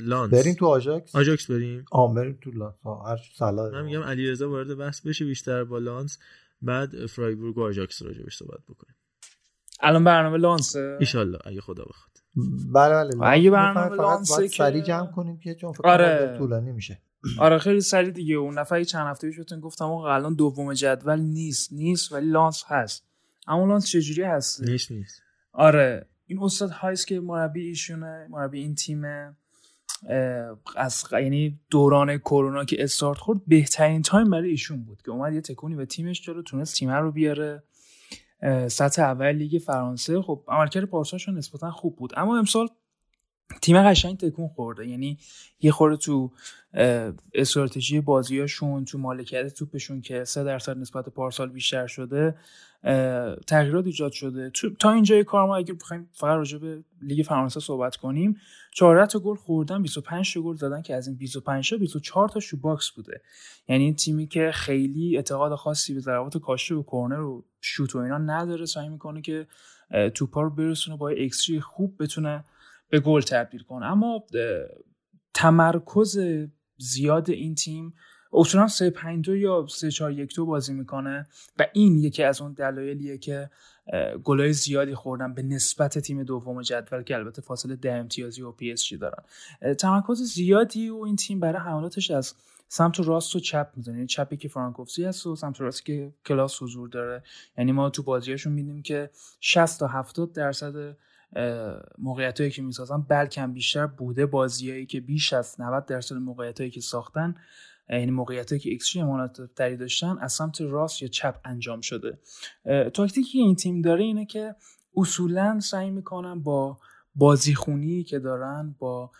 لانس. 0.02 0.34
بریم 0.34 0.54
تو 0.54 0.66
آژاکس؟ 0.66 1.16
آژاکس 1.16 1.52
بریم. 1.52 1.86
آ 1.92 2.08
بریم 2.08 2.38
تو 2.42 2.52
لانس. 2.52 2.76
هر 2.86 3.18
صلاح 3.36 3.72
من 3.72 3.86
میگم 3.86 4.02
علیرضا 4.02 4.50
وارد 4.50 4.78
بحث 4.78 5.02
بشه 5.02 5.26
بیشتر 5.26 5.64
با 5.64 5.78
لانس. 5.78 6.20
بعد 6.66 7.06
فرایبورگ 7.06 7.58
و 7.58 7.64
آژاکس 7.64 8.02
راجبش 8.02 8.38
صحبت 8.38 8.60
بکنیم. 8.70 8.96
الان 9.82 10.04
برنامه 10.04 10.38
لانس 10.38 10.76
ان 10.76 11.38
اگه 11.46 11.62
خدا 11.62 11.84
بخواد. 11.84 12.16
بله 12.74 13.10
بله. 13.10 13.28
اگه 13.28 13.52
برنامه 13.52 13.96
لانس 13.96 14.40
که 14.40 14.48
سریع 14.48 14.84
جمع 14.84 15.12
کنیم 15.12 15.38
که 15.38 15.56
چون 15.56 15.72
فکر 15.72 15.88
آره. 15.88 16.38
طولانی 16.38 16.72
میشه. 16.72 17.02
آره 17.40 17.58
خیلی 17.58 17.82
سریع 17.82 18.12
دیگه. 18.12 18.36
اون 18.36 18.60
نفر 18.60 18.84
چند 18.84 19.08
هفته 19.08 19.28
پیش 19.28 19.38
بهتون 19.38 19.60
گفتم 19.60 19.86
آقا 19.86 20.14
الان 20.16 20.36
دوم 20.36 20.74
جدول 20.74 21.20
نیست. 21.20 21.74
نیست 21.74 22.12
ولی 22.12 22.30
لانس 22.30 22.64
هست. 22.68 23.06
اما 23.48 23.66
لانس 23.66 23.90
چجوری 23.90 24.24
هست؟ 24.24 24.64
نیست 24.64 24.92
نیست. 24.92 25.22
آره. 25.52 26.08
این 26.28 26.44
استاد 26.44 26.70
هایس 26.70 27.06
که 27.06 27.20
مربی 27.20 27.68
ایشونه 27.68 28.28
مربی 28.30 28.60
این 28.60 28.76
تیم 28.76 29.02
از 30.76 31.04
یعنی 31.12 31.60
دوران 31.70 32.18
کرونا 32.18 32.66
که 32.66 32.84
استارت 32.84 33.18
خورد 33.18 33.42
بهترین 33.48 34.02
تایم 34.02 34.30
برای 34.30 34.50
ایشون 34.50 34.84
بود 34.84 35.02
که 35.02 35.12
اومد 35.12 35.34
یه 35.34 35.42
تکونی 35.42 35.76
به 35.76 35.86
تیمش 35.86 36.20
داد 36.20 36.34
و 36.34 36.42
تونست 36.42 36.76
تیم 36.76 36.92
رو 36.92 37.12
بیاره. 37.12 37.64
سطح 38.68 39.02
اول 39.02 39.32
لیگ 39.32 39.62
فرانسه. 39.62 40.22
خب 40.22 40.44
عملکرد 40.48 40.86
پارسالشون 40.86 41.38
نسبتا 41.38 41.72
خوب 41.72 41.96
بود. 41.96 42.14
اما 42.18 42.38
امسال 42.38 42.68
تیم 43.62 43.90
قشنگ 43.90 44.18
تکون 44.18 44.48
خورده. 44.48 44.88
یعنی 44.88 45.18
یه 45.60 45.72
خورده 45.72 45.98
تو 45.98 46.32
استراتژی 47.34 48.02
بازیاشون 48.02 48.86
تو 48.86 48.98
مالکیت 48.98 49.54
توپشون 49.54 50.02
که 50.02 50.24
سه 50.24 50.44
درصد 50.44 50.78
نسبت 50.78 51.10
پارسال 51.10 51.50
بیشتر 51.50 51.88
شده 51.88 52.36
تغییرات 53.48 53.86
ایجاد 53.86 54.12
شده. 54.12 54.52
تا 54.80 54.92
اینجای 54.92 55.24
کار 55.24 55.48
ما 55.48 55.56
اگر 55.56 55.74
بخوایم 55.74 56.10
فقط 56.14 56.38
راجع 56.38 56.58
به 56.58 56.84
لیگ 57.02 57.26
فرانسه 57.26 57.60
صحبت 57.60 57.96
کنیم 57.96 58.38
14 58.72 59.06
تا 59.06 59.20
گل 59.20 59.36
خوردن 59.36 59.82
25 59.82 60.34
تا 60.34 60.42
گل 60.42 60.56
زدن 60.56 60.82
که 60.82 60.96
از 60.96 61.08
این 61.08 61.18
25 61.18 61.70
تا 61.70 61.78
24 61.78 62.30
تا 62.30 62.40
شو 62.40 62.58
باکس 62.58 62.92
بوده. 62.92 63.22
یعنی 63.68 63.94
تیمی 63.94 64.28
که 64.28 64.52
خیلی 64.54 65.16
اعتقاد 65.16 65.56
خاصی 65.56 65.94
به 65.94 66.00
ضربات 66.00 66.38
کاشته 66.38 66.76
و 66.76 66.84
کرنر 66.84 67.22
و 67.22 67.46
شوت 67.62 67.96
و 67.96 68.00
اینا 68.00 68.18
نداره 68.18 68.66
سعی 68.66 68.90
می‌کنه 68.90 69.22
که 69.22 69.48
توپا 70.14 70.42
رو 70.42 70.50
برسونه 70.50 70.98
با 70.98 71.10
ایکس 71.10 71.46
خوب 71.62 72.04
بتونه 72.04 72.44
به 72.90 73.00
گل 73.00 73.22
تبدیل 73.22 73.62
کنه. 73.62 73.86
اما 73.86 74.24
تمرکز 75.34 76.20
زیاد 76.78 77.30
این 77.30 77.56
تیم 77.56 77.94
اصولا 78.36 78.68
3 78.68 78.90
5 78.90 79.26
2 79.26 79.36
یا 79.36 79.66
3 79.70 79.92
4 79.92 80.12
1 80.12 80.36
2 80.36 80.46
بازی 80.46 80.74
می‌کنه 80.74 81.28
و 81.60 81.68
این 81.74 81.96
یکی 81.96 82.24
از 82.24 82.42
اون 82.42 82.54
دلایلیه 82.54 83.18
که 83.18 83.50
گلای 84.24 84.54
زیادی 84.54 84.96
خوردن 84.96 85.34
به 85.34 85.44
نسبت 85.44 86.00
تیم 86.00 86.24
دوم 86.24 86.62
جدول 86.62 87.04
که 87.04 87.16
البته 87.16 87.42
فاصله 87.42 87.76
ده 87.76 87.94
امتیازی 87.94 88.42
با 88.42 88.52
پی 88.52 88.72
اس 88.72 88.84
جی 88.84 88.98
دارن. 88.98 89.24
تمرکز 89.80 90.22
زیادی 90.22 90.90
رو 90.90 90.98
این 90.98 91.16
تیم 91.16 91.40
برای 91.40 91.60
حملاتش 91.60 92.12
از 92.12 92.34
سمت 92.68 93.00
راست 93.00 93.36
و 93.36 93.40
چپ 93.40 93.72
می‌زنه. 93.76 93.96
یعنی 93.96 94.08
چپی 94.08 94.38
که 94.38 94.48
فرانکوفسکی 94.48 95.06
هست 95.06 95.28
و 95.28 95.36
سمت 95.36 95.62
راستی 95.62 95.84
که 95.84 96.14
کلاس 96.26 96.64
حضور 96.64 96.90
داره. 96.90 97.24
یعنی 97.58 97.72
ما 97.72 97.90
تو 97.90 98.04
بازیاشون 98.04 98.54
می‌دیدیم 98.54 98.82
که 98.82 99.10
60 99.40 99.80
تا 99.80 99.88
70 99.88 100.34
درصد 100.34 100.98
موقعیت 101.98 102.40
هایی 102.40 102.52
که 102.52 102.62
می‌سازن 102.62 103.02
بلکه 103.02 103.48
بیشتر 103.48 103.88
بوده 103.88 104.26
بازیایی 104.26 104.86
که 104.86 105.02
بیش 105.02 105.34
از 105.34 105.62
90 105.62 105.86
درصد 105.86 106.16
موقعیت 106.16 106.60
هایی 106.60 106.72
که 106.72 106.82
ساختن 106.82 107.36
یعنی 107.90 108.12
موقعیت 108.12 108.60
که 108.60 108.70
ایکس 108.70 108.94
تری 109.56 109.78
داشتن 109.78 110.18
از 110.22 110.34
سمت 110.34 110.62
راست 110.62 111.02
یا 111.02 111.08
چپ 111.08 111.40
انجام 111.46 111.82
شده. 111.82 112.20
تاکتیکی 112.94 113.32
که 113.32 113.38
این 113.38 113.56
تیم 113.56 113.82
داره 113.82 114.04
اینه 114.04 114.26
که 114.26 114.56
اصولا 114.98 115.60
سعی 115.60 115.90
می‌کنن 115.90 116.44
با 116.44 116.78
بازیخونی 117.16 118.04
که 118.04 118.20
دارن 118.20 118.76
با 118.80 119.12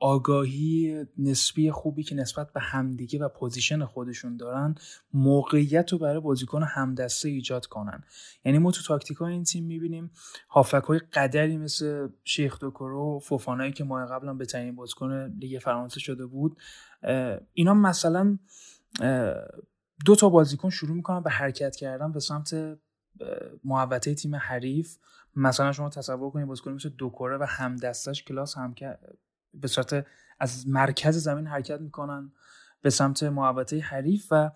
آگاهی 0.00 1.04
نسبی 1.18 1.70
خوبی 1.70 2.02
که 2.02 2.14
نسبت 2.14 2.52
به 2.52 2.60
همدیگه 2.60 3.18
و 3.18 3.28
پوزیشن 3.28 3.84
خودشون 3.84 4.36
دارن 4.36 4.74
موقعیت 5.14 5.92
رو 5.92 5.98
برای 5.98 6.20
بازیکن 6.20 6.62
همدسته 6.62 7.28
ایجاد 7.28 7.66
کنن. 7.66 8.04
یعنی 8.44 8.58
ما 8.58 8.70
تو 8.70 8.82
تاکتیک 8.82 9.16
های 9.16 9.32
این 9.32 9.44
تیم 9.44 9.64
می‌بینیم 9.64 10.10
هافک 10.50 10.82
های 10.84 10.98
قدری 10.98 11.56
مثل 11.56 12.08
شیخ 12.24 12.58
دوکورو 12.58 13.16
و 13.16 13.18
فوفانایی 13.18 13.72
که 13.72 13.84
ماه 13.84 14.06
قبلا 14.06 14.34
به 14.34 14.44
تعیین 14.46 14.76
بازیکن 14.76 15.26
لیگ 15.26 15.58
فرانسه 15.58 16.00
شده 16.00 16.26
بود 16.26 16.56
اینا 17.52 17.74
مثلا 17.74 18.38
دو 20.06 20.16
تا 20.18 20.28
بازیکن 20.28 20.70
شروع 20.70 20.96
می‌کنن 20.96 21.20
به 21.20 21.30
حرکت 21.30 21.76
کردن 21.76 22.12
به 22.12 22.20
سمت 22.20 22.78
محوطه 23.64 24.14
تیم 24.14 24.34
حریف. 24.34 24.96
مثلا 25.36 25.72
شما 25.72 25.88
تصور 25.88 26.30
کنید 26.30 26.46
بازیکن 26.46 26.72
مثل 26.72 26.88
دوکوره 26.88 27.36
و 27.36 27.46
همدستش 27.48 28.24
کلاس 28.24 28.58
هم 28.58 28.74
به 29.54 29.68
صورت 29.68 30.06
از 30.40 30.68
مرکز 30.68 31.16
زمین 31.16 31.46
حرکت 31.46 31.80
می‌کنن 31.80 32.32
به 32.82 32.90
سمت 32.90 33.22
محوطه 33.22 33.78
حریف 33.78 34.26
و 34.30 34.50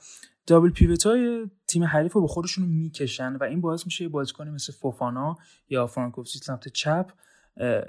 دابل 0.46 0.70
پیوت 0.70 1.06
های 1.06 1.50
تیم 1.66 1.84
حریف 1.84 2.12
رو 2.12 2.20
به 2.20 2.28
خودشون 2.28 2.64
می‌کشن 2.68 3.36
و 3.36 3.44
این 3.44 3.60
باعث 3.60 3.86
میشه 3.86 4.04
یه 4.04 4.08
بازیکنی 4.08 4.50
مثل 4.50 4.72
فوفانا 4.72 5.36
یا 5.68 5.86
فرانکوفسی 5.86 6.38
سمت 6.38 6.68
چپ 6.68 7.10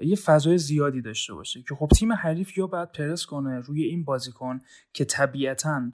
یه 0.01 0.15
فضای 0.25 0.57
زیادی 0.57 1.01
داشته 1.01 1.33
باشه 1.33 1.63
که 1.69 1.75
خب 1.75 1.87
تیم 1.95 2.13
حریف 2.13 2.57
یا 2.57 2.67
باید 2.67 2.91
پرس 2.91 3.25
کنه 3.25 3.59
روی 3.59 3.83
این 3.83 4.03
بازیکن 4.03 4.59
که 4.93 5.05
طبیعتا 5.05 5.91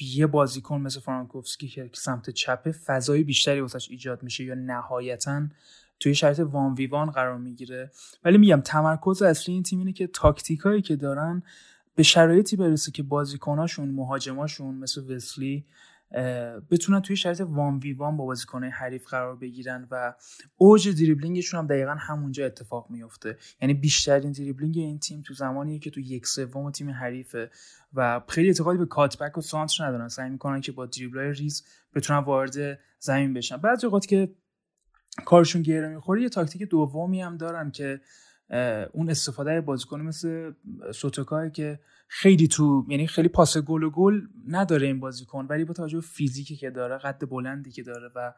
یه 0.00 0.26
بازیکن 0.26 0.80
مثل 0.80 1.00
فرانکوفسکی 1.00 1.68
که 1.68 1.90
سمت 1.94 2.30
چپه 2.30 2.72
فضای 2.72 3.24
بیشتری 3.24 3.60
واسش 3.60 3.90
ایجاد 3.90 4.22
میشه 4.22 4.44
یا 4.44 4.54
نهایتا 4.54 5.42
توی 6.04 6.14
شرایط 6.14 6.40
وان 6.40 6.74
وی 6.74 6.86
وان 6.86 7.10
قرار 7.10 7.38
می‌گیره. 7.38 7.90
ولی 8.24 8.38
میگم 8.38 8.60
تمرکز 8.60 9.22
اصلی 9.22 9.54
این 9.54 9.62
تیم 9.62 9.78
اینه 9.78 9.92
که 9.92 10.06
تاکتیکایی 10.06 10.82
که 10.82 10.96
دارن 10.96 11.42
به 11.94 12.02
شرایطی 12.02 12.56
برسه 12.56 12.92
که 12.92 13.02
بازیکناشون 13.02 13.90
مهاجماشون 13.90 14.74
مثل 14.74 15.14
وسلی 15.14 15.66
بتونن 16.70 17.00
توی 17.00 17.16
شرایط 17.16 17.40
وان 17.40 17.78
وی 17.78 17.92
وان 17.92 18.16
با 18.16 18.24
بازیکنهای 18.24 18.70
حریف 18.70 19.06
قرار 19.06 19.36
بگیرن 19.36 19.88
و 19.90 20.14
اوج 20.56 20.88
دریبلینگشون 20.88 21.60
هم 21.60 21.66
دقیقا 21.66 21.94
همونجا 21.98 22.46
اتفاق 22.46 22.90
میفته 22.90 23.38
یعنی 23.62 23.74
بیشترین 23.74 24.32
دریبلینگ 24.32 24.78
این 24.78 24.98
تیم 24.98 25.22
تو 25.22 25.34
زمانیه 25.34 25.78
که 25.78 25.90
تو 25.90 26.00
یک 26.00 26.26
سوم 26.26 26.70
تیم 26.70 26.90
حریفه 26.90 27.50
و 27.94 28.20
خیلی 28.28 28.48
اعتقادی 28.48 28.78
به 28.78 28.86
کاتبک 28.86 29.38
و 29.38 29.40
سانتر 29.40 29.84
ندارن. 29.84 30.08
سعی 30.08 30.30
می‌کنن 30.30 30.60
که 30.60 30.72
با 30.72 30.86
دریبلای 30.86 31.32
ریز 31.32 31.64
بتونن 31.94 32.18
وارد 32.18 32.78
زمین 32.98 33.34
بشن. 33.34 33.56
بعضی 33.56 33.86
اوقات 33.86 34.06
که 34.06 34.34
کارشون 35.24 35.62
گیره 35.62 35.88
می‌خوره. 35.88 36.22
یه 36.22 36.28
تاکتیک 36.28 36.62
دومی 36.62 37.22
هم 37.22 37.36
دارن 37.36 37.70
که 37.70 38.00
اون 38.92 39.10
استفاده 39.10 39.60
بازیکن 39.60 40.00
مثل 40.00 40.52
سوتوکای 40.94 41.50
که 41.50 41.80
خیلی 42.08 42.48
تو 42.48 42.86
یعنی 42.88 43.06
خیلی 43.06 43.28
پاس 43.28 43.58
گل 43.58 43.82
و 43.82 43.90
گل 43.90 44.20
نداره 44.48 44.86
این 44.86 45.00
بازیکن 45.00 45.46
ولی 45.50 45.64
با 45.64 45.74
توجه 45.74 46.00
فیزیکی 46.00 46.56
که 46.56 46.70
داره 46.70 46.98
قد 46.98 47.28
بلندی 47.30 47.70
که 47.70 47.82
داره 47.82 48.10
و 48.16 48.32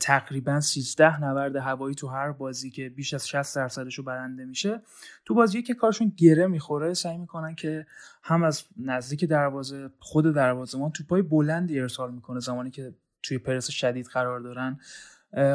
تقریبا 0.00 0.60
13 0.60 1.20
نورد 1.20 1.56
هوایی 1.56 1.94
تو 1.94 2.08
هر 2.08 2.32
بازی 2.32 2.70
که 2.70 2.88
بیش 2.88 3.14
از 3.14 3.28
60 3.28 3.56
درصدش 3.56 3.98
رو 3.98 4.04
برنده 4.04 4.44
میشه 4.44 4.82
تو 5.24 5.34
بازی 5.34 5.62
که 5.62 5.74
کارشون 5.74 6.12
گره 6.16 6.46
می‌خوره 6.46 6.94
سعی 6.94 7.18
می‌کنن 7.18 7.54
که 7.54 7.86
هم 8.22 8.42
از 8.42 8.64
نزدیک 8.76 9.24
دروازه 9.24 9.90
خود 9.98 10.34
دروازه 10.34 10.78
ما 10.78 10.90
توپای 10.90 11.22
بلندی 11.22 11.80
ارسال 11.80 12.14
می‌کنه 12.14 12.40
زمانی 12.40 12.70
که 12.70 12.94
توی 13.22 13.38
پرس 13.38 13.70
شدید 13.70 14.06
قرار 14.06 14.40
دارن. 14.40 14.80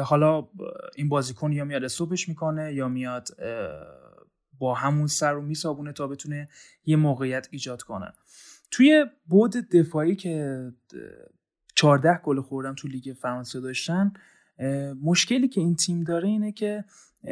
حالا 0.04 0.48
این 0.96 1.08
بازیکن 1.08 1.52
یا 1.52 1.64
میاد 1.64 1.84
استوپش 1.84 2.28
می‌کنه 2.28 2.74
یا 2.74 2.88
میاد 2.88 3.28
با 4.58 4.74
همون 4.74 5.06
سر 5.06 5.32
رو 5.32 5.42
میسابونه 5.42 5.92
تا 5.92 6.06
بتونه 6.06 6.48
یه 6.84 6.96
موقعیت 6.96 7.48
ایجاد 7.50 7.82
کنه. 7.82 8.12
توی 8.70 9.06
بود 9.26 9.50
دفاعی 9.50 10.16
که 10.16 10.64
14 11.74 12.20
گل 12.24 12.40
خوردم 12.40 12.74
تو 12.74 12.88
لیگ 12.88 13.16
فرانسه 13.20 13.60
داشتن 13.60 14.12
مشکلی 15.02 15.48
که 15.48 15.60
این 15.60 15.76
تیم 15.76 16.04
داره 16.04 16.28
اینه 16.28 16.52
که 16.52 16.84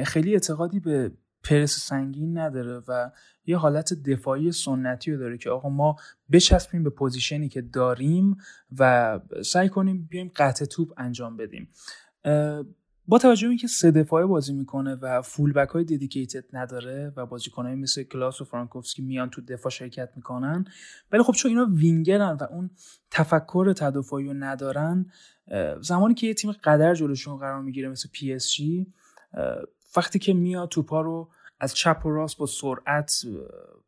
خیلی 0.05 0.33
اعتقادی 0.33 0.81
به 0.81 1.13
پرس 1.45 1.71
سنگین 1.71 2.39
نداره 2.39 2.83
و 2.89 3.11
یه 3.47 3.57
حالت 3.57 3.93
دفاعی 3.95 4.53
سنتی 4.53 5.13
رو 5.13 5.19
داره 5.19 5.39
که 5.39 5.51
آقا 5.51 5.69
ما 5.69 5.97
بچسبیم 6.33 6.83
به 6.83 6.91
پوزیشنی 6.91 7.49
که 7.49 7.63
داریم 7.63 8.37
و 8.79 9.21
سعی 9.45 9.69
کنیم 9.69 10.09
بیایم 10.11 10.31
قطع 10.37 10.65
توپ 10.65 10.93
انجام 10.97 11.37
بدیم. 11.37 11.69
با 13.09 13.19
توجه 13.19 13.47
به 13.47 13.49
اینکه 13.49 13.67
سه 13.67 13.91
دفاعه 13.91 14.27
بازی 14.27 14.53
می‌کنه 14.53 14.95
و 14.95 15.23
فول 15.23 15.53
بک 15.53 15.69
های 15.69 15.85
dedicated 15.85 16.45
نداره 16.53 17.13
و 17.17 17.27
بازیکنای 17.27 17.75
مثل 17.75 18.03
کلاس 18.03 18.41
و 18.41 18.45
فرانکوفسکی 18.45 19.03
میان 19.03 19.31
تو 19.31 19.41
دفاع 19.41 19.73
شرکت 19.73 20.09
می‌کنن 20.17 20.65
ولی 21.13 21.23
خب 21.23 21.33
چون 21.33 21.49
اینا 21.51 21.69
وینگرن 21.75 22.37
و 22.41 22.45
اون 22.51 22.71
تفکر 23.11 23.73
تدافعی 23.73 24.25
رو 24.25 24.35
ندارن 24.35 25.07
زمانی 25.81 26.15
که 26.15 26.27
یه 26.27 26.35
تیم 26.35 26.53
قدر 26.53 26.95
جلوشون 26.95 27.37
قرار 27.37 27.63
می‌گیره 27.63 27.89
مثل 27.89 28.09
پی 28.13 28.33
اس 28.33 28.53
جی 28.53 28.87
وقتی 29.97 30.19
که 30.19 30.35
میاد 30.35 30.69
توپا 30.69 31.01
رو 31.01 31.29
از 31.61 31.75
چپ 31.75 32.03
و 32.07 32.11
راست 32.11 32.39
با 32.39 32.47
سرعت 32.47 33.27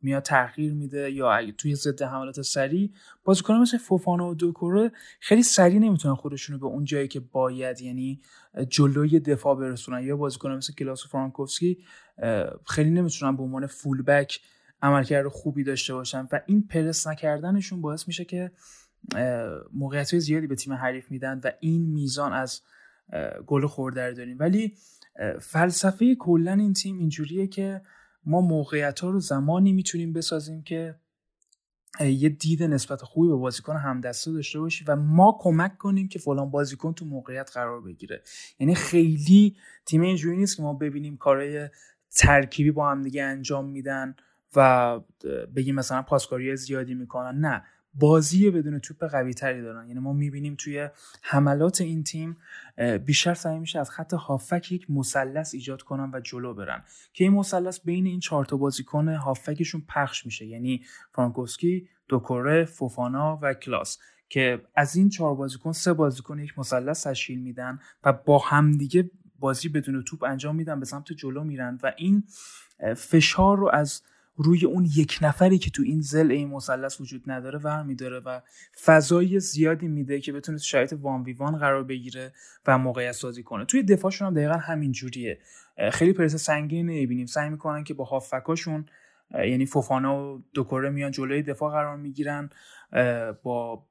میاد 0.03 0.23
تغییر 0.23 0.75
میده 0.75 1.11
یا 1.11 1.53
توی 1.59 1.75
ضد 1.75 2.03
حملات 2.03 2.43
سریع 2.43 2.91
بازیکنان 3.25 3.61
مثل 3.61 3.79
فوفانا 3.79 4.29
و 4.29 4.35
دوکوره 4.35 4.93
خیلی 5.21 5.43
سریع 5.43 5.79
نمی‌تونن 5.79 6.15
خودشون 6.15 6.55
رو 6.55 6.61
به 6.61 6.75
اون 6.75 6.85
جایی 6.85 7.09
که 7.09 7.21
باید 7.21 7.81
یعنی 7.81 8.21
جلوی 8.69 9.21
دفاع 9.21 9.57
برسونن. 9.57 10.03
یا 10.03 10.17
بازیکنان 10.17 10.57
مثل 10.57 10.73
کلاس 10.73 11.07
فرانکوفسکی 11.07 11.85
خیلی 12.67 12.91
نمی‌تونن 12.91 13.37
به 13.37 13.43
عنوان 13.43 13.67
فولبک 13.67 14.41
عملکرد 14.83 15.29
خوبی 15.29 15.65
داشته 15.65 15.95
باشن 15.95 16.29
و 16.33 16.41
این 16.47 16.67
پرس 16.67 17.07
نکردنشون 17.07 17.81
باعث 17.81 18.09
میشه 18.09 18.25
که 18.25 18.53
موقعیت 19.73 20.19
زیادی 20.19 20.47
به 20.47 20.55
تیم 20.55 20.73
حریف 20.73 21.11
میدن 21.11 21.41
و 21.45 21.51
این 21.61 21.83
میزان 21.83 22.33
از 22.33 22.63
گل 23.47 23.67
خورده 23.67 24.13
داریم. 24.13 24.37
ولی 24.41 24.75
فلسفه 25.41 26.15
کلا 26.15 26.53
این 26.53 26.73
تیم 26.73 26.99
اینجوریه 26.99 27.47
که 27.47 27.83
ما 28.25 28.41
موقعیت 28.41 29.01
ها 29.01 29.11
رو 29.11 29.21
زمانی 29.21 29.73
می‌تونیم 29.73 30.13
بسازیم 30.13 30.63
که 30.63 30.95
یه 32.01 32.29
دید 32.29 32.63
نسبت 32.63 33.03
خوبی 33.03 33.29
به 33.29 33.35
بازیکن 33.35 33.77
همدسته 33.77 34.33
داشته 34.33 34.61
باشی 34.61 34.85
و 34.89 34.97
ما 34.97 35.39
کمک 35.41 35.79
کنیم 35.79 36.09
که 36.09 36.19
فلان 36.19 36.51
بازیکن 36.51 36.93
تو 36.93 37.05
موقعیت 37.05 37.51
قرار 37.55 37.81
بگیره. 37.81 38.23
یعنی 38.59 38.75
خیلی 38.75 39.57
تیم 39.87 40.01
اینجوری 40.01 40.37
نیست 40.37 40.57
که 40.57 40.63
ما 40.63 40.75
ببینیم 40.75 41.17
کارهای 41.17 41.69
ترکیبی 42.11 42.71
با 42.71 42.91
هم 42.91 43.03
دیگه 43.03 43.23
انجام 43.23 43.69
میدن 43.71 44.17
و 44.57 45.01
بگیم 45.57 45.75
مثلا 45.75 46.03
پاسکاری 46.03 46.57
زیادی 46.57 46.95
می‌کنن. 46.95 47.39
نه. 47.39 47.63
بازی 47.99 48.51
بدون 48.51 48.79
توپ 48.79 49.05
قوی 49.05 49.35
تری 49.35 49.63
دارن. 49.63 49.89
یعنی 49.89 50.01
ما 50.01 50.13
می‌بینیم 50.13 50.55
توی 50.59 50.89
حملات 51.23 51.81
این 51.81 52.05
تیم 52.05 52.37
بیشتر 53.07 53.35
سعی 53.35 53.59
میشه 53.59 53.79
از 53.79 53.91
خط 53.91 54.15
هافک 54.15 54.73
یک 54.73 54.91
مثلث 54.91 55.55
ایجاد 55.55 55.83
کنن 55.83 56.11
و 56.15 56.21
جلو 56.21 56.55
برن. 56.55 56.85
که 57.13 57.25
این 57.25 57.33
مثلث 57.33 57.81
بین 57.81 58.07
این 58.07 58.21
چهار 58.21 58.45
تا 58.45 58.57
بازیکن 58.57 59.09
هافکشون 59.09 59.83
پخش 59.89 60.27
میشه. 60.27 60.47
یعنی 60.47 60.85
فرانکوسکی 61.13 61.89
دوکوره 62.09 62.65
فوفانا 62.65 63.39
و 63.43 63.55
کلاس. 63.55 63.99
که 64.29 64.63
از 64.75 64.97
این 64.97 65.09
چهار 65.09 65.35
بازیکن 65.35 65.73
سه 65.73 65.93
بازیکن 65.93 66.39
یک 66.39 66.59
مثلث 66.59 67.07
تشکیل 67.07 67.41
میدن 67.41 67.79
و 68.05 68.13
با 68.13 68.39
همدیگه 68.39 69.11
بازی 69.39 69.69
بدون 69.69 70.05
توپ 70.05 70.23
انجام 70.23 70.57
میدن 70.57 70.81
به 70.81 70.87
سمت 70.87 71.13
جلو 71.13 71.45
میرن. 71.45 71.79
و 71.83 71.93
این 71.97 72.25
فشار 72.97 73.59
رو 73.59 73.71
از 73.73 74.03
روی 74.41 74.65
اون 74.65 74.85
یک 74.97 75.19
نفری 75.23 75.59
که 75.59 75.71
تو 75.71 75.83
این 75.83 76.01
زل 76.01 76.31
این 76.31 76.49
مثلث 76.49 77.01
وجود 77.01 77.23
نداره 77.27 77.59
ور 77.59 77.83
میداره 77.83 78.21
و 78.21 78.41
فضای 78.85 79.41
زیادی 79.41 79.89
میده 79.89 80.21
که 80.21 80.33
بتونه 80.33 80.59
تو 80.59 80.65
شرایط 80.65 80.95
وان 81.01 81.23
وی 81.23 81.33
وان 81.33 81.59
قرار 81.59 81.85
بگیره 81.85 82.33
و 82.67 82.79
موقعیت 82.79 83.13
سازی 83.13 83.43
کنه. 83.43 83.65
توی 83.65 83.83
دفاعشون 83.83 84.29
هم 84.29 84.35
دقیقا 84.35 84.55
همین 84.55 84.93
جوریه 84.93 85.39
خیلی 85.93 86.13
پرس 86.13 86.35
سنگین 86.35 86.87
نمی‌بینیم. 86.87 87.27
سعی 87.27 87.51
می‌کنن 87.51 87.85
که 87.85 87.95
با 87.95 88.05
هافکاشون 88.05 88.87
یعنی 89.35 89.67
فوفانا 89.67 90.35
و 90.35 90.43
دوکوره 90.55 90.91
میان 90.91 91.11
جلوی 91.11 91.43
دفاع 91.43 91.71
قرار 91.71 91.97
می‌گیرن. 91.97 92.51
با 93.43 93.87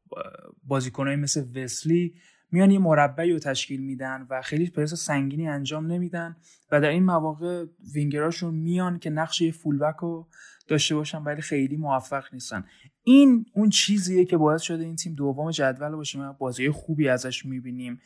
بازیکنهای 0.64 1.16
مثل 1.16 1.64
وسلی 1.64 2.16
میان 2.52 2.72
یه 2.72 2.80
مربعی 2.80 3.32
رو 3.32 3.40
تشکیل 3.40 3.82
میدن 3.82 4.28
و 4.30 4.42
خیلی 4.42 4.70
پرس 4.70 4.94
سنگینی 4.94 5.48
انجام 5.48 5.92
نمیدن 5.92 6.36
و 6.72 6.82
در 6.82 6.90
این 6.90 7.04
مواقع 7.04 7.66
وینگراشون 7.94 8.54
میان 8.54 9.00
که 9.00 9.10
نقش 9.10 9.42
یه 9.42 9.52
فولبک 9.52 9.96
رو 9.96 10.28
داشته 10.68 10.96
باشن 10.96 11.24
ولی 11.24 11.42
خیلی 11.42 11.78
موفق 11.78 12.24
نیستن. 12.34 12.64
این 13.04 13.46
اون 13.54 13.70
چیزیه 13.70 14.26
که 14.26 14.38
باعث 14.38 14.62
شده 14.62 14.84
این 14.84 14.96
تیم 14.96 15.14
دوم 15.14 15.52
جدول 15.52 15.96
باشه 15.96 16.20
ما 16.20 16.34
بازی 16.34 16.70
خوبی 16.70 17.10
ازش 17.10 17.46
می‌بینیم. 17.46 18.00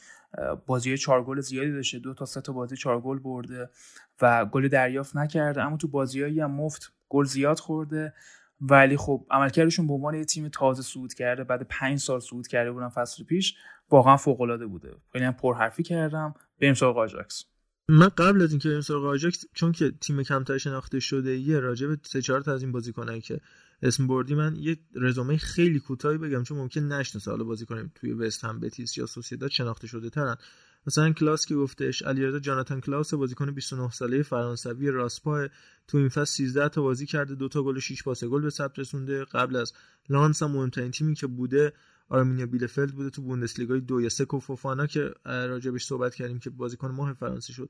بازی 0.65 0.97
چهار 0.97 1.23
گل 1.23 1.39
زیادی 1.39 1.72
داشته 1.72 1.99
دو 1.99 2.13
تا 2.13 2.26
سه 2.26 2.41
تا 2.41 2.53
بازی 2.53 2.77
چهار 2.77 3.01
گل 3.01 3.19
برده 3.19 3.69
و 4.22 4.45
گل 4.45 4.68
دریافت 4.68 5.15
نکرده 5.15 5.61
اما 5.63 5.77
تو 5.77 5.88
بازیایی 5.88 6.39
هم 6.39 6.51
مفت 6.51 6.93
گل 7.09 7.26
زیاد 7.26 7.59
خورده 7.59 8.13
ولی 8.61 8.97
خب 8.97 9.25
عملکردشون 9.31 9.88
به 9.88 9.93
عنوان 9.93 10.15
یه 10.15 10.25
تیم 10.25 10.49
تازه 10.49 10.83
صعود 10.83 11.13
کرده 11.13 11.43
بعد 11.43 11.67
پنج 11.69 11.99
سال 11.99 12.19
صعود 12.19 12.47
کرده 12.47 12.71
بودن 12.71 12.89
فصل 12.89 13.23
پیش 13.23 13.55
واقعا 13.89 14.17
فوق 14.17 14.41
العاده 14.41 14.65
بوده. 14.65 14.95
خیلی 15.11 15.25
هم 15.25 15.33
پرحرفی 15.33 15.83
کردم 15.83 16.33
بریم 16.61 16.73
سراغ 16.73 16.97
آجاکس 16.97 17.43
من 17.89 18.09
قبل 18.09 18.41
از 18.41 18.51
اینکه 18.51 18.69
بریم 18.69 18.81
سراغ 18.81 19.05
آجاکس 19.05 19.45
چون 19.53 19.71
که 19.71 19.91
تیم 20.01 20.23
کمتر 20.23 20.57
شناخته 20.57 20.99
شده 20.99 21.38
یه 21.38 21.59
راجع 21.59 21.88
به 21.88 21.97
سه 22.03 22.21
چهار 22.21 22.41
تا 22.41 22.53
از 22.53 22.61
این 22.63 22.71
بازیکنایی 22.71 23.21
که 23.21 23.39
اسم 23.81 24.07
بردی 24.07 24.35
من 24.35 24.55
یه 24.55 24.77
رزومه 24.95 25.38
خیلی 25.38 25.79
کوتاهی 25.79 26.17
بگم 26.17 26.43
چون 26.43 26.57
ممکن 26.57 26.81
نشناسه 26.81 27.31
حالا 27.31 27.43
بازیکن 27.43 27.91
توی 27.95 28.13
وست 28.13 28.45
هم 28.45 28.59
بتیس 28.59 28.97
یا 28.97 29.05
سوسیداد 29.05 29.49
شناخته 29.49 29.88
شده 29.88 30.09
ترن. 30.09 30.35
مثلا 30.87 31.11
کلاس 31.11 31.45
که 31.45 31.55
گفتش 31.55 32.01
علیرضا 32.01 32.39
جاناتان 32.39 32.81
کلاس 32.81 33.13
بازیکن 33.13 33.51
29 33.51 33.89
ساله 33.89 34.23
فرانسوی 34.23 34.89
راسپا 34.91 35.47
تو 35.87 35.97
این 35.97 36.09
فصل 36.09 36.25
13 36.25 36.69
تا 36.69 36.81
بازی 36.81 37.05
کرده 37.05 37.35
دو 37.35 37.47
تا 37.47 37.63
گل 37.63 37.77
و 37.77 37.79
6 37.79 38.03
پاس 38.03 38.23
گل 38.23 38.41
به 38.41 38.49
ثبت 38.49 38.79
رسونده. 38.79 39.25
قبل 39.25 39.55
از 39.55 39.73
لانس 40.09 40.43
هم 40.43 40.51
مهمترین 40.51 40.91
تیمی 40.91 41.15
که 41.15 41.27
بوده 41.27 41.73
آرمینیا 42.09 42.45
بیلفلد 42.45 42.91
بوده 42.91 43.09
تو 43.09 43.21
بوندسلیگای 43.21 43.79
دو 43.79 44.01
یا 44.01 44.09
سکو 44.09 44.39
فوفانا 44.39 44.87
که 44.87 45.13
راجبش 45.25 45.85
صحبت 45.85 46.15
کردیم 46.15 46.39
که 46.39 46.49
بازیکن 46.49 46.91
ماه 46.91 47.13
فرانسه 47.13 47.53
شد. 47.53 47.69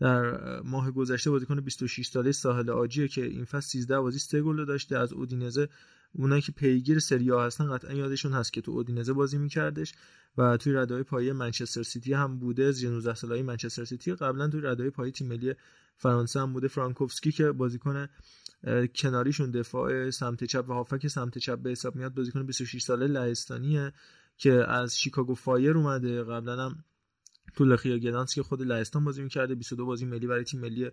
در 0.00 0.60
ماه 0.60 0.90
گذشته 0.90 1.30
بازیکن 1.30 1.60
26 1.60 2.06
ساله 2.06 2.32
ساحل 2.32 2.70
آجیه 2.70 3.08
که 3.08 3.24
این 3.24 3.44
فصل 3.44 3.68
13 3.68 4.00
بازی 4.00 4.18
3 4.18 4.42
گل 4.42 4.64
داشته 4.64 4.98
از 4.98 5.12
اودینزه 5.12 5.68
اونایی 6.14 6.42
که 6.42 6.52
پیگیر 6.52 6.98
سری 6.98 7.32
آ 7.32 7.46
هستن 7.46 7.76
قطعا 7.76 7.94
یادشون 7.94 8.32
هست 8.32 8.52
که 8.52 8.60
تو 8.60 8.70
اودینزه 8.70 9.12
بازی 9.12 9.38
میکردش 9.38 9.92
و 10.38 10.56
توی 10.56 10.72
رده‌های 10.72 11.02
پایه 11.02 11.32
منچستر 11.32 11.82
سیتی 11.82 12.12
هم 12.12 12.38
بوده. 12.38 12.64
از 12.64 12.84
19 12.84 13.14
ساله‌ای 13.14 13.42
منچستر 13.42 13.84
سیتی. 13.84 14.14
قبلا 14.14 14.48
توی 14.48 14.60
رده‌های 14.60 14.90
پایه 14.90 15.12
تیم 15.12 15.28
ملی 15.28 15.54
فرانسه 15.96 16.40
هم 16.40 16.52
بوده. 16.52 16.68
فرانکوفسکی 16.68 17.32
که 17.32 17.52
بازیکن 17.52 18.06
کناریشون 18.94 19.50
دفاع 19.50 20.10
سمت 20.10 20.44
چپ 20.44 20.64
و 20.68 20.72
هافک 20.72 21.06
سمت 21.06 21.38
چپ 21.38 21.58
به 21.58 21.70
حساب 21.70 21.96
میاد 21.96 22.14
بازیکن 22.14 22.46
26 22.46 22.82
ساله 22.82 23.06
لهستانیه 23.06 23.92
که 24.36 24.52
از 24.52 24.98
شیکاگو 24.98 25.34
فایر 25.34 25.76
اومده. 25.76 26.22
قبلا 26.22 26.64
هم 26.64 26.84
تو 27.54 27.64
لخیا 27.64 27.98
گدانس 27.98 28.34
که 28.34 28.42
خود 28.42 28.62
لهستان 28.62 29.04
بازی 29.04 29.22
می‌کرده. 29.22 29.54
22 29.54 29.86
بازی 29.86 30.06
ملی 30.06 30.26
برای 30.26 30.44
تیم 30.44 30.60
ملی 30.60 30.90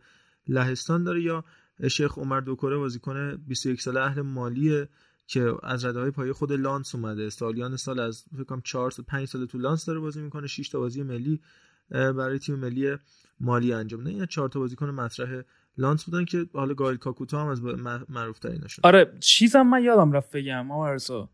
لهستان 0.47 1.03
داره. 1.03 1.21
یا 1.21 1.45
شیخ 1.89 2.17
عمر 2.17 2.39
دوکوره 2.39 2.77
بازیکن 2.77 3.35
21 3.35 3.81
ساله 3.81 4.01
اهل 4.01 4.21
مالیه. 4.21 4.89
که 5.27 5.53
از 5.63 5.85
رده 5.85 5.99
های 5.99 6.11
پایه 6.11 6.33
خود 6.33 6.51
لانس 6.51 6.95
اومده. 6.95 7.29
سالیان 7.29 7.75
سال 7.75 7.99
از 7.99 8.25
فکر 8.33 8.43
کنم 8.43 8.61
4 8.61 8.91
سال 8.91 9.05
5 9.05 9.27
سال 9.27 9.45
تو 9.45 9.57
لانس 9.57 9.85
داره 9.85 9.99
بازی 9.99 10.21
می‌کنه 10.21 10.47
6 10.47 10.69
تا 10.69 10.79
بازی 10.79 11.03
ملی 11.03 11.41
برای 11.89 12.39
تیم 12.39 12.55
ملی 12.55 12.95
مالی 13.39 13.73
انجام 13.73 14.01
داده 14.01 14.09
این 14.09 14.25
4 14.25 14.49
تا 14.49 14.59
بازیکن 14.59 14.89
مطرح 14.89 15.41
لانس 15.77 16.03
بودن 16.03 16.25
که 16.25 16.45
حالا 16.53 16.73
گایل 16.73 16.97
کاکوتا 16.97 17.41
هم 17.41 17.47
از 17.47 17.63
معروف 18.09 18.39
تریناشون 18.39 18.81
آره 18.83 19.13
چیزم 19.19 19.61
من 19.61 19.83
یادم 19.83 20.11
رفت 20.11 20.35
بگم 20.35 20.71
راجب 20.71 21.29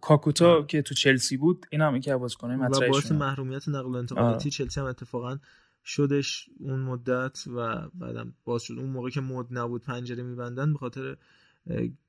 کاکوتا 0.00 0.62
که 0.62 0.82
تو 0.82 0.94
چلسی 0.94 1.36
بود 1.36 1.66
این 1.70 1.80
هم 1.80 1.96
یکی 1.96 2.10
از 2.10 2.20
بازیکن‌های 2.20 2.56
مطرحش 2.56 2.88
و 2.88 2.92
باعث 2.92 3.12
محرومیت 3.12 3.68
نقل 3.68 3.90
و 3.90 3.96
انتقالاتی 3.96 4.50
چلسی 4.50 4.80
هم 4.80 4.86
اتفاقا 4.86 5.38
شدش 5.84 6.48
اون 6.60 6.80
مدت 6.80 7.44
و 7.56 7.88
بعدم 7.94 8.34
باز 8.44 8.62
شد. 8.62 8.74
اون 8.78 8.90
موقع 8.90 9.10
که 9.10 9.20
مد 9.20 9.46
نبود 9.50 9.82
پنجره 9.82 10.22
میبندن 10.22 10.72
به 10.72 10.78
خاطر 10.78 11.16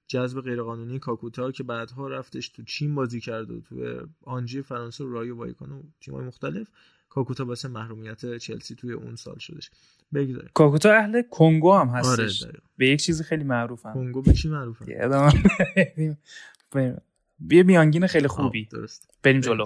جذب 0.07 0.41
غیرقانونی 0.41 0.99
کاکوتا 0.99 1.51
که 1.51 1.63
بعدها 1.63 2.07
رفتش 2.07 2.49
تو 2.49 2.63
چین 2.63 2.95
بازی 2.95 3.19
کرد 3.19 3.51
و 3.51 3.61
تو 3.61 4.07
آنژی 4.23 4.61
فرانسه 4.61 5.03
و 5.03 5.11
رایو 5.11 5.35
وایکانو 5.35 5.71
و 5.71 5.81
تیم‌های 6.01 6.25
مختلف 6.25 6.67
کاکوتا 7.09 7.45
واسه 7.45 7.67
محرومیت 7.67 8.37
چلسی 8.37 8.75
توی 8.75 8.93
اون 8.93 9.15
سال 9.15 9.37
شدش. 9.37 9.71
بگذاریم. 10.13 10.49
کاکوتا 10.53 10.93
اهل 10.93 11.21
کنگو 11.21 11.73
هم 11.73 11.87
هستش. 11.87 12.43
آره 12.43 12.53
به 12.77 12.87
یک 12.87 13.01
چیزی 13.01 13.23
خیلی 13.23 13.43
معروفن. 13.43 13.93
کنگو 13.93 14.21
به 14.21 14.33
چی 14.33 14.49
معروفه 14.49 14.85
یه 17.51 17.63
میانگین 17.63 18.07
خیلی 18.07 18.27
خوبی. 18.27 18.65
درست. 18.65 19.09
بریم 19.23 19.41
جلو. 19.41 19.65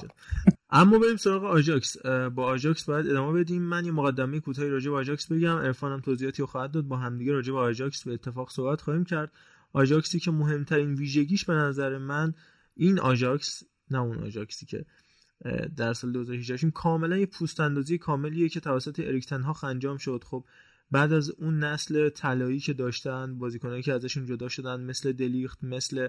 اما 0.70 1.00
بریم 1.00 1.16
سراغ 1.18 1.44
آجاکس 1.44 1.98
با 2.36 2.44
آجاکس 2.44 2.84
باید 2.86 3.08
ادامه 3.08 3.40
بدیم. 3.40 3.62
من 3.62 3.86
یه 3.86 3.92
مقدمه 3.92 4.40
کوتاهی 4.40 4.70
راجع 4.70 4.92
به 4.92 4.98
آجاکس 4.98 5.32
بگم. 5.32 5.58
عرفانم 5.58 6.00
توضیحاتی 6.00 6.44
خواهد 6.44 6.72
داد. 6.72 6.84
با 6.84 6.98
همدیگه 6.98 7.32
راجع 7.32 7.54
به 7.54 7.60
آجاکس 7.60 8.04
به 8.04 8.14
اتفاق 8.14 8.50
صحبت 8.50 8.82
خواهیم 8.82 9.04
کرد. 9.04 9.32
آجاکسی 9.74 10.20
که 10.20 10.32
مهمترین 10.32 10.94
ویژگیش 10.94 11.46
به 11.46 11.54
نظر 11.54 11.98
من 11.98 12.34
این 12.76 13.00
آجاکس 13.00 13.64
نه 13.92 14.00
اون 14.00 14.18
آجاکسی 14.18 14.66
که 14.66 14.86
در 15.78 15.94
سال 15.94 16.12
2018 16.12 16.72
کاملا 16.72 17.18
یه 17.18 17.26
پوست 17.26 17.60
اندازی 17.60 17.98
کاملیه 17.98 18.50
که 18.50 18.60
توسط 18.60 19.00
اریک 19.00 19.26
تنهاخ 19.26 19.64
انجام 19.64 19.98
شد. 19.98 20.24
خب 20.28 20.46
بعد 20.92 21.14
از 21.14 21.30
اون 21.30 21.60
نسل 21.60 22.10
طلایی 22.10 22.60
که 22.60 22.74
داشتن 22.74 23.38
بازیکنایی 23.38 23.84
که 23.84 23.94
ازشون 23.94 24.26
جدا 24.26 24.50
شدن 24.50 24.82
مثل 24.82 25.12
دلیخت 25.12 25.64
مثل 25.64 26.08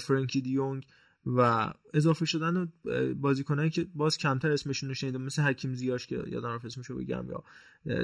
فرانکی 0.00 0.40
دیونگ 0.40 0.86
و 1.26 1.72
اضافه 1.94 2.24
شدن 2.24 2.72
بازیکنایی 3.16 3.70
که 3.70 3.86
باز 3.94 4.18
کمتر 4.18 4.50
اسمشون 4.50 4.88
رو 4.88 4.94
شنیدم 4.94 5.22
مثل 5.22 5.42
حکیم 5.42 5.74
زیاش 5.74 6.06
که 6.06 6.24
یادم 6.26 6.48
رفت 6.48 6.90
رو 6.90 6.96
بگم 6.96 7.26
یا 7.30 7.44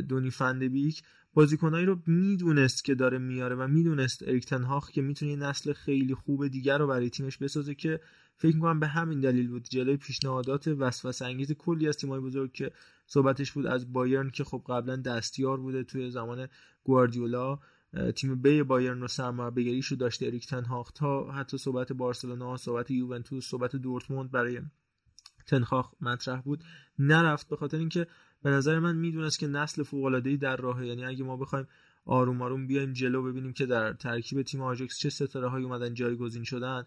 دونی 0.01 0.31
فندبیک 0.31 1.03
بازیکنایی 1.35 1.87
رو 1.87 1.99
می‌دونست 2.07 2.85
که 2.85 2.95
داره 2.95 3.19
میاره 3.19 3.57
و 3.57 3.69
می‌دونست 3.69 4.23
اریک 4.23 4.47
تنهاخ 4.47 4.91
که 4.91 5.03
می‌تونه 5.03 5.37
نسل 5.37 5.73
خیلی 5.73 6.15
خوب 6.15 6.49
دیگر 6.49 6.79
رو 6.79 6.87
برای 6.87 7.11
تیمش 7.11 7.39
بسازه 7.39 7.75
که 7.75 8.01
فکر 8.37 8.55
می‌کنم 8.55 8.81
به 8.81 8.87
همین 8.87 9.21
دلیل 9.21 9.49
بود. 9.49 9.65
جلوی 9.65 9.97
پیشنهادات 9.97 10.69
وسوسه 10.69 11.25
انگیز 11.25 11.53
کلی 11.53 11.89
از 11.89 11.97
تیمای 11.97 12.21
بزرگ 12.21 12.53
که 12.53 12.71
صحبتش 13.07 13.53
بود 13.53 13.67
از 13.67 13.93
بایرن 13.93 14.31
که 14.31 14.45
خب 14.45 14.65
قبلا 14.69 14.97
دستیار 14.97 15.61
بوده 15.61 15.85
توی 15.85 16.11
زمان 16.11 16.49
گواردیولا. 16.85 17.59
تیم 18.17 18.43
بی 18.43 18.63
بایرن 18.63 19.01
رو 19.01 19.09
سرمربیگریش 19.09 19.87
رو 19.87 19.97
داشته. 19.97 20.27
اریک 20.27 20.47
تنهاخ 20.47 20.91
تا 20.91 21.33
حتی 21.33 21.59
صحبت 21.59 21.93
بارسلونا 21.93 22.57
صحبت 22.57 22.91
یوونتوس 22.91 23.49
صحبت 23.49 23.77
دورتموند 23.77 24.31
برای 24.31 24.61
تنهاخ 25.47 25.93
مطرح 26.01 26.41
بود. 26.41 26.65
نرفت 26.99 27.49
به 27.49 27.57
خاطر 27.57 27.79
اینکه 27.79 28.07
به 28.43 28.51
نظر 28.51 28.79
من 28.79 28.97
می‌دونست 28.97 29.39
که 29.39 29.47
نسل 29.47 29.83
فوق 29.83 30.05
العاده 30.05 30.37
در 30.37 30.57
راهه. 30.57 30.87
یعنی 30.87 31.05
اگه 31.05 31.25
ما 31.25 31.37
بخوایم 31.37 31.67
آروم 32.05 32.43
آروم 32.43 32.67
بیایم 32.67 32.93
جلو 32.93 33.23
ببینیم 33.23 33.53
که 33.53 33.67
در 33.67 33.93
ترکیب 33.93 34.43
تیم 34.43 34.61
آژاکس 34.61 34.99
چه 34.99 35.11
ستاره 35.11 35.49
هایی 35.49 35.65
اومدن 35.65 35.95
جایگزین 35.95 36.45
شدن 36.45 36.87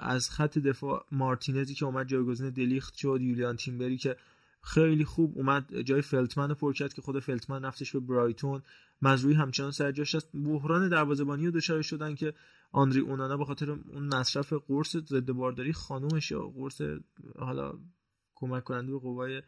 از 0.00 0.30
خط 0.30 0.58
دفاع 0.58 1.06
مارتینزی 1.12 1.74
که 1.74 1.84
اومد 1.84 2.06
جایگزین 2.06 2.50
دلیخت 2.50 2.94
شد 2.94 3.18
یولیان 3.20 3.56
تیمبری 3.56 3.96
که 3.96 4.16
خیلی 4.62 5.04
خوب 5.04 5.38
اومد 5.38 5.80
جای 5.80 6.02
فلتمن 6.02 6.48
رو 6.48 6.72
که 6.72 7.02
خود 7.02 7.18
فلتمن 7.18 7.64
رفتش 7.64 7.92
به 7.92 8.00
برایتون. 8.00 8.62
مزروی 9.04 9.34
همچنان 9.34 9.70
سر 9.70 9.92
جاش 9.92 10.14
است. 10.14 10.28
بحران 10.34 10.88
دروازه‌بانی 10.88 11.46
رو 11.46 11.52
دچار 11.52 11.82
شدن 11.82 12.14
که 12.14 12.34
آندری 12.72 13.00
اونانا 13.00 13.36
به 13.36 13.44
خاطر 13.44 13.70
اون 13.70 14.14
مصرف 14.14 14.52
قرص 14.52 14.96
ضد 14.96 15.32
بارداری 15.32 15.72
خانومش 15.72 16.32
قرص 16.32 16.80
حالا 17.38 17.78
کمک 18.34 18.64
کننده 18.64 18.92
به 18.92 18.98
قوای 18.98 19.42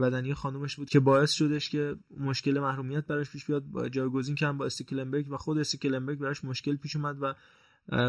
بدنی 0.00 0.34
خانومش 0.34 0.76
بود 0.76 0.88
که 0.88 1.00
باعث 1.00 1.32
شدش 1.32 1.70
که 1.70 1.96
مشکل 2.18 2.58
محرومیت 2.58 3.06
براش 3.06 3.30
پیش 3.30 3.44
بیاد 3.44 3.88
جایگزین 3.88 4.34
کردن 4.34 4.58
با 4.58 4.66
استیکلنبرگ 4.66 5.32
و 5.32 5.36
خود 5.36 5.58
استیکلنبرگ 5.58 6.18
براش 6.18 6.44
مشکل 6.44 6.76
پیش 6.76 6.96
اومد 6.96 7.22
و 7.22 7.34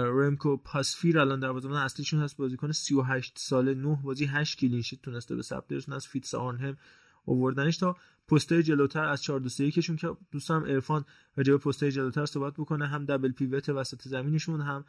رمکو 0.06 0.58
پاسفیر 0.58 1.20
الان 1.20 1.40
دروازه‌بان 1.40 1.78
اصلیشون 1.78 2.22
هست. 2.22 2.38
بازیکن 2.38 2.72
38 2.72 3.34
ساله 3.38 3.74
9 3.74 4.00
بازی 4.04 4.26
8 4.26 4.60
clean 4.60 4.81
sheet 4.81 5.02
تونسته 5.02 5.36
به 5.36 5.42
ثبت 5.42 5.68
برسونه 5.68 5.96
از 5.96 6.08
فیتس 6.08 6.36
آرنهم 6.36 6.78
اووردنش 7.26 7.78
تا 7.78 7.96
پستای 8.28 8.64
جلوتر 8.64 9.06
از 9.06 9.22
4 9.22 9.40
2 9.40 9.50
3 9.50 9.72
یکشون 9.72 9.96
که 9.96 10.08
دوستم 10.32 10.64
عرفان 10.64 11.06
راجع 11.36 11.52
به 11.52 11.58
پستای 11.58 11.92
جلوتر 11.92 12.26
صحبت 12.26 12.54
بکنه 12.54 12.88
هم 12.88 13.06
double 13.06 13.32
pivot 13.32 13.70
وسط 13.70 14.02
زمینشون 14.02 14.62
هم 14.62 14.86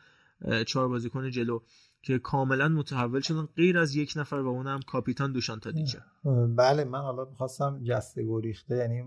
چهار 0.67 0.89
بازیکن 0.89 1.31
جلو 1.31 1.61
که 2.03 2.19
کاملا 2.19 2.69
متحول 2.69 3.21
شدن 3.21 3.49
غیر 3.57 3.79
از 3.79 3.97
یک 3.97 4.13
نفر 4.17 4.37
و 4.37 4.49
اونم 4.49 4.81
کاپیتان 4.87 5.33
دوشان 5.33 5.61
تادیچه 5.61 5.99
بله 6.57 6.85
من 6.85 7.01
حالا 7.01 7.25
می‌خواستم 7.25 7.81
جسته 7.85 8.27
گریخته 8.27 8.77
یعنی 8.77 9.03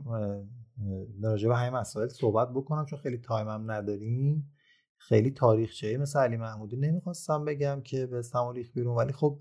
راجع 1.24 1.48
به 1.48 1.58
همین 1.58 1.74
مسائل 1.80 2.08
صحبت 2.08 2.50
بکنم 2.50 2.86
چون 2.86 3.00
خیلی 3.00 3.18
تایمم 3.18 3.72
نداریم. 3.72 4.52
خیلی 4.98 5.32
تاریخچه 5.32 5.98
مثل 5.98 6.20
علی 6.20 6.38
محمودی 6.38 6.78
نمی‌خواستم 6.78 7.46
بگم 7.46 7.82
که 7.82 8.06
به 8.06 8.22
سمالیخ 8.22 8.72
بیرون 8.74 8.96
ولی 8.96 9.14
خب 9.14 9.40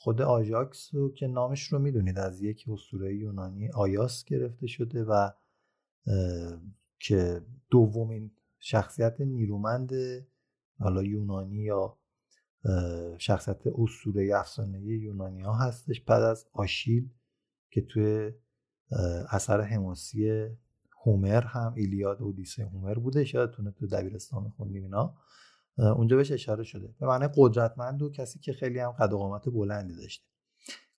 خود 0.00 0.22
آژاکس 0.22 0.94
رو 0.94 1.12
که 1.12 1.26
نامش 1.26 1.62
رو 1.62 1.78
می‌دونید 1.78 2.18
از 2.18 2.42
یک 2.42 2.64
اسطوره 2.68 3.16
یونانی 3.16 3.70
آیاس 3.70 4.24
گرفته 4.24 4.66
شده 4.66 5.04
و 5.04 5.30
که 6.98 7.42
دومین 7.70 8.30
شخصیت 8.58 9.20
نیرومند 9.20 9.90
حالا 10.78 11.02
یونانی 11.02 11.62
یا 11.62 11.98
شخصیت 13.18 13.66
اسطوره 13.66 14.38
افسانه 14.38 14.80
یونانی 14.80 15.42
ها 15.42 15.52
هستش 15.52 16.00
بعد 16.00 16.22
از 16.22 16.46
آشیل 16.52 17.10
که 17.70 17.80
توی 17.80 18.32
اثر 19.30 19.60
حماسی 19.60 20.48
هومر 21.04 21.44
هم 21.44 21.74
ایلیاد 21.76 22.22
اودیسه 22.22 22.64
هومر 22.64 22.94
بوده 22.94 23.34
یادتونه 23.34 23.70
تو 23.70 23.86
دبیرستان 23.86 24.52
خوندیم 24.56 24.82
اینا. 24.82 25.14
اونجا 25.78 26.16
بهش 26.16 26.32
اشاره 26.32 26.64
شده. 26.64 26.94
به 27.00 27.06
معنی 27.06 27.28
قدرتمند 27.36 28.02
و 28.02 28.10
کسی 28.10 28.38
که 28.38 28.52
خیلی 28.52 28.78
هم 28.78 28.90
قد 28.90 29.10
قامت 29.10 29.48
بلندی 29.48 29.96
داشته. 29.96 30.24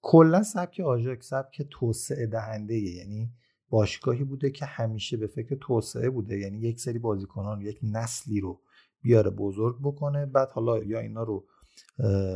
کلا 0.03 0.43
سبک 0.43 0.81
آژاک 0.81 1.23
سبک 1.23 1.63
توسعه 1.71 2.27
دهنده 2.27 2.79
یعنی 2.79 3.33
باشگاهی 3.71 4.25
بوده 4.25 4.51
که 4.51 4.65
همیشه 4.65 5.17
به 5.17 5.27
فکر 5.27 5.57
توسعه 5.61 6.11
بوده. 6.11 6.39
یعنی 6.39 6.59
یک 6.59 6.81
سری 6.81 6.99
بازیکنان 6.99 7.61
یک 7.61 7.79
نسلی 7.83 8.41
رو 8.41 8.61
بیاره 9.03 9.31
بزرگ 9.31 9.77
بکنه 9.83 10.27
بعد 10.27 10.51
حالا 10.51 10.85
یا 10.85 10.99
اینا 10.99 11.23
رو 11.23 11.47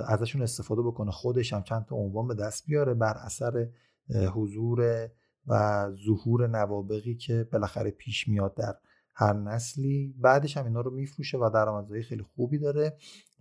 ازشون 0.08 0.42
استفاده 0.42 0.82
بکنه 0.82 1.10
خودش 1.10 1.52
هم 1.52 1.62
چند 1.62 1.84
تا 1.84 1.96
عنوان 1.96 2.28
به 2.28 2.34
دست 2.34 2.66
بیاره 2.66 2.94
بر 2.94 3.14
اثر 3.16 3.68
حضور 4.34 5.08
و 5.46 5.86
ظهور 6.06 6.46
نوابقی 6.46 7.14
که 7.14 7.48
بالاخره 7.52 7.90
پیش 7.90 8.28
میاد 8.28 8.54
در 8.54 8.74
هر 9.14 9.32
نسلی. 9.32 10.14
بعدش 10.18 10.56
هم 10.56 10.64
اینا 10.64 10.80
رو 10.80 10.90
میفروشه 10.90 11.38
و 11.38 11.50
درآمدزایی 11.54 12.02
خیلی 12.02 12.22
خوبی 12.22 12.58
داره 12.58 12.96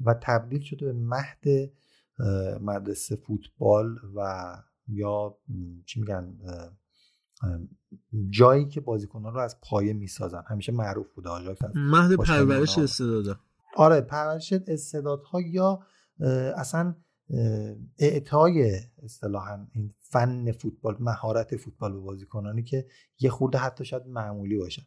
و 0.05 0.15
تبدیل 0.21 0.61
شده 0.61 0.85
به 0.85 0.93
مهد 0.93 1.71
مدرسه 2.61 3.15
فوتبال 3.15 3.95
و 4.15 4.47
یا 4.87 5.37
چی 5.85 5.99
میگن 5.99 6.37
جایی 8.29 8.67
که 8.67 8.81
بازیکنان 8.81 9.33
رو 9.33 9.39
از 9.39 9.59
پایه 9.61 9.93
می‌سازن. 9.93 10.43
همیشه 10.47 10.71
معروف 10.71 11.13
بوده 11.13 11.29
آژاکس 11.29 11.61
مهد 11.75 12.15
پرورش 12.15 12.77
استعدادا 12.77 13.39
آره 13.75 14.01
پرورش 14.01 14.53
استعدادها 14.67 15.41
یا 15.41 15.79
اصلا 16.55 16.95
اعطای 17.99 18.79
اصطلاحا 19.03 19.67
این 19.71 19.93
فن 19.99 20.51
فوتبال 20.51 20.97
مهارت 20.99 21.55
فوتبال 21.55 21.93
به 21.93 21.99
بازیکنانی 21.99 22.63
که 22.63 22.85
یه 23.19 23.29
خورده 23.29 23.57
حتی 23.57 23.85
شاید 23.85 24.07
معمولی 24.07 24.57
باشن. 24.57 24.83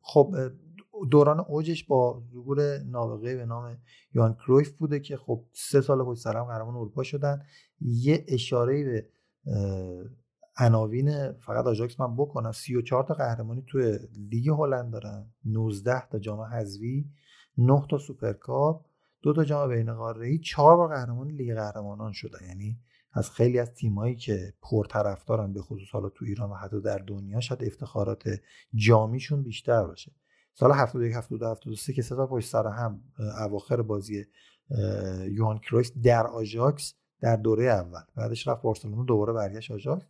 خب 0.00 0.34
دوران 1.10 1.40
اوجش 1.40 1.84
با 1.84 2.22
ظهور 2.32 2.78
نابغه 2.78 3.36
به 3.36 3.46
نام 3.46 3.76
یوان 4.14 4.34
کرویف 4.34 4.78
بوده 4.78 5.00
که 5.00 5.16
خب 5.16 5.44
سه 5.52 5.80
سال 5.80 6.04
پشت 6.04 6.22
سر 6.22 6.36
هم 6.36 6.44
قهرمان 6.44 6.74
اروپا 6.76 7.02
شدن. 7.02 7.42
یه 7.80 8.24
اشاره 8.28 8.84
به 8.84 9.06
عناوین 10.58 11.32
فقط 11.32 11.66
آژاکس 11.66 12.00
من 12.00 12.16
بکنم. 12.16 12.52
34 12.52 13.04
تا 13.04 13.14
قهرمانی 13.14 13.64
توی 13.66 13.98
لیگ 14.30 14.48
هلند 14.48 14.92
دارن. 14.92 15.26
19 15.44 16.08
تا 16.08 16.18
جام 16.18 16.40
حذفی 16.40 17.10
9 17.58 17.82
تا 17.90 17.98
سوپرکاپ 17.98 18.84
دو 19.22 19.32
تا 19.32 19.44
جام 19.44 19.68
بین 19.68 19.94
قاره‌ای 19.94 20.38
4 20.38 20.76
بار 20.76 20.88
قهرمان 20.88 21.28
لیگ 21.28 21.54
قهرمانان 21.54 22.12
شدن. 22.12 22.38
یعنی 22.48 22.78
از 23.16 23.30
خیلی 23.30 23.58
از 23.58 23.74
تیمایی 23.74 24.16
که 24.16 24.54
پرطرفدارن 24.62 25.52
به 25.52 25.62
خصوص 25.62 25.88
حالا 25.92 26.08
تو 26.08 26.24
ایران 26.24 26.50
و 26.50 26.54
حتی 26.54 26.80
در 26.80 26.98
دنیا 26.98 27.40
شاید 27.40 27.64
افتخارات 27.64 28.24
جامیشون 28.74 29.42
بیشتر 29.42 29.86
باشه. 29.86 30.12
سال 30.54 30.72
71 30.72 31.16
72 31.16 31.46
73 31.46 31.92
که 31.92 32.02
سه 32.02 32.14
پشت 32.14 32.48
سر 32.48 32.66
هم 32.66 33.00
اواخر 33.40 33.82
بازی 33.82 34.24
یوهان 35.30 35.58
کرویف 35.58 35.92
در 36.02 36.26
آژاکس 36.26 36.94
در 37.20 37.36
دوره 37.36 37.64
اول. 37.64 38.00
بعدش 38.16 38.48
رفت 38.48 38.62
بارسلونا 38.62 39.04
دوباره 39.04 39.32
برگشت 39.32 39.70
آژاکس 39.70 40.04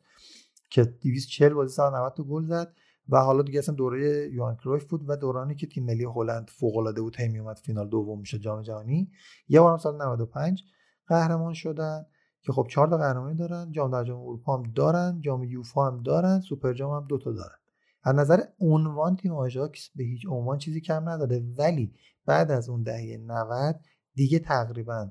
که 0.70 0.84
240 0.84 1.54
بازی 1.54 1.74
سال 1.74 1.94
90 1.94 2.14
تا 2.14 2.22
گل 2.22 2.44
زد 2.44 2.74
و 3.08 3.18
حالا 3.18 3.42
دیگه 3.42 3.58
اصلا 3.58 3.74
دوره 3.74 4.30
یوهان 4.32 4.56
کرویف 4.56 4.84
بود 4.84 5.04
و 5.08 5.16
دورانی 5.16 5.54
که 5.54 5.66
تیم 5.66 5.84
ملی 5.84 6.04
هلند 6.04 6.50
فوق 6.50 6.76
العاده 6.76 7.02
بود 7.02 7.16
هی 7.16 7.38
اومد 7.38 7.58
فینال 7.58 7.88
دوم 7.88 8.20
میشه 8.20 8.38
جام 8.38 8.62
جهانی. 8.62 9.10
یه 9.48 9.60
بارم 9.60 9.76
سال 9.76 9.96
95 9.96 10.64
قهرمان 11.06 11.54
شدن. 11.54 12.06
که 12.46 12.52
خب 12.52 12.66
چهار 12.70 12.88
تا 12.88 12.96
قهرمانی 12.96 13.36
دارن 13.36 13.72
جام 13.72 13.90
در 13.90 14.04
جام 14.04 14.20
اروپا 14.20 14.56
هم 14.56 14.72
دارن 14.74 15.20
جام 15.20 15.44
یوفا 15.44 15.86
هم 15.86 16.02
دارن 16.02 16.40
سوپر 16.40 16.72
جام 16.72 17.02
هم 17.02 17.06
دوتا 17.08 17.32
دارن. 17.32 17.56
از 18.02 18.14
نظر 18.14 18.42
عنوان 18.60 19.16
تیم 19.16 19.32
آژاکس 19.32 19.90
به 19.96 20.04
هیچ 20.04 20.26
عنوان 20.28 20.58
چیزی 20.58 20.80
کم 20.80 21.08
نداره 21.08 21.44
ولی 21.58 21.94
بعد 22.26 22.50
از 22.50 22.68
اون 22.68 22.82
دهه 22.82 23.18
90 23.26 23.80
دیگه 24.14 24.38
تقریبا 24.38 25.10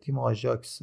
تیم 0.00 0.18
آژاکس 0.18 0.82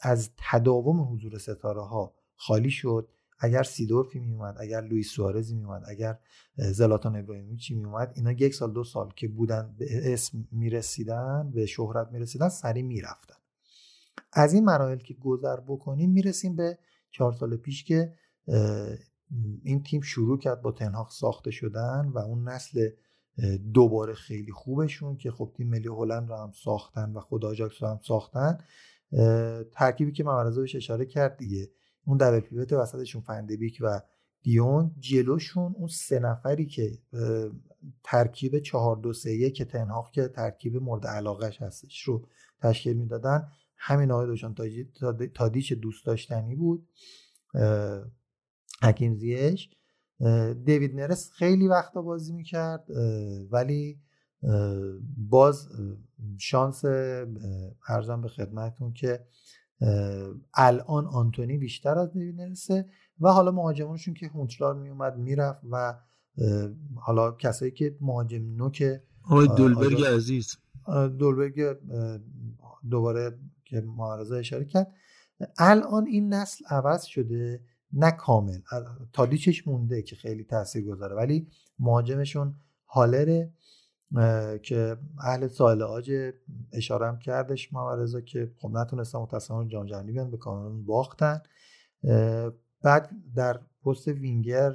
از 0.00 0.30
تداوم 0.50 1.12
حضور 1.12 1.38
ستاره 1.38 1.82
ها 1.82 2.14
خالی 2.36 2.70
شد. 2.70 3.08
اگر 3.40 3.62
سیدورفی 3.62 4.18
میومد 4.18 4.56
اگر 4.60 4.80
لوئیس 4.80 5.10
سوارزی 5.10 5.54
میومد 5.54 5.82
اگر 5.88 6.18
زلاتان 6.56 7.16
ابراهیموویچی 7.16 7.74
میومد 7.74 8.12
اینا 8.16 8.32
یک 8.32 8.54
سال 8.54 8.72
دو 8.72 8.84
سال 8.84 9.12
که 9.16 9.28
بودن 9.28 9.74
به 9.78 10.12
اسم 10.12 10.48
می‌رسیدن 10.52 11.50
به 11.54 11.66
شهرت 11.66 12.08
می‌رسیدن 12.12 12.48
سریع 12.48 12.82
می‌رفتن. 12.82 13.34
از 14.32 14.54
این 14.54 14.64
مراحل 14.64 14.98
که 14.98 15.14
گذر 15.14 15.60
بکنیم 15.60 16.10
می‌رسیم 16.10 16.56
به 16.56 16.78
چهار 17.10 17.32
سال 17.32 17.56
پیش 17.56 17.84
که 17.84 18.14
این 19.62 19.82
تیم 19.82 20.00
شروع 20.00 20.38
کرد 20.38 20.62
با 20.62 20.72
تنهاق 20.72 21.10
ساخته 21.10 21.50
شدن 21.50 22.10
و 22.14 22.18
اون 22.18 22.48
نسل 22.48 22.88
دوباره 23.74 24.14
خیلی 24.14 24.52
خوبشون 24.52 25.16
که 25.16 25.30
خب 25.30 25.52
تیم 25.56 25.68
ملی 25.68 25.88
هلند 25.88 26.28
رو 26.28 26.36
هم 26.36 26.52
ساختن 26.64 27.12
و 27.12 27.20
خود 27.20 27.44
آجاکس 27.44 27.82
رو 27.82 27.88
هم 27.88 27.98
ساختن. 28.02 28.58
ترکیبی 29.72 30.12
که 30.12 30.24
محمد 30.24 30.54
بهش 30.54 30.76
اشاره 30.76 31.06
کرد 31.06 31.36
دیگه. 31.36 31.70
اون 32.06 32.16
دبل 32.18 32.40
پیوت 32.40 32.72
وسطشون 32.72 33.22
فندبیک 33.22 33.78
و 33.80 34.00
دیون. 34.42 34.94
جلوشون 34.98 35.74
اون 35.78 35.88
سه 35.88 36.18
نفری 36.18 36.66
که 36.66 36.98
ترکیب 38.04 38.58
چهار 38.58 38.96
دو 38.96 39.12
سه 39.12 39.50
که 39.50 39.64
تنهاق 39.64 40.10
که 40.10 40.28
ترکیب 40.28 40.76
مورد 40.76 41.06
علاقش 41.06 41.62
هستش 41.62 42.02
رو 42.02 42.26
تشکیل 42.62 42.96
می‌دادن. 42.96 43.48
همین 43.78 44.10
آقای 44.10 44.26
دوشان 44.26 44.54
تادیچ 45.34 45.72
دوست 45.72 46.06
داشتنی 46.06 46.56
بود 46.56 46.88
حکیم 48.82 49.14
زیش 49.14 49.70
دیوید 50.64 50.94
نرس 50.94 51.30
خیلی 51.32 51.68
وقتا 51.68 52.02
بازی 52.02 52.32
می‌کرد 52.32 52.86
ولی 53.50 54.00
باز 55.16 55.68
شانس 56.38 56.84
ارزم 57.88 58.22
به 58.22 58.28
خدمتون 58.28 58.92
که 58.92 59.24
الان 60.54 61.06
آنتونی 61.06 61.58
بیشتر 61.58 61.98
از 61.98 62.12
دیوید 62.12 62.40
نرسه 62.40 62.86
و 63.20 63.28
حالا 63.28 63.50
مهاجمانشون 63.50 64.14
که 64.14 64.28
هونتلار 64.28 64.74
میومد 64.74 65.16
می‌رفت 65.16 65.60
و 65.70 65.94
حالا 66.96 67.32
کسایی 67.32 67.70
که 67.70 67.96
مهاجم 68.00 68.56
نوک 68.56 69.00
آقای 69.22 69.48
دولبرگ 69.56 70.02
عزیز. 70.04 70.56
دولبرگ 71.18 71.76
دوباره 72.90 73.38
که 73.68 73.80
معارضه 73.80 74.36
اشاره 74.36 74.64
کرد. 74.64 74.92
الان 75.58 76.06
این 76.06 76.34
نسل 76.34 76.64
عوض 76.70 77.04
شده 77.04 77.60
نه 77.92 78.10
کامل. 78.10 78.58
تادیچش 79.12 79.68
مونده 79.68 80.02
که 80.02 80.16
خیلی 80.16 80.44
تاثیر 80.44 80.84
گذاره 80.84 81.16
ولی 81.16 81.48
مهاجمشون 81.78 82.54
هالره 82.86 83.52
که 84.62 84.96
اهل 85.24 85.48
سایل 85.48 85.82
آج 85.82 86.12
هم 86.90 87.18
کردش 87.18 87.72
محمد 87.72 88.24
که 88.24 88.52
خب 88.58 88.70
نتونستن 88.72 89.18
متاسفانه 89.18 89.68
جام 89.68 89.86
جهانی 89.86 90.12
بیان 90.12 90.30
به 90.30 90.36
کامرون 90.36 90.84
باختن. 90.84 91.42
بعد 92.82 93.10
در 93.34 93.60
پست 93.84 94.08
وینگر 94.08 94.70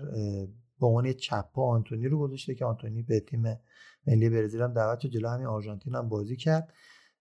به 0.80 0.88
عنوان 0.88 1.14
چپ 1.14 1.60
آنتونی 1.60 2.08
رو 2.08 2.20
گذاشته 2.20 2.56
که 2.56 2.66
آنتونی 2.66 3.04
به 3.04 3.20
تیم 3.20 3.60
ملی 4.08 4.30
برزیل 4.30 4.62
هم 4.62 4.74
دعوت 4.74 5.00
شد 5.00 5.10
جلو 5.10 5.30
همین 5.30 5.48
آرژانتین 5.48 5.96
هم 5.96 6.10
بازی 6.10 6.36
کرد. 6.36 6.74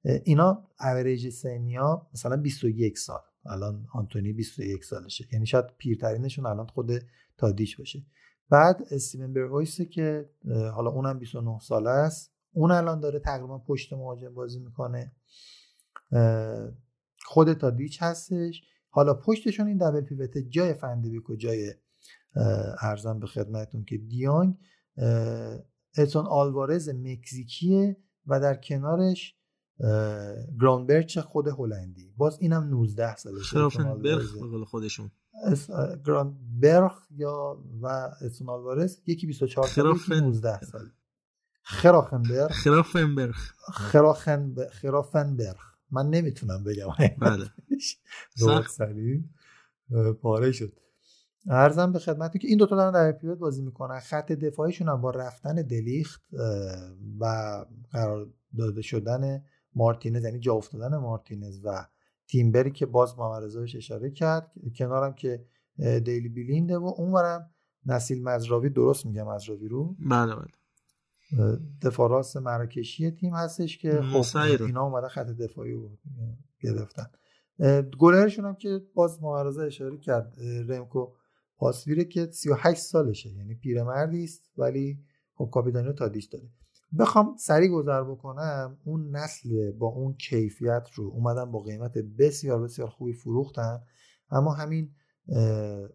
اینا 0.05 0.69
اوریج 0.81 1.29
سنیا 1.29 2.07
مثلا 2.15 2.37
21 2.37 2.99
سال. 2.99 3.20
الان 3.47 3.87
آنتونی 3.93 4.33
21 4.33 4.85
سالشه. 4.85 5.29
یعنی 5.33 5.47
شاید 5.47 5.65
پیرترینشون 5.79 6.47
الان 6.47 6.66
خود 6.66 6.91
تادیش 7.39 7.77
باشه. 7.77 8.07
بعد 8.51 8.83
استیون 8.91 9.33
برهویس 9.33 9.81
که 9.81 10.31
حالا 10.74 10.91
اونم 10.91 11.19
29 11.19 11.59
ساله 11.59 11.91
است. 11.91 12.33
اون 12.53 12.70
الان 12.70 13.01
داره 13.01 13.19
تقریبا 13.19 13.59
پشت 13.59 13.93
مهاجم 13.93 14.35
بازی 14.35 14.61
می‌کنه. 14.61 15.12
خود 17.24 17.53
تادیچ 17.53 18.03
هستش. 18.03 18.62
حالا 18.89 19.15
پشتشون 19.15 19.66
این 19.66 19.77
دبل 19.77 20.01
پیوت 20.01 20.39
جای 20.39 20.74
فندبیک 20.74 21.31
و 21.31 21.37
جای 21.37 21.74
ارزم 22.81 23.19
به 23.19 23.27
خدمتون 23.27 23.85
که 23.85 23.99
دیانگ. 23.99 24.55
اتون 25.99 26.27
آلوارز 26.27 26.89
مکزیکیه 26.89 27.97
و 28.27 28.41
در 28.41 28.55
کنارش 28.55 29.37
گرانبرچ 30.61 31.19
خود 31.19 31.49
هلندی؟ 31.49 32.15
باز 32.17 32.39
اینم 32.41 32.65
19 32.69 33.17
سالشه 33.17 33.57
برخ 34.03 34.33
به 34.51 34.65
خودشون. 34.65 35.11
گرانبرخ 36.07 37.07
یا 37.11 37.65
و 37.83 38.11
آلوارز 38.49 38.99
یکی 39.07 39.27
24 39.27 39.67
ساله 39.67 39.97
یکی 39.97 40.21
19 40.21 40.61
ساله. 40.61 40.91
خرافنبرگ 41.63 42.51
خرافنبرگ 42.51 43.35
خرافنبرگ 44.71 45.57
من 45.91 46.11
نمی‌تونم 46.11 46.65
بگم. 46.65 46.89
بله. 47.19 47.51
سریع 48.69 49.25
پاره 50.23 50.53
شد. 50.53 50.73
ارزم 51.47 51.93
به 51.93 51.99
خدمتی 51.99 52.39
که 52.39 52.49
این 52.49 52.59
دوتا 52.59 52.77
دارن 52.77 52.93
در 52.93 53.13
پیوت 53.13 53.39
بازی 53.39 53.63
می‌کنن. 53.63 54.01
خط 54.01 54.33
دفاعیشون 54.33 54.89
هم 54.89 55.01
با 55.01 55.11
رفتن 55.11 55.55
دلیخت 55.55 56.23
و 57.21 57.25
قرار 57.91 58.27
داده 58.59 58.83
شدن 58.83 59.45
مارتینز 59.74 60.24
یعنی 60.24 60.39
جا 60.39 60.55
افتادن 60.55 60.97
مارتینز 60.97 61.61
و 61.65 61.86
تیمبری 62.27 62.70
که 62.70 62.86
باز 62.86 63.19
محمد 63.19 63.43
اشاره 63.77 64.11
کرد 64.11 64.53
کنارم 64.77 65.15
که 65.15 65.44
دیلی 66.05 66.28
بیلینده 66.28 66.78
و 66.78 66.94
اونورم 66.97 67.51
نسیل 67.86 68.23
مزراوی 68.23 68.70
درست 68.70 69.07
میگم 69.07 69.27
مزراوی 69.27 69.69
رو؟ 69.69 69.97
بله 70.11 70.35
بله. 70.35 70.53
دفاع 71.82 72.11
راست 72.11 72.36
مراکشی 72.36 73.11
تیم 73.11 73.35
هستش 73.35 73.78
که 73.78 74.03
خب 74.03 74.36
اینا 74.36 74.82
اومدن 74.82 75.09
خط 75.09 75.27
دفاعی 75.27 75.73
رو 75.73 75.90
گرفتن. 76.61 77.07
گلرشون 77.99 78.44
هم 78.44 78.55
که 78.55 78.82
باز 78.94 79.23
معارضه 79.23 79.62
اشاره 79.62 79.99
کرد 79.99 80.36
رمکو 80.69 81.12
پاسویره 81.57 82.05
که 82.05 82.27
38 82.27 82.81
سالشه 82.81 83.31
یعنی 83.31 83.55
پیرمردی 83.55 84.24
است 84.24 84.43
ولی 84.57 84.99
خب 85.35 85.51
کاپیتانی 85.53 85.93
تادیش 85.93 86.24
داره. 86.24 86.49
بخوام 86.98 87.36
سریع 87.36 87.70
گذر 87.70 88.02
بکنم. 88.02 88.78
اون 88.85 89.16
نسل 89.16 89.73
با 89.73 89.86
اون 89.86 90.14
کیفیت 90.14 90.86
رو 90.94 91.05
اومدن 91.05 91.51
با 91.51 91.60
قیمت 91.60 91.98
بسیار 91.98 92.62
بسیار 92.62 92.89
خوبی 92.89 93.12
فروختن. 93.12 93.81
اما 94.31 94.52
همین 94.52 94.94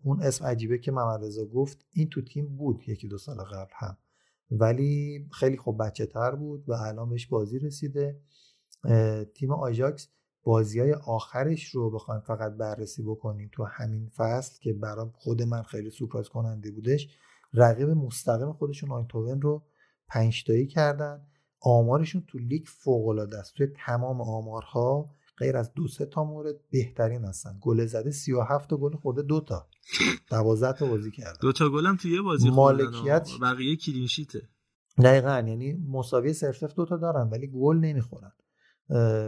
اون 0.04 0.22
اسم 0.22 0.46
عجیبه 0.46 0.78
که 0.78 0.92
محمد 0.92 1.22
گفت 1.54 1.86
این 1.92 2.10
تو 2.10 2.22
تیم 2.22 2.58
بود 2.58 2.82
یکی 2.88 3.08
دو 3.08 3.18
سال 3.18 3.36
قبل 3.36 3.72
هم. 3.74 3.98
ولی 4.52 5.28
خیلی 5.32 5.58
خوب 5.58 5.84
بچه 5.84 6.06
تر 6.06 6.36
بود 6.36 6.70
و 6.70 6.74
الان 6.74 7.10
بهش 7.10 7.28
بازی 7.28 7.60
رسیده. 7.60 8.22
تیم 9.36 9.52
آژاکس 9.52 10.08
بازی 10.44 10.80
های 10.80 10.94
آخرش 10.94 11.76
رو 11.76 11.92
بخوایم 11.92 12.22
فقط 12.22 12.52
بررسی 12.52 13.04
بکنیم 13.04 13.50
تو 13.52 13.64
همین 13.64 14.10
فصل 14.16 14.60
که 14.62 14.74
برای 14.74 15.10
خود 15.14 15.42
من 15.42 15.64
خیلی 15.64 15.90
سورپرایز 15.90 16.30
کننده 16.30 16.72
بودش. 16.72 17.18
رقیب 17.54 17.90
مستقیم 17.90 18.54
خودشون 18.54 18.92
آیندهوون 18.92 19.42
رو 19.42 19.64
پنج 20.08 20.44
تایی 20.44 20.68
کردن. 20.68 21.28
آمارشون 21.62 22.24
تو 22.28 22.38
لیگ 22.38 22.64
فوق 22.66 23.08
العاده 23.08 23.38
است. 23.38 23.54
توی 23.56 23.68
تمام 23.86 24.22
آمارها 24.22 25.06
غیر 25.38 25.58
از 25.58 25.74
دو 25.74 25.88
سه 25.88 26.06
تا 26.06 26.24
مورد 26.24 26.56
بهترین 26.72 27.26
هستن. 27.26 27.58
گل 27.62 27.86
زده 27.86 28.12
37 28.12 28.70
تا 28.70 28.78
گل 28.78 28.96
خورده 28.96 29.22
دو 29.22 29.42
تا. 29.42 29.68
12 30.30 30.80
تا 30.80 30.86
بازی 30.86 31.12
کرده 31.12 31.40
دو 31.42 31.52
تا 31.52 31.70
گلم 31.70 31.96
تو 31.96 32.08
یه 32.08 32.22
بازی 32.22 32.50
مالکیت 32.50 33.30
بقیه 33.42 33.76
clean 33.76 34.08
sheet 34.08 34.36
ه 34.36 34.42
دقیقاً. 35.04 35.44
یعنی 35.48 35.74
مساوی 35.74 36.34
صفر 36.34 36.58
صفر 36.58 36.74
دو 36.74 36.86
تا 36.86 36.98
دارن 36.98 37.30
ولی 37.30 37.48
گل 37.48 37.78
نمی‌خورن. 37.78 38.32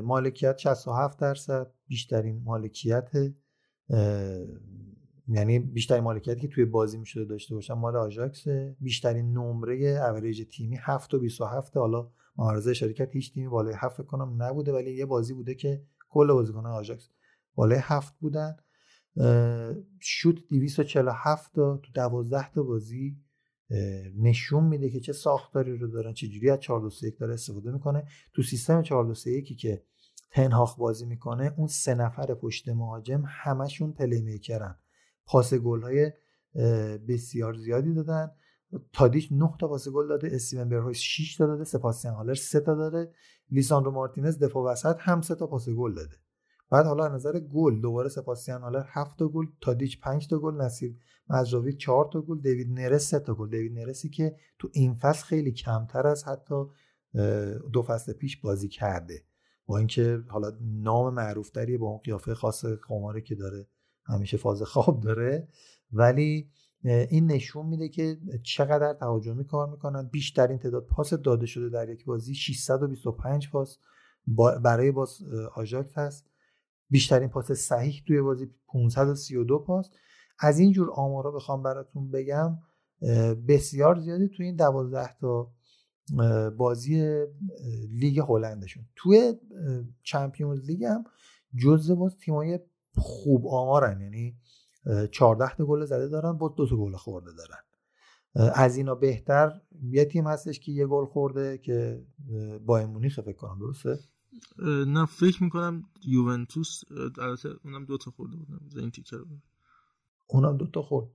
مالکیت 0.03 0.57
67 0.57 1.19
درصد. 1.19 1.71
بیشترین 1.87 2.43
مالکیت 2.43 3.09
یعنی 5.31 5.59
بیشترین 5.59 6.03
مالکیتی 6.03 6.41
که 6.41 6.47
توی 6.47 6.65
بازی 6.65 6.97
می‌شده 6.97 7.25
داشته 7.25 7.55
باشن 7.55 7.73
مال 7.73 7.95
آژاکس. 7.95 8.47
بیشترین 8.79 9.31
نمره 9.31 9.75
اوریج 10.09 10.47
تیمی 10.51 10.77
7 10.81 11.13
و 11.13 11.19
27 11.19 11.77
حالا 11.77 12.09
معارضه 12.37 12.73
شرکت 12.73 13.15
هیچ 13.15 13.33
تیمی 13.33 13.47
بالای 13.47 13.73
7 13.77 14.01
کنم 14.01 14.43
نبوده 14.43 14.73
ولی 14.73 14.91
یه 14.91 15.05
بازی 15.05 15.33
بوده 15.33 15.55
که 15.55 15.83
کل 16.09 16.33
بازیکنان 16.33 16.71
آژاکس 16.71 17.09
بالای 17.55 17.79
7 17.81 18.13
بودن. 18.19 18.55
شوت 19.99 20.35
247 20.49 21.53
تا 21.53 21.77
تو 21.77 21.91
12 21.93 22.51
تا 22.51 22.63
بازی 22.63 23.17
نشون 24.17 24.63
میده 24.63 24.89
که 24.89 24.99
چه 24.99 25.13
ساختاری 25.13 25.77
رو 25.77 25.87
دارن 25.87 26.13
چه 26.13 26.27
جوری 26.27 26.49
از 26.49 26.59
4 26.59 26.81
2 26.81 26.89
3 26.89 27.09
داره 27.09 27.33
استفاده 27.33 27.71
می‌کنه. 27.71 28.03
تو 28.33 28.43
سیستم 28.43 28.81
4 28.81 29.05
2 29.05 29.13
3 29.13 29.41
که 29.41 29.83
تن 30.31 30.51
هاخ 30.51 30.79
بازی 30.79 31.05
می‌کنه 31.05 31.53
اون 31.57 31.67
سه 31.67 31.95
نفر 31.95 32.33
پشت 32.33 32.69
مهاجم 32.69 33.23
همشون 33.27 33.91
playmaker 33.91 34.21
ن 34.21 34.75
پاس 35.29 35.53
گل 35.53 35.81
های 35.81 36.11
بسیار 37.07 37.53
زیادی 37.53 37.93
دادن. 37.93 38.31
تادیش 38.93 39.31
9 39.31 39.49
تا 39.59 39.67
پاس 39.67 39.89
گل 39.89 40.07
داده 40.07 40.29
استیون 40.31 40.69
برهویس 40.69 40.97
6 40.97 41.35
تا 41.37 41.45
داده 41.45 41.63
سباستین 41.63 42.13
هالر 42.13 42.33
3 42.33 42.59
تا 42.59 42.75
داده 42.75 43.13
لیساندرو 43.51 43.91
مارتینز 43.91 44.39
دفاع 44.39 44.71
وسط 44.71 44.95
هم 44.99 45.21
3 45.21 45.35
تا 45.35 45.47
پاس 45.47 45.69
گل 45.69 45.93
داده. 45.93 46.15
بعد 46.71 46.85
حالا 46.85 47.05
از 47.05 47.11
نظر 47.11 47.39
گل 47.39 47.81
دوباره 47.81 48.09
سباستین 48.09 48.61
هالر 48.61 48.83
7 48.87 49.19
تا 49.19 49.27
گل 49.27 49.45
تادیچ 49.61 49.99
5 50.01 50.27
تا 50.27 50.39
گل 50.39 50.61
نصیر 50.61 50.95
مزراوی 51.29 51.73
4 51.73 52.09
تا 52.13 52.21
گل 52.21 52.41
دیوید 52.41 52.71
نرس 52.71 53.09
3 53.09 53.19
تا 53.19 53.33
گل. 53.33 53.49
دیوید 53.49 53.79
نرسی 53.79 54.09
که 54.09 54.35
تو 54.59 54.69
این 54.73 54.93
فصل 54.93 55.25
خیلی 55.25 55.51
کمتر 55.51 56.07
از 56.07 56.23
حتی 56.23 56.63
دو 57.73 57.81
فصل 57.81 58.13
پیش 58.13 58.41
بازی 58.41 58.67
کرده. 58.67 59.23
با 59.65 59.77
اینکه 59.77 60.23
حالا 60.27 60.51
نام 60.61 61.13
معروف 61.13 61.49
تریه 61.49 61.77
با 61.77 61.87
اون 61.87 61.97
قیافه 61.97 62.33
خاص 62.33 62.65
خماره 62.65 63.21
که 63.21 63.35
داره 63.35 63.67
همیشه 64.09 64.37
فاز 64.37 64.61
خواب 64.61 65.01
داره. 65.01 65.47
ولی 65.91 66.49
این 66.83 67.31
نشون 67.31 67.65
میده 67.65 67.89
که 67.89 68.17
چقدر 68.43 68.93
تهاجمی 68.93 69.45
کار 69.45 69.69
می‌کنن. 69.69 70.07
بیشترین 70.07 70.57
تعداد 70.57 70.85
پاس 70.85 71.13
داده 71.13 71.45
شده 71.45 71.69
در 71.69 71.89
یک 71.89 72.05
بازی 72.05 72.35
625 72.35 73.49
پاس 73.49 73.77
برای 74.63 74.91
باز 74.91 75.17
آژاکس 75.55 75.97
هست. 75.97 76.29
بیشترین 76.89 77.29
پاس 77.29 77.51
صحیح 77.51 78.03
توی 78.07 78.21
بازی 78.21 78.49
532 78.67 79.59
پاس. 79.59 79.89
از 80.39 80.59
این 80.59 80.71
جور 80.71 80.91
آمارا 80.91 81.31
بخوام 81.31 81.63
براتون 81.63 82.11
بگم 82.11 82.57
بسیار 83.47 83.99
زیادی 83.99 84.27
توی 84.27 84.45
این 84.45 84.55
12 84.55 85.15
تا 85.17 85.51
بازی 86.57 87.25
لیگ 87.89 88.19
هلندشون. 88.19 88.85
توی 88.95 89.33
چمپیونز 90.03 90.65
لیگ 90.65 90.83
هم 90.83 91.03
جزء 91.55 91.95
باز 91.95 92.17
تیمای 92.17 92.59
خوب 92.99 93.47
آمارن 93.47 94.01
یعنی 94.01 94.37
14 95.11 95.55
تا 95.55 95.65
گل 95.65 95.85
زده 95.85 96.07
دارن 96.07 96.31
با 96.31 96.47
دو 96.47 96.67
تا 96.67 96.75
گل 96.77 96.95
خورده 96.95 97.31
دارن. 97.31 97.59
از 98.53 98.77
اینا 98.77 98.95
بهتر 98.95 99.61
یه 99.81 100.05
تیم 100.05 100.27
هستش 100.27 100.59
که 100.59 100.71
یه 100.71 100.87
گل 100.87 101.05
خورده 101.05 101.57
که 101.57 102.05
با 102.65 102.85
مونیخ 102.85 103.19
فکر 103.19 103.37
کنم 103.37 103.59
درسته؟ 103.59 103.99
نه 104.87 105.05
فکر 105.05 105.43
می‌کنم 105.43 105.83
یوونتوس 106.05 106.81
البته 107.17 107.49
اونم 107.63 107.85
دو 107.85 107.97
تا 107.97 108.11
خورده 108.11 108.35
بود 108.35 108.47
این 108.77 108.91
تیکر 108.91 109.23
اونم 110.27 110.57
دو 110.57 110.67
تا 110.67 110.81
خورد. 110.81 111.07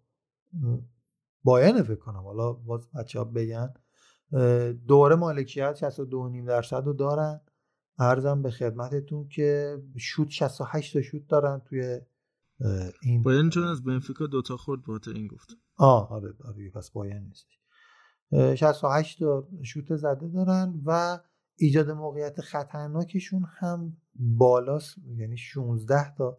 باین 1.45 1.83
فکر 1.83 1.95
کنم. 1.95 2.23
حالا 2.23 2.53
باز 2.53 2.89
بچه 2.91 3.19
ها 3.19 3.25
بگن 3.25 3.75
دوره 4.87 5.17
مالکیت 5.17 5.91
62.5 5.91 6.47
درصد 6.47 6.87
رو 6.87 6.93
دارن. 6.93 7.41
ارزم 7.99 8.43
به 8.43 8.51
خدمتتون 8.51 9.29
که 9.29 9.79
شوت 9.97 10.31
68 10.31 10.93
تا 10.93 11.03
شوت 11.03 11.27
دارن 11.29 11.63
توی 11.65 12.01
این 13.03 13.23
باین 13.23 13.51
چون 13.51 13.65
از 13.65 13.85
بنفیکا 13.85 14.27
دوتا 14.27 14.57
خورد 14.57 14.83
با 14.85 15.01
این 15.15 15.27
گفت. 15.27 15.49
آه 15.77 16.13
آره 16.13 16.35
آره 16.45 16.71
پس 16.71 16.91
باین 16.91 17.23
نیستش. 17.23 17.61
68 18.33 19.19
تا 19.19 19.49
شوت 19.63 19.97
زده 19.97 20.29
دارن 20.29 20.81
و 20.85 21.19
ایجاد 21.57 21.91
موقعیت 21.91 22.41
خطرناکشون 22.41 23.47
هم 23.59 23.97
بالاست 24.15 24.95
یعنی 25.17 25.37
16 25.37 26.15
تا 26.15 26.39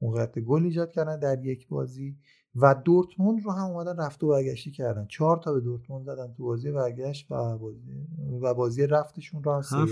موقعیت 0.00 0.38
گل 0.38 0.62
ایجاد 0.62 0.90
کردن 0.90 1.18
در 1.18 1.44
یک 1.44 1.68
بازی 1.68 2.16
و 2.54 2.74
دورتموند 2.84 3.44
رو 3.44 3.52
هم 3.52 3.64
اومدن 3.64 3.96
رفت 3.96 4.24
و 4.24 4.28
برگشتی 4.28 4.70
کردن. 4.70 5.06
چهار 5.06 5.36
تا 5.36 5.52
به 5.52 5.60
دورتموند 5.60 6.04
زدن 6.04 6.32
تو 6.32 6.44
بازی 6.44 6.72
برگشت 6.72 7.30
و 7.30 7.58
بازی 7.58 8.06
و 8.42 8.54
بازی 8.54 8.86
رفتشون 8.86 9.42
رو 9.44 9.52
هم 9.52 9.62
سه 9.62 9.86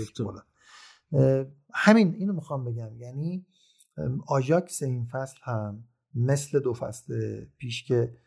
همین 1.73 2.13
اینو 2.13 2.33
می‌خوام 2.33 2.65
بگم. 2.65 2.97
یعنی 2.97 3.45
آژاکس 4.27 4.83
این 4.83 5.05
فصل 5.05 5.37
هم 5.43 5.83
مثل 6.15 6.59
دو 6.59 6.73
فصل 6.73 7.39
پیش 7.57 7.83
که 7.83 8.17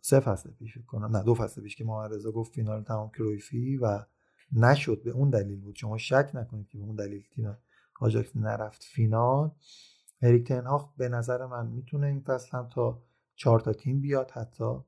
سه 0.00 0.20
فصل 0.20 0.50
پیش 0.50 0.78
کنم 0.86 1.16
نه 1.16 1.22
دو 1.22 1.34
فصل 1.34 1.62
پیش 1.62 1.76
که 1.76 1.84
محمد 1.84 2.14
رضا 2.14 2.30
گفت 2.30 2.52
فینال 2.52 2.82
تمام 2.82 3.10
کرویفی 3.10 3.76
و 3.76 4.04
نشد 4.52 5.02
به 5.02 5.10
اون 5.10 5.30
دلیل 5.30 5.60
بود. 5.60 5.76
شما 5.76 5.98
شک 5.98 6.30
نکنید 6.34 6.68
که 6.68 6.78
به 6.78 6.84
اون 6.84 6.96
دلیل 6.96 7.22
تیم 7.34 7.56
آژاکس 8.00 8.36
نرفت 8.36 8.82
فینال. 8.82 9.50
اریک 10.22 10.48
تنهاخ 10.48 10.94
به 10.96 11.08
نظر 11.08 11.46
من 11.46 11.66
می‌تونه 11.66 12.06
این 12.06 12.20
فصل 12.20 12.58
هم 12.58 12.68
تا 12.68 13.02
چهار 13.34 13.60
تا 13.60 13.72
تیم 13.72 14.00
بیاد 14.00 14.30
حتی. 14.30 14.78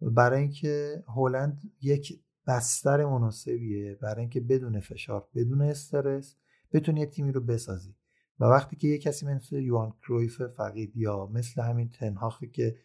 برای 0.00 0.40
اینکه 0.40 1.04
هلند 1.16 1.62
یک 1.82 2.20
بستر 2.46 3.04
مناسبیه 3.04 3.94
برای 3.94 4.20
اینکه 4.20 4.40
بدون 4.40 4.80
فشار 4.80 5.28
بدون 5.34 5.62
استرس 5.62 6.36
بتونی 6.72 7.00
یه 7.00 7.06
تیمی 7.06 7.32
رو 7.32 7.40
بسازی. 7.40 7.94
و 8.40 8.44
وقتی 8.44 8.76
که 8.76 8.88
یه 8.88 8.98
کسی 8.98 9.26
مثل 9.26 9.56
یوان 9.56 9.92
کرویف 10.02 10.42
فقید 10.42 10.96
یا 10.96 11.26
مثل 11.26 11.62
همین 11.62 11.88
تنهاخی 11.88 12.48
که 12.48 12.76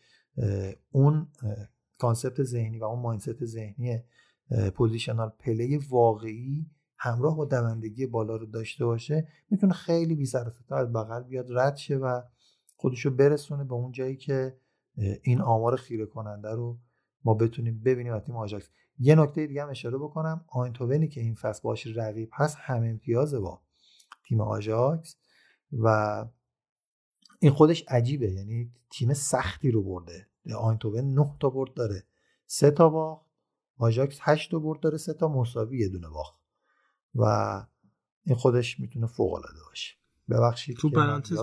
اون 0.91 1.28
concept 1.98 2.44
ذهنی 2.44 2.80
و 2.80 2.84
اون 2.84 2.99
mindset 2.99 3.45
ذهنی 3.45 4.03
positional 4.76 5.30
play 5.40 5.78
واقعی 5.78 6.72
همراه 6.98 7.38
با 7.38 7.45
دوندگی 7.45 8.06
بالا 8.06 8.36
رو 8.36 8.45
داشته 8.45 8.86
باشه 8.86 9.28
می‌تونه 9.49 9.74
خیلی 9.74 10.16
بی 10.16 10.28
از 10.70 10.94
بغل 10.94 11.24
بیاد 11.24 11.48
رد 11.49 11.76
شه 11.76 11.98
و 11.98 12.22
خودشو 12.76 13.10
برسونه 13.10 13.64
به 13.64 13.74
اون 13.74 13.91
جایی 13.91 14.16
که 14.16 14.58
این 15.24 15.41
آمار 15.41 15.76
خیره 15.76 16.06
کننده 16.06 16.49
رو 16.49 16.80
ما 17.24 17.34
بتونیم 17.34 17.82
ببینیم 17.86 18.20
تیم 18.20 18.36
آژاکس 18.36 18.70
یه 18.99 19.16
نکته 19.16 19.48
دیگه 19.48 19.64
هم 19.64 19.70
اشاره 19.70 19.98
بکنم. 19.98 20.45
آیندهوونی 20.48 21.07
که 21.08 21.22
این 21.22 21.36
فصل 21.36 21.62
باش 21.64 21.88
رقیب 21.88 22.30
هست 22.34 22.58
هم 22.60 22.84
امتیازه 22.84 23.40
با. 23.40 23.62
تیم 24.32 24.41
آژاکس 24.41 25.16
و 25.72 26.26
این 27.40 27.52
خودش 27.52 27.84
عجیبه. 27.88 28.32
یعنی 28.32 28.72
تیم 28.91 29.14
سختی 29.14 29.72
رو 29.72 29.84
برده. 29.84 30.28
آینتوون 30.56 31.14
9 31.14 31.36
تا 31.40 31.49
برد 31.49 31.74
داره. 31.74 32.03
سه 32.45 32.72
تا 32.72 32.90
باخت. 32.90 33.26
آژاکس 33.78 34.18
8 34.22 34.52
تا 34.52 34.60
برد 34.60 34.80
داره. 34.80 34.98
سه 34.98 35.14
تا 35.14 35.28
مساوی 35.28 35.80
یه 35.80 35.90
دونه 35.90 36.10
باخت. 36.10 36.36
و 37.16 37.26
این 38.24 38.36
خودش 38.36 38.80
می‌تونه 38.80 39.08
فوق 39.08 39.34
العاده 39.34 39.60
باشه. 39.70 39.95
ببخشید 40.30 40.78
تو 40.78 40.90
پرانتز 40.90 41.40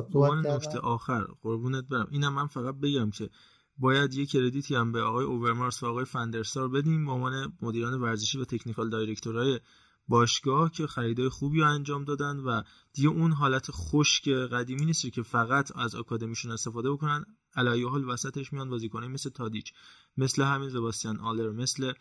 نکته 0.46 0.78
آخر 0.78 1.20
قربونت 1.42 1.84
برم. 1.84 2.08
اینم 2.10 2.34
من 2.34 2.46
فقط 2.46 2.74
بگم 2.74 3.10
که 3.10 3.30
باید 3.78 4.14
یه 4.14 4.26
کردیتی 4.26 4.74
هم 4.74 4.92
به 4.92 5.02
آقای 5.02 5.24
اوورمارس 5.24 5.82
و 5.82 5.86
آقای 5.86 6.04
فندرسار 6.04 6.68
بدیم. 6.68 7.06
به 7.06 7.12
عنوان 7.12 7.52
مدیران 7.62 8.00
ورزشی 8.00 8.38
و 8.38 8.44
تکنیکال 8.44 8.90
دایرکتورهای 8.90 9.60
باشگاه 10.08 10.70
که 10.70 10.86
خریدای 10.86 11.28
خوبی 11.28 11.60
رو 11.60 11.70
انجام 11.70 12.04
دادن 12.04 12.36
و 12.36 12.62
دیگه 12.92 13.08
اون 13.08 13.32
حالت 13.32 13.70
خشک 13.70 14.28
قدیمی 14.28 14.84
نیست 14.84 15.12
که 15.12 15.22
فقط 15.22 15.76
از 15.76 15.94
آکادمیشون 15.94 16.50
استفاده 16.50 16.90
بکنن. 16.90 17.24
علایه 17.56 17.88
حال 17.88 18.08
وسطش 18.08 18.52
میان 18.52 18.70
بازیکنه 18.70 19.08
مثل 19.08 19.30
تادیچ 19.30 19.72
مثل 20.16 20.42
همین 20.42 20.68
زباستیان 20.68 21.20
آلر 21.20 21.50
مثل 21.50 21.92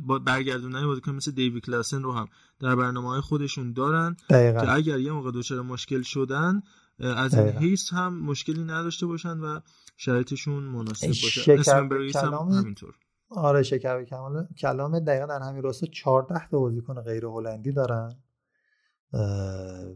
با 0.00 0.18
برگردوندن 0.18 0.86
بازیکن 0.86 1.12
مثل 1.12 1.30
دیوی 1.30 1.60
کلاسن 1.60 2.02
رو 2.02 2.12
هم 2.12 2.28
در 2.60 2.76
برنامه 2.76 3.08
های 3.08 3.20
خودشون 3.20 3.72
دارن 3.72 4.16
دقیقا. 4.30 4.60
که 4.60 4.72
اگر 4.72 4.98
یه 4.98 5.12
موقع 5.12 5.30
دچار 5.34 5.62
مشکل 5.62 6.02
شدن 6.02 6.62
از 6.98 7.34
این 7.34 7.48
حیث 7.48 7.92
هم 7.92 8.18
مشکلی 8.18 8.64
نداشته 8.64 9.06
باشن 9.06 9.38
و 9.38 9.60
شرایطشون 9.96 10.64
مناسب 10.64 11.06
باشه. 11.06 11.52
اسم 11.52 11.88
هم 12.16 12.48
همینطور. 12.48 12.94
آره 13.30 13.62
شکر 13.62 14.04
کلام 14.04 14.48
کلام 14.58 14.98
دقیقا 14.98 15.26
در 15.26 15.42
همین 15.42 15.62
راستا 15.62 15.86
14 15.86 16.48
تا 16.48 16.58
بازیکن 16.58 17.00
غیر 17.00 17.24
هلندی 17.24 17.72
دارن 17.72 18.14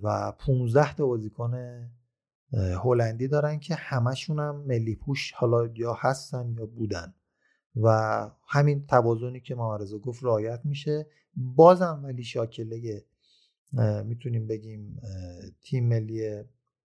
و 0.02 0.32
15 0.38 0.94
تا 0.94 1.06
بازیکن 1.06 1.54
هلندی 2.84 3.28
دارن 3.28 3.58
که 3.58 3.74
همشون 3.74 4.38
هم 4.38 4.56
ملی 4.56 4.96
پوش 4.96 5.32
حالا 5.32 5.66
یا 5.66 5.92
هستن 5.92 6.54
یا 6.58 6.66
بودن. 6.66 7.14
و 7.76 8.30
همین 8.46 8.86
توازنی 8.86 9.40
که 9.40 9.54
محمد 9.54 9.90
گفت 9.90 10.24
رعایت 10.24 10.60
میشه. 10.64 11.06
بازم 11.36 12.00
ولی 12.04 12.24
شاکله 12.24 13.04
می‌تونیم 14.04 14.46
بگیم 14.46 15.00
تیم 15.62 15.88
ملی 15.88 16.44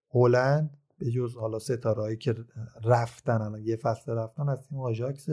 هلند 0.09 0.77
به 0.97 1.11
جز 1.11 1.35
حالا 1.35 1.59
ستارهایی 1.59 2.17
که 2.17 2.35
رفتن 2.84 3.61
یه 3.63 3.76
فصل 3.76 4.11
رفتن 4.11 4.49
از 4.49 4.67
تیم 4.67 4.80
آژاکس 4.80 5.27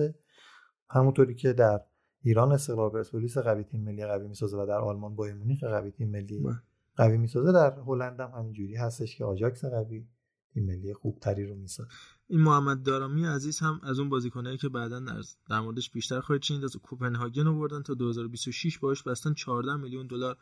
همونطوری 0.93 1.35
که 1.35 1.53
در 1.53 1.81
ایران 2.23 2.53
استقلال 2.53 2.91
پرسپولیس 2.91 3.39
قوی 3.39 3.65
تیم 3.65 3.85
ملی 3.85 4.07
قوی 4.07 4.29
می‌سازه 4.29 4.57
و 4.57 4.67
در 4.67 4.79
آلمان 4.79 5.17
بایر 5.17 5.35
مونیخ 5.35 5.65
قوی 5.65 5.91
تیم 5.91 6.11
ملی 6.11 6.39
بله. 6.39 6.63
قوی 6.97 7.19
می‌سازه 7.19 7.53
در 7.53 7.81
هلند 7.87 8.21
هم 8.21 8.31
همینجوری 8.31 8.77
هستش 8.77 9.17
که 9.17 9.25
آژاکس 9.25 9.65
قوی 9.65 10.07
تیم 10.55 10.67
ملی 10.67 10.95
خوبتری 10.95 11.47
رو 11.47 11.55
می‌سازه 11.55 11.89
این 12.29 12.41
محمد 12.41 12.83
دارامی 12.83 13.27
عزیز 13.27 13.59
هم 13.59 13.81
از 13.83 13.99
اون 13.99 14.09
بازیکنایی 14.09 14.59
که 14.59 14.69
بعدا 14.69 15.01
در, 15.01 15.23
در 15.51 15.61
موردش 15.61 15.91
بیشتر 15.91 16.21
خواهید 16.21 16.43
چین 16.43 16.65
از 16.65 16.77
کوپنهاگن 16.77 17.47
آوردن 17.47 17.83
تا 17.83 17.95
2026 17.95 18.79
باش 18.79 19.03
بستن 19.03 19.35
14 19.35 19.77
میلیون 19.77 20.07
دلار 20.07 20.37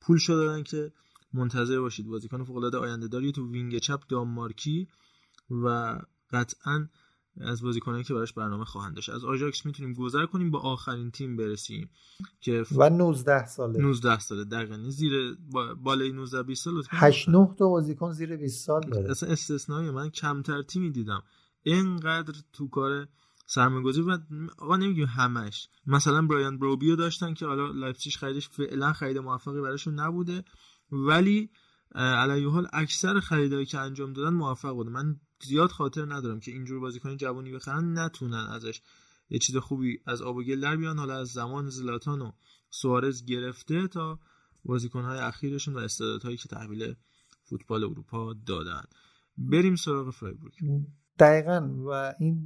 پول 0.00 0.18
شده 0.18 0.62
که 0.62 0.92
منتظر 1.32 1.80
باشید 1.80 2.06
بازیکن 2.06 2.44
فوق 2.44 2.56
العاده 2.56 2.78
آینده 2.78 3.08
داری 3.08 3.32
تو 3.32 3.50
wing 3.50 3.78
چپ 3.78 4.00
دانمارکی 4.08 4.88
و 5.50 5.98
قطعا 6.30 6.88
از 7.40 7.62
بازیکنایی 7.62 8.04
که 8.04 8.14
براش 8.14 8.32
برنامه 8.32 8.64
خواهند 8.64 8.94
داشت. 8.94 9.10
از 9.10 9.24
آژاکس 9.24 9.66
می‌تونیم 9.66 9.94
گذر 9.94 10.26
کنیم 10.26 10.50
با 10.50 10.58
آخرین 10.58 11.10
تیم 11.10 11.36
برسیم 11.36 11.90
که 12.40 12.64
و 12.76 12.90
19 12.90 13.46
ساله. 13.46 13.78
19 13.78 14.18
ساله 14.18 14.44
دقیقاً. 14.44 14.76
زیر 14.88 15.38
بالای 15.82 16.12
19 16.12 16.42
20 16.42 16.64
سال 16.64 16.82
8 16.88 17.28
9 17.28 17.54
تا 17.58 17.68
بازیکن 17.68 18.12
زیر 18.12 18.36
20 18.36 18.66
سال 18.66 18.80
داره. 18.80 19.10
اصلا 19.10 19.28
استثنایی 19.28 19.90
من 19.90 20.10
کمتر 20.10 20.62
تیمی 20.62 20.90
دیدم. 20.90 21.22
اینقدر 21.62 22.34
تو 22.52 22.68
کار 22.68 23.08
سرمایه‌گذاری 23.46 24.06
و 24.06 24.18
آقا 24.58 24.76
نمیگیم 24.76 25.06
همش. 25.06 25.68
مثلا 25.86 26.22
برایان 26.22 26.58
بروبیو 26.58 26.96
داشتن 26.96 27.34
که 27.34 27.46
حالا 27.46 27.70
لایپزیگ 27.70 28.12
خریدش 28.12 28.48
فعلا 28.48 28.92
خرید 28.92 29.18
موفقی 29.18 29.60
براشون 29.60 30.00
نبوده. 30.00 30.44
ولی 30.92 31.50
علی 31.94 32.44
حال 32.44 32.68
اکثر 32.72 33.20
خریدایی 33.20 33.66
که 33.66 33.78
انجام 33.78 34.12
دادن 34.12 34.34
موفق 34.34 34.72
بوده. 34.72 34.90
من 34.90 35.20
زیاد 35.42 35.70
خاطر 35.70 36.14
ندارم 36.14 36.40
که 36.40 36.50
اینجور 36.50 36.80
بازیکن 36.80 37.16
جوانی 37.16 37.52
بخرن 37.52 37.98
نتونن 37.98 38.46
ازش 38.52 38.82
یه 39.30 39.38
چیز 39.38 39.56
خوبی 39.56 40.00
از 40.06 40.22
آب 40.22 40.36
و 40.36 40.42
گل 40.42 40.60
در 40.60 40.76
بیان 40.76 40.98
حالا 40.98 41.18
از 41.18 41.28
زمان 41.28 41.68
زلاتان 41.68 42.20
و 42.20 42.32
سوارز 42.70 43.24
گرفته 43.24 43.88
تا 43.88 44.18
بازیکنهای 44.64 45.18
اخیرشون 45.18 45.74
و 45.74 45.78
استعدادهایی 45.78 46.36
که 46.36 46.48
تحویل 46.48 46.94
فوتبال 47.42 47.84
اروپا 47.84 48.34
دادن. 48.46 48.82
بریم 49.38 49.76
سراغ 49.76 50.10
فرایبورگ. 50.10 50.52
دقیقا 51.18 51.70
و 51.86 52.14
این 52.18 52.44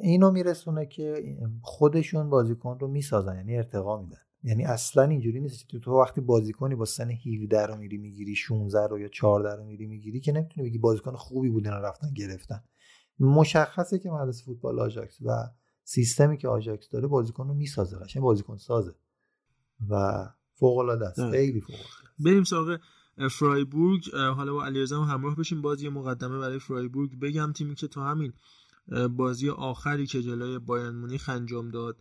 اینو 0.00 0.30
میرسونه 0.30 0.86
که 0.86 1.36
خودشون 1.62 2.30
بازیکن 2.30 2.78
رو 2.78 2.88
می‌سازن 2.88 3.36
یعنی 3.36 3.56
ارتقا 3.56 4.02
میدن. 4.02 4.18
یعنی 4.44 4.64
اصلا 4.64 5.02
اینجوری 5.02 5.40
نیست. 5.40 5.68
که 5.68 5.78
تو 5.78 5.90
وقتی 5.90 6.20
بازیکنی 6.20 6.74
با 6.74 6.84
سن 6.84 7.10
17 7.10 7.66
رو 7.66 7.76
میری 7.76 7.96
می‌گیری 7.96 8.36
16 8.36 8.86
رو 8.86 8.98
یا 8.98 9.08
14 9.08 9.56
رو 9.56 9.64
میری 9.64 9.86
می‌گیری 9.86 10.20
که 10.20 10.32
نمی‌تونی 10.32 10.68
بگی 10.68 10.78
بازیکن 10.78 11.16
خوبی 11.16 11.50
بودن 11.50 11.70
رفتن 11.70 12.12
گرفتن. 12.12 12.64
مشخصه 13.20 13.98
که 13.98 14.10
مدرسه 14.10 14.44
فوتبال 14.44 14.80
آژاکس 14.80 15.18
و 15.22 15.50
سیستمی 15.84 16.36
که 16.36 16.48
آژاکس 16.48 16.90
داره 16.90 17.08
بازیکن 17.08 17.48
رو 17.48 17.54
می‌سازه 17.54 17.96
قشنگ 17.96 18.22
بازیکن 18.22 18.56
سازه 18.56 18.94
و 19.88 20.24
فوق 20.52 20.78
العاده 20.78 21.06
است 21.06 21.30
خیلی 21.30 21.60
فوق 21.60 21.76
بریم 22.18 22.44
سراغ 22.44 22.78
فرایبورگ. 23.30 24.10
حالا 24.14 24.52
با 24.52 24.64
علیرضا 24.64 25.04
همراه 25.04 25.36
بشیم. 25.36 25.62
بازی 25.62 25.88
مقدمه 25.88 26.38
برای 26.38 26.58
فرایبورگ 26.58 27.20
بگم 27.20 27.52
تیمی 27.52 27.74
که 27.74 27.88
تا 27.88 28.04
همین 28.04 28.32
بازی 29.16 29.50
آخری 29.50 30.06
که 30.06 30.22
جلوی 30.22 30.58
بایرن 30.58 30.96
مونیخ 30.96 31.28
انجام 31.28 31.70
داد. 31.70 31.96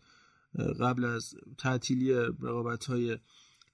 قبل 0.80 1.06
از 1.06 1.36
تعطیلی 1.58 2.14
رقابت 2.14 2.86
های 2.86 3.18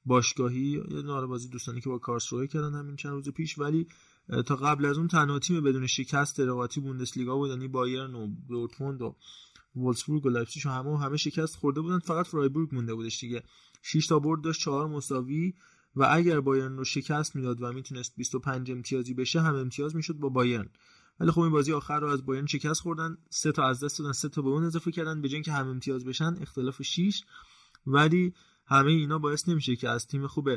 باشگاهی 0.06 0.84
یه 0.91 1.01
نار 1.01 1.27
بازی 1.27 1.49
دوستانی 1.49 1.81
که 1.81 1.89
با 1.89 1.97
کارسروه 1.97 2.47
کردن 2.47 2.73
همین 2.73 2.95
چند 2.95 3.11
روز 3.11 3.30
پیش 3.30 3.60
ولی 3.60 3.88
تا 4.45 4.56
قبل 4.56 4.85
از 4.85 4.97
اون 4.97 5.07
تنها 5.07 5.39
تیم 5.39 5.64
بدون 5.64 5.88
شکست 5.88 6.39
رقابتی 6.39 6.81
بوندسلیگا 6.81 7.35
بود 7.35 7.49
یعنی 7.49 7.68
بایرن 7.68 8.15
و 8.15 8.27
دورتموند 8.47 9.01
و 9.01 9.15
وولسبورگ 9.76 10.26
و 10.26 10.30
لایپزیگ 10.30 10.64
همه 10.68 10.99
همه 10.99 11.18
شکست 11.18 11.56
خورده 11.56 11.81
بودن. 11.81 11.99
فقط 11.99 12.27
فرایبورگ 12.27 12.76
مونده 12.76 12.93
بودش 12.93 13.19
دیگه. 13.19 13.43
6 13.81 14.07
تا 14.07 14.19
برد 14.19 14.41
داشت 14.41 14.61
4 14.61 14.88
مساوی 14.88 15.53
و 15.95 16.07
اگر 16.11 16.39
بایرن 16.39 16.77
رو 16.77 16.84
شکست 16.84 17.35
می‌داد 17.35 17.61
و 17.61 17.73
می‌تونست 17.73 18.15
25 18.15 18.72
امتیازی 18.72 19.14
بشه 19.14 19.41
هم 19.41 19.56
امتیاز 19.56 19.95
می‌شد 19.95 20.14
با 20.14 20.30
بایرن. 20.30 20.69
ولی 21.19 21.31
خب 21.31 21.39
این 21.39 21.51
بازی 21.51 21.73
آخر 21.73 21.99
رو 21.99 22.07
از 22.07 22.25
بایرن 22.25 22.45
شکست 22.45 22.81
خوردن. 22.81 23.17
سه 23.29 23.51
تا 23.51 23.67
از 23.67 23.83
دست 23.83 23.99
دادن 23.99 24.11
سه 24.11 24.29
تا 24.29 24.41
به 24.41 24.49
اون 24.49 24.63
اضافه 24.63 24.91
کردن. 24.91 25.21
به 25.21 25.29
که 25.41 25.51
هم 25.51 25.67
امتیاز 25.67 26.05
بشن 26.05 26.37
اختلاف 26.41 26.81
6 26.81 27.21
ولی 27.87 28.33
همه 28.65 28.91
اینا 28.91 29.19
باعث 29.19 29.49
نمیشه 29.49 29.75
که 29.75 29.89
از 29.89 30.07
تیم 30.07 30.27
خوب 30.27 30.49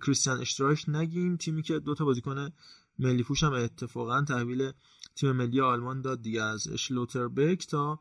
کریستیان 0.00 0.40
اشتراش 0.40 0.88
نگیم 0.88 1.36
تیمی 1.36 1.62
که 1.62 1.78
دو 1.78 1.94
تا 1.94 2.04
بازیکن 2.04 2.50
ملی 2.98 3.22
پوش 3.22 3.42
هم 3.42 3.52
اتفاقا 3.52 4.22
تحویل 4.22 4.72
تیم 5.16 5.32
ملی 5.32 5.60
آلمان 5.60 6.00
داد 6.00 6.22
دیگه 6.22 6.42
از 6.42 6.68
شلوتربک 6.68 7.66
تا 7.66 8.00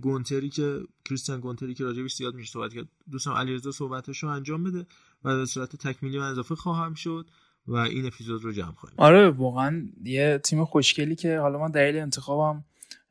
گونتری 0.00 0.50
که 0.50 0.82
کریستیان 1.04 1.40
گونتری 1.40 1.74
که 1.74 1.84
راجبش 1.84 2.14
زیاد 2.14 2.34
میشه 2.34 2.52
صحبت 2.52 2.74
کرد. 2.74 2.88
دوستم 3.10 3.30
علیرضا 3.30 3.72
صحبتشو 3.72 4.26
انجام 4.26 4.64
بده 4.64 4.86
و 5.24 5.36
به 5.36 5.46
صورت 5.46 5.76
تکمیلی 5.76 6.18
من 6.18 6.30
اضافه 6.30 6.54
خواهم 6.54 6.94
شد. 6.94 7.30
و 7.66 7.76
این 7.76 8.06
اپیزود 8.06 8.44
رو 8.44 8.52
جمع 8.52 8.72
خواهیم 8.72 9.00
آره 9.00 9.30
واقعا 9.30 9.88
یه 10.04 10.40
تیم 10.44 10.64
خوشگلی 10.64 11.14
که 11.14 11.38
حالا 11.38 11.58
من 11.58 11.70
دلیل 11.70 11.96
انتخابم 11.98 12.64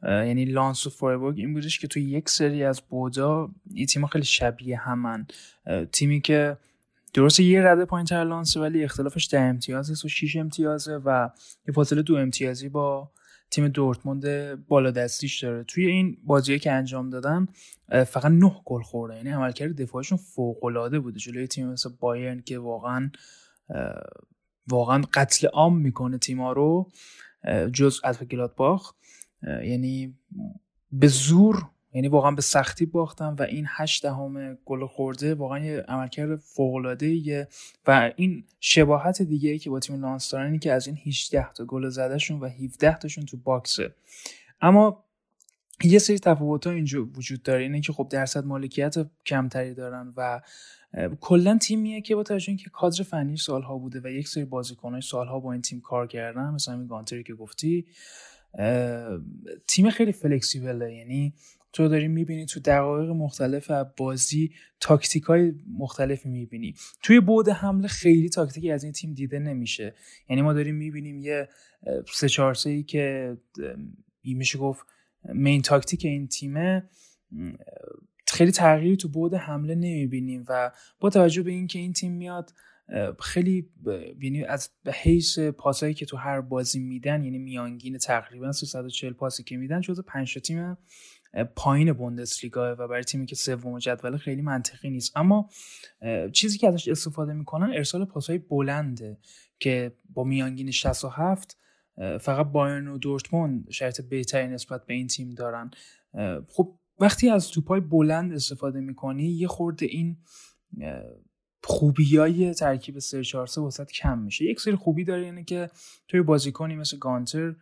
یعنی 0.03 0.45
لانس 0.45 0.87
و 0.87 0.89
فایبورگ 0.89 1.39
این 1.39 1.53
بودش 1.53 1.79
که 1.79 1.87
توی 1.87 2.03
یک 2.03 2.29
سری 2.29 2.63
از 2.63 2.81
بودا 2.89 3.49
این 3.73 3.85
تیم 3.85 4.05
خیلی 4.05 4.25
شبیه 4.25 4.77
همن. 4.77 5.27
تیمی 5.91 6.21
که 6.21 6.57
درسته 7.13 7.43
یه 7.43 7.61
رده 7.63 7.85
پایین 7.85 8.05
تر 8.05 8.23
لانسه 8.23 8.59
ولی 8.59 8.83
اختلافش 8.83 9.27
ده 9.31 9.39
امتیاز 9.39 10.05
و 10.05 10.07
6 10.07 10.35
امتیازه 10.35 10.95
و 11.05 11.29
یه 11.67 11.73
فاصله 11.73 12.01
دو 12.01 12.15
امتیازی 12.15 12.69
با 12.69 13.11
تیم 13.51 13.67
دورتموند 13.67 14.55
بالا 14.67 14.91
دستیش 14.91 15.43
داره. 15.43 15.63
توی 15.63 15.85
این 15.85 16.17
بازی 16.23 16.59
که 16.59 16.71
انجام 16.71 17.09
دادن 17.09 17.47
فقط 17.89 18.25
نه 18.25 18.61
گل 18.65 18.81
خورده. 18.81 19.15
یعنی 19.15 19.29
عملکرد 19.29 19.81
دفاعشون 19.81 20.17
فوق 20.17 20.63
العاده 20.63 20.99
بوده. 20.99 21.19
جلوی 21.19 21.47
تیم 21.47 21.67
مثل 21.67 21.89
بایرن 21.99 22.41
که 22.41 22.59
واقعا 22.59 23.11
واقعا 24.69 25.03
قتل 25.13 25.47
عام 25.47 25.77
می‌کنه 25.77 26.17
تیما 26.17 26.51
رو 26.51 26.91
جز 27.73 27.99
از 28.03 28.19
گلادباخ 28.19 28.93
یعنی 29.43 30.17
به 30.91 31.07
زور 31.07 31.69
یعنی 31.93 32.07
واقعا 32.07 32.31
به 32.31 32.41
سختی 32.41 32.85
باختم 32.85 33.35
و 33.39 33.43
این 33.43 33.65
هشت 33.67 34.03
دهم 34.03 34.57
گل 34.65 34.85
خورده 34.85 35.35
واقعا 35.35 35.59
یه 35.59 35.81
عملکرد 35.87 36.35
فوق 36.35 36.75
العاده 36.75 37.47
و 37.87 38.11
این 38.15 38.43
شباهت 38.59 39.21
دیگه 39.21 39.49
ای 39.49 39.59
که 39.59 39.69
با 39.69 39.79
تیم 39.79 40.01
لانس 40.01 40.31
دارن 40.31 40.59
که 40.59 40.71
از 40.71 40.87
این 40.87 40.97
18 41.05 41.53
تا 41.53 41.65
گل 41.65 41.89
زدهشون 41.89 42.39
و 42.39 42.45
17 42.45 42.97
تاشون 42.97 43.25
تو 43.25 43.37
باکسه. 43.37 43.95
اما 44.61 45.03
یه 45.83 45.99
سری 45.99 46.19
تفاوت 46.19 46.67
ها 46.67 46.73
اینجا 46.73 47.05
وجود 47.05 47.43
داره. 47.43 47.63
اینه 47.63 47.81
که 47.81 47.93
خب 47.93 48.07
درصد 48.11 48.45
مالکیت 48.45 48.95
کمتری 49.25 49.73
دارن 49.73 50.13
و 50.17 50.41
کلا 51.19 51.57
تیمیه 51.57 52.01
که 52.01 52.15
با 52.15 52.23
توجه 52.23 52.49
اینکه 52.49 52.69
کادر 52.69 53.03
فنی 53.03 53.37
سالها 53.37 53.77
بوده 53.77 54.01
و 54.03 54.07
یک 54.07 54.27
سری 54.27 54.45
بازیکنای 54.45 55.01
سالها 55.01 55.39
با 55.39 55.51
این 55.51 55.61
تیم 55.61 55.81
کار 55.81 56.07
کردن 56.07 56.49
مثلا 56.49 56.73
این 56.73 56.87
گانتری 56.87 57.23
که 57.23 57.33
گفتی 57.33 57.85
تیم 59.67 59.89
خیلی 59.89 60.11
فلکسیبله. 60.11 60.93
یعنی 60.93 61.33
تو 61.73 61.87
داری 61.87 62.07
می‌بینی 62.07 62.45
تو 62.45 62.59
دقایق 62.59 63.09
مختلف 63.09 63.71
بازی 63.97 64.51
تاکتیک 64.79 65.23
های 65.23 65.53
مختلفی 65.77 66.29
می‌بینی. 66.29 66.75
توی 67.03 67.19
بود 67.19 67.49
حمله 67.49 67.87
خیلی 67.87 68.29
تاکتیکی 68.29 68.71
از 68.71 68.83
این 68.83 68.93
تیم 68.93 69.13
دیده 69.13 69.39
نمیشه. 69.39 69.95
یعنی 70.29 70.41
ما 70.41 70.53
داریم 70.53 70.75
می‌بینیم 70.75 71.19
یه 71.19 71.49
سه 72.13 72.29
چهار 72.29 72.55
که 72.87 73.37
میشه 74.23 74.59
گفت 74.59 74.85
مین 75.23 75.61
تاکتیک 75.61 76.05
این 76.05 76.27
تیمه 76.27 76.89
خیلی 78.27 78.51
تغییری 78.51 78.97
تو 78.97 79.09
بود 79.09 79.33
حمله 79.33 79.75
نمی‌بینیم 79.75 80.45
و 80.49 80.71
با 80.99 81.09
توجه 81.09 81.43
به 81.43 81.51
اینکه 81.51 81.79
این 81.79 81.93
تیم 81.93 82.11
میاد 82.11 82.53
خیلی 83.19 83.69
یعنی 84.21 84.43
از 84.43 84.69
حیث 84.93 85.39
پاسایی 85.39 85.93
که 85.93 86.05
تو 86.05 86.17
هر 86.17 86.41
بازی 86.41 86.79
میدن 86.79 87.23
یعنی 87.23 87.37
میانگین 87.37 87.97
تقریبا 87.97 88.51
340 88.51 89.13
پاسی 89.13 89.43
که 89.43 89.57
میدن 89.57 89.81
جزو 89.81 90.01
5 90.01 90.37
تیم 90.37 90.77
پایین 91.55 91.93
بوندسلیگا 91.93 92.73
و 92.73 92.87
برای 92.87 93.03
تیمی 93.03 93.25
که 93.25 93.35
سوم 93.35 93.79
جدول 93.79 94.17
خیلی 94.17 94.41
منطقی 94.41 94.89
نیست. 94.89 95.17
اما 95.17 95.49
چیزی 96.33 96.57
که 96.57 96.67
ازش 96.67 96.87
استفاده 96.87 97.33
می‌کنن 97.33 97.73
ارسال 97.73 98.05
پاسهای 98.05 98.37
بلنده 98.37 99.17
که 99.59 99.91
با 100.09 100.23
میانگین 100.23 100.71
67 100.71 101.57
فقط 102.21 102.45
بایرن 102.45 102.87
و 102.87 102.97
دورتموند 102.97 103.71
شرط 103.71 104.01
بهتری 104.01 104.47
نسبت 104.47 104.85
به 104.85 104.93
این 104.93 105.07
تیم 105.07 105.29
دارن. 105.29 105.71
خب 106.47 106.79
وقتی 106.99 107.29
از 107.29 107.51
توپای 107.51 107.79
بلند 107.79 108.33
استفاده 108.33 108.79
می‌کنی 108.79 109.23
یه 109.23 109.47
خورده 109.47 109.85
این 109.85 110.17
خوبی 111.63 112.17
های 112.17 112.53
ترکیب 112.53 112.99
3 112.99 113.23
4 113.23 113.47
3 113.47 113.61
وسط 113.61 113.91
کم 113.91 114.19
میشه. 114.19 114.45
یک 114.45 114.59
سری 114.59 114.75
خوبی 114.75 115.03
داره 115.03 115.21
اینه 115.25 115.43
که 115.43 115.69
توی 116.07 116.21
بازیکنی 116.21 116.75
مثل 116.75 116.97
گانتر 116.97 117.55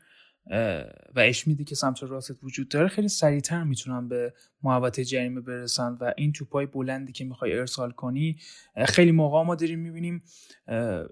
و 1.16 1.20
اشمیدی 1.20 1.64
که 1.64 1.76
سمت 1.76 2.04
راست 2.04 2.44
وجود 2.44 2.70
داره. 2.70 2.88
خیلی 2.88 3.08
سریعتر 3.08 3.64
می‌تونن 3.64 4.08
به 4.08 4.34
محوطه 4.64 5.06
جریمه 5.06 5.42
برسن 5.42 5.98
و 6.02 6.14
این 6.18 6.32
توپای 6.32 6.66
بلندی 6.66 7.12
که 7.12 7.26
می‌خوای 7.26 7.54
ارسال 7.54 7.92
کنی 7.92 8.38
خیلی 8.86 9.12
موقع 9.12 9.44
ما 9.44 9.56
داریم 9.56 9.80
می‌بینیم 9.80 10.24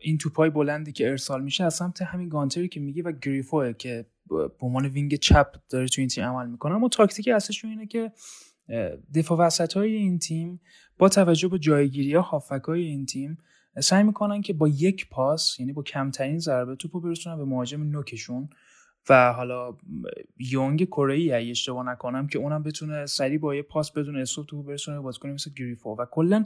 این 0.01 0.17
توپای 0.17 0.49
بلندی 0.49 0.91
که 0.91 1.09
ارسال 1.09 1.43
میشه 1.43 1.63
از 1.63 1.73
سمت 1.73 2.01
همین 2.01 2.29
گانتری 2.29 2.67
که 2.67 2.79
میگه 2.79 3.03
و 3.03 3.11
گریفوه 3.11 3.73
که 3.73 4.05
به 4.29 4.49
عنوان 4.59 4.85
wing 4.85 5.15
چپ 5.15 5.55
داره 5.69 5.87
تو 5.87 6.01
این 6.01 6.07
تیم 6.07 6.23
عمل 6.23 6.49
می‌کنه. 6.49 6.75
اما 6.75 6.89
تاکتیک 6.89 7.27
اصلشون 7.27 7.69
اینه 7.69 7.87
که 7.87 8.11
دفاع 9.15 9.37
وسط 9.37 9.73
های 9.73 9.95
این 9.95 10.19
تیم 10.19 10.61
با 10.97 11.09
توجه 11.09 11.47
به 11.47 11.59
جایگیری 11.59 12.13
ها 12.13 12.21
هافبک 12.21 12.63
های 12.67 12.83
این 12.83 13.05
تیم 13.05 13.37
سعی 13.79 14.03
می‌کنن 14.03 14.41
که 14.41 14.53
با 14.53 14.67
یک 14.67 15.09
پاس 15.09 15.59
یعنی 15.59 15.73
با 15.73 15.83
کمترین 15.83 16.39
ضربه 16.39 16.75
توپو 16.75 17.01
برسونن 17.01 17.37
به 17.37 17.45
مهاجم 17.45 17.83
نوکشون. 17.83 18.49
و 19.09 19.33
حالا 19.33 19.77
یونگ 20.37 20.85
کره 20.85 21.13
ای 21.13 21.51
اشتباه 21.51 21.85
نکنم 21.85 22.27
که 22.27 22.39
اونم 22.39 22.63
بتونه 22.63 23.05
سریع 23.05 23.39
با 23.39 23.55
یه 23.55 23.61
پاس 23.61 23.91
بدون 23.91 24.17
استوب 24.17 24.45
تو 24.45 24.63
برسونه 24.63 24.99
بازیکن 24.99 25.29
مثل 25.29 25.51
گریفو. 25.51 25.89
و 25.89 26.05
کلا 26.11 26.45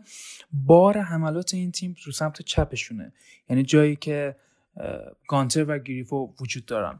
بار 0.51 0.97
حملات 0.97 1.53
این 1.53 1.71
تیم 1.71 1.95
رو 2.05 2.11
سمت 2.11 2.41
چپشونه. 2.41 3.13
یعنی 3.49 3.63
جایی 3.63 3.95
که 3.95 4.35
گانتر 5.27 5.65
و 5.67 5.79
گریفو 5.79 6.33
وجود 6.41 6.65
دارن. 6.65 6.99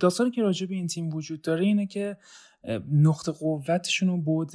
داستانی 0.00 0.30
که 0.30 0.42
راجع 0.42 0.66
به 0.66 0.74
این 0.74 0.86
تیم 0.86 1.14
وجود 1.14 1.42
داره 1.42 1.64
اینه 1.64 1.86
که 1.86 2.16
نقطه 2.92 3.32
قوتشون 3.32 4.08
و 4.08 4.16
بود 4.16 4.52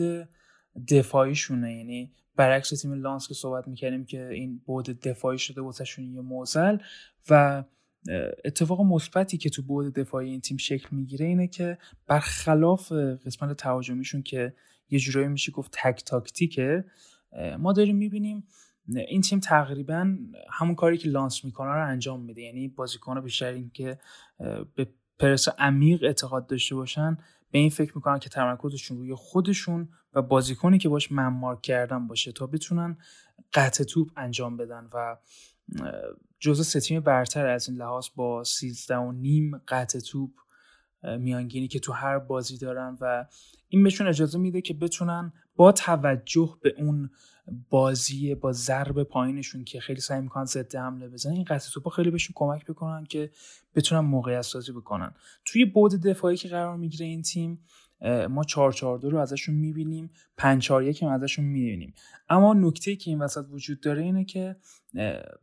دفاعیشونه. 0.88 1.78
یعنی 1.78 2.12
برعکس 2.36 2.70
تیم 2.70 2.94
لانس 2.94 3.28
که 3.28 3.34
صحبت 3.34 3.68
می‌کردیم 3.68 4.06
که 4.06 4.28
این 4.28 4.62
بود 4.66 4.86
دفاعی 4.86 5.38
شده 5.38 5.62
واسهشون 5.62 6.06
یه 6.06 6.22
موزل 6.22 6.78
و 7.30 7.64
اتفاق 8.46 8.82
مثبتی 8.82 9.38
که 9.38 9.50
تو 9.50 9.62
بود 9.62 9.94
دفاعی 9.94 10.30
این 10.30 10.42
تیم 10.42 10.58
شکل 10.58 10.88
می‌گیره 10.92 11.26
اینه 11.26 11.48
که 11.48 11.78
برخلاف 12.08 12.92
قسمت 12.92 13.58
تهاجمیشون 13.58 14.24
که 14.24 14.54
یه 14.90 15.00
جورایی 15.00 15.28
میشه 15.28 15.52
گفت 15.52 15.72
تک 15.74 16.04
تاکتیکه 16.04 16.86
ما 17.60 17.74
داریم 17.74 17.96
می‌بینیم 17.96 18.48
این 18.88 19.22
تیم 19.22 19.40
تقریبا 19.40 20.18
همون 20.50 20.76
کاری 20.76 20.98
که 20.98 21.10
لانس 21.10 21.46
می‌کنه 21.46 21.74
رو 21.74 21.88
انجام 21.88 22.22
میده. 22.22 22.42
یعنی 22.42 22.68
بازیکن‌ها 22.68 23.22
بیشتر 23.22 23.54
این 23.54 23.72
که 23.74 24.00
به 24.76 24.88
پرس 25.20 25.48
عمیق 25.60 26.04
اعتقاد 26.04 26.48
داشته 26.48 26.76
باشن 26.76 27.18
به 27.52 27.60
این 27.60 27.70
فکر 27.70 27.92
می‌کنن 27.96 28.20
که 28.20 28.30
تمرکزشون 28.30 28.98
روی 28.98 29.14
خودشون 29.16 29.90
و 30.14 30.22
بازیکنی 30.22 30.78
که 30.78 30.90
باش 30.90 31.12
ممارک 31.12 31.62
کردن 31.62 32.08
باشه 32.08 32.32
تا 32.32 32.48
بتونن 32.48 32.98
قطع 33.54 33.84
توپ 33.84 34.12
انجام 34.16 34.58
بدن 34.58 34.90
و 34.94 35.18
جزء 36.40 36.64
سه 36.64 36.80
تیم 36.80 37.00
برتر 37.00 37.48
از 37.48 37.70
این 37.70 37.78
لحاظ 37.78 38.08
با 38.16 38.44
13 38.44 38.96
و 38.96 39.12
نیم 39.12 39.58
قطع 39.68 40.00
توپ 40.00 40.32
میانگینی 41.20 41.68
که 41.68 41.80
تو 41.80 41.94
هر 41.94 42.20
بازی 42.20 42.58
دارن 42.58 42.98
و 43.02 43.26
این 43.70 43.84
بهشون 43.84 44.08
اجازه 44.08 44.38
میده 44.38 44.62
که 44.62 44.74
بتونن 44.74 45.34
با 45.56 45.72
توجه 45.72 46.58
به 46.62 46.74
اون 46.78 47.10
بازی 47.70 48.36
با 48.36 48.52
ضرب 48.52 49.04
پایینشون 49.04 49.64
که 49.64 49.80
خیلی 49.80 50.02
سعی 50.02 50.22
می‌کنن 50.22 50.46
ضد 50.46 50.76
حمله 50.76 51.08
بزنن 51.08 51.34
این 51.34 51.44
قطع 51.44 51.72
توپا 51.74 51.90
خیلی 51.90 52.12
بهشون 52.12 52.34
کمک 52.36 52.66
بکنن 52.66 53.04
که 53.04 53.32
بتونن 53.76 54.00
موقعیت 54.00 54.42
سازی 54.42 54.72
بکنن. 54.72 55.14
توی 55.46 55.66
بود 55.66 55.92
دفاعی 55.92 56.38
که 56.38 56.48
قرار 56.48 56.78
می‌گیره 56.78 57.06
این 57.06 57.22
تیم 57.22 57.60
ما 58.30 58.44
4 58.44 58.72
4 58.72 59.00
رو 59.00 59.18
ازشون 59.18 59.56
می‌بینیم 59.56 60.10
5 60.38 60.62
4 60.62 60.84
1 60.84 61.04
هم 61.04 61.10
ازشون 61.10 61.46
می‌بینیم. 61.46 61.94
اما 62.30 62.54
نکته 62.54 62.96
که 62.96 63.12
این 63.12 63.22
وسط 63.22 63.46
وجود 63.50 63.80
داره 63.80 64.02
اینه 64.04 64.26
که 64.26 64.56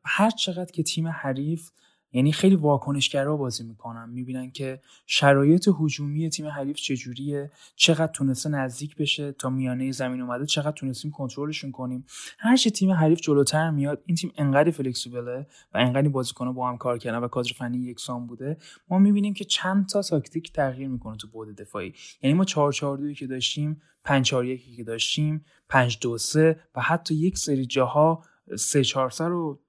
هر 0.05 0.31
چقدر 0.31 0.73
که 0.73 0.83
تیم 0.83 1.09
حریف 1.09 1.71
یعنی 2.13 2.33
خیلی 2.33 2.57
واکنشگرا 2.57 3.37
بازی 3.37 3.65
می‌کنن. 3.65 4.09
می‌بینن 4.11 4.51
که 4.51 4.81
شرایط 5.07 5.69
هجومی 5.81 6.31
تیم 6.31 6.47
حریف 6.47 6.77
چجوریه 6.77 7.51
چقدر 7.77 8.13
تونسته 8.13 8.49
نزدیک 8.49 8.97
بشه 8.97 9.33
تا 9.33 9.51
میانه 9.51 9.93
زمین 9.93 10.21
اومده 10.21 10.47
چقدر 10.47 10.73
تونستیم 10.73 11.11
کنترلشون 11.11 11.73
کنیم. 11.73 12.05
هر 12.39 12.57
چه 12.57 12.71
تیم 12.71 12.91
حریف 12.91 13.21
جلوتر 13.21 13.71
میاد 13.71 14.03
این 14.07 14.17
تیم 14.17 14.33
انقدر 14.37 14.71
فلکسیبله 14.71 15.47
و 15.75 15.79
انقدر 15.79 16.09
بازیکن‌ها 16.09 16.53
با 16.53 16.69
هم 16.69 16.77
کار 16.77 16.99
کردن 16.99 17.19
و 17.19 17.29
کادر 17.29 17.51
فنی 17.57 17.79
یکسان 17.79 18.27
بوده. 18.27 18.57
ما 18.89 18.99
می‌بینیم 18.99 19.35
که 19.35 19.45
چند 19.45 19.89
تا 19.89 20.03
تاکتیک 20.03 20.53
تغییر 20.53 20.89
می‌کنه 20.89 21.17
تو 21.17 21.29
بود 21.29 21.57
دفاعی. 21.57 21.95
یعنی 22.23 22.35
ما 22.35 22.45
4 22.45 22.73
4 22.73 22.99
2 22.99 23.13
که 23.13 23.27
داشتیم 23.27 23.83
5 24.05 24.27
4 24.27 24.45
1 24.45 24.77
که 24.77 24.85
داشتیم 24.85 25.45
5 25.69 25.99
2 26.01 26.19
3 26.19 26.61
و 26.75 26.81
حتی 26.81 27.15
یک 27.15 27.39
سری 27.39 27.67
جاها 27.67 28.25
سه 28.59 28.85
چهار 28.85 29.13
رو 29.19 29.61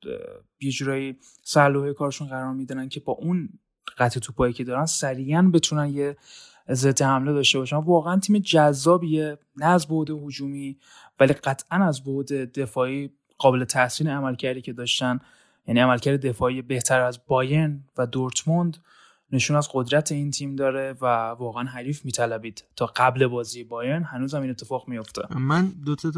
یه 0.61 0.71
جورایی 0.71 1.17
سلوه 1.43 1.93
کارشون 1.93 2.27
قرار 2.27 2.53
میدن 2.53 2.89
که 2.89 2.99
با 2.99 3.13
اون 3.13 3.49
قطع 3.97 4.19
توپایی 4.19 4.53
که 4.53 4.63
دارن 4.63 4.85
سریعا 4.85 5.41
بتونن 5.53 5.89
یه 5.89 6.17
ضد 6.71 7.01
حمله 7.01 7.33
داشته 7.33 7.59
باشن. 7.59 7.75
واقعا 7.75 8.19
تیم 8.19 8.39
جذابیه 8.39 9.37
نه 9.57 9.65
از 9.65 9.87
بعد 9.87 10.09
هجومی 10.09 10.77
ولی 11.19 11.33
قطعا 11.33 11.85
از 11.85 12.03
بعد 12.03 12.59
دفاعی 12.59 13.11
قابل 13.37 13.63
تحسین 13.63 14.07
عمل 14.07 14.35
کردی 14.35 14.61
که 14.61 14.73
داشتن. 14.73 15.19
یعنی 15.67 15.79
عملکرد 15.79 16.25
دفاعی 16.25 16.61
بهتر 16.61 17.01
از 17.01 17.19
بایرن 17.27 17.83
و 17.97 18.07
دورتموند 18.07 18.77
نشون 19.31 19.57
از 19.57 19.69
قدرت 19.73 20.11
این 20.11 20.31
تیم 20.31 20.55
داره 20.55 20.95
و 21.01 21.05
واقعا 21.29 21.63
حریف 21.63 22.05
میطلبید 22.05 22.63
تا 22.75 22.85
قبل 22.85 23.27
بازی 23.27 23.63
بایرن. 23.63 24.03
هنوز 24.03 24.35
هم 24.35 24.41
این 24.41 24.51
اتفاق 24.51 24.87
میفته 24.87 25.37
من 25.37 25.65
دو 25.85 25.95
تا 25.95 26.11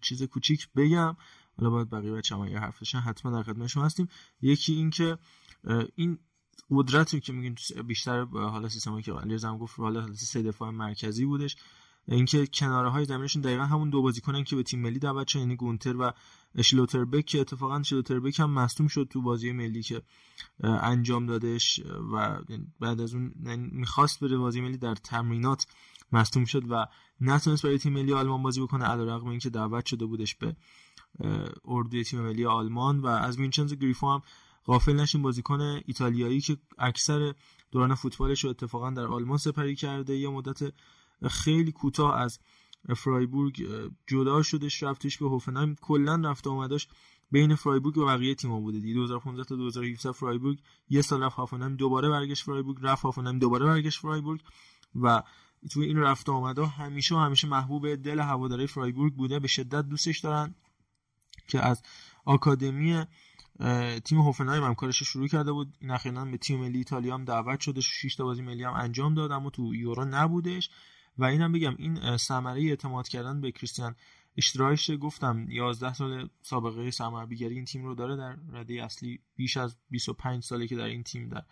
چیز 0.00 0.22
کوچیک 0.22 0.68
بگم. 0.76 1.16
حالا 1.60 1.70
باید 1.70 1.90
بقیه 1.90 2.12
بچه 2.12 2.36
یه 2.50 2.58
حرفشن 2.58 2.98
حتما 2.98 3.32
در 3.32 3.42
خدمت 3.42 3.66
شما 3.66 3.84
هستیم. 3.84 4.08
یکی 4.42 4.72
این 4.72 4.90
که 4.90 5.18
این 5.94 6.18
قدرتی 6.70 7.20
که 7.20 7.32
میگین 7.32 7.56
بیشتر 7.86 8.24
حالا 8.24 8.68
سیستمی 8.68 9.02
که 9.02 9.12
علیرضا 9.12 9.56
گفت 9.56 9.78
حالا 9.78 10.14
سه 10.14 10.42
دفاع 10.42 10.70
مرکزی 10.70 11.24
بودش. 11.24 11.56
اینکه 12.08 12.46
کناره 12.46 12.90
های 12.90 13.04
زمینشون 13.04 13.42
دقیقا 13.42 13.64
همون 13.64 13.90
دو 13.90 14.02
بازیکنن 14.02 14.44
که 14.44 14.56
به 14.56 14.62
تیم 14.62 14.80
ملی 14.80 14.98
دعوت 14.98 15.28
شدن 15.28 15.40
یعنی 15.40 15.56
گونتر 15.56 15.96
و 15.96 16.12
شلوتربک 16.62 17.26
که 17.26 17.40
اتفاقا 17.40 17.82
شلوتربک 17.82 18.40
هم 18.40 18.50
مصدوم 18.50 18.88
شد 18.88 19.08
تو 19.10 19.22
بازی 19.22 19.52
ملی 19.52 19.82
که 19.82 20.02
انجام 20.60 21.26
دادش. 21.26 21.80
و 22.12 22.40
بعد 22.80 23.00
از 23.00 23.14
اون 23.14 23.34
یعنی 23.44 23.68
می‌خواست 23.72 24.20
بره 24.20 24.38
بازی 24.38 24.60
ملی 24.60 24.76
در 24.76 24.94
تمرینات 24.94 25.66
مصدوم 26.12 26.44
شد 26.44 26.62
و 26.70 26.86
نتونست 27.20 27.62
برای 27.62 27.78
تیم 27.78 27.92
ملی 27.92 28.12
آلمان 28.12 28.42
بازی 28.42 28.60
بکنه 28.60 28.84
علیرغم 28.84 29.28
اینکه 29.28 29.50
دعوت 29.50 29.86
شده 29.86 30.06
بودش 30.06 30.34
به 30.34 30.56
اردوی 31.64 32.04
تیم 32.04 32.20
ملی 32.20 32.46
آلمان 32.46 33.00
و 33.00 33.06
از 33.06 33.38
وینچنزو 33.38 33.76
گریفو 33.76 34.10
هم 34.10 34.22
غافل 34.66 34.92
نشین. 34.92 35.22
بازیکن 35.22 35.60
ایتالیایی 35.86 36.40
که 36.40 36.56
اکثر 36.78 37.34
دوران 37.70 37.94
فوتبالش 37.94 38.44
رو 38.44 38.50
اتفاقا 38.50 38.90
در 38.90 39.06
آلمان 39.06 39.38
سپری 39.38 39.74
کرده 39.76 40.16
یه 40.16 40.28
مدت 40.28 40.72
خیلی 41.30 41.72
کوتاه 41.72 42.16
از 42.16 42.38
فرایبورگ 42.96 43.68
جدا 44.06 44.42
شدش 44.42 44.82
رفتش 44.82 45.18
به 45.18 45.28
هوفنهایم. 45.28 45.76
کلا 45.80 46.22
رفت 46.24 46.46
آمداش 46.46 46.88
بین 47.30 47.54
فرایبورگ 47.54 47.98
و 47.98 48.06
بقیه 48.06 48.34
تیم‌ها 48.34 48.60
بوده 48.60 48.78
دی 48.78 48.94
2015 48.94 49.44
تا 49.44 49.56
2017 49.56 50.12
فرایبورگ 50.12 50.58
یه 50.88 51.02
سال 51.02 51.22
رفت 51.22 51.38
هوفنهایم 51.38 51.76
دوباره 51.76 52.08
برگشت 52.08 52.44
فرایبورگ. 52.44 52.78
رفت 52.82 53.04
هوفنهایم 53.04 53.38
دوباره 53.38 53.66
برگشت 53.66 54.00
فرایبورگ. 54.00 54.40
و 54.94 55.22
توی 55.70 55.86
این 55.86 55.98
رفت 55.98 56.28
آمدا 56.28 56.66
همیشه 56.66 57.14
و 57.14 57.18
همیشه 57.18 57.48
محبوب 57.48 57.94
دل 57.94 58.20
هواداری 58.20 58.66
فرایبورگ 58.66 59.14
بوده. 59.14 59.38
به 59.38 59.48
شدت 59.48 59.88
دوستش 59.88 60.18
دارن. 60.18 60.54
که 61.50 61.66
از 61.66 61.82
آکادمی 62.24 63.04
تیم 64.04 64.18
هوفنهایم 64.18 64.64
هم 64.64 64.74
کارش 64.74 65.02
شروع 65.02 65.28
کرده 65.28 65.52
بود. 65.52 65.76
این 65.80 66.30
به 66.30 66.36
تیم 66.36 66.60
ملی 66.60 66.78
ایتالیا 66.78 67.14
هم 67.14 67.24
دعوت 67.24 67.60
شده. 67.60 67.80
6 67.80 68.14
تا 68.14 68.24
بازی 68.24 68.42
ملی 68.42 68.64
هم 68.64 68.72
انجام 68.72 69.14
داد 69.14 69.32
اما 69.32 69.50
تو 69.50 69.74
یورو 69.74 70.04
نبودش. 70.04 70.70
و 71.18 71.24
اینم 71.24 71.52
بگم 71.52 71.74
این 71.78 72.16
ثمره 72.16 72.62
اعتماد 72.62 73.08
کردن 73.08 73.40
به 73.40 73.52
کریستیان 73.52 73.96
اشترایش 74.36 74.90
گفتم 75.00 75.46
11 75.50 75.94
سال 75.94 76.28
سابقه 76.42 76.90
سرمربیگری 76.90 77.54
این 77.54 77.64
تیم 77.64 77.84
رو 77.84 77.94
داره 77.94 78.16
در 78.16 78.36
رده 78.52 78.84
اصلی. 78.84 79.20
بیش 79.36 79.56
از 79.56 79.76
25 79.90 80.42
ساله 80.42 80.66
که 80.66 80.76
در 80.76 80.84
این 80.84 81.02
تیم 81.02 81.28
در 81.28 81.42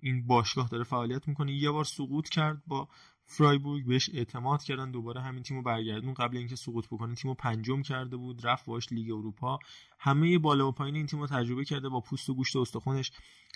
این 0.00 0.26
باشگاه 0.26 0.68
داره 0.68 0.84
فعالیت 0.84 1.28
می‌کنه. 1.28 1.52
یه 1.52 1.70
بار 1.70 1.84
سقوط 1.84 2.28
کرد 2.28 2.62
با 2.66 2.88
فرایبورگ 3.26 3.86
بهش 3.86 4.10
اعتماد 4.14 4.62
کردن 4.62 4.90
دوباره 4.90 5.20
همین 5.20 5.42
تیمو 5.42 5.62
برگردون. 5.62 6.14
قبل 6.14 6.36
اینکه 6.36 6.56
سقوط 6.56 6.86
بکنه 6.86 7.14
تیمو 7.14 7.34
پنجم 7.34 7.82
کرده 7.82 8.16
بود 8.16 8.46
رفت 8.46 8.66
باش 8.66 8.92
لیگ 8.92 9.10
اروپا. 9.10 9.58
همه 9.98 10.38
بالا 10.38 10.68
و 10.68 10.72
پایین 10.72 10.96
این 10.96 11.06
تیمو 11.06 11.26
تجربه 11.26 11.64
کرده 11.64 11.88
با 11.88 12.00
پوست 12.00 12.30
و 12.30 12.34
گوشت 12.34 12.56
و 12.56 12.60
استخونش. 12.60 13.12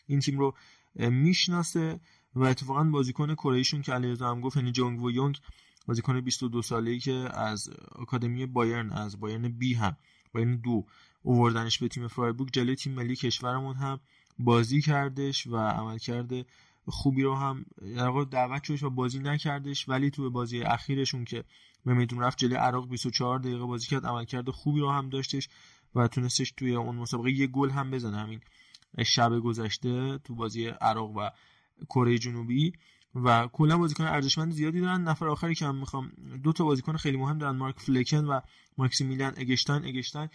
این 0.07 0.21
تیم 0.21 0.39
رو 0.39 0.55
می‌شناسه 0.95 2.01
و 2.35 2.45
اتفاقا 2.45 2.85
بازیکن 2.85 3.35
کره 3.35 3.63
که 3.63 3.93
علیرضا 3.93 4.31
هم 4.31 4.41
گفت 4.41 4.57
یعنی 4.57 4.73
جونگ 4.73 5.03
و 5.03 5.11
یونگ 5.11 5.39
بازیکن 5.87 6.21
22 6.21 6.63
ساله‌ای 6.63 6.99
که 6.99 7.29
از 7.35 7.71
آکادمی 7.93 8.47
بایرن 8.47 8.91
از 8.91 9.21
بایرن 9.21 9.49
بی 9.49 9.75
هم 9.75 9.97
بایرن 10.35 10.57
دو 10.57 10.87
اووردنش 11.23 11.79
به 11.79 11.89
تیم 11.89 12.09
فرایبورگ. 12.09 12.51
جلوی 12.53 12.77
تیم 12.77 12.93
ملی 12.93 13.17
کشورمون 13.17 13.77
هم 13.77 14.01
بازی 14.39 14.81
کردش 14.81 15.47
و 15.47 15.57
عمل 15.57 15.99
کرده 15.99 16.45
خوبی 16.91 17.23
رو 17.23 17.35
هم 17.35 17.65
در 17.97 18.25
دعوت 18.31 18.65
شدش 18.65 18.83
و 18.83 18.91
بازی 18.91 19.19
نکردش 19.19 19.89
ولی 19.89 20.11
تو 20.11 20.31
بازی 20.31 20.63
اخیرشون 20.63 21.25
که 21.25 21.45
به 21.87 21.95
میدون 21.95 22.21
رفت 22.21 22.39
جلوی 22.39 22.57
عراق 22.57 22.89
24 22.89 23.39
دقیقه 23.39 23.65
بازی 23.65 23.89
کرد 23.89 24.07
عمل 24.07 24.25
کرده 24.25 24.53
خوبی 24.53 24.81
رو 24.81 24.91
هم 24.91 25.09
داشتش 25.09 25.49
و 25.95 26.09
تونستش 26.09 26.53
توی 26.57 26.75
اون 26.75 26.97
مسابقه 26.97 27.31
یه 27.31 27.47
گل 27.47 27.71
هم 27.71 27.91
بزنه. 27.91 28.19
همین 28.19 28.41
شب 29.07 29.39
گذشته 29.39 30.19
تو 30.19 30.35
بازی 30.35 30.67
عراق 30.67 31.11
و 31.17 31.31
کره 31.89 32.19
جنوبی. 32.19 32.73
و 33.15 33.49
کلا 33.53 33.79
بازیکن 33.79 34.05
ارزشمند 34.05 34.53
زیادی 34.53 34.81
دارن. 34.81 35.03
نفر 35.03 35.29
آخری 35.29 35.55
که 35.55 35.67
هم 35.67 35.77
می‌خوام 35.77 36.13
دو 36.45 36.53
تا 36.53 36.65
بازیکن 36.65 36.97
خیلی 36.97 37.17
مهم 37.17 37.39
دارن 37.39 37.57
مارک 37.57 37.81
فلکن 37.81 38.25
و 38.25 38.41
ماکسیمیلیان 38.79 39.35
اگشتاین 39.37 39.85
اگشتاین 39.85 40.29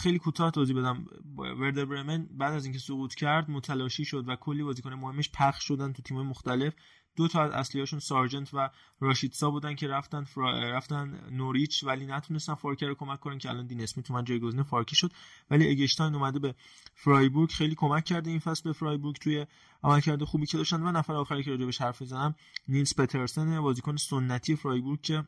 خیلی 0.00 0.18
کوتاه 0.18 0.50
توضیح 0.50 0.76
بدم. 0.76 1.06
وردر 1.36 1.84
برمن 1.84 2.28
بعد 2.30 2.54
از 2.54 2.64
اینکه 2.64 2.78
سقوط 2.78 3.14
کرد 3.14 3.50
متلاشی 3.50 4.04
شد 4.04 4.28
و 4.28 4.36
کلی 4.36 4.62
بازیکن 4.62 4.94
مهمش 4.94 5.30
پخش 5.34 5.64
شدن 5.64 5.92
تو 5.92 6.02
تیم 6.02 6.22
مختلف. 6.22 6.74
دو 7.16 7.28
تا 7.28 7.44
از 7.44 7.50
اصلیاشون 7.50 7.98
سارجنت 7.98 8.54
و 8.54 8.70
راشیدسا 9.00 9.50
بودن 9.50 9.74
که 9.74 9.88
رفتن 9.88 10.26
رفتن 10.36 11.28
نوریچ 11.30 11.84
ولی 11.84 12.06
نتونستن 12.06 12.54
فارکر 12.54 12.86
رو 12.86 12.94
کمک 12.94 13.20
کنن 13.20 13.38
که 13.38 13.50
الان 13.50 13.66
دین 13.66 13.80
اسمیت 13.80 14.10
من 14.10 14.24
جایگزین 14.24 14.62
فارکی 14.62 14.96
شد. 14.96 15.12
ولی 15.50 15.70
اگشتاین 15.70 16.14
اومده 16.14 16.38
به 16.38 16.54
فرایبورگ. 16.94 17.50
خیلی 17.50 17.74
کمک 17.74 18.04
کرده 18.04 18.30
این 18.30 18.38
فصل 18.38 18.62
به 18.64 18.72
فرایبورگ 18.72 19.16
توی 19.16 19.46
عملکرد 19.82 20.24
خوبی 20.24 20.46
که 20.46 20.56
داشتن. 20.56 20.82
و 20.82 20.92
نفر 20.92 21.14
آخری 21.14 21.42
که 21.42 21.50
راجبش 21.50 21.80
حرف 21.80 22.02
بزنم 22.02 22.34
نیلز 22.68 22.94
پترسن 22.94 23.60
بازیکن 23.60 23.96
سنتی 23.96 24.56
فرایبورگ 24.56 25.00
که 25.00 25.24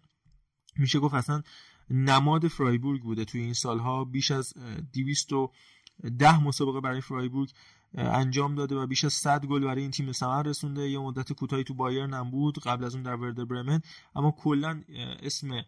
میشه 0.76 0.98
گفت 0.98 1.14
اصلا 1.14 1.42
نماد 1.90 2.48
فرایبورگ 2.48 3.02
بوده. 3.02 3.24
توی 3.24 3.40
این 3.40 3.54
سالها 3.54 4.04
بیش 4.04 4.30
از 4.30 4.54
210 4.92 6.42
مسابقه 6.42 6.80
برای 6.80 7.00
فرایبورگ 7.00 7.50
انجام 7.94 8.54
داده 8.54 8.74
و 8.74 8.86
بیش 8.86 9.04
از 9.04 9.12
100 9.12 9.46
گل 9.46 9.64
برای 9.64 9.82
این 9.82 9.90
تیم 9.90 10.12
ثمر 10.12 10.42
رسونده. 10.42 10.90
یه 10.90 10.98
مدت 10.98 11.32
کوتاهی 11.32 11.64
تو 11.64 11.74
بایرن 11.74 12.14
هم 12.14 12.30
بود 12.30 12.58
قبل 12.58 12.84
از 12.84 12.94
اون 12.94 13.02
در 13.02 13.14
وردر 13.14 13.44
برمن. 13.44 13.80
اما 14.16 14.30
کلا 14.30 14.82
اسم 15.22 15.64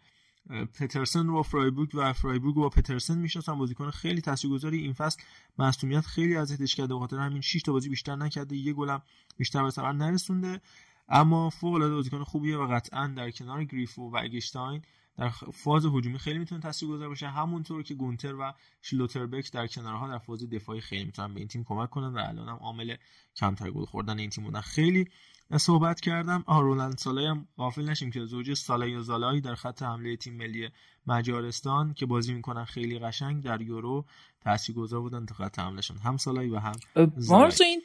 پترسن 0.74 1.26
رو 1.26 1.32
با 1.32 1.42
فرایبورگ 1.42 1.90
و 1.94 2.12
فرایبورگ 2.12 2.54
با 2.54 2.68
پترسن 2.68 3.18
می‌شناسن 3.18 3.58
بازیکن 3.58 3.90
خیلی 3.90 4.20
تاثیرگذاری 4.20 4.78
این 4.78 4.92
فصل. 4.92 5.22
مصونیت 5.58 6.06
خیلی 6.06 6.36
اذیتش 6.36 6.74
کرده. 6.74 6.94
بخاطر 6.94 7.18
همین 7.18 7.40
6 7.40 7.62
تا 7.62 7.72
بازی 7.72 7.88
بیشتر 7.88 8.16
نکرده. 8.16 8.56
یه 8.56 8.72
گلم 8.72 9.02
بیشتر 9.36 9.62
به 9.62 9.70
ثمر 9.70 9.92
نرسونده. 9.92 10.60
اما 11.08 11.50
فوق 11.50 11.74
العاده 11.74 11.94
بازیکن 11.94 12.24
خوبیه 12.24 12.56
و 12.56 12.66
قطعا 12.74 13.06
در 13.16 13.30
کنار 13.30 13.64
گریفو 13.64 14.10
و 14.10 14.16
اگشتاین 14.22 14.82
در 15.18 15.28
فاز 15.52 15.86
هجومی 15.86 16.18
خیلی 16.18 16.38
می‌تونه 16.38 16.60
تاثیرگذار 16.60 17.08
باشه. 17.08 17.28
همونطور 17.28 17.82
که 17.82 17.94
گونتر 17.94 18.34
و 18.34 18.52
شلوتربک 18.82 19.52
در 19.52 19.66
کنارها 19.66 20.08
در 20.08 20.18
فاز 20.18 20.50
دفاعی 20.50 20.80
خیلی 20.80 21.04
می‌تونن 21.04 21.34
به 21.34 21.40
این 21.40 21.48
تیم 21.48 21.64
کمک 21.64 21.90
کنن 21.90 22.14
و 22.14 22.18
الان 22.18 22.48
هم 22.48 22.56
عامل 22.56 22.96
کمتر 23.36 23.70
گل 23.70 23.84
خوردن 23.84 24.18
این 24.18 24.30
تیم 24.30 24.44
بودن 24.44 24.60
خیلی 24.60 25.08
صحبت 25.56 26.00
کردم. 26.00 26.44
آه 26.46 26.62
رولند 26.62 26.98
سالای 26.98 27.26
هم 27.26 27.48
غافل 27.56 27.88
نشیم 27.88 28.10
که 28.10 28.24
زوج 28.24 28.54
سالای 28.54 28.94
و 28.94 29.02
زالایی 29.02 29.40
در 29.40 29.54
خط 29.54 29.82
حمله 29.82 30.16
تیم 30.16 30.36
ملی 30.36 30.68
مجارستان 31.06 31.94
که 31.94 32.06
بازی 32.06 32.34
می‌کنن 32.34 32.64
خیلی 32.64 32.98
قشنگ 32.98 33.42
در 33.42 33.60
یورو 33.60 34.04
تاثیرگذار 34.40 35.00
بودن 35.00 35.26
تا 35.26 35.34
خط 35.34 35.58
حملهشون 35.58 35.98
هم 35.98 36.16
سالایی 36.16 36.50
و 36.50 36.58
هم 36.58 36.72
مارس 37.28 37.60
این 37.60 37.82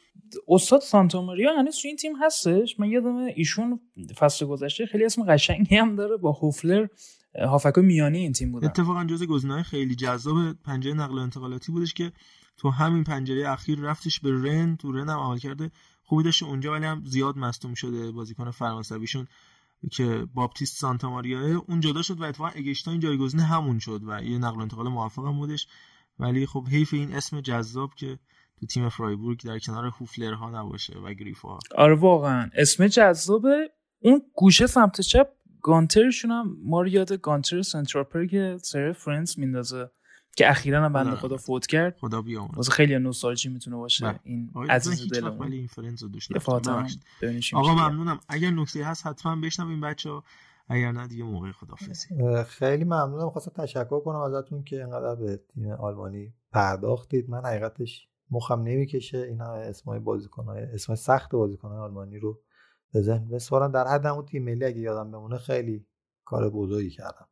استاد 0.48 0.82
سانتا 0.82 1.22
ماریا 1.22 1.54
هنوز 1.58 1.78
تو 1.82 1.88
این 1.88 1.98
تیم 1.98 2.16
هستش؟ 2.24 2.80
من 2.80 2.90
یادم 2.90 3.16
ایشون 3.36 3.80
فصل 4.18 4.46
گذشته 4.46 4.86
خیلی 4.86 5.06
اسم 5.06 5.24
قشنگی 5.24 5.76
هم 5.76 5.96
داره 5.96 6.18
با 6.18 6.32
هوفلر. 6.32 6.88
هافکو 7.36 7.82
میانی 7.82 8.18
این 8.18 8.32
تیم 8.32 8.52
بودن. 8.52 8.68
اتفاقا 8.68 9.04
جز 9.04 9.24
گزینه‌های 9.24 9.64
خیلی 9.64 9.96
جذاب 9.96 10.54
پنجره 10.54 10.94
نقل 10.94 11.18
و 11.18 11.22
انتقالاتی 11.22 11.72
بودش 11.72 11.94
که 11.94 12.12
تو 12.58 12.70
همین 12.70 13.04
پنجره 13.04 13.52
اخیر 13.52 13.80
رفتش 13.80 14.20
به 14.20 14.32
رن 14.32 14.76
تو 14.76 14.92
رن 14.92 15.10
هم 15.10 15.20
عمل 15.20 15.38
کرده 15.38 15.72
خوبی 16.04 16.24
داشته 16.24 16.46
اونجا 16.46 16.72
ولی 16.72 16.86
هم 16.86 17.04
زیاد 17.06 17.38
مصدوم 17.38 17.74
شده 17.74 18.12
بازیکن 18.12 18.52
فرانسویشون 18.52 19.28
که 19.92 20.28
باپتیست 20.34 20.78
سانتا 20.78 21.10
ماریا 21.10 21.64
اون 21.68 21.80
جدا 21.80 22.02
شد 22.02 22.22
و 22.22 22.24
اتفاقا 22.24 22.50
اگشتاین 22.50 23.00
جایگزین 23.00 23.40
همون 23.40 23.80
شد 23.80 24.02
و 24.08 24.24
یه 24.24 24.38
نقل 24.38 24.58
و 24.58 24.62
انتقال 24.62 24.88
موفق 24.88 25.26
هم 25.26 25.38
بودش. 25.38 25.68
ولی 26.20 26.46
خب 26.46 26.68
حیف 26.68 26.94
این 26.94 27.14
اسم 27.14 27.42
جذاب 27.42 27.94
که 27.96 28.20
تو 28.60 28.66
تیم 28.66 28.90
فرایبورگ 28.90 29.44
در 29.44 29.60
کنار 29.60 29.86
هوفلرها 29.86 30.62
نباشه 30.62 31.00
و 31.00 31.14
گریفا 31.14 31.60
آره 31.76 31.96
واقعا. 31.96 32.50
اسم 32.56 32.88
جذابه. 32.88 33.70
اون 34.00 34.22
گوشه 34.36 34.68
سمت 34.68 35.02
چپ 35.02 35.28
گانترشون 35.64 36.32
هم 36.32 36.58
ما 36.64 36.82
رو 36.82 36.88
یاد 36.88 37.14
گانتر 37.14 37.62
Central 37.62 38.26
Perk 38.26 38.58
سریال 38.62 38.92
Friends 38.92 39.38
میندازه 39.38 39.92
که 40.36 40.50
اخیرا 40.50 40.86
هم 40.86 40.94
بنده 40.94 41.16
خدا 41.16 41.38
فوت 41.38 41.66
کرد. 41.66 41.98
خدا 42.00 42.22
بیامرزه. 42.22 42.56
واسه 42.56 42.72
خیلی 42.72 43.00
نوستالژی 43.00 43.50
می‌تونه 43.50 43.76
باشه 43.76 44.06
بله. 44.06 44.20
این 44.24 44.52
عزیز 44.70 45.14
دلمون. 45.14 45.38
ولی 45.38 45.58
این 45.58 45.68
Friends 45.68 46.04
رو 46.04 46.10
دوست 46.10 46.30
آقا 47.54 47.74
ممنونم. 47.74 48.20
اگر 48.30 48.50
نکته 48.50 48.86
هست 48.86 49.08
حتما 49.08 49.36
بشنویم 49.36 49.82
بچا 49.82 50.24
اگر 50.70 50.92
نه 50.92 51.08
دیگه 51.08 51.24
موقع 51.24 51.52
خدافظی 51.52 52.08
خیلی 52.44 52.84
ممنونم. 52.84 53.30
خواستم 53.30 53.64
تشکر 53.64 54.00
کنم 54.00 54.20
ازتون 54.20 54.64
که 54.64 54.76
اینقدر 54.76 55.16
به 55.16 55.40
تیم 55.54 55.72
آلمانی 55.72 56.34
پرداختید. 56.52 57.30
من 57.30 57.46
حقیقتش 57.46 58.08
مخم 58.32 58.62
نمی‌کشه. 58.62 59.18
اینا 59.18 59.54
اسمای 59.54 60.00
بازیکن‌های 60.00 60.64
اسمای 60.64 60.96
سخت 60.96 61.32
بازیکن‌های 61.32 61.80
آلمانی 61.80 62.20
رو 62.20 62.40
به 62.94 63.02
ذهن 63.02 63.28
بسپارم 63.28 63.72
در 63.72 63.88
حد 63.88 64.06
اون 64.06 64.26
تیم 64.26 64.44
ملی 64.44 64.66
اگه 64.66 64.80
یادم 64.80 65.12
بمونه 65.12 65.38
خیلی 65.38 65.88
کار 66.26 66.50
بزرگی 66.50 66.90
کردم. 66.90 67.28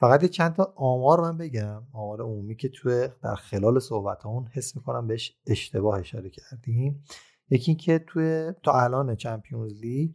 فقط 0.00 0.22
یه 0.22 0.28
چند 0.28 0.52
تا 0.54 0.72
آمار 0.76 1.20
من 1.20 1.36
بگم. 1.36 1.82
آمار 1.92 2.22
عمومی 2.22 2.56
که 2.56 2.68
توی 2.68 3.08
در 3.22 3.34
خلال 3.34 3.78
صحبت 3.78 4.26
اون 4.26 4.46
حس 4.46 4.76
می‌کنم 4.76 5.06
بهش 5.06 5.36
اشتباه 5.46 5.98
اشاره 5.98 6.30
کردیم. 6.30 7.04
یکی 7.50 7.70
اینکه 7.70 7.98
توی 7.98 8.52
تا 8.62 8.72
الان 8.72 9.14
Champions 9.14 9.72
League 9.72 10.14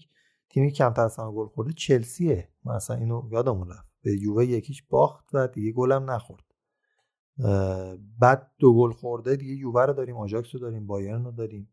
تیمی 0.50 0.72
کمتر 0.72 1.02
از 1.02 1.20
گل 1.20 1.48
خورده 1.48 1.74
چلسیه. 1.74 2.50
مثلا 2.66 2.96
اینو 2.96 3.30
یادمون 3.32 3.70
رفت. 3.70 3.94
به 4.02 4.12
یووه 4.22 4.46
یکیش 4.46 4.84
باخت 4.84 5.30
و 5.34 5.48
دیگه 5.48 5.72
گلم 5.72 6.12
نخورد. 6.12 6.44
بعد 8.20 8.52
دو 8.60 8.78
گل 8.78 8.92
خورده 8.92 9.36
دیگه 9.36 9.54
یووه 9.54 9.86
رو 9.86 9.94
داریم 9.94 10.18
آژاکس 10.18 10.56
رو 10.56 10.62
داریم 10.62 10.88
بایرن 10.88 11.26
رو 11.26 11.32
داریم. 11.32 11.73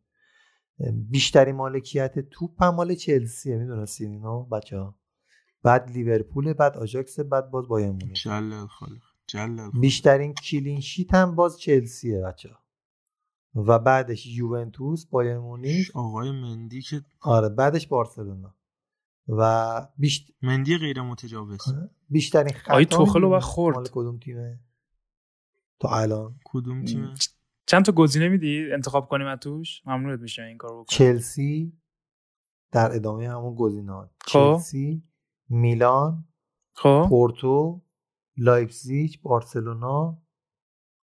بیشترین 1.10 1.52
مالکیت 1.52 2.18
توپ 2.18 2.62
هم 2.62 2.74
مال 2.74 2.94
چلسیه 2.94 3.56
می‌دونستین 3.56 4.10
اینو 4.12 4.44
بچه 4.44 4.78
ها 4.78 4.98
بعد 5.62 5.90
لیورپول 5.90 6.52
بعد 6.52 6.76
آژاکس 6.76 7.20
بعد 7.20 7.50
باز 7.50 7.68
بایرن 7.68 7.90
مونیخ. 7.90 8.26
بیشترین 9.80 10.34
clean 10.34 10.80
sheet 10.80 11.14
هم 11.14 11.34
باز 11.34 11.60
چلسیه 11.60 12.20
بچه 12.20 12.48
ها 12.48 12.58
و 13.54 13.78
بعدش 13.78 14.26
یوونتوس 14.26 15.06
بایرن 15.06 15.38
مونیخ. 15.38 15.90
آقای 15.96 16.30
مندی 16.30 16.82
که 16.82 17.02
آره 17.20 17.48
بعدش 17.48 17.86
بارسلونا. 17.86 18.54
و 19.28 19.86
بیشت... 19.98 20.32
مندی 20.42 20.78
غیر 20.78 21.02
متجاوز. 21.02 21.68
آره. 21.68 21.90
بیشترین 22.08 22.52
خطا 22.54 22.74
آی 22.74 22.84
توخلو 22.84 23.36
و 23.36 23.40
خورد. 23.40 23.76
مال 23.76 23.88
کدوم 23.92 24.18
تیمه؟ 24.18 24.60
تا 25.80 25.88
الان. 25.88 26.40
کدوم 26.44 26.84
تیمه؟ 26.84 27.14
چند 27.66 27.84
تا 27.84 27.92
گزینه 27.92 28.28
میدی 28.28 28.72
انتخاب 28.72 29.08
کنیم 29.08 29.26
از 29.26 29.38
توش؟ 29.38 29.82
ممنونت 29.86 30.20
میشه 30.20 30.42
این 30.42 30.58
کارو 30.58 30.74
بکنیم 30.74 30.86
چلسی 30.98 31.72
در 32.72 32.96
ادامه 32.96 33.28
همون 33.28 33.54
گزینه‌ها 33.54 34.10
خب. 34.20 34.32
چلسی 34.32 35.02
میلان 35.48 36.24
خب. 36.74 37.06
پورتو 37.08 37.82
لایپزیگ 38.36 39.14
بارسلونا. 39.22 40.22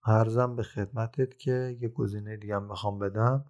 عرضم 0.03 0.57
به 0.57 0.63
خدمتت 0.63 1.39
که 1.39 1.77
یه 1.81 1.89
گزینه 1.89 2.37
دیگه 2.37 2.55
هم 2.55 2.69
بخوام 2.69 2.99
بدم. 2.99 3.45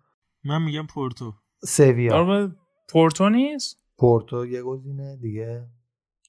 من 0.44 0.62
میگم 0.62 0.86
پورتو. 0.86 1.34
سویا. 1.64 2.16
آره 2.16 2.56
پورتو 2.88 3.28
نیست؟ 3.28 3.82
پورتو 3.98 4.46
یه 4.46 4.62
گزینه 4.62 5.16
دیگه. 5.16 5.68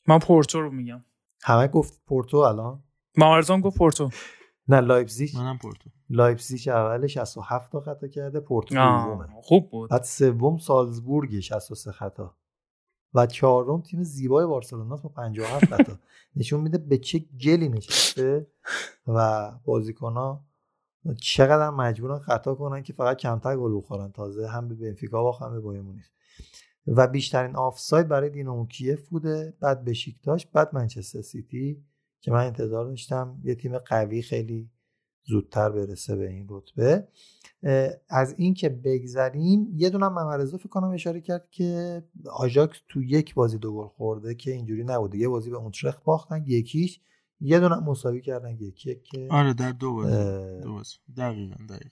من 0.08 0.20
پورتو 0.20 0.62
رو 0.62 0.72
میگم. 0.72 1.06
همه 1.44 1.68
گفت 1.68 2.02
پورتو 2.06 2.38
الان؟ 2.38 2.84
مارزان 3.18 3.62
گفت 3.62 3.78
پورتو. 3.78 4.10
نه 4.69 4.80
لایپزیگ. 4.80 5.35
منم 5.35 5.57
پورتو. 5.57 5.89
لایپزیگ 6.10 6.69
اول 6.69 7.07
67 7.07 7.72
تا 7.72 7.80
خطا 7.80 8.07
کرده 8.07 8.39
پورتو 8.39 8.76
دومه. 8.76 9.27
خوب 9.41 9.69
بود. 9.69 9.89
بعد 9.89 10.03
سوم 10.03 10.57
سالزبورگ 10.57 11.39
63 11.39 11.91
خطا. 11.91 12.35
و 13.14 13.26
چهارم 13.26 13.81
تیم 13.81 14.03
زیبای 14.03 14.45
بارسلونا 14.45 14.95
با 14.95 15.10
57 15.10 15.65
خطا. 15.65 15.94
نشون 16.35 16.61
میده 16.61 16.77
به 16.77 16.98
چه 16.98 17.19
گلی 17.19 17.69
نشسته 17.69 18.48
و 19.07 19.52
بازیکن‌ها 19.65 20.45
چقدر 21.22 21.69
مجبورن 21.69 22.19
خطا 22.19 22.56
کنن 22.56 22.84
که 22.84 22.94
فقط 22.94 23.18
کمتر 23.18 23.57
گل 23.57 23.77
بخورن. 23.77 24.11
تازه 24.11 24.48
هم 24.48 24.68
به 24.68 24.76
بنفیکا 24.76 25.23
باخت 25.23 25.41
هم 25.41 25.52
به 25.52 25.60
بایرن 25.60 25.82
مونیخ. 25.81 26.10
و 26.88 27.07
بیشترین 27.07 27.56
آفساید 27.56 28.07
برای 28.07 28.30
دینامو 28.30 28.65
کیف 28.65 29.10
بوده 29.10 29.53
بعد 29.60 29.85
بشیکتاش 29.85 30.45
بعد 30.45 30.76
منچستر 30.76 31.22
سیتی. 31.22 31.84
که 32.22 32.31
من 32.31 32.45
انتظار 32.45 32.85
داشتم 32.85 33.41
یه 33.44 33.56
تیم 33.56 33.77
قوی 33.77 34.22
خیلی 34.22 34.69
زودتر 35.23 35.69
برسه 35.69 36.15
به 36.15 36.30
این 36.30 36.48
رتبه. 36.49 37.07
از 38.10 38.35
این 38.38 38.53
که 38.53 38.69
بگذریم 38.69 39.68
یه 39.76 39.89
دونم 39.89 40.14
ممدرضا 40.14 40.57
فکر 40.57 40.69
کنم 40.69 40.89
اشاره 40.89 41.22
کرد 41.22 41.48
که 41.52 42.03
آژاکس 42.31 42.77
تو 42.89 43.03
یک 43.03 43.34
بازی 43.34 43.57
دو 43.57 43.76
گل 43.76 43.88
خورده 43.88 44.35
که 44.35 44.52
اینجوری 44.52 44.84
نبوده. 44.84 45.18
یه 45.18 45.27
بازی 45.27 45.49
به 45.49 45.57
اوترخت 45.57 46.03
باختن 46.03 46.44
یکیش 46.48 46.99
یه 47.39 47.60
دونم 47.60 47.84
مساوی 47.84 48.22
کردن 48.22 48.57
یکی 48.60 48.95
که 48.95 49.27
آره 49.31 49.53
در 49.53 49.72
دو 49.72 49.94
بازی 49.94 50.61
دو 50.64 50.73
بازی. 50.73 50.95
دقیقاً 51.18 51.56
دقیقاً. 51.69 51.89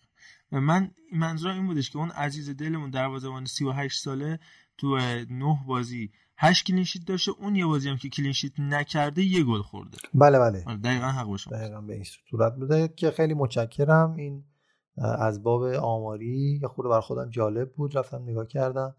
من 0.52 0.92
منظورم 1.14 1.56
این 1.56 1.68
بودش 1.68 1.90
که 1.90 1.98
اون 1.98 2.10
عزیز 2.10 2.50
دلمون 2.50 2.90
دروازه‌بان 2.90 3.46
38 3.46 4.04
ساله 4.04 4.40
تو 4.78 4.98
نه 5.30 5.60
بازی 5.68 6.12
هشت 6.38 6.66
clean 6.66 6.86
sheet 6.86 7.06
داشته 7.06 7.32
اون 7.40 7.56
یه 7.56 7.66
بازی 7.66 7.90
هم 7.90 7.98
که 7.98 8.10
clean 8.10 8.35
sheet 8.35 8.60
نکرده 8.60 9.24
یه 9.24 9.44
گل 9.44 9.62
خورده. 9.62 9.98
بله 10.14 10.40
بله. 10.40 10.64
آره، 10.68 10.78
دقیقا 10.78 11.06
حق 11.06 11.28
باشه 11.28 11.52
دقیقا 11.52 11.82
به 11.82 11.94
این 11.94 12.04
صورت 12.30 12.56
بوده 12.56 12.88
که 12.88 13.12
خیلی 13.12 13.34
متشکرم. 13.34 14.14
این 14.14 14.44
از 14.98 15.44
باب 15.44 15.64
آماری 15.64 16.60
یه 16.62 16.68
خورده 16.68 16.90
بر 16.90 17.02
خودم 17.02 17.30
جالب 17.30 17.74
بود. 17.74 17.98
رفتم 17.98 18.24
نگاه 18.24 18.48
کردم. 18.48 18.96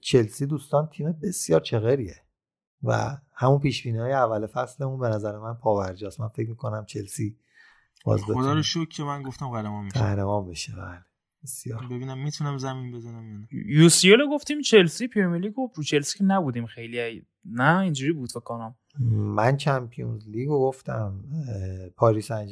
چلسی 0.00 0.46
دوستان 0.46 0.88
تیم 0.92 1.12
بسیار 1.22 1.60
چغریه 1.60 2.16
و 2.82 3.16
همون 3.34 3.58
پیش 3.58 3.86
های 3.86 4.12
اول 4.12 4.46
فصلمون 4.46 5.00
به 5.00 5.08
نظر 5.08 5.38
من 5.38 5.54
پاورجاست. 5.54 6.20
من 6.20 6.28
فکر 6.28 6.48
می‌کنم 6.48 6.84
چلسی 6.84 7.38
باز 8.04 8.20
خدا 8.20 8.52
رو 8.52 8.62
شکر 8.62 8.88
که 8.88 9.02
من 9.02 9.22
گفتم 9.22 9.48
قهرمان 9.48 9.84
میشه. 9.84 10.00
قهرمان 10.00 10.46
بشه 10.46 10.72
بله. 10.72 11.04
بسیار. 11.42 11.86
ببینم 11.86 12.18
می‌تونم 12.18 12.58
زمین 12.58 12.92
بزنم 12.92 13.30
یا 13.30 13.38
نه. 13.38 13.48
یو 13.52 13.88
سی 13.88 14.12
گفتیم 14.30 14.60
چلسی 14.60 15.08
پرمیر 15.08 15.40
لیگ 15.40 15.54
رو 15.76 15.82
چلسی 15.82 16.18
که 16.18 16.24
نبودیم 16.24 16.66
خیلی. 16.66 17.26
نه 17.44 17.78
اینجوری 17.78 18.12
بود 18.12 18.30
فکر 18.30 18.40
کنم. 18.40 18.74
من 19.10 19.56
چمپیونز 19.56 20.28
لیگ 20.28 20.48
رو 20.48 20.58
گفتم 20.58 21.24
پاریس 21.96 22.26
سن 22.26 22.48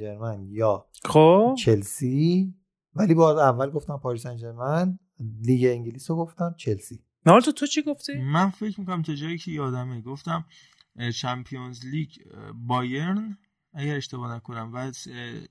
یا 0.50 0.86
خب. 1.04 1.54
چلسی. 1.58 2.54
ولی 2.94 3.14
باز 3.14 3.36
اول 3.36 3.70
گفتم 3.70 3.96
پاریس 3.96 4.22
سن 4.22 4.98
لیگ 5.42 5.66
انگلیس 5.70 6.10
رو 6.10 6.16
گفتم 6.16 6.54
چلسی. 6.58 7.00
نه 7.26 7.40
تو 7.40 7.52
تو 7.52 7.66
چی 7.66 7.82
گفتی؟ 7.82 8.12
من 8.14 8.50
فکر 8.50 8.80
می‌کنم 8.80 9.02
تا 9.02 9.14
جایی 9.14 9.38
که 9.38 9.50
یادمه 9.50 10.00
گفتم 10.00 10.44
Champions 11.14 11.86
League 11.86 12.10
بایرن 12.54 13.38
اگر 13.76 13.96
اشتباه 13.96 14.34
نکنم 14.36 14.70
و 14.74 14.92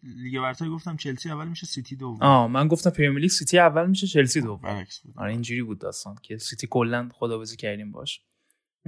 لیگ 0.03 0.39
برتر 0.39 0.69
گفتم 0.69 0.97
چلسی 0.97 1.29
اول 1.29 1.47
میشه 1.47 1.67
سیتی 1.67 1.95
دوم. 1.95 2.21
آه 2.21 2.47
من 2.47 2.67
گفتم 2.67 2.89
Premier 2.89 3.19
League 3.19 3.29
سیتی 3.29 3.59
اول 3.59 3.87
میشه 3.87 4.07
چلسی 4.07 4.41
دوم. 4.41 4.61
برعکس 4.61 4.99
بود. 4.99 5.13
آره 5.17 5.31
اینجوری 5.31 5.63
بود 5.63 5.79
داستان 5.79 6.15
که 6.23 6.37
سیتی 6.37 6.67
کلا 6.67 7.09
خدافظی 7.13 7.55
کردیم 7.55 7.91
باش. 7.91 8.21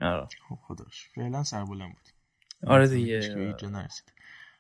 آره. 0.02 0.28
خب 0.50 0.56
خداش 0.62 1.10
فعلا 1.16 1.44
سربلند 1.44 1.94
بود. 1.94 2.70
آره 2.70 2.88
دیگه. 2.88 3.50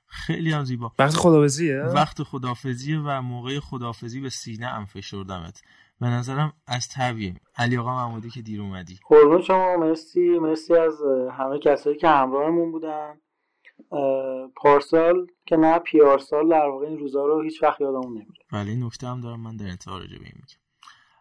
خیلی 0.07 0.51
هم 0.51 0.63
زیبا. 0.63 0.91
وقت 0.99 1.15
خدافظیه 1.15 1.81
وقت 1.81 2.23
خدافظیه 2.23 2.99
و 2.99 3.21
موقع 3.21 3.59
خدافظی 3.59 4.21
به 4.21 4.29
سینه 4.29 4.67
ام 4.67 4.85
فشردمت 4.85 5.61
به 5.99 6.07
نظرم 6.07 6.53
از 6.67 6.87
طبیعیم. 6.87 7.39
علی 7.55 7.77
آقا 7.77 7.95
محمودی 7.95 8.29
که 8.29 8.41
دیر 8.41 8.61
اومدی. 8.61 8.99
قربون 9.07 9.41
شما 9.41 9.77
مرسی. 9.77 10.39
مرسی 10.39 10.73
از 10.73 10.93
همه 11.31 11.59
کسایی 11.59 11.97
که 11.97 12.07
همراهمون 12.07 12.71
بودن. 12.71 13.21
پارسال 14.55 15.27
که 15.45 15.55
نه 15.55 15.79
پیارسال 15.79 16.49
در 16.49 16.65
واقع 16.65 16.85
این 16.87 16.97
روزا 16.97 17.25
رو 17.25 17.41
هیچ 17.41 17.63
وقت 17.63 17.81
یادمون 17.81 18.13
نمیره. 18.13 18.43
بله 18.51 18.69
این 18.69 18.83
نکته 18.83 19.07
هم 19.07 19.21
دارم 19.21 19.39
من 19.39 19.57
در 19.57 19.65
انتها 19.65 19.97
راجع 19.97 20.17
به 20.17 20.25
این 20.25 20.33
میگم. 20.35 20.59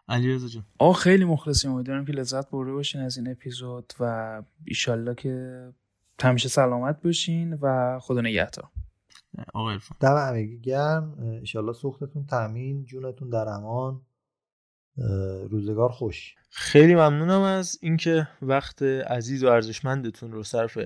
علی 0.09 0.33
رضا 0.33 0.47
جان. 0.47 0.65
آه 0.79 0.95
خیلی 0.95 1.25
مخلصیم 1.25 1.71
امیدوارم 1.71 2.05
که 2.05 2.11
لذت 2.11 2.49
برده 2.49 2.71
باشین 2.71 3.01
از 3.01 3.17
این 3.17 3.31
اپیزود 3.31 3.93
و 3.99 4.43
ایشالله 4.65 5.15
که 5.15 5.63
همیشه 6.21 6.49
سلامت 6.49 7.01
باشین 7.01 7.53
و 7.53 7.99
خدا 7.99 8.21
نگهدار. 8.21 8.69
آقا 9.53 9.71
عرفان. 9.71 9.97
دم 9.99 10.17
همگی 10.17 10.59
گرم. 10.59 11.17
ایشالله 11.41 11.73
سوختتون 11.73 12.25
تامین 12.25 12.85
جونتون 12.85 13.29
در 13.29 13.49
امان. 13.49 14.01
روزگار 15.49 15.89
خوش. 15.89 16.35
خیلی 16.49 16.95
ممنونم 16.95 17.41
از 17.41 17.79
اینکه 17.81 18.27
وقت 18.41 18.81
عزیز 18.81 19.43
و 19.43 19.47
ارزشمندتون 19.47 20.31
رو 20.31 20.43
صرف 20.43 20.77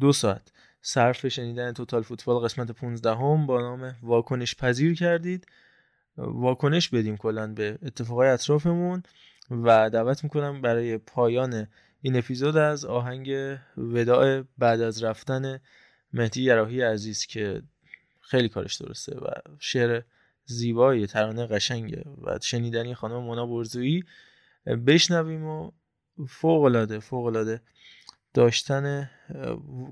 دو 0.00 0.12
ساعت 0.12 0.52
صرف 0.82 1.28
شنیدن 1.28 1.72
توتال 1.72 2.02
فوتبال 2.02 2.44
قسمت 2.44 2.70
15 2.70 3.10
هم 3.10 3.46
با 3.46 3.60
نام 3.60 3.94
واکنش 4.02 4.54
پذیر 4.54 4.94
کردید. 4.94 5.46
واکنش 6.16 6.88
بدیم 6.88 7.16
کلا 7.16 7.54
به 7.54 7.78
اتفاقای 7.82 8.28
اطرافمون 8.28 9.02
و 9.50 9.90
دعوت 9.90 10.24
می‌کنم 10.24 10.62
برای 10.62 10.98
پایان 10.98 11.66
این 12.02 12.16
اپیزود 12.16 12.56
از 12.56 12.84
آهنگ 12.84 13.58
وداع 13.76 14.42
بعد 14.58 14.80
از 14.80 15.02
رفتن 15.02 15.60
مهدی 16.12 16.42
یراهی 16.42 16.82
عزیز 16.82 17.26
که 17.26 17.62
خیلی 18.20 18.48
کارش 18.48 18.76
درسته 18.76 19.16
و 19.16 19.30
شعر 19.58 20.02
زیبایی 20.44 21.06
ترانه 21.06 21.46
قشنگه 21.46 22.04
و 22.22 22.38
شنیدنی 22.42 22.94
خانم 22.94 23.16
مونا 23.16 23.46
برزویی 23.46 24.04
بشنویم 24.86 25.44
و 25.44 25.70
فوق 26.28 26.62
العاده 26.62 26.98
فوق 26.98 27.26
العاده 27.26 27.60
داشتن 28.34 29.10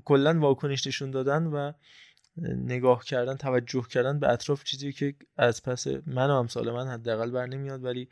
کلا 0.05 0.39
واکنش 0.39 0.87
نشون 0.87 1.11
دادن 1.11 1.47
و 1.47 1.71
نگاه 2.41 3.03
کردن 3.05 3.35
توجه 3.35 3.81
کردن 3.81 4.19
به 4.19 4.29
اطراف 4.29 4.63
چیزی 4.63 4.93
که 4.93 5.15
از 5.37 5.63
پس 5.63 5.87
من 5.87 6.29
و 6.29 6.33
امثال 6.33 6.71
من 6.71 6.87
حداقل 6.87 7.31
بر 7.31 7.45
نمیاد 7.45 7.83
ولی 7.83 8.09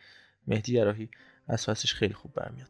مهدی 0.48 0.74
گراهی 0.74 1.10
از 1.48 1.66
پسش 1.66 1.94
خیلی 1.94 2.14
خوب 2.14 2.34
برمیاد 2.34 2.70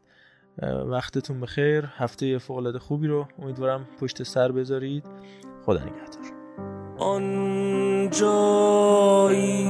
وقتتون 0.62 1.40
بخیر. 1.40 1.84
هفته 1.96 2.38
فوق 2.38 2.56
العاده 2.56 2.78
خوبی 2.78 3.06
رو 3.06 3.28
امیدوارم 3.38 3.88
پشت 4.00 4.22
سر 4.22 4.52
بذارید. 4.52 5.04
خدا 5.66 5.82
نگهدار. 5.82 6.32
آن 6.98 8.10
جایی 8.10 9.68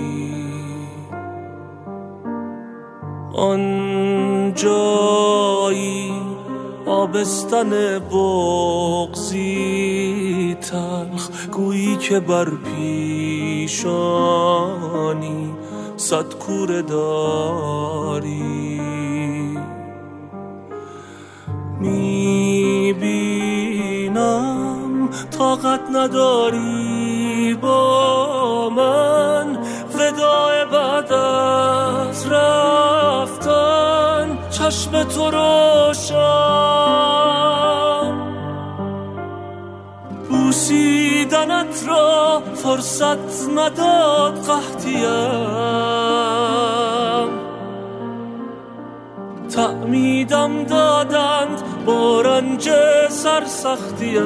آن 3.34 4.54
جایی 4.54 6.12
آبستن 6.86 7.98
بغزی 7.98 9.46
تلخ 10.54 11.30
گویی 11.52 11.96
که 11.96 12.20
بر 12.20 12.48
پیشانی 12.50 14.06
صد 15.96 16.34
کوره 16.34 16.82
داری. 16.82 18.80
می‌بینم 21.80 23.46
طاقت 25.38 25.80
نداری 25.92 27.58
با 27.62 28.70
من. 28.70 29.58
وداع 29.94 30.64
بعد 30.64 31.12
از 31.12 32.26
رفتن 32.26 34.38
چشم 34.50 35.02
تو 35.02 35.30
روشن. 35.30 36.65
فرصت 42.66 43.48
نداد 43.56 44.46
قحطیم. 44.46 45.06
تعمیدم 49.48 50.64
دادند 50.64 51.62
با 51.86 52.20
رنج 52.20 52.70
سرسختیم. 53.08 54.24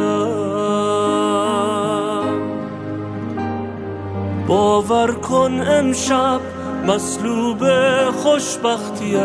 باور 4.46 5.12
کن 5.12 5.60
امشب 5.68 6.40
مسلوب 6.86 7.64
خوشبختیم. 8.10 9.20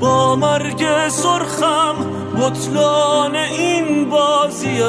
با 0.00 0.36
مرگ 0.36 1.08
سرخم 1.08 2.17
بطلان 2.38 3.36
این 3.36 4.10
بازیم 4.10 4.82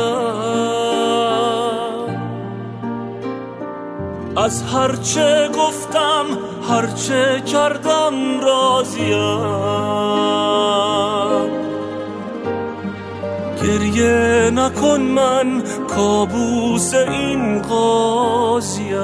از 4.37 4.63
هرچه 4.63 5.49
گفتم 5.57 6.25
هرچه 6.69 7.41
کردم 7.41 8.39
راضیم 8.41 9.59
گریه 13.63 14.49
نکن 14.53 15.01
من 15.01 15.63
کابوس 15.87 16.93
این 16.93 17.61
قاضیم 17.61 18.99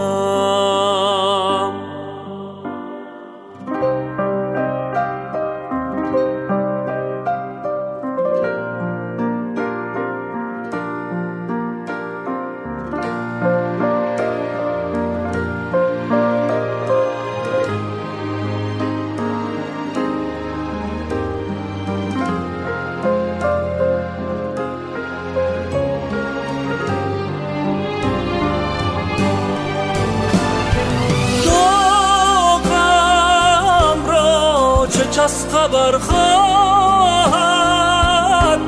خواهد 35.91 37.49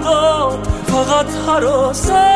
داد 0.03 0.59
فقط 0.87 1.27
حراسم 1.47 2.26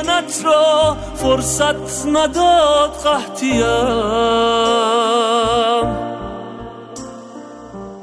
بوسیدنت 0.00 0.44
را 0.44 0.96
فرصت 1.14 2.06
نداد 2.06 2.90
قحطیم. 3.04 3.64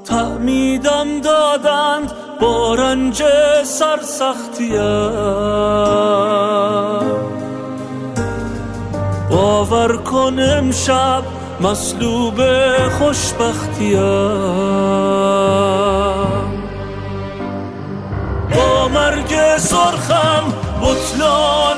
تعمیدم 0.06 1.22
دادند 1.22 2.12
با 2.42 2.76
رنج 2.76 3.24
سرسختیم. 3.64 4.78
باور 9.30 9.98
کن 9.98 10.40
امشب 10.40 11.24
مسلوب 11.62 12.42
خوشبختیم. 12.90 13.98
با 18.56 18.88
مرگ 18.88 19.58
سرخم 19.58 20.54
بطلان 20.82 21.77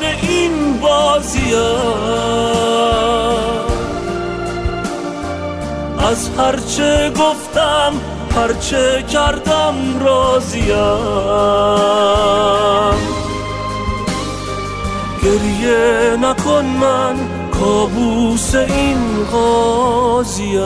این 0.80 0.88
بازیم 0.88 1.56
از 6.00 6.30
هرچه 6.38 7.10
گفتم 7.10 7.94
هرچه 8.36 9.04
کردم 9.04 9.76
راضیم. 10.06 10.66
گریه 15.24 16.18
نکن 16.22 16.66
من 16.66 17.16
کابوس 17.52 18.56
این 18.56 19.24
قاضیم. 19.32 20.60